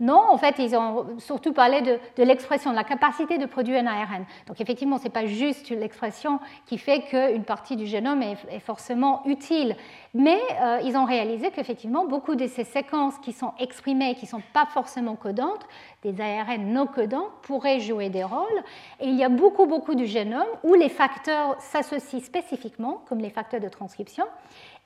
Non, 0.00 0.22
en 0.30 0.38
fait, 0.38 0.54
ils 0.58 0.76
ont 0.76 1.18
surtout 1.18 1.52
parlé 1.52 1.80
de, 1.82 2.22
l'expression, 2.22 2.70
de 2.70 2.76
la 2.76 2.84
capacité 2.84 3.36
de 3.36 3.46
produire 3.46 3.82
un 3.82 3.86
ARN. 3.86 4.24
Donc 4.46 4.60
effectivement, 4.60 4.98
ce 4.98 5.04
n'est 5.04 5.10
pas 5.10 5.26
juste 5.26 5.70
l'expression 5.70 6.38
qui 6.66 6.78
fait 6.78 7.02
qu'une 7.02 7.44
partie 7.44 7.74
du 7.74 7.86
génome 7.86 8.22
est, 8.22 8.60
forcément 8.60 9.22
utile, 9.24 9.76
mais 10.14 10.38
euh, 10.60 10.80
ils 10.84 10.96
ont 10.96 11.04
réalisé 11.04 11.50
qu'effectivement, 11.50 12.06
beaucoup 12.06 12.34
de 12.34 12.46
ces 12.46 12.64
séquences 12.64 13.18
qui 13.18 13.32
sont 13.32 13.52
exprimées, 13.58 14.14
qui 14.14 14.26
ne 14.26 14.30
sont 14.30 14.42
pas 14.52 14.66
forcément 14.66 15.16
codantes, 15.16 15.66
des 16.02 16.20
ARN 16.20 16.72
non 16.72 16.86
codants, 16.86 17.28
pourraient 17.42 17.80
jouer 17.80 18.08
des 18.08 18.24
rôles. 18.24 18.62
Et 19.00 19.08
il 19.08 19.16
y 19.16 19.24
a 19.24 19.28
beaucoup, 19.28 19.66
beaucoup 19.66 19.94
du 19.94 20.06
génome 20.06 20.46
où 20.62 20.74
les 20.74 20.88
facteurs 20.88 21.56
s'associent 21.60 22.20
spécifiquement, 22.20 23.02
comme 23.08 23.18
les 23.18 23.30
facteurs 23.30 23.60
de 23.60 23.68
transcription. 23.68 24.24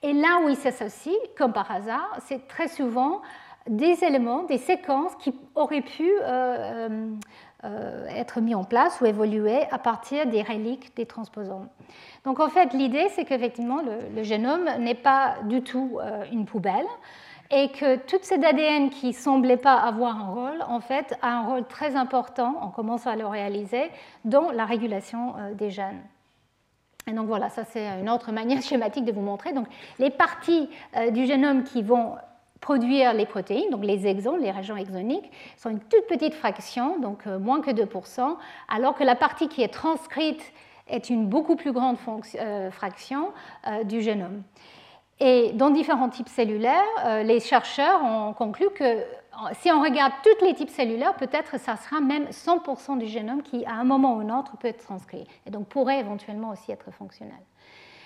Et 0.03 0.13
là 0.13 0.41
où 0.45 0.49
ils 0.49 0.57
s'associent, 0.57 1.13
comme 1.37 1.53
par 1.53 1.71
hasard, 1.71 2.19
c'est 2.27 2.49
très 2.49 2.69
souvent 2.69 3.21
des 3.69 4.05
éléments, 4.05 4.45
des 4.45 4.59
séquences 4.59 5.15
qui 5.17 5.35
auraient 5.55 5.83
pu 5.83 6.09
euh, 6.09 6.27
euh, 6.27 7.11
euh, 7.65 8.07
être 8.09 8.41
mis 8.41 8.55
en 8.55 8.65
place 8.65 9.01
ou 9.01 9.07
évoluer 9.07 9.63
à 9.71 9.79
partir 9.79 10.27
des 10.27 10.43
reliques 10.43 10.95
des 10.97 11.07
transposons. 11.07 11.69
Donc 12.25 12.41
en 12.41 12.49
fait, 12.49 12.73
l'idée, 12.73 13.09
c'est 13.11 13.25
qu'effectivement, 13.25 13.83
le, 14.15 14.23
génome 14.23 14.69
n'est 14.81 14.95
pas 14.95 15.37
du 15.45 15.63
tout 15.63 15.99
une 16.33 16.45
poubelle 16.45 16.87
et 17.51 17.69
que 17.69 17.97
toutes 17.97 18.25
ces 18.25 18.43
ADN 18.43 18.91
qui 18.91 19.09
ne 19.09 19.13
semblaient 19.13 19.57
pas 19.57 19.77
avoir 19.77 20.17
un 20.17 20.31
rôle, 20.31 20.63
en 20.67 20.81
fait, 20.81 21.15
a 21.21 21.29
un 21.29 21.43
rôle 21.43 21.65
très 21.67 21.97
important, 21.97 22.55
on 22.63 22.69
commence 22.69 23.07
à 23.07 23.15
le 23.15 23.27
réaliser, 23.27 23.91
dans 24.25 24.51
la 24.51 24.65
régulation 24.65 25.35
des 25.55 25.71
gènes. 25.71 26.03
Et 27.07 27.13
donc 27.13 27.27
voilà, 27.27 27.51
ça 27.51 27.65
c'est 27.65 27.87
une 28.01 28.09
autre 28.09 28.33
manière 28.33 28.63
schématique 28.63 29.05
de 29.05 29.13
vous 29.13 29.21
montrer. 29.21 29.53
Donc 29.53 29.67
les 29.99 30.11
parties 30.11 30.71
du 31.13 31.27
génome 31.27 31.65
qui 31.65 31.83
vont 31.83 32.15
produire 32.63 33.13
les 33.13 33.27
protéines, 33.27 33.69
donc 33.71 33.85
les 33.85 34.07
exons, 34.07 34.37
les 34.37 34.51
régions 34.51 34.77
exoniques, 34.77 35.31
sont 35.59 35.69
une 35.69 35.81
toute 35.81 36.07
petite 36.07 36.33
fraction, 36.33 36.99
donc 36.99 37.27
euh, 37.27 37.39
moins 37.39 37.61
que 37.61 37.71
2%, 37.71 38.37
alors 38.69 38.95
que 38.95 39.05
la 39.05 39.17
partie 39.17 39.49
qui 39.49 39.63
est 39.63 39.69
transcrite 39.69 40.41
est 40.87 41.11
une 41.11 41.27
beaucoup 41.27 41.57
plus 41.57 41.73
grande 41.73 41.99
euh, 42.37 42.71
fraction 42.71 43.33
euh, 43.67 43.85
du 43.85 44.01
génome. 44.01 44.43
Et 45.21 45.53
dans 45.53 45.71
différents 45.71 46.09
types 46.09 46.29
cellulaires, 46.29 47.23
les 47.25 47.39
chercheurs 47.39 48.03
ont 48.03 48.33
conclu 48.33 48.67
que 48.75 49.05
si 49.53 49.71
on 49.71 49.81
regarde 49.81 50.13
tous 50.25 50.45
les 50.45 50.53
types 50.55 50.71
cellulaires, 50.71 51.15
peut-être 51.15 51.61
ça 51.61 51.77
sera 51.77 52.01
même 52.01 52.25
100% 52.25 52.99
du 52.99 53.07
génome 53.07 53.43
qui, 53.43 53.65
à 53.67 53.75
un 53.75 53.85
moment 53.85 54.17
ou 54.17 54.21
un 54.21 54.37
autre, 54.37 54.57
peut 54.57 54.67
être 54.67 54.83
transcrit 54.83 55.25
et 55.47 55.51
donc 55.51 55.69
pourrait 55.69 56.01
éventuellement 56.01 56.51
aussi 56.51 56.73
être 56.73 56.91
fonctionnel. 56.91 57.39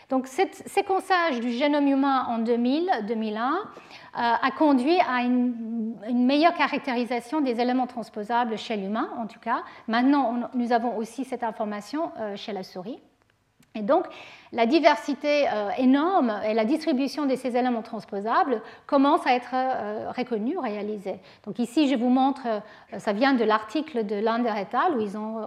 Donc, 0.09 0.29
ce 0.29 0.43
séquençage 0.67 1.41
du 1.41 1.51
génome 1.51 1.89
humain 1.89 2.27
en 2.29 2.39
2000-2001 2.41 3.39
euh, 3.39 3.59
a 4.15 4.51
conduit 4.57 4.99
à 5.01 5.23
une, 5.23 5.97
meilleure 6.13 6.55
caractérisation 6.55 7.41
des 7.41 7.61
éléments 7.61 7.89
transposables 7.89 8.57
chez 8.57 8.77
l'humain, 8.77 9.11
en 9.19 9.27
tout 9.27 9.41
cas. 9.41 9.65
Maintenant, 9.89 10.49
nous 10.55 10.73
avons 10.73 10.97
aussi 10.97 11.25
cette 11.25 11.43
information 11.43 12.13
euh, 12.19 12.37
chez 12.37 12.53
la 12.53 12.63
souris. 12.63 13.01
Et 13.75 13.83
donc, 13.83 14.07
la 14.57 14.65
diversité 14.65 15.47
euh, 15.53 15.69
énorme 15.77 16.41
et 16.49 16.55
la 16.55 16.65
distribution 16.65 17.27
de 17.27 17.37
ces 17.37 17.57
éléments 17.59 17.83
transposables 17.83 18.63
commencent 18.87 19.27
à 19.27 19.35
être 19.35 19.51
euh, 19.53 20.11
reconnus, 20.17 20.57
réalisés. 20.59 21.21
Donc 21.45 21.59
ici, 21.59 21.89
je 21.89 21.95
vous 21.95 22.09
montre, 22.09 22.47
euh, 22.47 22.99
ça 22.99 23.13
vient 23.13 23.35
de 23.35 23.45
l'article 23.45 24.07
de 24.07 24.17
Lander 24.17 24.49
et 24.57 24.75
al., 24.75 24.97
où 24.97 25.01
ils 25.01 25.19
ont, 25.19 25.47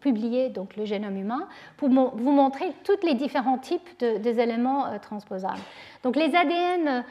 publié 0.00 0.48
donc, 0.48 0.74
le 0.76 0.86
génome 0.86 1.16
humain, 1.18 1.46
pour 1.76 1.90
vous 1.90 2.32
montrer 2.32 2.72
tous 2.82 3.06
les 3.06 3.14
différents 3.14 3.58
types 3.58 3.88
de, 4.00 4.40
éléments 4.40 4.86
transposables. 5.00 5.60
Donc 6.02 6.16
les 6.16 6.34
ADN, 6.34 7.04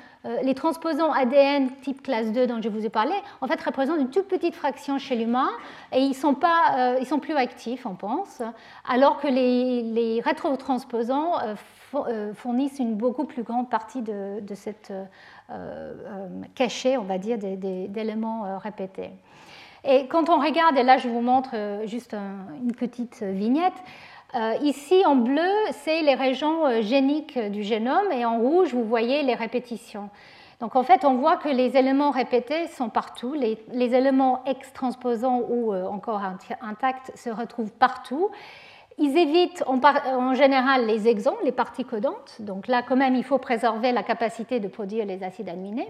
les 0.43 0.53
transposants 0.53 1.11
ADN 1.11 1.69
type 1.81 2.01
classe 2.01 2.31
2 2.31 2.47
dont 2.47 2.61
je 2.61 2.69
vous 2.69 2.85
ai 2.85 2.89
parlé, 2.89 3.13
en 3.41 3.47
fait 3.47 3.61
représentent 3.61 3.99
une 3.99 4.09
toute 4.09 4.27
petite 4.27 4.55
fraction 4.55 4.97
chez 4.97 5.15
l'humain 5.15 5.49
et 5.91 5.99
ils 5.99 6.13
sont, 6.13 6.33
pas, 6.33 6.95
ils 6.99 7.05
sont 7.05 7.19
plus 7.19 7.33
actifs, 7.33 7.85
on 7.85 7.95
pense, 7.95 8.41
alors 8.87 9.19
que 9.19 9.27
les, 9.27 9.81
les 9.81 10.21
rétrotransposants 10.21 11.34
euh, 11.43 12.33
fournissent 12.33 12.79
une 12.79 12.95
beaucoup 12.95 13.25
plus 13.25 13.43
grande 13.43 13.69
partie 13.69 14.01
de, 14.01 14.41
cette 14.53 14.91
cachée, 16.55 16.97
on 16.97 17.03
va 17.03 17.17
dire, 17.17 17.37
d'éléments 17.37 18.57
répétés. 18.59 19.11
Et 19.83 20.07
quand 20.07 20.29
on 20.29 20.39
regarde, 20.39 20.77
et 20.77 20.83
là 20.83 20.97
je 20.97 21.07
vous 21.07 21.21
montre 21.21 21.55
juste 21.85 22.13
une 22.13 22.73
petite 22.73 23.21
vignette, 23.21 23.75
euh, 24.35 24.55
ici, 24.61 25.03
en 25.05 25.15
bleu, 25.15 25.49
c'est 25.71 26.01
les 26.01 26.13
régions 26.13 26.65
euh, 26.65 26.81
géniques 26.81 27.39
du 27.39 27.63
génome 27.63 28.11
et 28.11 28.25
en 28.25 28.37
rouge, 28.37 28.73
vous 28.73 28.83
voyez 28.83 29.23
les 29.23 29.33
répétitions. 29.33 30.09
Donc 30.59 30.75
en 30.75 30.83
fait, 30.83 31.05
on 31.05 31.15
voit 31.15 31.37
que 31.37 31.47
les 31.47 31.77
éléments 31.77 32.11
répétés 32.11 32.67
sont 32.67 32.89
partout, 32.89 33.33
les, 33.33 33.57
éléments 33.95 34.43
ex-transposants 34.45 35.41
ou 35.47 35.73
euh, 35.73 35.85
encore 35.85 36.21
intacts 36.61 37.15
se 37.15 37.29
retrouvent 37.29 37.71
partout. 37.71 38.29
Ils 38.97 39.17
évitent 39.17 39.63
en, 39.67 40.33
général 40.33 40.85
les 40.85 41.07
exons, 41.07 41.35
les 41.43 41.51
parties 41.51 41.83
codantes. 41.83 42.37
Donc 42.39 42.67
là, 42.67 42.81
quand 42.81 42.95
même, 42.95 43.15
il 43.15 43.25
faut 43.25 43.37
préserver 43.37 43.91
la 43.91 44.03
capacité 44.03 44.59
de 44.61 44.69
produire 44.69 45.05
les 45.05 45.21
acides 45.21 45.49
aminés. 45.49 45.87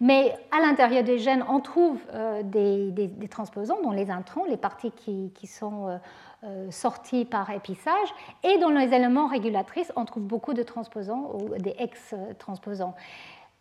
Mais 0.00 0.34
à 0.50 0.60
l'intérieur 0.60 1.04
des 1.04 1.18
gènes, 1.18 1.44
on 1.48 1.60
trouve 1.60 2.00
des, 2.44 3.28
transposants, 3.30 3.82
dont 3.82 3.90
les 3.90 4.10
introns, 4.10 4.44
les 4.44 4.56
parties 4.56 4.92
qui, 4.92 5.46
sont 5.46 6.00
euh, 6.44 6.70
sortis 6.70 7.24
par 7.24 7.50
épissage. 7.50 8.08
Et 8.42 8.58
dans 8.58 8.70
les 8.70 8.92
éléments 8.92 9.28
régulatrices, 9.28 9.92
on 9.94 10.04
trouve 10.04 10.24
beaucoup 10.24 10.54
de 10.54 10.64
transposants 10.64 11.30
ou 11.34 11.56
des 11.58 11.76
ex-transposants. 11.78 12.96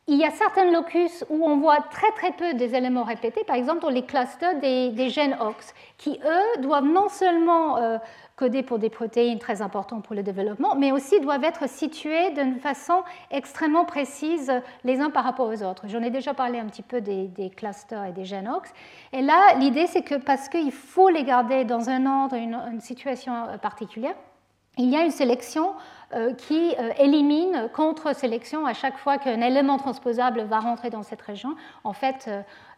Il 0.08 0.18
y 0.18 0.26
a 0.26 0.32
certains 0.32 0.66
locus 0.72 1.24
où 1.30 1.46
on 1.46 1.58
voit 1.58 1.80
très 1.92 2.12
très 2.14 2.32
peu 2.32 2.56
des 2.56 2.74
éléments 2.74 3.04
répétés, 3.04 3.44
par 3.44 3.56
exemple 3.56 3.82
dans 3.82 3.90
les 3.90 4.04
clusters 4.04 4.60
des, 4.60 5.10
gènes 5.10 5.38
OX, 5.40 5.76
qui 5.98 6.20
eux 6.26 6.62
doivent 6.62 6.86
non 6.86 7.08
seulement 7.08 7.78
euh, 7.78 8.00
coder 8.42 8.64
pour 8.64 8.80
des 8.80 8.90
protéines 8.90 9.38
très 9.38 9.62
importantes 9.62 10.04
pour 10.04 10.16
le 10.16 10.24
développement, 10.24 10.74
mais 10.74 10.92
aussi 10.92 11.20
doivent 11.20 11.44
être 11.44 11.70
situés 11.70 12.32
d'une 12.32 12.60
façon 12.60 13.04
extrêmement 13.30 13.86
précise 13.86 14.52
les 14.84 15.00
uns 15.00 15.12
par 15.12 15.24
rapport 15.24 15.48
aux 15.48 15.62
autres. 15.62 15.84
J'en 15.88 16.02
ai 16.02 16.10
déjà 16.10 16.34
parlé 16.34 16.58
un 16.58 16.66
petit 16.66 16.82
peu 16.82 17.02
des, 17.02 17.30
clusters 17.56 18.04
et 18.06 18.12
des 18.14 18.26
gènes 18.26 18.50
OX. 18.50 18.74
Et 19.14 19.22
là, 19.22 19.54
l'idée, 19.60 19.86
c'est 19.86 20.02
que 20.02 20.16
parce 20.16 20.50
qu'il 20.50 20.72
faut 20.72 21.10
les 21.10 21.24
garder 21.24 21.66
dans 21.66 21.92
un 21.92 22.24
ordre, 22.24 22.36
une, 22.36 22.82
situation 22.82 23.32
particulière, 23.62 24.16
il 24.80 24.90
y 24.90 24.96
a 24.96 25.04
une 25.04 25.12
sélection 25.12 25.74
qui 26.38 26.76
euh, 26.78 26.92
élimine 26.98 27.70
contre-sélection 27.74 28.66
à 28.66 28.74
chaque 28.74 28.98
fois 28.98 29.18
qu'un 29.18 29.42
élément 29.42 29.78
transposable 29.78 30.42
va 30.44 30.60
rentrer 30.60 30.90
dans 30.90 31.04
cette 31.04 31.22
région. 31.22 31.56
En 31.84 31.94
fait, 31.94 32.30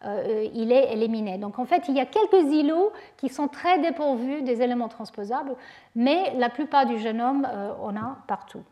euh, 0.05 0.47
il 0.53 0.71
est 0.71 0.93
éliminé. 0.93 1.37
Donc 1.37 1.59
en 1.59 1.65
fait, 1.65 1.83
il 1.87 1.95
y 1.95 1.99
a 1.99 2.05
quelques 2.05 2.51
îlots 2.51 2.91
qui 3.17 3.29
sont 3.29 3.47
très 3.47 3.79
dépourvus 3.79 4.41
des 4.43 4.61
éléments 4.61 4.87
transposables, 4.87 5.55
mais 5.95 6.33
la 6.37 6.49
plupart 6.49 6.85
du 6.85 6.97
génome, 6.97 7.47
on 7.81 7.95
a 7.95 8.17
partout. 8.27 8.63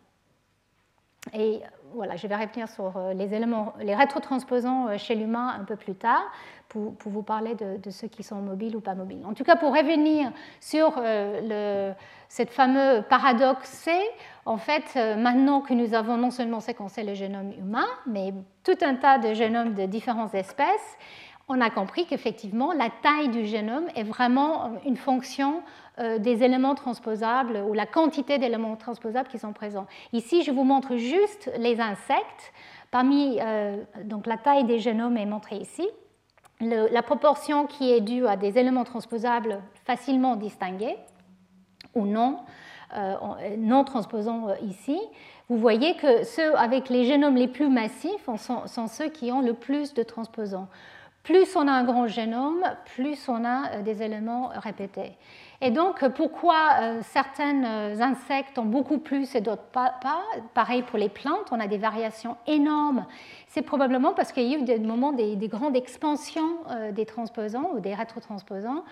Et 1.33 1.61
voilà, 1.93 2.15
je 2.15 2.25
vais 2.27 2.35
revenir 2.35 2.67
sur 2.67 2.93
les 3.13 3.33
éléments, 3.33 3.73
les 3.79 3.95
rétrotransposants 3.95 4.97
chez 4.97 5.13
l'humain 5.13 5.55
un 5.59 5.63
peu 5.65 5.75
plus 5.75 5.93
tard 5.93 6.23
pour, 6.67 6.93
vous 7.05 7.21
parler 7.21 7.55
de, 7.55 7.91
ceux 7.91 8.07
qui 8.07 8.23
sont 8.23 8.37
mobiles 8.37 8.75
ou 8.75 8.81
pas 8.81 8.95
mobiles. 8.95 9.23
En 9.25 9.33
tout 9.33 9.43
cas, 9.43 9.55
pour 9.55 9.75
revenir 9.75 10.31
sur 10.59 10.93
le, 10.97 11.91
cette 12.27 12.49
fameux 12.49 13.03
paradoxe 13.09 13.69
C, 13.69 13.91
en 14.45 14.57
fait, 14.57 14.93
euh, 14.95 15.15
maintenant 15.15 15.61
que 15.61 15.73
nous 15.73 15.93
avons 15.93 16.17
non 16.17 16.31
seulement 16.31 16.59
séquencé 16.59 17.03
le 17.03 17.13
génome 17.13 17.51
humain, 17.59 17.87
mais 18.07 18.33
tout 18.63 18.77
un 18.81 18.95
tas 18.95 19.19
de 19.19 19.33
génomes 19.33 19.75
de 19.75 19.85
différentes 19.85 20.33
espèces, 20.33 20.97
on 21.47 21.59
a 21.61 21.69
compris 21.69 22.05
qu'effectivement, 22.05 22.71
la 22.71 22.89
taille 23.03 23.29
du 23.29 23.45
génome 23.45 23.85
est 23.95 24.03
vraiment 24.03 24.71
une 24.85 24.95
fonction 24.95 25.61
euh, 25.99 26.17
des 26.17 26.43
éléments 26.43 26.75
transposables 26.75 27.57
ou 27.67 27.73
la 27.73 27.85
quantité 27.85 28.37
d'éléments 28.37 28.77
transposables 28.77 29.27
qui 29.27 29.37
sont 29.37 29.53
présents. 29.53 29.85
Ici, 30.13 30.43
je 30.43 30.51
vous 30.51 30.63
montre 30.63 30.95
juste 30.95 31.51
les 31.57 31.79
insectes. 31.81 32.53
Parmi 32.89 33.37
euh, 33.41 33.83
donc 34.05 34.27
la 34.27 34.37
taille 34.37 34.63
des 34.63 34.79
génomes 34.79 35.17
est 35.17 35.25
montrée 35.25 35.57
ici. 35.57 35.87
la 36.61 37.01
proportion 37.03 37.67
qui 37.67 37.91
est 37.91 38.01
due 38.01 38.27
à 38.27 38.37
des 38.37 38.57
éléments 38.57 38.83
transposables 38.83 39.61
facilement 39.85 40.35
distingués 40.35 40.97
ou 41.95 42.05
non, 42.05 42.39
non 43.57 43.83
transposants 43.83 44.47
ici, 44.63 44.99
vous 45.49 45.57
voyez 45.57 45.95
que 45.95 46.23
ceux 46.23 46.55
avec 46.57 46.89
les 46.89 47.05
génomes 47.05 47.35
les 47.35 47.47
plus 47.47 47.69
massifs 47.69 48.29
sont, 48.37 48.67
sont 48.67 48.87
ceux 48.87 49.09
qui 49.09 49.31
ont 49.31 49.41
le 49.41 49.53
plus 49.53 49.93
de 49.93 50.03
transposants. 50.03 50.67
Plus 51.23 51.55
on 51.55 51.67
a 51.67 51.71
un 51.71 51.83
grand 51.83 52.07
génome, 52.07 52.63
plus 52.95 53.29
on 53.29 53.45
a 53.45 53.81
des 53.81 54.01
éléments 54.01 54.49
répétés. 54.55 55.11
Et 55.63 55.69
donc, 55.69 56.03
pourquoi 56.15 56.55
euh, 56.81 57.01
certains 57.03 57.63
euh, 57.63 58.01
insectes 58.01 58.57
ont 58.57 58.65
beaucoup 58.65 58.97
plus 58.97 59.35
et 59.35 59.41
d'autres 59.41 59.61
pas, 59.71 59.93
Pareil 60.55 60.81
pour 60.81 60.97
les 60.97 61.07
plantes, 61.07 61.49
on 61.51 61.59
a 61.59 61.67
des 61.67 61.77
variations 61.77 62.35
énormes. 62.47 63.05
C'est 63.47 63.61
probablement 63.61 64.13
parce 64.13 64.31
qu'il 64.31 64.43
y 64.43 64.55
a 64.55 64.57
eu 64.57 64.63
des 64.63 64.79
moments 64.79 65.11
des, 65.11 65.35
grandes 65.47 65.75
expansions 65.75 66.55
euh, 66.71 66.91
des 66.91 67.05
transposants 67.05 67.69
ou 67.75 67.79
des 67.79 67.93
rétrotransposants 67.93 68.83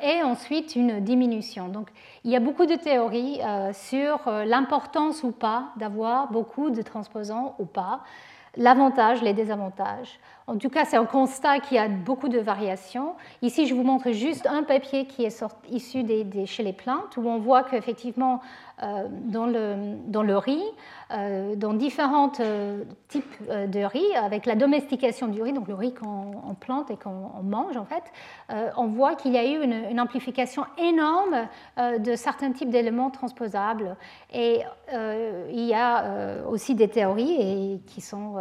et 0.00 0.22
ensuite 0.22 0.76
une 0.76 1.00
diminution. 1.00 1.66
Donc, 1.66 1.88
il 2.22 2.30
y 2.30 2.36
a 2.36 2.40
beaucoup 2.40 2.66
de 2.66 2.76
théories 2.76 3.40
sur 3.72 4.20
l'importance 4.26 5.24
ou 5.24 5.32
pas 5.32 5.70
d'avoir 5.76 6.30
beaucoup 6.30 6.70
de 6.70 6.82
transposants 6.82 7.56
ou 7.58 7.64
pas 7.64 8.02
l'avantage, 8.56 9.22
les 9.22 9.32
désavantages. 9.32 10.18
En 10.48 10.58
tout 10.58 10.68
cas, 10.68 10.84
c'est 10.84 10.96
un 10.96 11.06
constat 11.06 11.58
qui 11.58 11.76
a 11.76 11.88
beaucoup 11.88 12.28
de 12.28 12.38
variations. 12.38 13.14
Ici, 13.42 13.66
je 13.66 13.74
vous 13.74 13.82
montre 13.82 14.12
juste 14.12 14.46
un 14.46 14.62
papier 14.62 15.06
qui 15.06 15.24
est 15.24 15.44
issu 15.68 16.04
des, 16.04 16.46
chez 16.46 16.62
les 16.62 16.72
plantes, 16.72 17.16
où 17.16 17.28
on 17.28 17.38
voit 17.38 17.64
qu'effectivement, 17.64 18.40
dans, 18.78 19.46
le, 19.46 19.96
dans 20.06 20.22
le 20.22 20.36
riz, 20.36 20.62
euh, 21.12 21.56
dans 21.56 21.72
différents 21.72 22.32
euh, 22.40 22.84
types 23.08 23.42
de 23.48 23.84
riz, 23.84 24.14
avec 24.16 24.44
la 24.44 24.54
domestication 24.54 25.28
du 25.28 25.40
riz, 25.40 25.52
donc 25.52 25.68
le 25.68 25.74
riz 25.74 25.94
qu'on 25.94 26.54
plante 26.60 26.90
et 26.90 26.96
qu'on 26.96 27.42
mange 27.42 27.76
en 27.76 27.84
fait, 27.84 28.02
on 28.76 28.86
voit 28.88 29.14
qu'il 29.14 29.32
y 29.32 29.38
a 29.38 29.44
eu 29.44 29.62
une, 29.62 30.00
amplification 30.00 30.64
énorme 30.78 31.48
de 31.78 32.16
certains 32.16 32.52
types 32.52 32.70
d'éléments 32.70 33.10
transposables. 33.10 33.96
Et 34.32 34.60
il 34.92 35.64
y 35.64 35.74
a 35.74 36.44
aussi 36.48 36.74
des 36.74 36.88
théories 36.88 37.36
et 37.40 37.80
qui 37.86 38.00
sont 38.00 38.34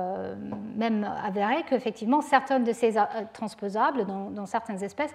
même 0.75 1.09
avérées 1.23 1.63
qu'effectivement 1.67 2.21
certains 2.21 2.59
de 2.59 2.71
ces 2.71 2.95
transposables 3.33 4.05
dans 4.05 4.45
certaines 4.45 4.83
espèces 4.83 5.13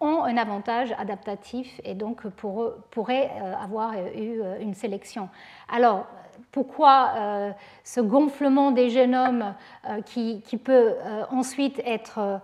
ont 0.00 0.24
un 0.24 0.36
avantage 0.36 0.94
adaptatif 0.98 1.80
et 1.84 1.94
donc 1.94 2.26
pour, 2.28 2.72
pourraient 2.90 3.30
avoir 3.62 3.94
eu 4.16 4.40
une 4.60 4.74
sélection. 4.74 5.28
Alors, 5.68 6.06
pourquoi 6.52 7.12
euh, 7.16 7.50
ce 7.84 8.00
gonflement 8.00 8.70
des 8.70 8.90
génomes 8.90 9.54
euh, 9.88 10.00
qui, 10.02 10.42
peut 10.62 10.94
euh, 10.94 11.24
ensuite 11.30 11.80
être 11.84 12.40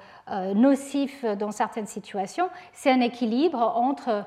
nocif 0.55 1.25
dans 1.25 1.53
certaines 1.53 1.87
situations, 1.87 2.49
c'est 2.73 2.91
un 2.91 3.01
équilibre 3.01 3.61
entre 3.77 4.25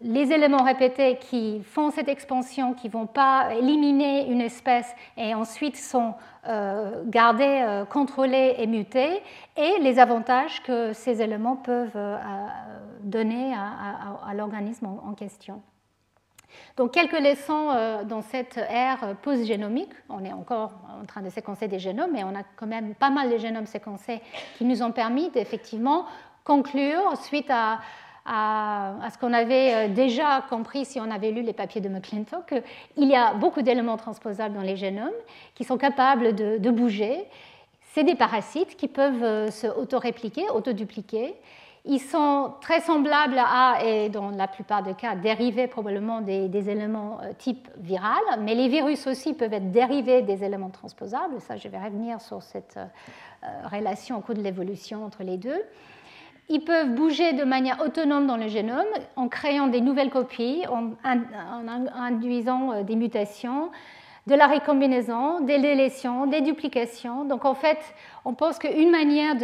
les 0.00 0.32
éléments 0.32 0.62
répétés 0.62 1.18
qui 1.18 1.62
font 1.62 1.90
cette 1.90 2.08
expansion, 2.08 2.72
qui 2.72 2.86
ne 2.88 2.92
vont 2.92 3.06
pas 3.06 3.54
éliminer 3.54 4.30
une 4.30 4.40
espèce 4.40 4.94
et 5.18 5.34
ensuite 5.34 5.76
sont 5.76 6.14
gardés, 6.44 7.84
contrôlés 7.88 8.56
et 8.58 8.66
mutés, 8.66 9.22
et 9.56 9.78
les 9.80 9.98
avantages 9.98 10.62
que 10.62 10.92
ces 10.92 11.22
éléments 11.22 11.56
peuvent 11.56 11.98
donner 13.02 13.54
à, 13.54 14.34
l'organisme 14.34 14.86
en 14.86 15.14
question. 15.14 15.62
Donc 16.76 16.92
quelques 16.92 17.18
leçons 17.18 17.70
euh, 17.70 18.04
dans 18.04 18.22
cette 18.22 18.56
ère 18.56 19.16
post-génomique. 19.22 19.92
On 20.08 20.24
est 20.24 20.32
encore 20.32 20.72
en 21.00 21.04
train 21.04 21.22
de 21.22 21.30
séquencer 21.30 21.68
des 21.68 21.78
génomes, 21.78 22.10
mais 22.12 22.24
on 22.24 22.34
a 22.34 22.42
quand 22.56 22.66
même 22.66 22.94
pas 22.94 23.10
mal 23.10 23.30
de 23.30 23.38
génomes 23.38 23.66
séquencés 23.66 24.20
qui 24.56 24.64
nous 24.64 24.82
ont 24.82 24.92
permis 24.92 25.30
d'effectivement 25.30 26.06
conclure, 26.44 27.16
suite 27.18 27.50
à, 27.50 27.78
ce 28.26 29.18
qu'on 29.18 29.32
avait 29.32 29.74
euh, 29.74 29.88
déjà 29.88 30.44
compris 30.48 30.84
si 30.84 31.00
on 31.00 31.10
avait 31.10 31.30
lu 31.30 31.42
les 31.42 31.52
papiers 31.52 31.80
de 31.80 31.88
McClintock, 31.88 32.54
qu'il 32.94 33.08
y 33.08 33.16
a 33.16 33.34
beaucoup 33.34 33.62
d'éléments 33.62 33.96
transposables 33.96 34.54
dans 34.54 34.62
les 34.62 34.76
génomes 34.76 35.10
qui 35.54 35.64
sont 35.64 35.78
capables 35.78 36.34
de, 36.34 36.70
bouger. 36.70 37.24
C'est 37.92 38.04
des 38.04 38.14
parasites 38.14 38.76
qui 38.76 38.88
peuvent 38.88 39.22
euh, 39.22 39.50
se 39.50 39.66
auto-répliquer, 39.66 40.48
auto-dupliquer 40.50 41.34
ils 41.84 41.98
sont 41.98 42.52
très 42.60 42.80
semblables 42.80 43.40
à, 43.40 43.84
et 43.84 44.08
dans 44.08 44.30
la 44.30 44.46
plupart 44.46 44.84
des 44.84 44.94
cas, 44.94 45.16
dérivés 45.16 45.66
probablement 45.66 46.20
des, 46.20 46.70
éléments 46.70 47.18
euh, 47.24 47.32
type 47.36 47.68
viral, 47.76 48.22
mais 48.38 48.54
les 48.54 48.68
virus 48.68 49.08
aussi 49.08 49.34
peuvent 49.34 49.52
être 49.52 49.72
dérivés 49.72 50.22
des 50.22 50.44
éléments 50.44 50.70
transposables. 50.70 51.40
Ça, 51.40 51.56
je 51.56 51.66
vais 51.66 51.82
revenir 51.82 52.20
sur 52.20 52.40
cette 52.40 52.78
relation 53.64 54.16
au 54.16 54.20
cours 54.20 54.36
de 54.36 54.42
l'évolution 54.42 55.04
entre 55.04 55.24
les 55.24 55.38
deux. 55.38 55.60
Ils 56.48 56.60
peuvent 56.60 56.94
bouger 56.94 57.32
de 57.32 57.44
manière 57.44 57.80
autonome 57.80 58.26
dans 58.26 58.36
le 58.36 58.48
génome 58.48 58.84
en 59.16 59.28
créant 59.28 59.68
des 59.68 59.80
nouvelles 59.80 60.10
copies, 60.10 60.64
en, 60.68 60.90
induisant 61.94 62.82
des 62.82 62.96
mutations, 62.96 63.70
de 64.26 64.34
la 64.34 64.46
récombinaison, 64.46 65.40
des 65.40 65.58
délétions, 65.58 66.26
des 66.26 66.40
duplications. 66.40 67.24
Donc 67.24 67.44
en 67.44 67.54
fait, 67.54 67.78
on 68.24 68.34
pense 68.34 68.58
qu'une 68.58 68.90
manière 68.90 69.34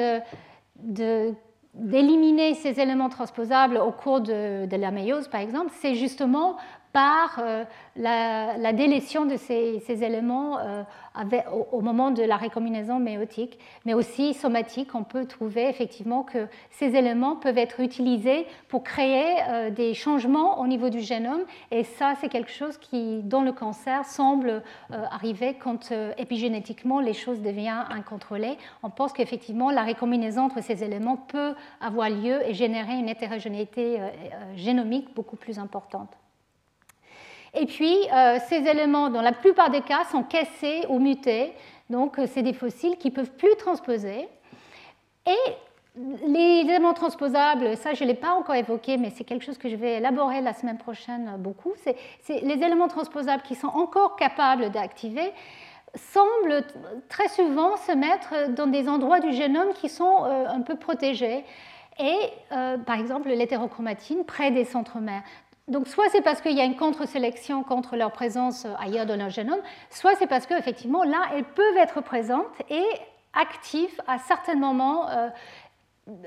d'éliminer 1.74 2.54
ces 2.54 2.80
éléments 2.80 3.08
transposables 3.08 3.78
au 3.78 3.92
cours 3.92 4.20
de, 4.20 4.66
de 4.66 4.76
la 4.76 4.90
méiose, 4.90 5.28
par 5.28 5.40
exemple, 5.40 5.70
c'est 5.74 5.94
justement 5.94 6.56
par 6.93 7.39
euh, 7.39 7.65
la, 7.97 8.73
délétion 8.73 9.27
de 9.27 9.36
ces, 9.36 9.82
éléments 9.89 10.59
euh, 10.59 10.82
au, 11.73 11.81
moment 11.81 12.10
de 12.10 12.23
la 12.23 12.36
récombinaison 12.36 12.98
méotique, 12.98 13.59
mais 13.85 13.94
aussi 13.94 14.35
somatique. 14.35 14.94
On 14.94 15.05
peut 15.05 15.27
trouver 15.27 15.69
effectivement 15.69 16.23
que 16.23 16.47
ces 16.70 16.97
éléments 16.97 17.36
peuvent 17.36 17.59
être 17.59 17.81
utilisés 17.81 18.47
pour 18.69 18.85
créer 18.85 19.36
euh, 19.48 19.70
des 19.70 19.94
changements 19.94 20.60
au 20.60 20.66
niveau 20.66 20.89
du 20.89 21.01
génome, 21.01 21.43
et 21.70 21.85
ça, 21.85 22.15
c'est 22.20 22.28
quelque 22.28 22.52
chose 22.52 22.78
qui, 22.78 23.23
dans 23.23 23.43
le 23.43 23.52
cancer, 23.52 24.05
semble 24.05 24.62
arriver 24.90 25.55
quand 25.55 25.93
épigénétiquement 26.16 27.01
les 27.01 27.12
choses 27.12 27.40
deviennent 27.40 27.85
incontrôlées. 27.90 28.56
On 28.82 28.90
pense 28.90 29.12
qu'effectivement, 29.12 29.70
la 29.70 29.82
récombinaison 29.82 30.43
entre 30.43 30.62
ces 30.62 30.85
éléments 30.85 31.16
peut 31.16 31.55
avoir 31.81 32.09
lieu 32.09 32.40
et 32.47 32.55
générer 32.55 32.94
une 32.94 33.09
hétérogénéité 33.09 33.98
génomique 34.55 35.15
beaucoup 35.15 35.36
plus 35.36 35.59
importante. 35.59 36.16
Et 37.54 37.66
puis, 37.66 37.96
euh, 38.12 38.38
ces 38.48 38.56
éléments, 38.56 39.08
dans 39.08 39.22
la 39.22 39.32
plupart 39.32 39.70
des 39.70 39.80
cas, 39.80 40.04
sont 40.10 40.22
cassés 40.22 40.84
ou 40.88 40.98
mutés. 40.98 41.52
Donc, 41.90 42.18
euh, 42.18 42.26
c'est 42.26 42.42
des 42.42 42.52
fossiles 42.52 42.96
qui 42.98 43.08
ne 43.08 43.14
peuvent 43.14 43.32
plus 43.32 43.56
transposer. 43.56 44.28
Et 45.26 45.52
les 46.26 46.60
éléments 46.60 46.94
transposables, 46.94 47.76
ça 47.76 47.92
je 47.92 48.04
ne 48.04 48.08
l'ai 48.08 48.14
pas 48.14 48.30
encore 48.30 48.54
évoqué, 48.54 48.96
mais 48.98 49.10
c'est 49.10 49.24
quelque 49.24 49.44
chose 49.44 49.58
que 49.58 49.68
je 49.68 49.74
vais 49.74 49.96
élaborer 49.96 50.40
la 50.40 50.52
semaine 50.52 50.78
prochaine 50.78 51.34
beaucoup. 51.38 51.72
C'est 51.76 51.96
les 52.28 52.62
éléments 52.62 52.88
transposables 52.88 53.42
qui 53.42 53.56
sont 53.56 53.68
encore 53.68 54.16
capables 54.16 54.70
d'activer 54.70 55.32
semblent 55.94 56.64
très 57.08 57.28
souvent 57.28 57.76
se 57.76 57.92
mettre 57.92 58.50
dans 58.50 58.66
des 58.66 58.88
endroits 58.88 59.20
du 59.20 59.32
génome 59.32 59.72
qui 59.72 59.88
sont 59.88 60.24
euh, 60.24 60.46
un 60.46 60.60
peu 60.60 60.76
protégés. 60.76 61.44
Et 61.98 62.16
par 62.86 62.96
exemple 63.00 63.28
l'hétérochromatine 63.28 64.24
près 64.24 64.52
des 64.52 64.64
centromères. 64.64 65.24
Donc, 65.69 65.86
soit 65.86 66.09
c'est 66.11 66.23
parce 66.23 66.40
qu'il 66.40 66.57
y 66.57 66.61
a 66.61 66.65
une 66.65 66.77
contre-sélection 66.77 67.62
contre 67.62 67.97
leur 67.97 68.11
présence 68.11 68.66
ailleurs 68.78 69.05
dans 69.05 69.16
leur 69.16 69.28
génome, 69.28 69.61
soit 69.90 70.15
c'est 70.19 70.27
parce 70.27 70.47
qu'effectivement, 70.47 71.05
là, 71.05 71.20
elles 71.35 71.45
peuvent 71.45 71.77
être 71.77 72.01
présentes 72.01 72.47
et 72.70 72.86
actives 73.35 74.01
à 74.07 74.19
certains 74.19 74.55
moments 74.55 75.09
euh, 75.11 75.28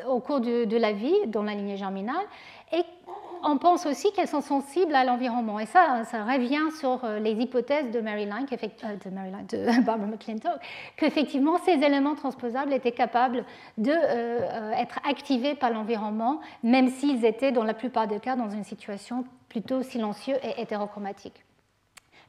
au 0.07 0.19
cours 0.19 0.41
de, 0.41 0.77
la 0.77 0.91
vie, 0.91 1.15
dans 1.25 1.41
la 1.41 1.55
lignée 1.55 1.77
germinale. 1.77 2.23
Et 2.71 2.83
on 3.43 3.57
pense 3.57 3.85
aussi 3.85 4.11
qu'elles 4.11 4.27
sont 4.27 4.41
sensibles 4.41 4.93
à 4.93 5.03
l'environnement. 5.03 5.59
Et 5.59 5.65
ça, 5.65 6.03
ça 6.05 6.23
revient 6.23 6.71
sur 6.79 7.03
euh, 7.03 7.19
les 7.19 7.31
hypothèses 7.33 7.91
de 7.91 7.99
euh, 7.99 9.45
de, 9.49 9.81
Barbara 9.85 10.07
McClintock, 10.07 10.59
qu'effectivement, 10.97 11.57
ces 11.59 11.73
éléments 11.73 12.15
transposables 12.15 12.73
étaient 12.73 12.91
capables 12.91 13.45
d'être 13.77 13.99
euh, 14.03 14.73
activés 15.09 15.55
par 15.55 15.71
l'environnement, 15.71 16.41
même 16.63 16.89
s'ils 16.89 17.25
étaient, 17.25 17.51
dans 17.51 17.63
la 17.63 17.73
plupart 17.73 18.07
des 18.07 18.19
cas, 18.19 18.35
dans 18.35 18.49
une 18.49 18.63
situation 18.63 19.25
plutôt 19.49 19.83
silencieuse 19.83 20.39
et 20.43 20.61
hétérochromatique. 20.61 21.43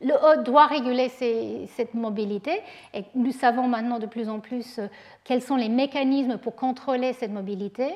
Le 0.00 0.14
hôte 0.14 0.44
doit 0.44 0.66
réguler 0.66 1.08
cette 1.08 1.94
mobilité 1.94 2.60
et 2.92 3.04
nous 3.14 3.30
savons 3.30 3.68
maintenant 3.68 4.00
de 4.00 4.06
plus 4.06 4.28
en 4.28 4.40
plus 4.40 4.80
quels 5.22 5.42
sont 5.42 5.54
les 5.54 5.68
mécanismes 5.68 6.38
pour 6.38 6.56
contrôler 6.56 7.12
cette 7.12 7.30
mobilité. 7.30 7.94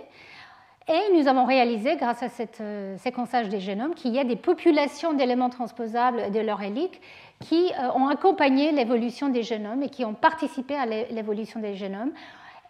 Et 0.88 1.12
nous 1.16 1.26
avons 1.26 1.44
réalisé, 1.44 1.96
grâce 1.96 2.22
à 2.22 2.28
ce 2.28 2.44
euh, 2.60 2.96
séquençage 2.98 3.48
des 3.48 3.58
génomes, 3.58 3.94
qu'il 3.94 4.14
y 4.14 4.20
a 4.20 4.24
des 4.24 4.36
populations 4.36 5.14
d'éléments 5.14 5.50
transposables 5.50 6.20
et 6.20 6.30
de 6.30 6.38
leur 6.38 6.62
hélique 6.62 7.00
qui 7.40 7.72
euh, 7.72 7.90
ont 7.96 8.06
accompagné 8.06 8.70
l'évolution 8.70 9.28
des 9.28 9.42
génomes 9.42 9.82
et 9.82 9.88
qui 9.88 10.04
ont 10.04 10.14
participé 10.14 10.76
à 10.76 10.86
l'évolution 10.86 11.58
des 11.58 11.74
génomes. 11.74 12.12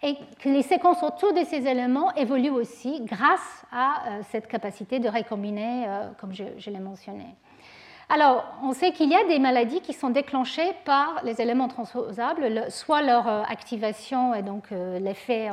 et 0.02 0.16
que 0.40 0.48
les 0.48 0.62
séquences 0.62 1.02
autour 1.02 1.32
de 1.34 1.44
ces 1.44 1.66
éléments 1.66 2.14
évoluent 2.14 2.50
aussi 2.50 3.00
grâce 3.02 3.64
à 3.72 4.20
cette 4.30 4.46
capacité 4.46 4.98
de 4.98 5.08
récombiner, 5.08 5.86
comme 6.20 6.32
je 6.34 6.70
l'ai 6.70 6.80
mentionné. 6.80 7.24
Alors, 8.08 8.44
on 8.62 8.72
sait 8.72 8.92
qu'il 8.92 9.10
y 9.10 9.16
a 9.16 9.24
des 9.24 9.40
maladies 9.40 9.80
qui 9.80 9.92
sont 9.92 10.10
déclenchées 10.10 10.72
par 10.84 11.20
les 11.24 11.40
éléments 11.40 11.66
transposables, 11.66 12.70
soit 12.70 13.02
leur 13.02 13.26
activation 13.26 14.32
et 14.32 14.42
donc 14.42 14.70
l'effet 14.70 15.50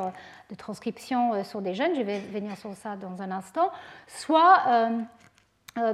de 0.50 0.54
transcription 0.54 1.42
sur 1.42 1.60
des 1.60 1.74
gènes, 1.74 1.96
je 1.96 2.02
vais 2.02 2.20
venir 2.20 2.56
sur 2.56 2.72
ça 2.74 2.94
dans 2.94 3.20
un 3.22 3.32
instant, 3.32 3.70
soit 4.06 4.62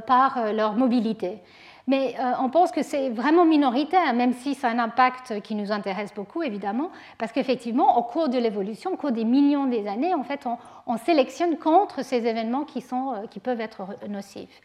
par 0.06 0.52
leur 0.52 0.74
mobilité. 0.74 1.40
Mais 1.90 2.14
euh, 2.20 2.32
on 2.40 2.50
pense 2.50 2.70
que 2.70 2.84
c'est 2.84 3.10
vraiment 3.10 3.44
minoritaire, 3.44 4.12
même 4.14 4.32
si 4.32 4.54
c'est 4.54 4.68
un 4.68 4.78
impact 4.78 5.40
qui 5.40 5.56
nous 5.56 5.72
intéresse 5.72 6.14
beaucoup, 6.14 6.40
évidemment, 6.40 6.90
parce 7.18 7.32
qu'effectivement, 7.32 7.98
au 7.98 8.04
cours 8.04 8.28
de 8.28 8.38
l'évolution, 8.38 8.92
au 8.92 8.96
cours 8.96 9.10
des 9.10 9.24
millions 9.24 9.66
des 9.66 9.88
années, 9.88 10.14
en 10.14 10.22
fait, 10.22 10.46
on, 10.86 10.96
sélectionne 10.98 11.56
contre 11.56 12.04
ces 12.04 12.28
événements 12.28 12.64
qui, 12.64 12.80
sont, 12.80 13.12
euh, 13.12 13.26
qui 13.28 13.40
peuvent 13.40 13.60
être 13.60 13.88
nocifs. 14.08 14.60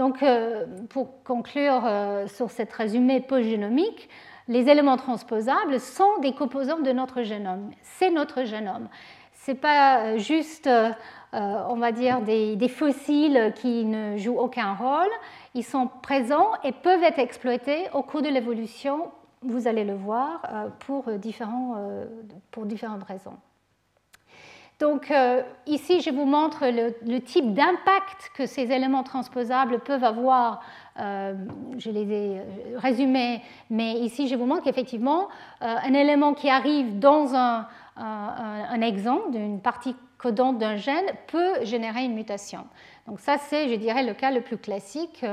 Donc, 0.00 0.24
euh, 0.24 0.66
pour 0.88 1.22
conclure 1.22 1.82
sur 2.26 2.50
cette 2.50 2.72
résumé 2.72 3.20
post-génomique, 3.20 4.08
les 4.48 4.68
éléments 4.68 4.96
transposables 4.96 5.78
sont 5.78 6.18
des 6.20 6.32
composants 6.32 6.80
de 6.80 6.90
notre 6.90 7.22
génome. 7.22 7.70
C'est 7.82 8.10
notre 8.10 8.42
génome. 8.42 8.88
Ce 9.34 9.52
n'est 9.52 9.56
pas 9.56 10.16
juste, 10.16 10.68
on 11.32 11.76
va 11.76 11.92
dire, 11.92 12.20
des, 12.20 12.56
des 12.56 12.68
fossiles 12.68 13.52
qui 13.56 13.84
ne 13.84 14.16
jouent 14.16 14.38
aucun 14.38 14.74
rôle 14.74 15.08
ils 15.54 15.64
sont 15.64 15.88
présents 16.02 16.52
et 16.64 16.72
peuvent 16.72 17.02
être 17.02 17.18
exploités 17.18 17.88
au 17.92 18.02
cours 18.02 18.22
de 18.22 18.28
l'évolution, 18.28 19.10
vous 19.42 19.66
allez 19.66 19.84
le 19.84 19.94
voir, 19.94 20.42
euh, 20.52 20.68
pour, 20.80 21.08
euh, 21.08 21.18
différents, 21.18 21.74
euh, 21.78 22.06
pour 22.50 22.66
différentes 22.66 23.04
raisons. 23.04 23.36
Donc 24.80 25.12
ici, 25.66 26.00
je 26.00 26.10
vous 26.10 26.24
montre 26.24 26.64
le, 26.66 27.20
type 27.20 27.52
d'impact 27.52 28.30
que 28.34 28.46
ces 28.46 28.72
éléments 28.72 29.02
transposables 29.02 29.80
peuvent 29.80 30.04
avoir. 30.04 30.62
je 30.96 31.90
les 31.90 32.10
ai 32.10 32.40
résumés, 32.76 33.42
mais 33.68 33.92
ici, 34.00 34.26
je 34.26 34.34
vous 34.36 34.46
montre 34.46 34.62
qu'effectivement, 34.62 35.28
un 35.60 35.92
élément 35.92 36.32
qui 36.32 36.48
arrive 36.48 36.98
dans 36.98 37.34
un, 37.34 37.66
un, 38.00 38.80
exon 38.80 39.28
d'une 39.30 39.60
partie 39.60 39.94
codante 40.18 40.58
d'un 40.58 40.76
gène 40.76 41.06
peut 41.26 41.64
générer 41.64 42.04
une 42.04 42.14
mutation. 42.14 42.66
Donc 43.06 43.20
ça, 43.20 43.36
c'est, 43.38 43.68
je 43.68 43.74
dirais, 43.74 44.02
le 44.02 44.14
cas 44.14 44.30
le 44.30 44.40
plus 44.40 44.58
classique 44.58 45.24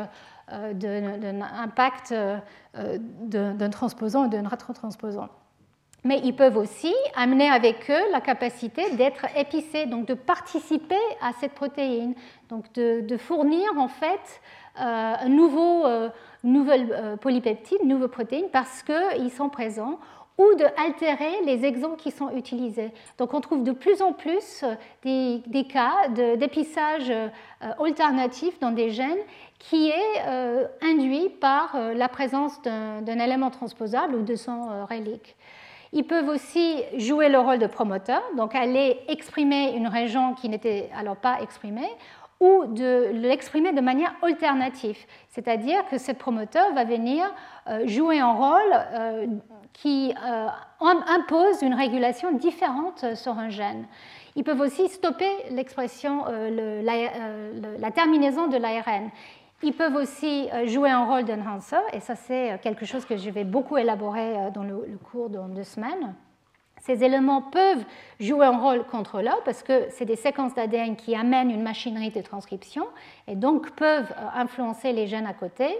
euh, 0.52 0.74
d'un 0.74 1.42
impact 1.42 2.12
euh, 2.14 2.38
d'un 2.74 3.70
transposant 3.70 4.26
et 4.26 4.30
d'un 4.30 4.48
rétrotransposant. 4.48 5.30
Mais 6.08 6.22
ils 6.24 6.36
peuvent 6.36 6.58
aussi 6.58 6.94
amener 7.16 7.50
avec 7.50 7.92
eux 7.92 8.12
la 8.12 8.22
capacité 8.22 8.90
d'être 8.92 9.26
épicés, 9.36 9.86
donc 9.86 10.06
de 10.06 10.14
participer 10.14 10.96
à 11.22 11.32
cette 11.40 11.54
protéine, 11.54 12.16
donc 12.50 12.72
de, 12.74 13.18
fournir 13.18 13.66
en 13.78 13.90
fait 13.90 14.42
euh, 14.80 15.16
un 15.20 15.30
nouveau, 15.30 15.86
une 15.86 16.54
nouvelle 16.54 17.18
polypeptide, 17.20 17.80
une 17.84 17.90
nouvelle 17.90 18.10
protéine, 18.10 18.46
parce 18.52 18.84
qu'ils 18.84 19.32
sont 19.32 19.50
présents 19.50 20.00
ou 20.38 20.56
de 20.56 20.66
altérer 20.80 21.42
les 21.46 21.66
exons 21.66 21.96
qui 21.96 22.12
sont 22.12 22.30
utilisés. 22.36 22.92
Donc 23.18 23.34
on 23.34 23.42
trouve 23.42 23.64
de 23.64 23.72
plus 23.72 24.02
en 24.02 24.14
plus 24.14 24.64
euh, 24.64 24.76
des, 25.48 25.64
cas 25.66 26.08
d'épissage 26.10 27.10
euh, 27.10 27.30
alternatif 27.84 28.60
dans 28.60 28.72
des 28.72 28.92
gènes 28.92 29.18
qui 29.58 29.90
est 29.90 30.22
euh, 30.28 30.68
induit 30.82 31.30
par 31.30 31.76
la 31.96 32.08
présence 32.08 32.62
d'un 32.62 33.20
élément 33.20 33.50
transposable 33.50 34.16
ou 34.16 34.22
de 34.22 34.36
son 34.36 34.86
relique. 34.86 35.36
Ils 35.94 36.06
peuvent 36.06 36.30
aussi 36.30 36.84
jouer 36.98 37.30
le 37.30 37.40
rôle 37.40 37.60
de 37.60 37.68
promoteur, 37.68 38.22
donc 38.36 38.56
aller 38.56 39.00
exprimer 39.08 39.74
une 39.76 39.88
région 39.88 40.34
qui 40.34 40.50
n'était 40.50 40.90
alors 40.98 41.18
pas 41.18 41.42
exprimée, 41.42 41.90
ou 42.40 42.66
de 42.68 43.10
l'exprimer 43.14 43.74
de 43.74 43.82
manière 43.82 44.14
alternative, 44.22 44.98
c'est-à-dire 45.30 45.88
que 45.90 45.98
ce 45.98 46.12
promoteur 46.12 46.72
va 46.76 46.84
venir 46.84 47.34
jouer 47.86 48.20
un 48.20 48.32
rôle 48.32 49.28
qui 49.82 50.14
euh, 50.26 50.48
imposent 50.80 51.62
une 51.62 51.74
régulation 51.74 52.32
différente 52.34 53.16
sur 53.16 53.38
un 53.38 53.50
gène. 53.50 53.86
Ils 54.36 54.44
peuvent 54.44 54.62
aussi 54.62 54.88
stopper 54.90 55.30
l'expression, 55.52 56.26
euh, 56.28 56.82
euh, 56.88 57.78
la, 57.80 57.92
terminaison 57.92 58.48
de 58.48 58.58
l'ARN. 58.58 59.10
Ils 59.64 59.74
peuvent 59.74 59.96
aussi 59.96 60.48
jouer 60.66 60.90
un 60.90 61.06
rôle 61.06 61.26
d'enhancer, 61.26 61.78
et 61.94 62.00
ça 62.00 62.16
c'est 62.16 62.60
quelque 62.62 62.86
chose 62.86 63.06
que 63.06 63.18
je 63.18 63.30
vais 63.30 63.44
beaucoup 63.44 63.78
élaborer 63.78 64.52
dans 64.54 64.64
le, 64.64 65.00
cours 65.12 65.30
dans 65.30 65.48
deux 65.48 65.64
semaines. 65.64 66.14
Ces 66.82 67.04
éléments 67.04 67.42
peuvent 67.42 67.84
jouer 68.20 68.46
un 68.46 68.58
rôle 68.58 68.86
contrôleur 68.86 69.42
parce 69.44 69.64
que 69.64 69.88
c'est 69.90 70.06
des 70.06 70.16
séquences 70.16 70.54
d'ADN 70.54 70.96
qui 70.96 71.16
amènent 71.16 71.50
une 71.50 71.64
machinerie 71.64 72.12
de 72.12 72.22
transcription 72.22 72.86
et 73.28 73.36
donc 73.36 73.72
peuvent 73.72 74.14
influencer 74.36 74.94
les 74.94 75.08
gènes 75.08 75.26
à 75.26 75.34
côté 75.34 75.76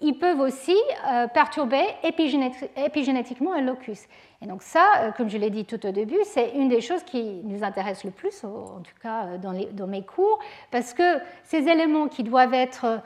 ils 0.00 0.16
peuvent 0.16 0.38
aussi 0.38 0.76
euh, 1.08 1.26
perturber 1.26 1.82
épigénétiquement 2.04 3.52
un 3.52 3.62
locus. 3.62 4.06
Et 4.40 4.46
donc 4.46 4.62
ça, 4.62 4.84
euh, 4.98 5.10
comme 5.10 5.28
je 5.28 5.36
l'ai 5.36 5.50
dit 5.50 5.64
tout 5.64 5.84
au 5.84 5.90
début, 5.90 6.18
c'est 6.22 6.52
une 6.54 6.68
des 6.68 6.80
choses 6.80 7.02
qui 7.02 7.40
nous 7.42 7.64
intéresse 7.64 8.04
le 8.04 8.12
plus, 8.12 8.44
en 8.44 8.80
tout 8.80 8.92
cas 9.02 9.26
euh, 9.26 9.38
dans, 9.38 9.86
mes 9.88 10.02
cours, 10.02 10.38
parce 10.70 10.94
que 10.94 11.18
ces 11.42 11.66
éléments 11.68 12.06
qui 12.06 12.22
doivent 12.22 12.54
être 12.54 13.00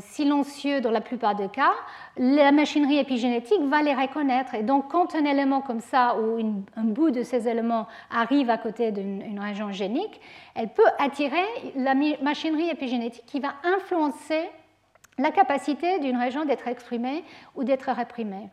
silencieux 0.00 0.82
dans 0.82 0.90
la 0.90 1.00
plupart 1.00 1.34
des 1.34 1.48
cas, 1.48 1.72
la 2.18 2.52
machinerie 2.52 2.98
épigénétique 2.98 3.62
va 3.62 3.80
les 3.80 3.94
reconnaître. 3.94 4.54
Et 4.54 4.62
donc 4.62 4.90
quand 4.90 5.14
un 5.14 5.24
élément 5.24 5.62
comme 5.62 5.80
ça, 5.80 6.16
ou 6.18 6.38
un 6.76 6.84
bout 6.84 7.10
de 7.10 7.22
ces 7.22 7.48
éléments 7.48 7.86
arrive 8.10 8.50
à 8.50 8.58
côté 8.58 8.90
d'une 8.90 9.40
région 9.40 9.72
génique, 9.72 10.20
elle 10.54 10.68
peut 10.68 10.82
attirer 10.98 11.44
la 11.74 11.94
machinerie 11.94 12.68
épigénétique 12.68 13.24
qui 13.24 13.40
va 13.40 13.54
influencer 13.64 14.50
la 15.18 15.30
capacité 15.30 15.98
d'une 15.98 16.16
région 16.16 16.44
d'être 16.44 16.68
exprimée 16.68 17.24
ou 17.54 17.64
d'être 17.64 17.90
réprimée. 17.90 18.50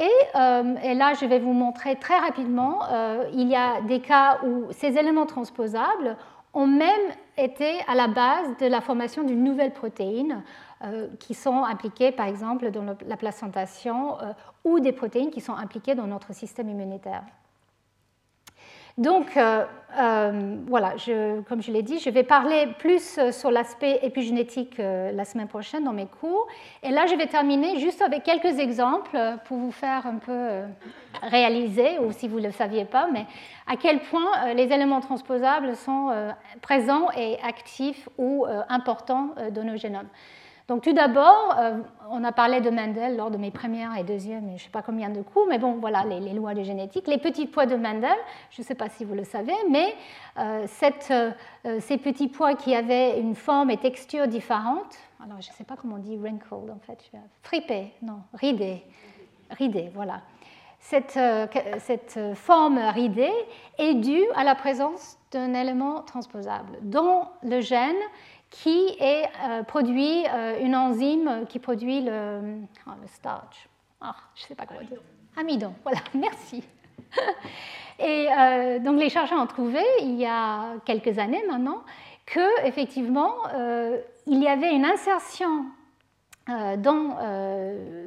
Euh, 0.00 0.74
et, 0.82 0.94
là, 0.94 1.12
je 1.14 1.26
vais 1.26 1.38
vous 1.38 1.52
montrer 1.52 1.96
très 1.96 2.18
rapidement, 2.18 2.80
euh, 2.90 3.24
il 3.34 3.48
y 3.48 3.56
a 3.56 3.82
des 3.82 4.00
cas 4.00 4.38
où 4.44 4.72
ces 4.72 4.96
éléments 4.96 5.26
transposables 5.26 6.16
ont 6.54 6.66
même 6.66 7.10
été 7.36 7.78
à 7.86 7.94
la 7.94 8.08
base 8.08 8.56
de 8.58 8.66
la 8.66 8.80
formation 8.80 9.22
d'une 9.22 9.44
nouvelle 9.44 9.72
protéine 9.72 10.42
euh, 10.82 11.08
qui 11.18 11.34
sont 11.34 11.64
impliquées, 11.64 12.12
par 12.12 12.26
exemple, 12.26 12.70
dans 12.70 12.96
la 13.06 13.16
placentation 13.16 14.16
ou 14.64 14.80
des 14.80 14.92
protéines 14.92 15.30
qui 15.30 15.40
sont 15.40 15.54
impliquées 15.54 15.94
dans 15.94 16.06
notre 16.06 16.34
système 16.34 16.68
immunitaire. 16.70 17.22
Donc, 18.98 19.36
euh, 19.36 19.64
euh, 19.98 20.56
voilà, 20.66 20.94
comme 21.48 21.62
je 21.62 21.72
l'ai 21.72 21.82
dit, 21.82 21.98
je 21.98 22.10
vais 22.10 22.22
parler 22.22 22.68
plus 22.78 23.18
euh, 23.18 23.32
sur 23.32 23.50
l'aspect 23.50 24.00
épigénétique 24.02 24.78
la 24.78 25.24
semaine 25.24 25.48
prochaine 25.48 25.84
dans 25.84 25.92
mes 25.92 26.06
cours. 26.06 26.46
Et 26.82 26.90
là, 26.90 27.06
je 27.06 27.14
vais 27.14 27.26
terminer 27.26 27.78
juste 27.78 28.02
avec 28.02 28.22
quelques 28.22 28.58
exemples 28.58 29.18
pour 29.46 29.58
vous 29.58 29.72
faire 29.72 30.06
un 30.06 30.16
peu 30.16 30.62
réaliser, 31.22 31.98
ou 31.98 32.12
si 32.12 32.28
vous 32.28 32.40
ne 32.40 32.46
le 32.46 32.52
saviez 32.52 32.84
pas, 32.84 33.08
mais 33.12 33.26
à 33.66 33.76
quel 33.76 34.00
point 34.00 34.52
les 34.54 34.72
éléments 34.72 35.00
transposables 35.00 35.76
sont 35.76 36.10
présents 36.60 37.08
et 37.16 37.38
actifs 37.42 38.08
ou 38.18 38.46
importants 38.68 39.34
dans 39.52 39.64
nos 39.64 39.76
génomes. 39.76 40.08
Donc 40.70 40.84
tout 40.84 40.92
d'abord, 40.92 41.56
euh, 41.58 41.78
on 42.12 42.22
a 42.22 42.30
parlé 42.30 42.60
de 42.60 42.70
Mendel 42.70 43.16
lors 43.16 43.32
de 43.32 43.36
mes 43.36 43.50
premières 43.50 43.98
et 43.98 44.04
deuxièmes, 44.04 44.46
je 44.50 44.52
ne 44.52 44.58
sais 44.58 44.70
pas 44.70 44.82
combien 44.82 45.10
de 45.10 45.20
cours, 45.20 45.44
mais 45.48 45.58
bon, 45.58 45.72
voilà 45.80 46.04
les, 46.04 46.32
lois 46.32 46.54
de 46.54 46.62
génétique. 46.62 47.08
Les 47.08 47.18
petits 47.18 47.46
pois 47.46 47.66
de 47.66 47.74
Mendel, 47.74 48.14
je 48.52 48.62
ne 48.62 48.64
sais 48.64 48.76
pas 48.76 48.88
si 48.88 49.04
vous 49.04 49.14
le 49.14 49.24
savez, 49.24 49.56
mais 49.68 49.92
euh, 50.38 50.68
euh, 51.10 51.80
ces 51.80 51.98
petits 51.98 52.28
pois 52.28 52.54
qui 52.54 52.76
avaient 52.76 53.18
une 53.18 53.34
forme 53.34 53.72
et 53.72 53.78
texture 53.78 54.28
différentes, 54.28 54.96
alors 55.18 55.40
je 55.40 55.50
ne 55.50 55.54
sais 55.54 55.64
pas 55.64 55.74
comment 55.74 55.96
on 55.96 55.98
dit 55.98 56.16
wrinkled 56.16 56.70
en 56.70 56.78
fait, 56.86 57.10
fripé, 57.42 57.92
non, 58.00 58.20
ridé, 58.34 58.84
ridé, 59.50 59.90
voilà. 59.92 60.20
Cette, 60.78 61.18
cette, 61.80 62.18
forme 62.36 62.78
ridée 62.78 63.32
est 63.76 63.94
due 63.94 64.24
à 64.34 64.44
la 64.44 64.54
présence 64.54 65.18
d'un 65.30 65.52
élément 65.52 66.00
transposable 66.02 66.78
dont 66.80 67.24
le 67.42 67.60
gène 67.60 67.98
qui 68.50 68.96
est 68.98 69.28
euh, 69.44 69.62
produit 69.62 70.24
euh, 70.26 70.60
une 70.60 70.74
enzyme 70.74 71.46
qui 71.48 71.58
produit 71.58 72.02
le, 72.02 72.40
oh, 72.86 72.90
le 73.00 73.06
starch. 73.08 73.68
Ah, 74.00 74.14
je 74.34 74.42
ne 74.42 74.48
sais 74.48 74.54
pas 74.54 74.66
comment 74.66 74.80
dire. 74.80 75.00
Amidon, 75.36 75.72
voilà, 75.82 76.00
merci. 76.14 76.62
Et 77.98 78.28
euh, 78.30 78.78
donc 78.80 78.98
les 78.98 79.08
chercheurs 79.08 79.40
ont 79.40 79.46
trouvé, 79.46 79.82
il 80.00 80.16
y 80.16 80.26
a 80.26 80.74
quelques 80.84 81.18
années 81.18 81.42
maintenant, 81.48 81.82
que 82.26 82.66
effectivement 82.66 83.34
il 84.26 84.42
y 84.42 84.48
avait 84.48 84.74
une 84.74 84.84
insertion 84.84 85.66
dans, 86.46 87.16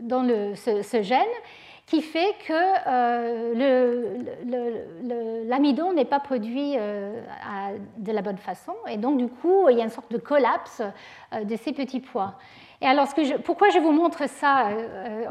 dans 0.01 0.23
le, 0.23 0.55
ce, 0.55 1.01
gène 1.01 1.19
qui 1.85 2.01
fait 2.01 2.35
que 2.47 2.53
euh, 2.87 4.23
l'amidon 5.47 5.93
n'est 5.93 6.05
pas 6.05 6.19
produit 6.19 6.75
euh, 6.77 7.21
de 7.97 8.11
la 8.11 8.21
bonne 8.21 8.37
façon. 8.37 8.73
Et 8.89 8.97
donc, 8.97 9.17
du 9.17 9.27
coup, 9.27 9.67
il 9.69 9.77
y 9.77 9.81
a 9.81 9.83
une 9.83 9.89
sorte 9.89 10.11
de 10.11 10.17
collapse 10.17 10.81
euh, 11.33 11.43
de 11.43 11.55
ces 11.55 11.73
petits 11.73 11.99
pois. 11.99 12.35
Et 12.81 12.85
alors, 12.85 13.07
pourquoi 13.45 13.69
je 13.69 13.79
vous 13.79 13.91
montre 13.93 14.27
ça 14.27 14.67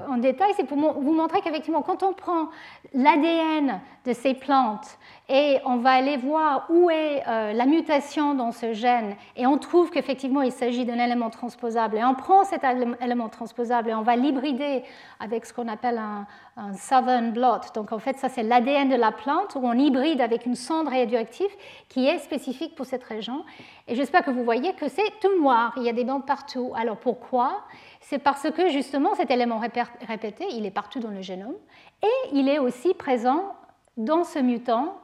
en 0.08 0.16
détail 0.16 0.52
C'est 0.56 0.64
pour 0.64 0.78
vous 0.78 1.12
montrer 1.12 1.42
qu'effectivement, 1.42 1.82
quand 1.82 2.02
on 2.02 2.14
prend 2.14 2.48
l'ADN 2.94 3.78
de 4.06 4.14
ces 4.14 4.32
plantes 4.32 4.96
et 5.28 5.58
on 5.64 5.76
va 5.76 5.90
aller 5.90 6.16
voir 6.16 6.66
où 6.68 6.90
est 6.90 7.22
euh, 7.28 7.52
la 7.52 7.64
mutation 7.64 8.34
dans 8.34 8.50
ce 8.50 8.72
gène 8.72 9.14
et 9.36 9.46
on 9.46 9.56
trouve 9.56 9.90
qu'effectivement 9.90 10.42
il 10.42 10.50
s'agit 10.50 10.84
d'un 10.84 10.98
élément 10.98 11.30
transposable 11.30 11.96
et 11.96 12.04
on 12.04 12.14
prend 12.14 12.42
cet 12.44 12.62
élément 13.00 13.28
transposable 13.28 13.90
et 13.90 13.94
on 13.94 14.02
va 14.02 14.16
l'hybrider 14.16 14.82
avec 15.20 15.46
ce 15.46 15.54
qu'on 15.54 15.68
appelle 15.68 15.98
un, 15.98 16.26
southern 16.74 17.30
blot. 17.32 17.60
Donc 17.74 17.92
en 17.92 17.98
fait 17.98 18.18
ça 18.18 18.28
c'est 18.28 18.42
l'ADN 18.42 18.88
de 18.88 18.96
la 18.96 19.12
plante 19.12 19.54
où 19.54 19.60
on 19.62 19.72
hybride 19.72 20.20
avec 20.20 20.44
une 20.44 20.56
sonde 20.56 20.88
radioactive 20.88 21.50
qui 21.88 22.06
est 22.06 22.18
spécifique 22.18 22.74
pour 22.74 22.84
cette 22.84 23.04
région. 23.04 23.44
Et 23.86 23.94
j'espère 23.94 24.24
que 24.24 24.30
vous 24.30 24.44
voyez 24.44 24.74
que 24.74 24.88
c'est 24.88 25.18
tout 25.20 25.40
noir, 25.40 25.72
il 25.76 25.84
y 25.84 25.88
a 25.88 25.92
des 25.92 26.04
bandes 26.04 26.26
partout. 26.26 26.72
Alors 26.76 26.96
pourquoi? 26.96 27.62
C'est 28.00 28.18
parce 28.18 28.50
que 28.50 28.68
justement 28.68 29.14
cet 29.14 29.30
élément 29.30 29.60
répété, 30.08 30.46
il 30.50 30.66
est 30.66 30.70
partout 30.72 30.98
dans 30.98 31.10
le 31.10 31.22
génome 31.22 31.54
et 32.02 32.36
il 32.36 32.48
est 32.48 32.58
aussi 32.58 32.92
présent 32.92 33.54
dans 33.96 34.24
ce 34.24 34.38
mutant 34.38 34.96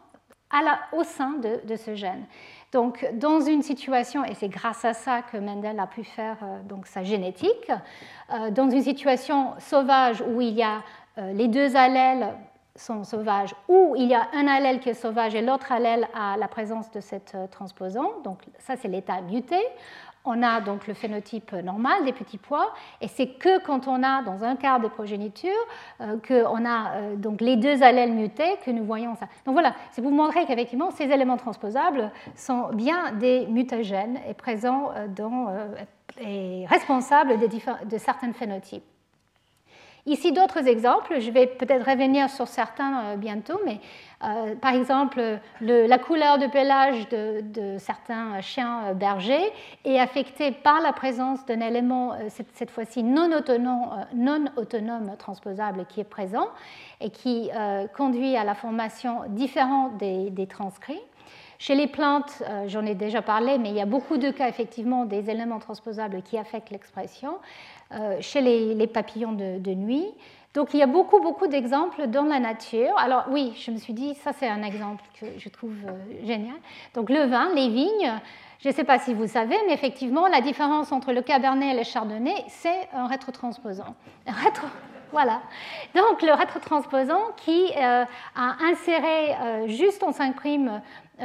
au 0.92 1.04
sein 1.04 1.34
de, 1.64 1.76
ce 1.76 1.94
gène. 1.94 2.24
Donc, 2.72 3.06
dans 3.14 3.40
une 3.40 3.62
situation, 3.62 4.24
et 4.24 4.34
c'est 4.34 4.48
grâce 4.48 4.84
à 4.84 4.92
ça 4.92 5.22
que 5.22 5.36
Mendel 5.36 5.78
a 5.80 5.86
pu 5.86 6.04
faire 6.04 6.36
euh, 6.42 6.62
donc, 6.64 6.86
sa 6.86 7.02
génétique, 7.02 7.70
euh, 8.30 8.50
dans 8.50 8.68
une 8.68 8.82
situation 8.82 9.54
sauvage 9.58 10.22
où 10.22 10.40
il 10.40 10.54
y 10.54 10.62
a 10.62 10.82
euh, 11.16 11.32
les 11.32 11.48
deux 11.48 11.76
allèles 11.76 12.34
sont 12.76 13.04
sauvages, 13.04 13.54
ou 13.68 13.94
il 13.96 14.06
y 14.06 14.14
a 14.14 14.28
un 14.34 14.46
allèle 14.46 14.80
qui 14.80 14.90
est 14.90 14.94
sauvage 14.94 15.34
et 15.34 15.42
l'autre 15.42 15.72
allèle 15.72 16.06
a 16.14 16.36
la 16.36 16.46
présence 16.46 16.90
de 16.92 17.00
cette 17.00 17.36
transposant, 17.50 18.20
donc 18.22 18.38
ça 18.58 18.76
c'est 18.76 18.86
l'état 18.86 19.20
muté, 19.22 19.58
on 20.28 20.42
a 20.42 20.60
donc 20.60 20.86
le 20.86 20.94
phénotype 20.94 21.52
normal 21.52 22.04
des 22.04 22.12
petits 22.12 22.38
pois, 22.38 22.72
et 23.00 23.08
c'est 23.08 23.26
que 23.26 23.60
quand 23.64 23.88
on 23.88 24.02
a, 24.02 24.22
dans 24.22 24.44
un 24.44 24.56
quart 24.56 24.80
de 24.80 24.88
progéniture, 24.88 25.50
euh, 26.00 26.16
qu'on 26.26 26.64
a 26.64 26.92
euh, 26.92 27.16
donc 27.16 27.40
les 27.40 27.56
deux 27.56 27.82
allèles 27.82 28.12
mutés 28.12 28.56
que 28.64 28.70
nous 28.70 28.84
voyons 28.84 29.14
ça. 29.16 29.26
Donc 29.46 29.54
voilà, 29.54 29.74
c'est 29.90 30.02
pour 30.02 30.10
vous 30.10 30.16
montrer 30.16 30.44
qu'effectivement, 30.46 30.90
ces 30.90 31.04
éléments 31.04 31.36
transposables 31.36 32.10
sont 32.34 32.68
bien 32.72 33.12
des 33.12 33.46
mutagènes 33.46 34.18
et 34.28 34.34
présents 34.34 34.90
euh, 34.96 35.06
et 36.20 36.66
responsables 36.66 37.34
de 37.38 37.98
certains 37.98 38.32
phénotypes. 38.32 38.84
Ici, 40.08 40.32
d'autres 40.32 40.66
exemples, 40.66 41.20
je 41.20 41.30
vais 41.30 41.46
peut-être 41.46 41.88
revenir 41.88 42.30
sur 42.30 42.48
certains 42.48 43.16
bientôt, 43.16 43.60
mais 43.64 43.80
euh, 44.24 44.56
par 44.56 44.74
exemple, 44.74 45.38
la 45.60 45.98
couleur 45.98 46.38
de 46.38 46.46
pelage 46.46 47.08
de, 47.08 47.76
certains 47.78 48.40
chiens 48.40 48.86
euh, 48.86 48.94
bergers 48.94 49.52
est 49.84 50.00
affectée 50.00 50.50
par 50.50 50.80
la 50.80 50.92
présence 50.92 51.46
d'un 51.46 51.60
élément, 51.60 52.14
euh, 52.14 52.28
cette, 52.28 52.70
fois-ci 52.70 53.04
non 53.04 53.30
autonome, 53.36 55.16
transposable 55.18 55.86
qui 55.88 56.00
est 56.00 56.04
présent 56.04 56.48
et 57.00 57.10
qui 57.10 57.50
conduit 57.96 58.36
à 58.36 58.42
la 58.42 58.54
formation 58.54 59.20
différente 59.28 59.96
des, 59.98 60.46
transcrits. 60.48 61.00
Chez 61.58 61.74
les 61.74 61.88
plantes, 61.88 62.42
j'en 62.66 62.86
ai 62.86 62.94
déjà 62.94 63.20
parlé, 63.20 63.58
mais 63.58 63.70
il 63.70 63.74
y 63.74 63.80
a 63.80 63.86
beaucoup 63.86 64.16
de 64.16 64.30
cas 64.30 64.48
effectivement 64.48 65.04
des 65.04 65.28
éléments 65.28 65.58
transposables 65.58 66.22
qui 66.22 66.38
affectent 66.38 66.70
l'expression. 66.70 67.38
chez 68.20 68.40
les, 68.40 68.86
papillons 68.86 69.32
de 69.32 69.74
nuit, 69.74 70.06
donc 70.54 70.72
il 70.72 70.80
y 70.80 70.82
a 70.82 70.86
beaucoup, 70.86 71.20
beaucoup 71.20 71.46
d'exemples 71.46 72.06
dans 72.08 72.24
la 72.24 72.40
nature. 72.40 72.96
Alors 72.98 73.26
oui, 73.30 73.52
je 73.60 73.70
me 73.70 73.76
suis 73.76 73.92
dit, 73.92 74.14
ça 74.14 74.32
c'est 74.32 74.48
un 74.48 74.62
exemple 74.62 75.04
que 75.20 75.26
je 75.36 75.48
trouve 75.48 75.76
euh, 75.86 76.26
génial. 76.26 76.56
Donc 76.94 77.10
le 77.10 77.26
vin, 77.26 77.54
les 77.54 77.68
vignes, 77.68 78.12
je 78.60 78.68
ne 78.68 78.74
sais 78.74 78.84
pas 78.84 78.98
si 78.98 79.12
vous 79.12 79.26
savez, 79.26 79.56
mais 79.66 79.74
effectivement, 79.74 80.26
la 80.26 80.40
différence 80.40 80.90
entre 80.90 81.12
le 81.12 81.22
cabernet 81.22 81.74
et 81.74 81.78
le 81.78 81.84
chardonnay, 81.84 82.44
c'est 82.48 82.88
un 82.94 83.06
rétrotransposant. 83.06 83.94
Rétro... 84.26 84.66
Voilà. 85.12 85.40
Donc 85.94 86.22
le 86.22 86.32
rétrotransposant 86.32 87.32
qui 87.36 87.72
euh, 87.76 88.04
a 88.36 88.56
inséré 88.70 89.34
euh, 89.34 89.68
juste 89.68 90.02
en 90.02 90.10
5' 90.10 90.34
euh, 90.44 90.78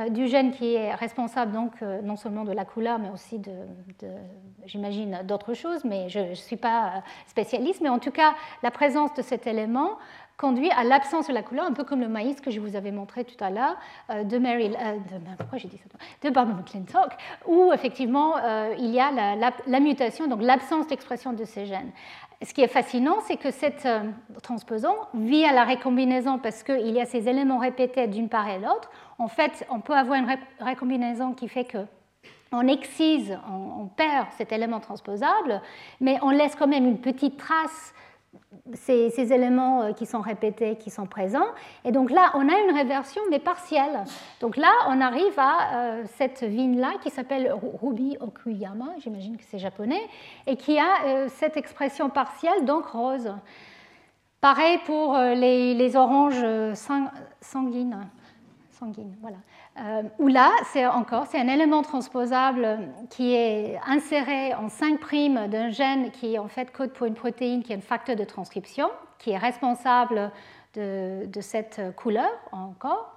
du 0.09 0.27
gène 0.27 0.51
qui 0.51 0.73
est 0.73 0.93
responsable 0.95 1.51
donc 1.51 1.73
euh, 1.81 2.01
non 2.01 2.15
seulement 2.15 2.43
de 2.43 2.51
la 2.51 2.65
couleur, 2.65 2.97
mais 2.99 3.09
aussi 3.09 3.39
j'imagine, 4.65 5.19
d'autres 5.23 5.53
choses, 5.53 5.83
mais 5.85 6.09
je 6.09 6.19
ne 6.19 6.33
suis 6.33 6.57
pas 6.57 6.85
euh, 6.85 6.99
spécialiste, 7.27 7.81
mais 7.81 7.89
en 7.89 7.99
tout 7.99 8.11
cas, 8.11 8.33
la 8.63 8.71
présence 8.71 9.13
de 9.13 9.21
cet 9.21 9.45
élément 9.45 9.97
conduit 10.35 10.71
à 10.71 10.83
l'absence 10.83 11.27
de 11.27 11.33
la 11.33 11.43
couleur, 11.43 11.65
un 11.65 11.73
peu 11.73 11.83
comme 11.83 12.01
le 12.01 12.07
maïs 12.07 12.41
que 12.41 12.49
je 12.49 12.59
vous 12.59 12.75
avais 12.75 12.91
montré 12.91 13.23
tout 13.23 13.41
à 13.41 13.51
l'heure 13.51 13.77
de 14.25 14.37
Mary, 14.39 14.69
de, 14.69 14.75
pourquoi 15.37 15.59
j'ai 15.59 15.67
dit 15.67 15.77
ça, 15.77 15.83
de 16.27 16.33
Barbara 16.33 16.57
McClintock, 16.57 17.11
où 17.45 17.71
effectivement 17.71 18.33
il 18.79 18.89
y 18.89 18.99
a 18.99 19.11
la, 19.11 19.79
mutation, 19.79 20.27
donc 20.27 20.41
l'absence 20.41 20.87
d'expression 20.87 21.33
de 21.33 21.45
ces 21.45 21.67
gènes. 21.67 21.91
Ce 22.41 22.51
qui 22.51 22.61
est 22.61 22.67
fascinant, 22.67 23.19
c'est 23.27 23.37
que 23.37 23.51
cette 23.51 23.87
transposant 24.41 24.95
vit 25.13 25.45
à 25.45 25.53
la 25.53 25.65
récombinaison 25.65 26.39
parce 26.39 26.63
qu'il 26.63 26.89
y 26.89 26.99
a 26.99 27.05
ces 27.05 27.29
éléments 27.29 27.59
répétés 27.59 28.07
d'une 28.07 28.27
part 28.27 28.49
et 28.49 28.57
l'autre 28.57 28.89
en 29.23 29.29
fait, 29.29 29.65
on 29.69 29.79
peut 29.79 29.93
avoir 29.93 30.19
une 30.19 30.27
récombinaison 30.59 31.33
qui 31.33 31.47
fait 31.47 31.63
que 31.63 31.85
on 32.51 32.67
excise, 32.67 33.35
on, 33.49 33.87
perd 33.87 34.27
cet 34.37 34.51
élément 34.51 34.79
transposable, 34.79 35.61
mais 35.99 36.19
on 36.21 36.29
laisse 36.29 36.55
quand 36.55 36.67
même 36.67 36.85
une 36.85 36.99
petite 36.99 37.37
trace 37.37 37.93
ces, 38.73 39.33
éléments 39.33 39.81
euh, 39.81 39.93
qui 39.93 40.05
sont 40.05 40.21
répétés, 40.21 40.75
qui 40.75 40.89
sont 40.89 41.05
présents. 41.05 41.47
Et 41.85 41.91
donc 41.91 42.11
là, 42.11 42.31
on 42.35 42.47
a 42.47 42.59
une 42.59 42.75
réversion, 42.75 43.21
mais 43.29 43.39
partielle. 43.39 44.03
Donc 44.39 44.57
là, 44.57 44.71
on 44.87 45.01
arrive 45.01 45.37
à 45.37 45.75
euh, 45.75 46.03
cette 46.17 46.43
vigne-là 46.43 46.93
qui 47.01 47.09
s'appelle 47.09 47.53
Ruby 47.81 48.17
Okuyama, 48.19 48.89
j'imagine 48.99 49.37
que 49.37 49.43
c'est 49.43 49.59
japonais, 49.59 50.01
et 50.45 50.55
qui 50.55 50.77
a 50.77 51.05
euh, 51.05 51.27
cette 51.29 51.57
expression 51.57 52.09
partielle, 52.09 52.65
donc 52.65 52.85
rose. 52.87 53.31
Pareil 54.41 54.79
pour 54.85 55.17
les, 55.17 55.95
oranges 55.95 56.45
sanguines 56.73 57.97
voilà. 59.21 59.37
Euh, 59.79 60.03
là, 60.27 60.51
c'est 60.71 60.85
encore, 60.85 61.27
c'est 61.27 61.39
un 61.39 61.47
élément 61.47 61.81
transposable 61.81 62.79
qui 63.09 63.33
est 63.33 63.79
inséré 63.85 64.53
en 64.53 64.67
5' 64.67 65.49
d'un 65.49 65.69
gène 65.69 66.11
qui 66.11 66.37
en 66.37 66.47
fait 66.47 66.71
code 66.71 66.93
pour 66.93 67.07
une 67.07 67.15
protéine 67.15 67.63
qui 67.63 67.73
est 67.73 67.77
un 67.77 67.81
facteur 67.81 68.15
de 68.15 68.23
transcription, 68.23 68.89
qui 69.19 69.31
est 69.31 69.37
responsable 69.37 70.31
de 70.75 71.41
cette 71.41 71.95
couleur 71.95 72.31
encore. 72.51 73.12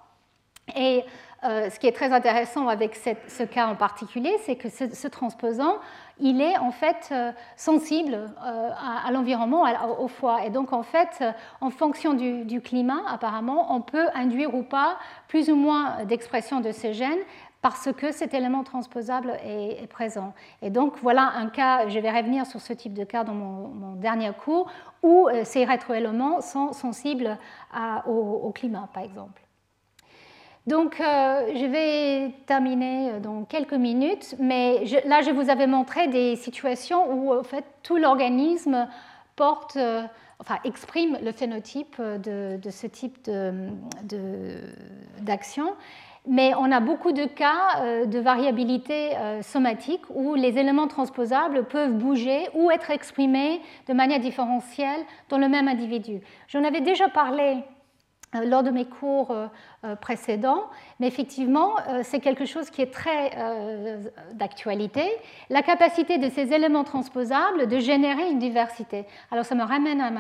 Et 0.74 1.04
euh, 1.44 1.70
ce 1.70 1.78
qui 1.78 1.86
est 1.86 1.92
très 1.92 2.12
intéressant 2.12 2.66
avec 2.66 2.96
ce 2.96 3.42
cas 3.44 3.68
en 3.68 3.76
particulier, 3.76 4.34
c'est 4.44 4.56
que 4.56 4.68
ce, 4.68 5.06
transposant, 5.06 5.76
il 6.18 6.40
est 6.40 6.58
en 6.58 6.72
fait 6.72 7.08
euh, 7.12 7.30
sensible 7.56 8.14
euh, 8.14 8.70
à, 9.04 9.10
l'environnement, 9.12 9.64
au 10.00 10.08
foie. 10.08 10.44
Et 10.44 10.50
donc, 10.50 10.72
en 10.72 10.82
fait, 10.82 11.22
en 11.60 11.70
fonction 11.70 12.14
du, 12.14 12.60
climat, 12.60 13.02
apparemment, 13.08 13.74
on 13.74 13.80
peut 13.80 14.08
induire 14.14 14.54
ou 14.54 14.64
pas 14.64 14.96
plus 15.28 15.48
ou 15.50 15.56
moins 15.56 16.04
d'expression 16.04 16.60
de 16.60 16.72
ces 16.72 16.94
gènes 16.94 17.20
parce 17.62 17.92
que 17.92 18.12
cet 18.12 18.34
élément 18.34 18.62
transposable 18.62 19.38
est, 19.44 19.86
présent. 19.88 20.34
Et 20.62 20.70
donc, 20.70 20.94
voilà 21.02 21.32
un 21.36 21.48
cas, 21.48 21.88
je 21.88 21.98
vais 21.98 22.10
revenir 22.10 22.46
sur 22.46 22.60
ce 22.60 22.72
type 22.72 22.94
de 22.94 23.04
cas 23.04 23.24
dans 23.24 23.34
mon, 23.34 23.94
dernier 23.96 24.30
cours, 24.32 24.70
où 25.02 25.28
ces 25.42 25.64
rétroéléments 25.64 26.40
sont 26.40 26.72
sensibles 26.72 27.38
au 28.06 28.52
climat, 28.54 28.88
par 28.92 29.02
exemple. 29.02 29.45
Donc, 30.66 31.00
euh, 31.00 31.52
je 31.54 31.64
vais 31.64 32.32
terminer 32.46 33.10
euh, 33.10 33.20
dans 33.20 33.44
quelques 33.44 33.72
minutes, 33.72 34.34
mais 34.40 34.84
là, 35.04 35.22
je 35.22 35.30
vous 35.30 35.48
avais 35.48 35.68
montré 35.68 36.08
des 36.08 36.34
situations 36.34 37.12
où, 37.12 37.32
en 37.32 37.44
fait, 37.44 37.64
tout 37.84 37.98
l'organisme 37.98 38.88
porte, 39.36 39.76
euh, 39.76 40.02
enfin, 40.40 40.56
exprime 40.64 41.18
le 41.22 41.30
phénotype 41.30 42.00
de, 42.00 42.58
ce 42.68 42.86
type 42.88 43.30
d'action. 45.20 45.74
mais 46.26 46.52
on 46.58 46.72
a 46.72 46.80
beaucoup 46.80 47.12
de 47.12 47.26
cas 47.26 48.04
de 48.04 48.18
variabilité 48.18 49.12
somatique 49.42 50.02
où 50.10 50.34
les 50.34 50.58
éléments 50.58 50.88
transposables 50.88 51.64
peuvent 51.64 51.92
bouger 51.92 52.48
ou 52.54 52.72
être 52.72 52.90
exprimés 52.90 53.60
de 53.86 53.94
manière 53.94 54.18
différentielle 54.18 55.00
dans 55.28 55.38
le 55.38 55.48
même 55.48 55.68
individu. 55.68 56.20
J'en 56.48 56.64
avais 56.64 56.80
déjà 56.80 57.08
parlé 57.08 57.62
lors 58.44 58.62
de 58.62 58.70
mes 58.70 58.84
cours 58.84 59.30
euh, 59.30 59.46
euh, 59.84 59.96
précédents, 59.96 60.64
mais 61.00 61.06
effectivement, 61.06 61.74
c'est 62.02 62.20
quelque 62.20 62.44
chose 62.44 62.70
qui 62.70 62.82
est 62.82 62.92
très 62.92 63.30
d'actualité, 64.32 65.04
la 65.50 65.62
capacité 65.62 66.18
de 66.18 66.28
ces 66.28 66.52
éléments 66.52 66.84
transposables 66.84 67.68
de 67.68 67.78
générer 67.78 68.30
une 68.30 68.38
diversité. 68.38 69.04
Alors 69.30 69.44
ça 69.44 69.54
me 69.54 69.62
ramène 69.62 70.00
à, 70.00 70.10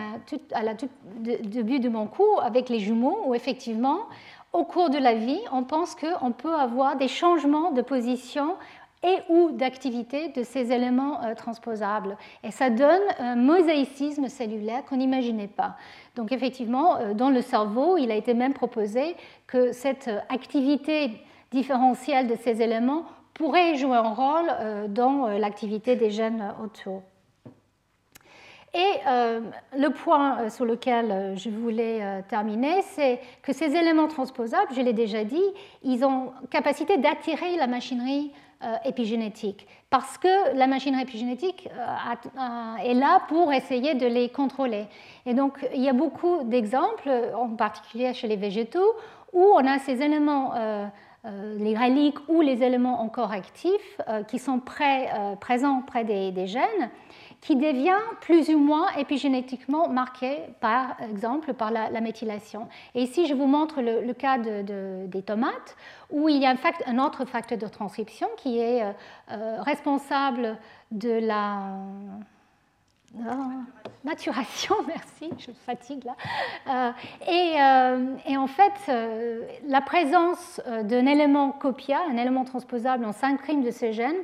à 0.52 0.62
la 0.62 0.74
début 1.20 1.80
de 1.80 1.88
mon 1.88 2.06
cours 2.06 2.42
avec 2.42 2.68
les 2.68 2.78
jumeaux, 2.78 3.18
où 3.26 3.34
effectivement, 3.34 4.06
au 4.52 4.64
cours 4.64 4.90
de 4.90 4.98
la 4.98 5.14
vie, 5.14 5.40
on 5.52 5.64
pense 5.64 5.94
qu'on 5.94 6.32
peut 6.32 6.54
avoir 6.54 6.96
des 6.96 7.08
changements 7.08 7.72
de 7.72 7.82
position 7.82 8.56
et 9.06 9.18
ou 9.28 9.52
d'activité 9.52 10.28
de 10.28 10.42
ces 10.42 10.72
éléments 10.72 11.20
transposables. 11.36 12.16
Et 12.42 12.50
ça 12.50 12.70
donne 12.70 13.02
un 13.18 13.36
mosaïcisme 13.36 14.28
cellulaire 14.28 14.84
qu'on 14.84 14.96
n'imaginait 14.96 15.46
pas. 15.46 15.76
Donc 16.16 16.32
effectivement, 16.32 16.96
euh, 16.96 17.14
dans 17.14 17.30
le 17.30 17.42
cerveau, 17.42 17.98
il 17.98 18.10
a 18.10 18.16
été 18.16 18.34
même 18.34 18.54
proposé 18.54 19.14
que 19.46 19.72
cette 19.72 20.10
activité 20.28 21.10
différentielle 21.52 22.26
de 22.26 22.34
ces 22.34 22.62
éléments 22.62 23.04
pourrait 23.34 23.76
jouer 23.76 23.96
un 23.96 24.14
rôle 24.14 24.50
euh, 24.50 24.88
dans 24.88 25.26
euh, 25.26 25.38
l'activité 25.38 25.94
des 25.94 26.10
gènes 26.10 26.54
autour. 26.64 27.02
Et 28.74 29.00
le 29.78 29.88
point 29.88 30.50
sur 30.50 30.66
lequel 30.66 31.32
je 31.38 31.48
voulais 31.48 32.22
terminer, 32.28 32.82
c'est 32.82 33.20
que 33.40 33.54
ces 33.54 33.74
éléments 33.74 34.06
transposables, 34.06 34.74
je 34.76 34.82
l'ai 34.82 34.92
déjà 34.92 35.24
dit, 35.24 35.40
ils 35.82 36.04
ont 36.04 36.32
capacité 36.50 36.98
d'attirer 36.98 37.56
la 37.56 37.68
machinerie 37.68 38.34
épigénétique, 38.84 39.66
parce 39.90 40.18
que 40.18 40.56
la 40.56 40.66
machinerie 40.66 41.02
épigénétique 41.02 41.68
est 42.84 42.94
là 42.94 43.20
pour 43.28 43.52
essayer 43.52 43.94
de 43.94 44.06
les 44.06 44.28
contrôler. 44.28 44.86
Et 45.26 45.34
donc, 45.34 45.66
il 45.74 45.82
y 45.82 45.88
a 45.88 45.92
beaucoup 45.92 46.42
d'exemples, 46.44 47.10
en 47.34 47.48
particulier 47.50 48.14
chez 48.14 48.28
les 48.28 48.36
végétaux, 48.36 48.94
où 49.32 49.42
on 49.42 49.66
a 49.66 49.78
ces 49.78 50.02
éléments 50.02 50.54
euh, 51.26 51.56
les 51.58 51.76
reliques 51.76 52.18
ou 52.28 52.40
les 52.40 52.62
éléments 52.62 53.00
encore 53.00 53.32
actifs 53.32 54.00
euh, 54.08 54.22
qui 54.22 54.38
sont 54.38 54.60
euh, 54.80 55.34
présents 55.34 55.82
près 55.82 56.04
des, 56.04 56.46
gènes, 56.46 56.90
qui 57.40 57.56
deviennent 57.56 57.96
plus 58.20 58.48
ou 58.50 58.58
moins 58.58 58.88
épigénétiquement 58.96 59.88
marqués, 59.88 60.38
par 60.60 60.96
exemple, 61.00 61.54
par 61.54 61.70
la, 61.70 62.00
méthylation. 62.00 62.68
Et 62.94 63.02
ici, 63.02 63.26
je 63.26 63.34
vous 63.34 63.46
montre 63.46 63.80
le, 63.80 64.12
cas 64.12 64.38
des 64.38 65.22
tomates, 65.22 65.76
où 66.10 66.28
il 66.28 66.38
y 66.38 66.46
a 66.46 66.54
un, 66.86 66.98
autre 66.98 67.24
facteur 67.24 67.58
de 67.58 67.66
transcription 67.66 68.28
qui 68.36 68.58
est 68.58 68.84
responsable 69.28 70.58
de 70.90 71.10
la 71.10 71.76
maturation, 74.04 74.76
merci, 74.86 75.30
je 75.38 75.52
fatigue 75.64 76.04
là. 76.04 76.16
Euh, 76.68 76.92
euh, 77.28 78.16
et, 78.26 78.36
en 78.36 78.46
fait, 78.46 78.72
euh, 78.88 79.42
la 79.66 79.80
présence 79.80 80.60
d'un 80.84 81.06
élément 81.06 81.52
copia, 81.52 82.00
un 82.10 82.16
élément 82.16 82.44
transposable 82.44 83.04
en 83.04 83.12
5' 83.12 83.62
de 83.62 83.70
ces 83.70 83.92
gènes, 83.92 84.22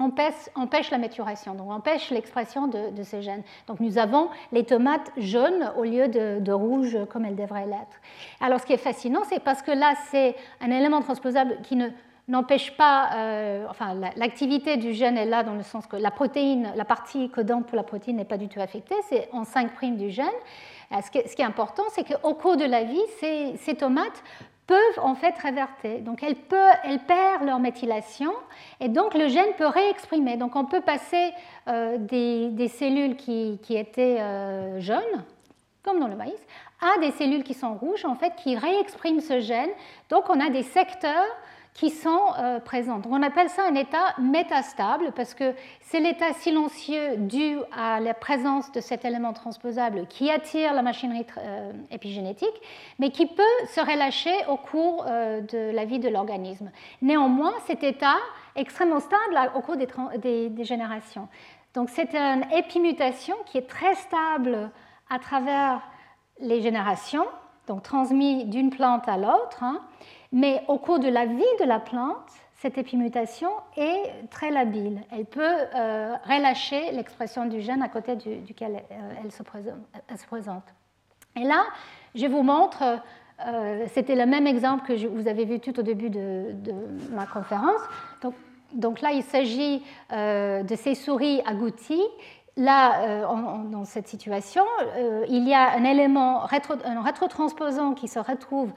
empêche, 0.00 0.90
la 0.90 0.98
maturation, 0.98 1.54
donc 1.54 1.70
empêche 1.70 2.10
l'expression 2.10 2.66
de, 2.66 3.02
ces 3.02 3.22
gènes. 3.22 3.42
Donc 3.66 3.80
nous 3.80 3.98
avons 3.98 4.28
les 4.52 4.64
tomates 4.64 5.12
jaunes 5.16 5.72
au 5.76 5.84
lieu 5.84 6.08
de, 6.08 6.52
rouges 6.52 6.98
comme 7.10 7.24
elles 7.24 7.36
devraient 7.36 7.66
l'être. 7.66 8.00
Alors 8.40 8.60
ce 8.60 8.66
qui 8.66 8.72
est 8.72 8.78
fascinant, 8.78 9.22
c'est 9.28 9.40
parce 9.40 9.62
que 9.62 9.70
là, 9.70 9.94
c'est 10.10 10.34
un 10.60 10.70
élément 10.70 11.00
transposable 11.00 11.58
qui 11.62 11.76
ne 11.76 11.88
n'empêche 12.28 12.76
pas, 12.76 13.10
euh, 13.16 13.66
enfin 13.68 13.94
l'activité 14.16 14.76
du 14.76 14.92
gène 14.92 15.18
est 15.18 15.26
là 15.26 15.42
dans 15.42 15.54
le 15.54 15.62
sens 15.62 15.86
que 15.86 15.96
la 15.96 16.10
protéine, 16.10 16.72
la 16.76 16.84
partie 16.84 17.28
codante 17.28 17.66
pour 17.66 17.76
la 17.76 17.82
protéine 17.82 18.16
n'est 18.16 18.24
pas 18.24 18.36
du 18.36 18.48
tout 18.48 18.60
affectée, 18.60 18.94
c'est 19.08 19.28
en 19.32 19.44
5' 19.44 19.96
du 19.96 20.10
gène. 20.10 20.26
Euh, 20.92 20.96
ce 21.04 21.10
qui 21.10 21.18
est, 21.42 21.44
important, 21.44 21.84
c'est 21.92 22.04
qu'au 22.04 22.34
cours 22.34 22.56
de 22.56 22.64
la 22.64 22.82
vie, 22.82 23.00
ces, 23.20 23.74
tomates 23.74 24.22
peuvent 24.70 25.04
en 25.04 25.16
fait 25.16 25.36
réverter. 25.38 25.98
Donc 25.98 26.22
elles, 26.22 26.36
peuvent, 26.36 26.98
perdent 27.08 27.44
leur 27.44 27.58
méthylation 27.58 28.30
et 28.78 28.88
donc 28.88 29.14
le 29.14 29.26
gène 29.26 29.52
peut 29.58 29.66
réexprimer. 29.66 30.36
Donc 30.36 30.54
on 30.54 30.64
peut 30.64 30.80
passer 30.80 31.32
euh, 31.66 31.98
des, 31.98 32.68
cellules 32.68 33.16
qui, 33.16 33.58
étaient 33.70 34.20
jaunes, 34.78 35.24
comme 35.82 35.98
dans 35.98 36.06
le 36.06 36.14
maïs, 36.14 36.38
à 36.80 37.00
des 37.00 37.10
cellules 37.10 37.42
qui 37.42 37.54
sont 37.54 37.74
rouges, 37.74 38.04
en 38.04 38.14
fait, 38.14 38.32
qui 38.36 38.56
réexpriment 38.56 39.20
ce 39.20 39.40
gène. 39.40 39.70
Donc 40.08 40.30
on 40.30 40.38
a 40.38 40.50
des 40.50 40.62
secteurs 40.62 41.36
qui 41.80 41.88
sont 41.88 42.34
euh, 42.38 42.60
présentes. 42.60 43.06
on 43.08 43.22
appelle 43.22 43.48
ça 43.48 43.62
un 43.66 43.74
état 43.74 44.14
métastable 44.18 45.12
parce 45.16 45.32
que 45.32 45.54
c'est 45.80 45.98
l'état 45.98 46.34
silencieux 46.34 47.16
dû 47.16 47.56
à 47.74 48.00
la 48.00 48.12
présence 48.12 48.70
de 48.72 48.82
cet 48.82 49.06
élément 49.06 49.32
transposable 49.32 50.06
qui 50.06 50.30
attire 50.30 50.74
la 50.74 50.82
machinerie 50.82 51.24
euh, 51.38 51.72
épigénétique, 51.90 52.52
mais 52.98 53.08
qui 53.08 53.24
peut 53.24 53.42
se 53.68 53.80
relâcher 53.80 54.34
au 54.50 54.58
cours 54.58 55.06
euh, 55.08 55.40
de 55.40 55.74
la 55.74 55.86
vie 55.86 55.98
de 55.98 56.10
l'organisme. 56.10 56.70
Néanmoins, 57.00 57.54
cet 57.66 57.82
état 57.82 58.18
est 58.56 58.60
extrêmement 58.60 59.00
stable 59.00 59.50
au 59.54 59.62
cours 59.62 59.76
des, 59.78 60.52
générations. 60.62 61.28
Donc 61.72 61.88
c'est 61.88 62.14
une 62.14 62.44
épimutation 62.52 63.36
qui 63.46 63.56
est 63.56 63.66
très 63.66 63.94
stable 63.94 64.70
à 65.08 65.18
travers 65.18 65.80
les 66.40 66.60
générations, 66.60 67.24
donc 67.68 67.82
transmis 67.82 68.44
d'une 68.44 68.68
plante 68.68 69.08
à 69.08 69.16
l'autre. 69.16 69.62
Hein. 69.62 69.80
Mais 70.32 70.62
au 70.68 70.78
cours 70.78 71.00
de 71.00 71.08
la 71.08 71.26
vie 71.26 71.42
de 71.60 71.64
la 71.64 71.80
plante, 71.80 72.30
cette 72.60 72.76
épimutation 72.76 73.48
est 73.76 74.28
très 74.30 74.50
labile. 74.50 75.00
Elle 75.10 75.24
peut 75.24 75.40
euh, 75.42 76.14
relâcher 76.24 76.92
l'expression 76.92 77.46
du 77.46 77.60
gène 77.62 77.82
à 77.82 77.88
côté 77.88 78.16
duquel 78.16 78.82
euh, 78.90 79.12
elle, 79.24 79.32
se 79.32 79.42
présente, 79.42 80.62
Et 81.36 81.44
là, 81.44 81.64
je 82.14 82.26
vous 82.26 82.42
montre, 82.42 82.82
euh, 83.46 83.86
c'était 83.88 84.14
le 84.14 84.26
même 84.26 84.46
exemple 84.46 84.86
que 84.86 85.06
vous 85.06 85.26
avez 85.26 85.46
vu 85.46 85.58
tout 85.58 85.78
au 85.80 85.82
début 85.82 86.10
de, 86.10 86.54
ma 87.12 87.24
conférence. 87.24 87.80
Donc, 88.74 89.00
là, 89.00 89.10
il 89.12 89.22
s'agit 89.22 89.82
de 90.10 90.76
ces 90.76 90.94
souris 90.94 91.40
agouties 91.46 92.06
là, 92.56 93.22
dans 93.70 93.84
cette 93.84 94.06
situation, 94.06 94.64
il 95.28 95.48
y 95.48 95.54
a 95.54 95.72
un 95.72 95.84
élément 95.84 96.42
un 96.42 97.02
rétrotransposant 97.02 97.94
qui 97.94 98.06
se 98.06 98.18
retrouve 98.18 98.72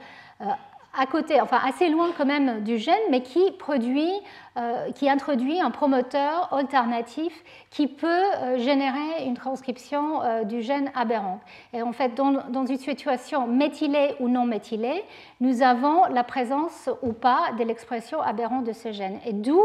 à 0.96 1.06
côté, 1.06 1.40
enfin 1.40 1.58
assez 1.66 1.88
loin 1.88 2.10
quand 2.16 2.26
même 2.26 2.62
du 2.62 2.78
gène, 2.78 2.94
mais 3.10 3.22
qui 3.22 3.50
produit, 3.52 4.12
euh, 4.56 4.90
qui 4.92 5.08
introduit 5.08 5.60
un 5.60 5.70
promoteur 5.70 6.52
alternatif 6.52 7.32
qui 7.70 7.86
peut 7.88 8.06
euh, 8.08 8.58
générer 8.58 9.24
une 9.26 9.34
transcription 9.34 10.22
euh, 10.22 10.44
du 10.44 10.62
gène 10.62 10.90
aberrant. 10.94 11.40
Et 11.72 11.82
en 11.82 11.92
fait, 11.92 12.14
dans, 12.14 12.32
dans, 12.50 12.64
une 12.64 12.78
situation 12.78 13.46
méthylée 13.46 14.14
ou 14.20 14.28
non 14.28 14.44
méthylée, 14.44 15.02
nous 15.40 15.62
avons 15.62 16.04
la 16.06 16.22
présence 16.22 16.88
ou 17.02 17.12
pas 17.12 17.52
de 17.58 17.64
l'expression 17.64 18.20
aberrante 18.20 18.64
de 18.64 18.72
ce 18.72 18.92
gène. 18.92 19.18
Et 19.26 19.32
d'où 19.32 19.60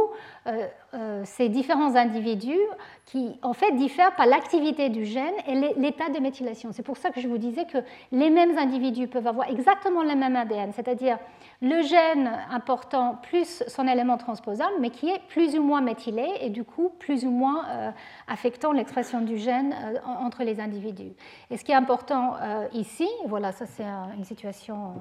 ces 1.24 1.50
différents 1.50 1.96
individus 1.96 2.58
qui 3.06 3.40
en 3.42 3.54
fait 3.54 3.72
diffèrent 3.74 4.16
par 4.16 4.26
l'activité 4.28 4.90
du 4.90 5.06
gène 5.06 5.34
et 5.48 5.56
l'état 5.80 6.10
de 6.10 6.20
méthylation. 6.20 6.72
C'est 6.72 6.84
pour 6.84 6.98
ça 6.98 7.10
que 7.10 7.20
je 7.20 7.28
vous 7.28 7.38
disais 7.38 7.66
que 7.66 7.80
les 8.12 8.30
mêmes 8.30 8.58
individus 8.58 9.08
peuvent 9.08 9.28
avoir 9.28 9.50
exactement 9.50 10.04
le 10.04 10.16
même 10.16 10.36
ADN, 10.36 10.72
c'est-à-dire 10.74 11.18
le 11.62 11.82
gène 11.82 12.32
important 12.52 13.20
plus 13.24 13.64
son 13.68 13.88
élément 13.88 14.18
transposable, 14.18 14.74
mais 14.80 14.92
qui 14.92 15.10
est 15.10 15.20
plus 15.28 15.58
ou 15.58 15.64
moins 15.64 15.82
méthylé 15.82 16.28
et 16.42 16.50
du 16.50 16.64
coup 16.64 16.90
plus 17.00 17.26
ou 17.26 17.32
moins 17.32 17.68
euh, 17.68 17.92
affectant 18.28 18.72
l'expression 18.72 19.22
du 19.22 19.38
gène 19.38 19.74
euh, 19.74 20.00
entre 20.06 20.44
les 20.44 20.60
individus. 20.60 21.14
Et 21.50 21.58
ce 21.58 21.64
qui 21.64 21.72
est 21.72 21.76
important 21.76 22.36
euh, 22.42 22.68
ici, 22.74 23.08
voilà, 23.28 23.52
ça 23.52 23.66
c'est 23.66 23.86
une 24.18 24.24
situation 24.24 24.94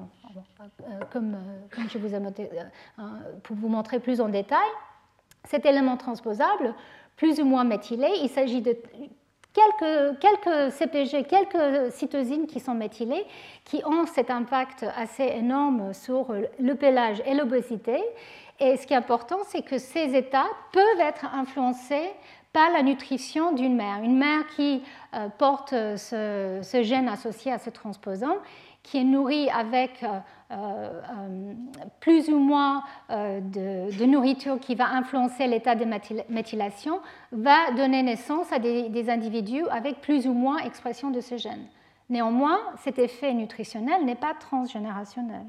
comme, 1.11 1.37
comme, 1.73 1.89
je 1.89 1.97
vous 1.97 2.13
ai 2.13 2.19
montré, 2.19 2.49
pour 3.43 3.55
vous 3.55 3.67
montrer 3.67 3.99
plus 3.99 4.21
en 4.21 4.29
détail, 4.29 4.69
cet 5.43 5.65
élément 5.65 5.97
transposable 5.97 6.73
plus 7.15 7.39
ou 7.39 7.45
moins 7.45 7.63
méthylé, 7.65 8.07
il 8.21 8.29
s'agit 8.29 8.61
de 8.61 8.77
quelques, 9.53 10.19
quelques, 10.19 10.71
CPG, 10.71 11.23
quelques 11.23 11.91
cytosines 11.91 12.47
qui 12.47 12.59
sont 12.59 12.75
méthylées, 12.75 13.25
qui 13.65 13.81
ont 13.85 14.05
cet 14.05 14.29
impact 14.31 14.85
assez 14.95 15.25
énorme 15.25 15.93
sur 15.93 16.33
le 16.59 16.75
pelage 16.75 17.21
et 17.25 17.33
l'obésité. 17.33 18.01
Et 18.59 18.77
ce 18.77 18.87
qui 18.87 18.93
est 18.93 18.97
important, 18.97 19.39
c'est 19.47 19.61
que 19.61 19.77
ces 19.77 20.15
états 20.15 20.47
peuvent 20.71 20.99
être 20.99 21.25
influencés 21.33 22.09
par 22.51 22.71
la 22.71 22.81
nutrition 22.81 23.53
d'une 23.53 23.75
mère. 23.75 24.01
Une 24.03 24.17
mère 24.17 24.47
qui 24.55 24.81
euh, 25.13 25.29
porte 25.37 25.69
ce, 25.71 26.59
ce, 26.63 26.83
gène 26.83 27.07
associé 27.07 27.51
à 27.51 27.59
ce 27.59 27.69
transposant, 27.69 28.37
qui 28.83 28.97
est 28.97 29.03
nourrie 29.03 29.49
avec 29.49 30.03
euh, 30.03 30.19
euh, 30.51 31.53
plus 31.99 32.27
ou 32.29 32.39
moins 32.39 32.81
euh, 33.11 33.39
de, 33.39 34.05
nourriture 34.05 34.59
qui 34.59 34.73
va 34.73 34.87
influencer 34.87 35.45
l'état 35.45 35.75
de 35.75 35.85
méthylation 36.27 37.01
va 37.31 37.71
donner 37.71 38.01
naissance 38.01 38.51
à 38.51 38.57
des, 38.57 39.09
individus 39.11 39.67
avec 39.69 40.01
plus 40.01 40.25
ou 40.25 40.33
moins 40.33 40.57
expression 40.59 41.11
de 41.11 41.21
ce 41.21 41.37
gène. 41.37 41.65
Néanmoins, 42.09 42.57
cet 42.77 42.97
effet 42.97 43.31
nutritionnel 43.33 44.03
n'est 44.05 44.15
pas 44.15 44.33
transgénérationnel. 44.33 45.45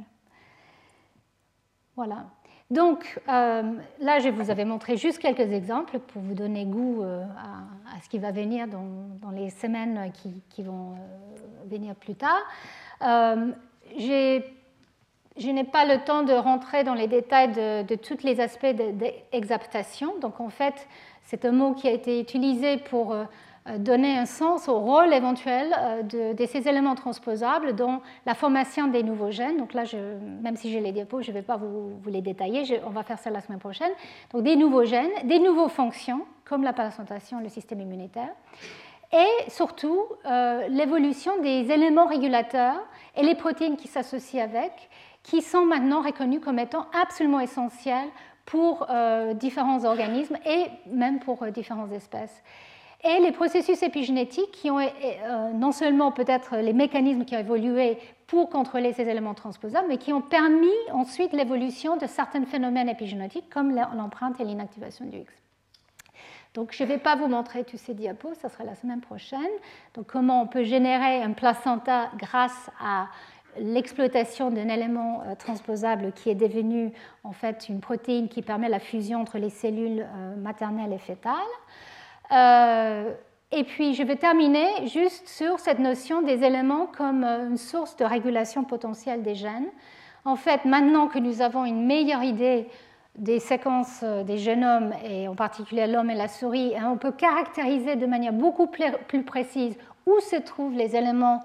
Voilà. 1.97 2.27
Donc 2.71 3.19
euh, 3.27 3.73
là, 4.01 4.19
je 4.19 4.29
vous 4.29 4.51
avais 4.51 4.67
montré 4.67 4.99
juste 4.99 5.19
quelques 5.19 5.51
exemples 5.51 5.99
pour 5.99 6.21
vous 6.21 6.35
donner 6.35 6.67
goût 6.67 7.03
à, 7.03 8.01
ce 8.03 8.09
qui 8.11 8.19
va 8.19 8.33
venir 8.33 8.69
dans, 8.69 9.31
les 9.31 9.49
semaines 9.49 10.13
qui 10.51 10.63
vont 10.63 10.95
venir 11.71 11.95
plus 11.95 12.17
tard. 12.17 12.43
J'ai 13.97 14.45
je 15.41 15.49
n'ai 15.49 15.65
pas 15.65 15.85
le 15.85 16.05
temps 16.05 16.23
de 16.23 16.33
rentrer 16.33 16.85
dans 16.85 16.95
les 16.95 17.07
détails 17.07 17.53
de, 17.53 17.95
tous 17.95 18.23
les 18.23 18.41
aspects 18.41 18.67
d'exaptation. 18.67 20.13
Donc 20.21 20.41
en 20.41 20.51
fait, 20.51 20.87
c'est 21.23 21.45
un 21.45 21.53
mot 21.53 21.73
qui 21.73 21.89
a 21.89 21.93
été 21.93 22.21
utilisé 22.21 22.77
pour 22.77 23.13
euh, 23.13 23.25
donner 23.79 24.19
un 24.19 24.27
sens 24.27 24.69
au 24.69 24.79
rôle 24.79 25.15
éventuel 25.15 25.75
euh, 25.79 26.35
de, 26.35 26.47
ces 26.47 26.69
éléments 26.69 26.95
transposables 26.95 27.75
dans 27.75 28.03
la 28.27 28.35
formation 28.35 28.89
des 28.89 29.03
nouveaux 29.03 29.31
gènes. 29.31 29.57
Donc 29.57 29.73
là, 29.73 29.85
même 30.43 30.57
si 30.57 30.71
j'ai 30.71 30.81
les 30.81 30.93
diapos, 30.93 31.23
je 31.23 31.31
ne 31.31 31.37
vais 31.37 31.43
pas 31.43 31.57
vous, 31.57 31.93
les 32.07 32.23
détailler, 32.23 32.81
on 32.87 32.91
va 32.91 33.03
faire 33.03 33.19
ça 33.19 33.31
la 33.31 33.41
semaine 33.41 33.61
prochaine. 33.61 33.93
Donc 34.33 34.43
des 34.43 34.57
nouveaux 34.57 34.85
gènes, 34.85 35.11
des 35.25 35.39
nouvelles 35.39 35.71
fonctions, 35.71 36.27
comme 36.45 36.65
la 36.65 36.73
placentation, 36.73 37.41
le 37.41 37.49
système 37.49 37.81
immunitaire, 37.81 38.35
et 39.13 39.51
surtout 39.51 40.05
euh, 40.27 40.69
l'évolution 40.69 41.41
des 41.43 41.71
éléments 41.73 42.07
régulateurs 42.07 42.81
et 43.17 43.23
les 43.23 43.35
protéines 43.35 43.77
qui 43.77 43.89
s'associent 43.89 44.43
avec, 44.43 44.73
qui 45.23 45.43
sont 45.43 45.67
maintenant 45.67 46.01
reconnus 46.03 46.41
comme 46.43 46.59
étant 46.59 46.87
absolument 47.01 47.41
essentiels 47.41 48.09
pour 48.47 48.87
euh, 48.89 49.35
différents 49.35 49.85
organismes 49.85 50.37
et 50.47 50.67
même 50.87 51.19
pour 51.19 51.43
euh, 51.43 51.51
différentes 51.51 51.93
espèces. 51.93 52.43
et 53.03 53.19
les 53.21 53.33
processus 53.33 53.83
épigénétiques 53.83 54.53
qui 54.53 54.71
ont 54.71 54.81
non 55.55 55.73
seulement 55.73 56.13
peut-être 56.13 56.57
les 56.57 56.73
mécanismes 56.73 57.25
qui 57.25 57.35
ont 57.35 57.41
évolué 57.41 57.99
pour 58.27 58.49
contrôler 58.49 58.93
ces 58.93 59.09
éléments 59.09 59.35
transposables, 59.35 59.89
mais 59.89 59.99
qui 59.99 60.13
ont 60.13 60.21
permis 60.21 60.69
ensuite 60.93 61.33
l'évolution 61.33 61.97
de 61.97 62.07
certains 62.07 62.45
phénomènes 62.45 62.89
épigénétiques 62.89 63.51
comme 63.51 63.75
l'empreinte 63.75 64.39
et 64.39 64.45
l'inactivation 64.45 65.07
du 65.07 65.19
X. 65.19 65.40
Donc 66.55 66.73
je 66.73 66.83
ne 66.83 66.89
vais 66.89 66.99
pas 66.99 67.15
vous 67.17 67.29
montrer 67.29 67.65
tous 67.65 67.77
ces 67.77 67.95
diapos, 67.95 68.35
ça 68.35 68.49
sera 68.49 68.65
la 68.65 68.75
semaine 68.75 69.01
prochaine. 69.01 69.41
Donc 69.95 70.07
comment 70.07 70.43
on 70.43 70.47
peut 70.47 70.65
générer 70.65 71.23
un 71.23 71.33
placenta 71.33 72.11
grâce 72.19 72.71
à 72.81 73.07
l'exploitation 73.59 74.51
d'un 74.51 74.69
élément 74.69 75.23
euh, 75.27 75.35
transposable 75.35 76.13
qui 76.13 76.31
est 76.31 76.35
devenu 76.35 76.93
en 77.25 77.33
fait 77.33 77.69
une 77.69 77.81
protéine 77.81 78.29
qui 78.29 78.43
permet 78.43 78.69
la 78.69 78.79
fusion 78.79 79.21
entre 79.21 79.39
les 79.39 79.51
cellules 79.51 80.03
euh, 80.03 80.37
maternelles 80.37 80.93
et 80.93 80.99
fétales. 80.99 81.35
Euh, 82.33 83.13
et 83.53 83.65
puis 83.65 83.95
je 83.95 84.03
vais 84.03 84.17
terminer 84.17 84.87
juste 84.87 85.29
sur 85.29 85.59
cette 85.59 85.81
notion 85.81 86.23
des 86.23 86.45
éléments 86.45 86.87
comme 86.87 87.25
une 87.25 87.57
source 87.57 87.97
de 87.97 88.05
régulation 88.05 88.63
potentielle 88.63 89.23
des 89.23 89.35
gènes. 89.35 89.69
En 90.25 90.37
fait, 90.37 90.65
maintenant 90.65 91.09
que 91.09 91.19
nous 91.19 91.43
avons 91.43 91.65
une 91.65 91.87
meilleure 91.87 92.23
idée 92.23 92.69
des 93.17 93.41
séquences 93.41 94.03
des 94.03 94.39
génomes, 94.39 94.93
et 95.05 95.29
en 95.29 95.35
particulier 95.35 95.87
l'homme 95.87 96.11
et 96.11 96.15
la 96.15 96.29
souris, 96.29 96.77
hein, 96.77 96.91
on 96.93 96.97
peut 96.97 97.13
caractériser 97.13 97.97
de 97.97 98.07
manière 98.07 98.33
beaucoup 98.33 98.67
plus 98.67 99.25
précise 99.25 99.77
où 100.07 100.19
se 100.21 100.37
trouvent 100.37 100.75
les 100.75 100.97
éléments 100.97 101.41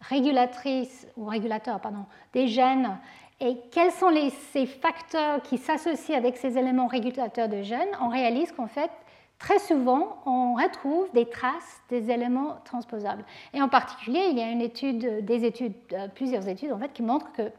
régulatrices 0.00 1.06
ou 1.16 1.26
régulateurs 1.26 1.80
pardon, 1.80 2.06
des 2.32 2.48
gènes 2.48 2.98
et 3.40 3.56
quels 3.70 3.90
sont 3.90 4.10
ces 4.52 4.66
facteurs 4.66 5.40
qui 5.42 5.56
s'associent 5.56 6.16
avec 6.16 6.36
ces 6.36 6.58
éléments 6.58 6.86
régulateurs 6.86 7.48
de 7.48 7.62
gènes, 7.62 7.88
on 8.02 8.08
réalise 8.08 8.52
qu'en 8.52 8.66
fait, 8.66 8.90
très 9.38 9.58
souvent, 9.58 10.18
on 10.26 10.54
retrouve 10.54 11.10
des 11.14 11.24
traces 11.24 11.80
des 11.88 12.10
éléments 12.10 12.58
transposables. 12.66 13.24
Et 13.54 13.62
en 13.62 13.68
particulier, 13.70 14.28
il 14.30 14.38
y 14.38 14.42
a 14.42 14.50
une 14.50 14.60
étude, 14.60 15.24
des 15.24 15.44
études, 15.46 15.72
euh, 15.94 16.08
plusieurs 16.14 16.46
études 16.48 16.72
en 16.72 16.78
fait, 16.78 16.92
qui 16.92 17.02
montrent 17.02 17.32
que 17.32 17.50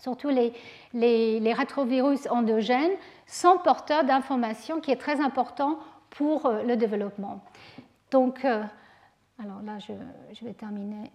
surtout 0.00 0.28
les, 0.28 0.52
les, 0.92 1.52
rétrovirus 1.52 2.26
endogènes 2.30 2.92
sont 3.26 3.58
porteurs 3.58 4.04
d'informations 4.04 4.80
qui 4.80 4.90
est 4.90 4.96
très 4.96 5.20
important 5.20 5.78
pour 6.10 6.46
euh, 6.46 6.62
le 6.62 6.76
développement. 6.76 7.40
Donc, 8.10 8.44
euh, 8.44 8.62
alors 9.42 9.62
là, 9.62 9.78
je, 9.78 10.44
vais 10.44 10.52
terminer 10.52 11.10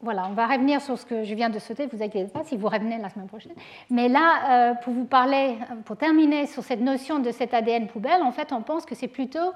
voilà, 0.00 0.26
on 0.28 0.34
va 0.34 0.46
revenir 0.46 0.82
sur 0.82 0.98
ce 0.98 1.06
que 1.06 1.24
je 1.24 1.34
viens 1.34 1.48
de 1.48 1.58
sauter, 1.58 1.86
vous 1.86 2.02
inquiétez 2.02 2.30
pas 2.30 2.44
si 2.44 2.56
vous 2.58 2.68
revenez 2.68 2.98
la 2.98 3.08
semaine 3.08 3.26
prochaine. 3.26 3.54
Mais 3.88 4.08
là, 4.08 4.70
euh, 4.70 4.74
pour 4.74 4.92
vous 4.92 5.06
parler, 5.06 5.56
pour 5.86 5.96
terminer 5.96 6.46
sur 6.46 6.62
cette 6.62 6.80
notion 6.80 7.20
de 7.20 7.30
cet 7.30 7.54
ADN 7.54 7.86
poubelle, 7.86 8.22
en 8.22 8.32
fait, 8.32 8.52
on 8.52 8.60
pense 8.60 8.84
que 8.84 8.94
c'est 8.94 9.08
plutôt 9.08 9.52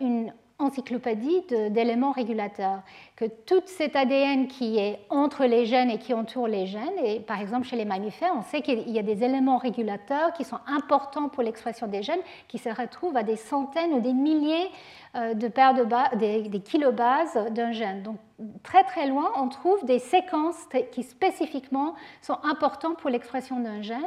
une 0.00 0.32
encyclopédie 0.58 1.42
d'éléments 1.70 2.12
régulateurs, 2.12 2.80
que 3.16 3.24
tout 3.24 3.62
cet 3.66 3.96
ADN 3.96 4.46
qui 4.46 4.78
est 4.78 5.00
entre 5.10 5.44
les 5.44 5.66
gènes 5.66 5.90
et 5.90 5.98
qui 5.98 6.14
entoure 6.14 6.46
les 6.46 6.66
gènes, 6.66 6.98
et 7.04 7.18
par 7.20 7.40
exemple 7.40 7.66
chez 7.66 7.76
les 7.76 7.84
mammifères, 7.84 8.32
on 8.36 8.42
sait 8.42 8.60
qu'il 8.60 8.88
y 8.90 8.98
a 8.98 9.02
des 9.02 9.24
éléments 9.24 9.58
régulateurs 9.58 10.32
qui 10.32 10.44
sont 10.44 10.58
importants 10.66 11.28
pour 11.28 11.42
l'expression 11.42 11.88
des 11.88 12.02
gènes, 12.02 12.20
qui 12.46 12.58
se 12.58 12.68
retrouvent 12.68 13.16
à 13.16 13.24
des 13.24 13.36
centaines 13.36 13.94
ou 13.94 14.00
des 14.00 14.12
milliers 14.12 14.70
euh, 15.16 15.34
de 15.34 15.48
paires 15.48 15.74
de 15.74 15.84
des, 16.16 16.60
kilobases 16.60 17.36
d'un 17.50 17.72
gène. 17.72 18.02
Donc 18.02 18.18
très 18.62 18.84
très 18.84 19.06
loin, 19.08 19.32
on 19.36 19.48
trouve 19.48 19.84
des 19.84 19.98
séquences 19.98 20.68
qui 20.92 21.02
spécifiquement 21.02 21.94
sont 22.22 22.38
importantes 22.44 22.98
pour 22.98 23.10
l'expression 23.10 23.58
d'un 23.58 23.82
gène, 23.82 24.00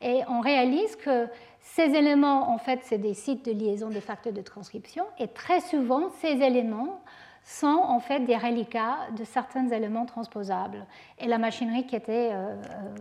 et 0.00 0.20
on 0.28 0.40
réalise 0.40 0.96
que 0.96 1.28
ces 1.62 1.94
éléments, 1.94 2.50
en 2.52 2.58
fait, 2.58 2.80
c'est 2.82 2.98
des 2.98 3.14
sites 3.14 3.44
de 3.46 3.52
liaison 3.52 3.88
des 3.88 4.00
facteurs 4.00 4.32
de 4.32 4.42
transcription, 4.42 5.04
et 5.18 5.28
très 5.28 5.60
souvent, 5.60 6.10
ces 6.20 6.42
éléments 6.42 7.00
sont 7.44 7.66
en 7.66 7.98
fait 7.98 8.20
des 8.20 8.36
reliquats 8.36 8.98
de 9.16 9.24
certains 9.24 9.68
éléments 9.68 10.06
transposables 10.06 10.86
et 11.18 11.26
la 11.26 11.38
machinerie 11.38 11.86
qui 11.86 11.96
était, 11.96 12.30
euh, 12.32 12.54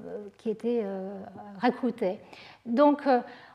euh, 0.07 0.49
était 0.49 0.83
recrutée. 1.61 2.19
Donc, 2.65 3.03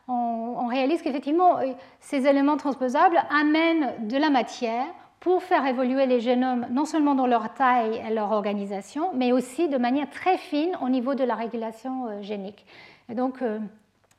on, 0.09 0.67
réalise 0.67 1.03
qu'effectivement, 1.03 1.59
euh, 1.59 1.73
ces 2.01 2.27
éléments 2.27 2.57
transposables 2.57 3.19
amènent 3.31 4.07
de 4.07 4.17
la 4.17 4.31
matière 4.31 4.87
pour 5.21 5.43
faire 5.43 5.67
évoluer 5.67 6.07
les 6.07 6.21
génomes, 6.21 6.67
non 6.71 6.85
seulement 6.85 7.15
dans 7.15 7.27
leur 7.27 7.53
taille 7.55 8.01
et 8.07 8.15
leur 8.15 8.31
organisation, 8.31 9.11
mais 9.15 9.33
aussi 9.33 9.69
de 9.69 9.79
manière 9.79 10.09
très 10.11 10.39
fine 10.39 10.77
au 10.83 10.89
niveau 10.89 11.15
de 11.15 11.25
la 11.25 11.35
régulation 11.35 12.07
euh, 12.07 12.23
génique. 12.23 12.65
Et 13.09 13.15
donc, 13.15 13.43
euh, 13.43 13.59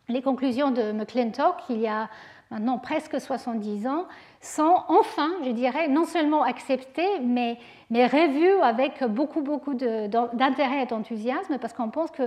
les 0.09 0.21
conclusions 0.21 0.71
de 0.71 0.91
McClintock, 0.91 1.55
il 1.69 1.79
y 1.79 1.87
a 1.87 2.09
maintenant 2.49 2.77
presque 2.77 3.19
70 3.19 3.87
ans, 3.87 4.05
sont 4.39 4.77
enfin, 4.87 5.31
je 5.43 5.51
dirais, 5.51 5.87
non 5.89 6.05
seulement 6.05 6.43
acceptées, 6.43 7.19
mais, 7.21 7.57
mais 7.89 8.07
revues 8.07 8.61
avec 8.61 9.03
beaucoup, 9.03 9.41
beaucoup 9.41 9.73
d'intérêt 9.73 10.83
et 10.83 10.85
d'enthousiasme, 10.85 11.57
parce 11.59 11.73
qu'on 11.73 11.89
pense 11.89 12.11
que 12.11 12.23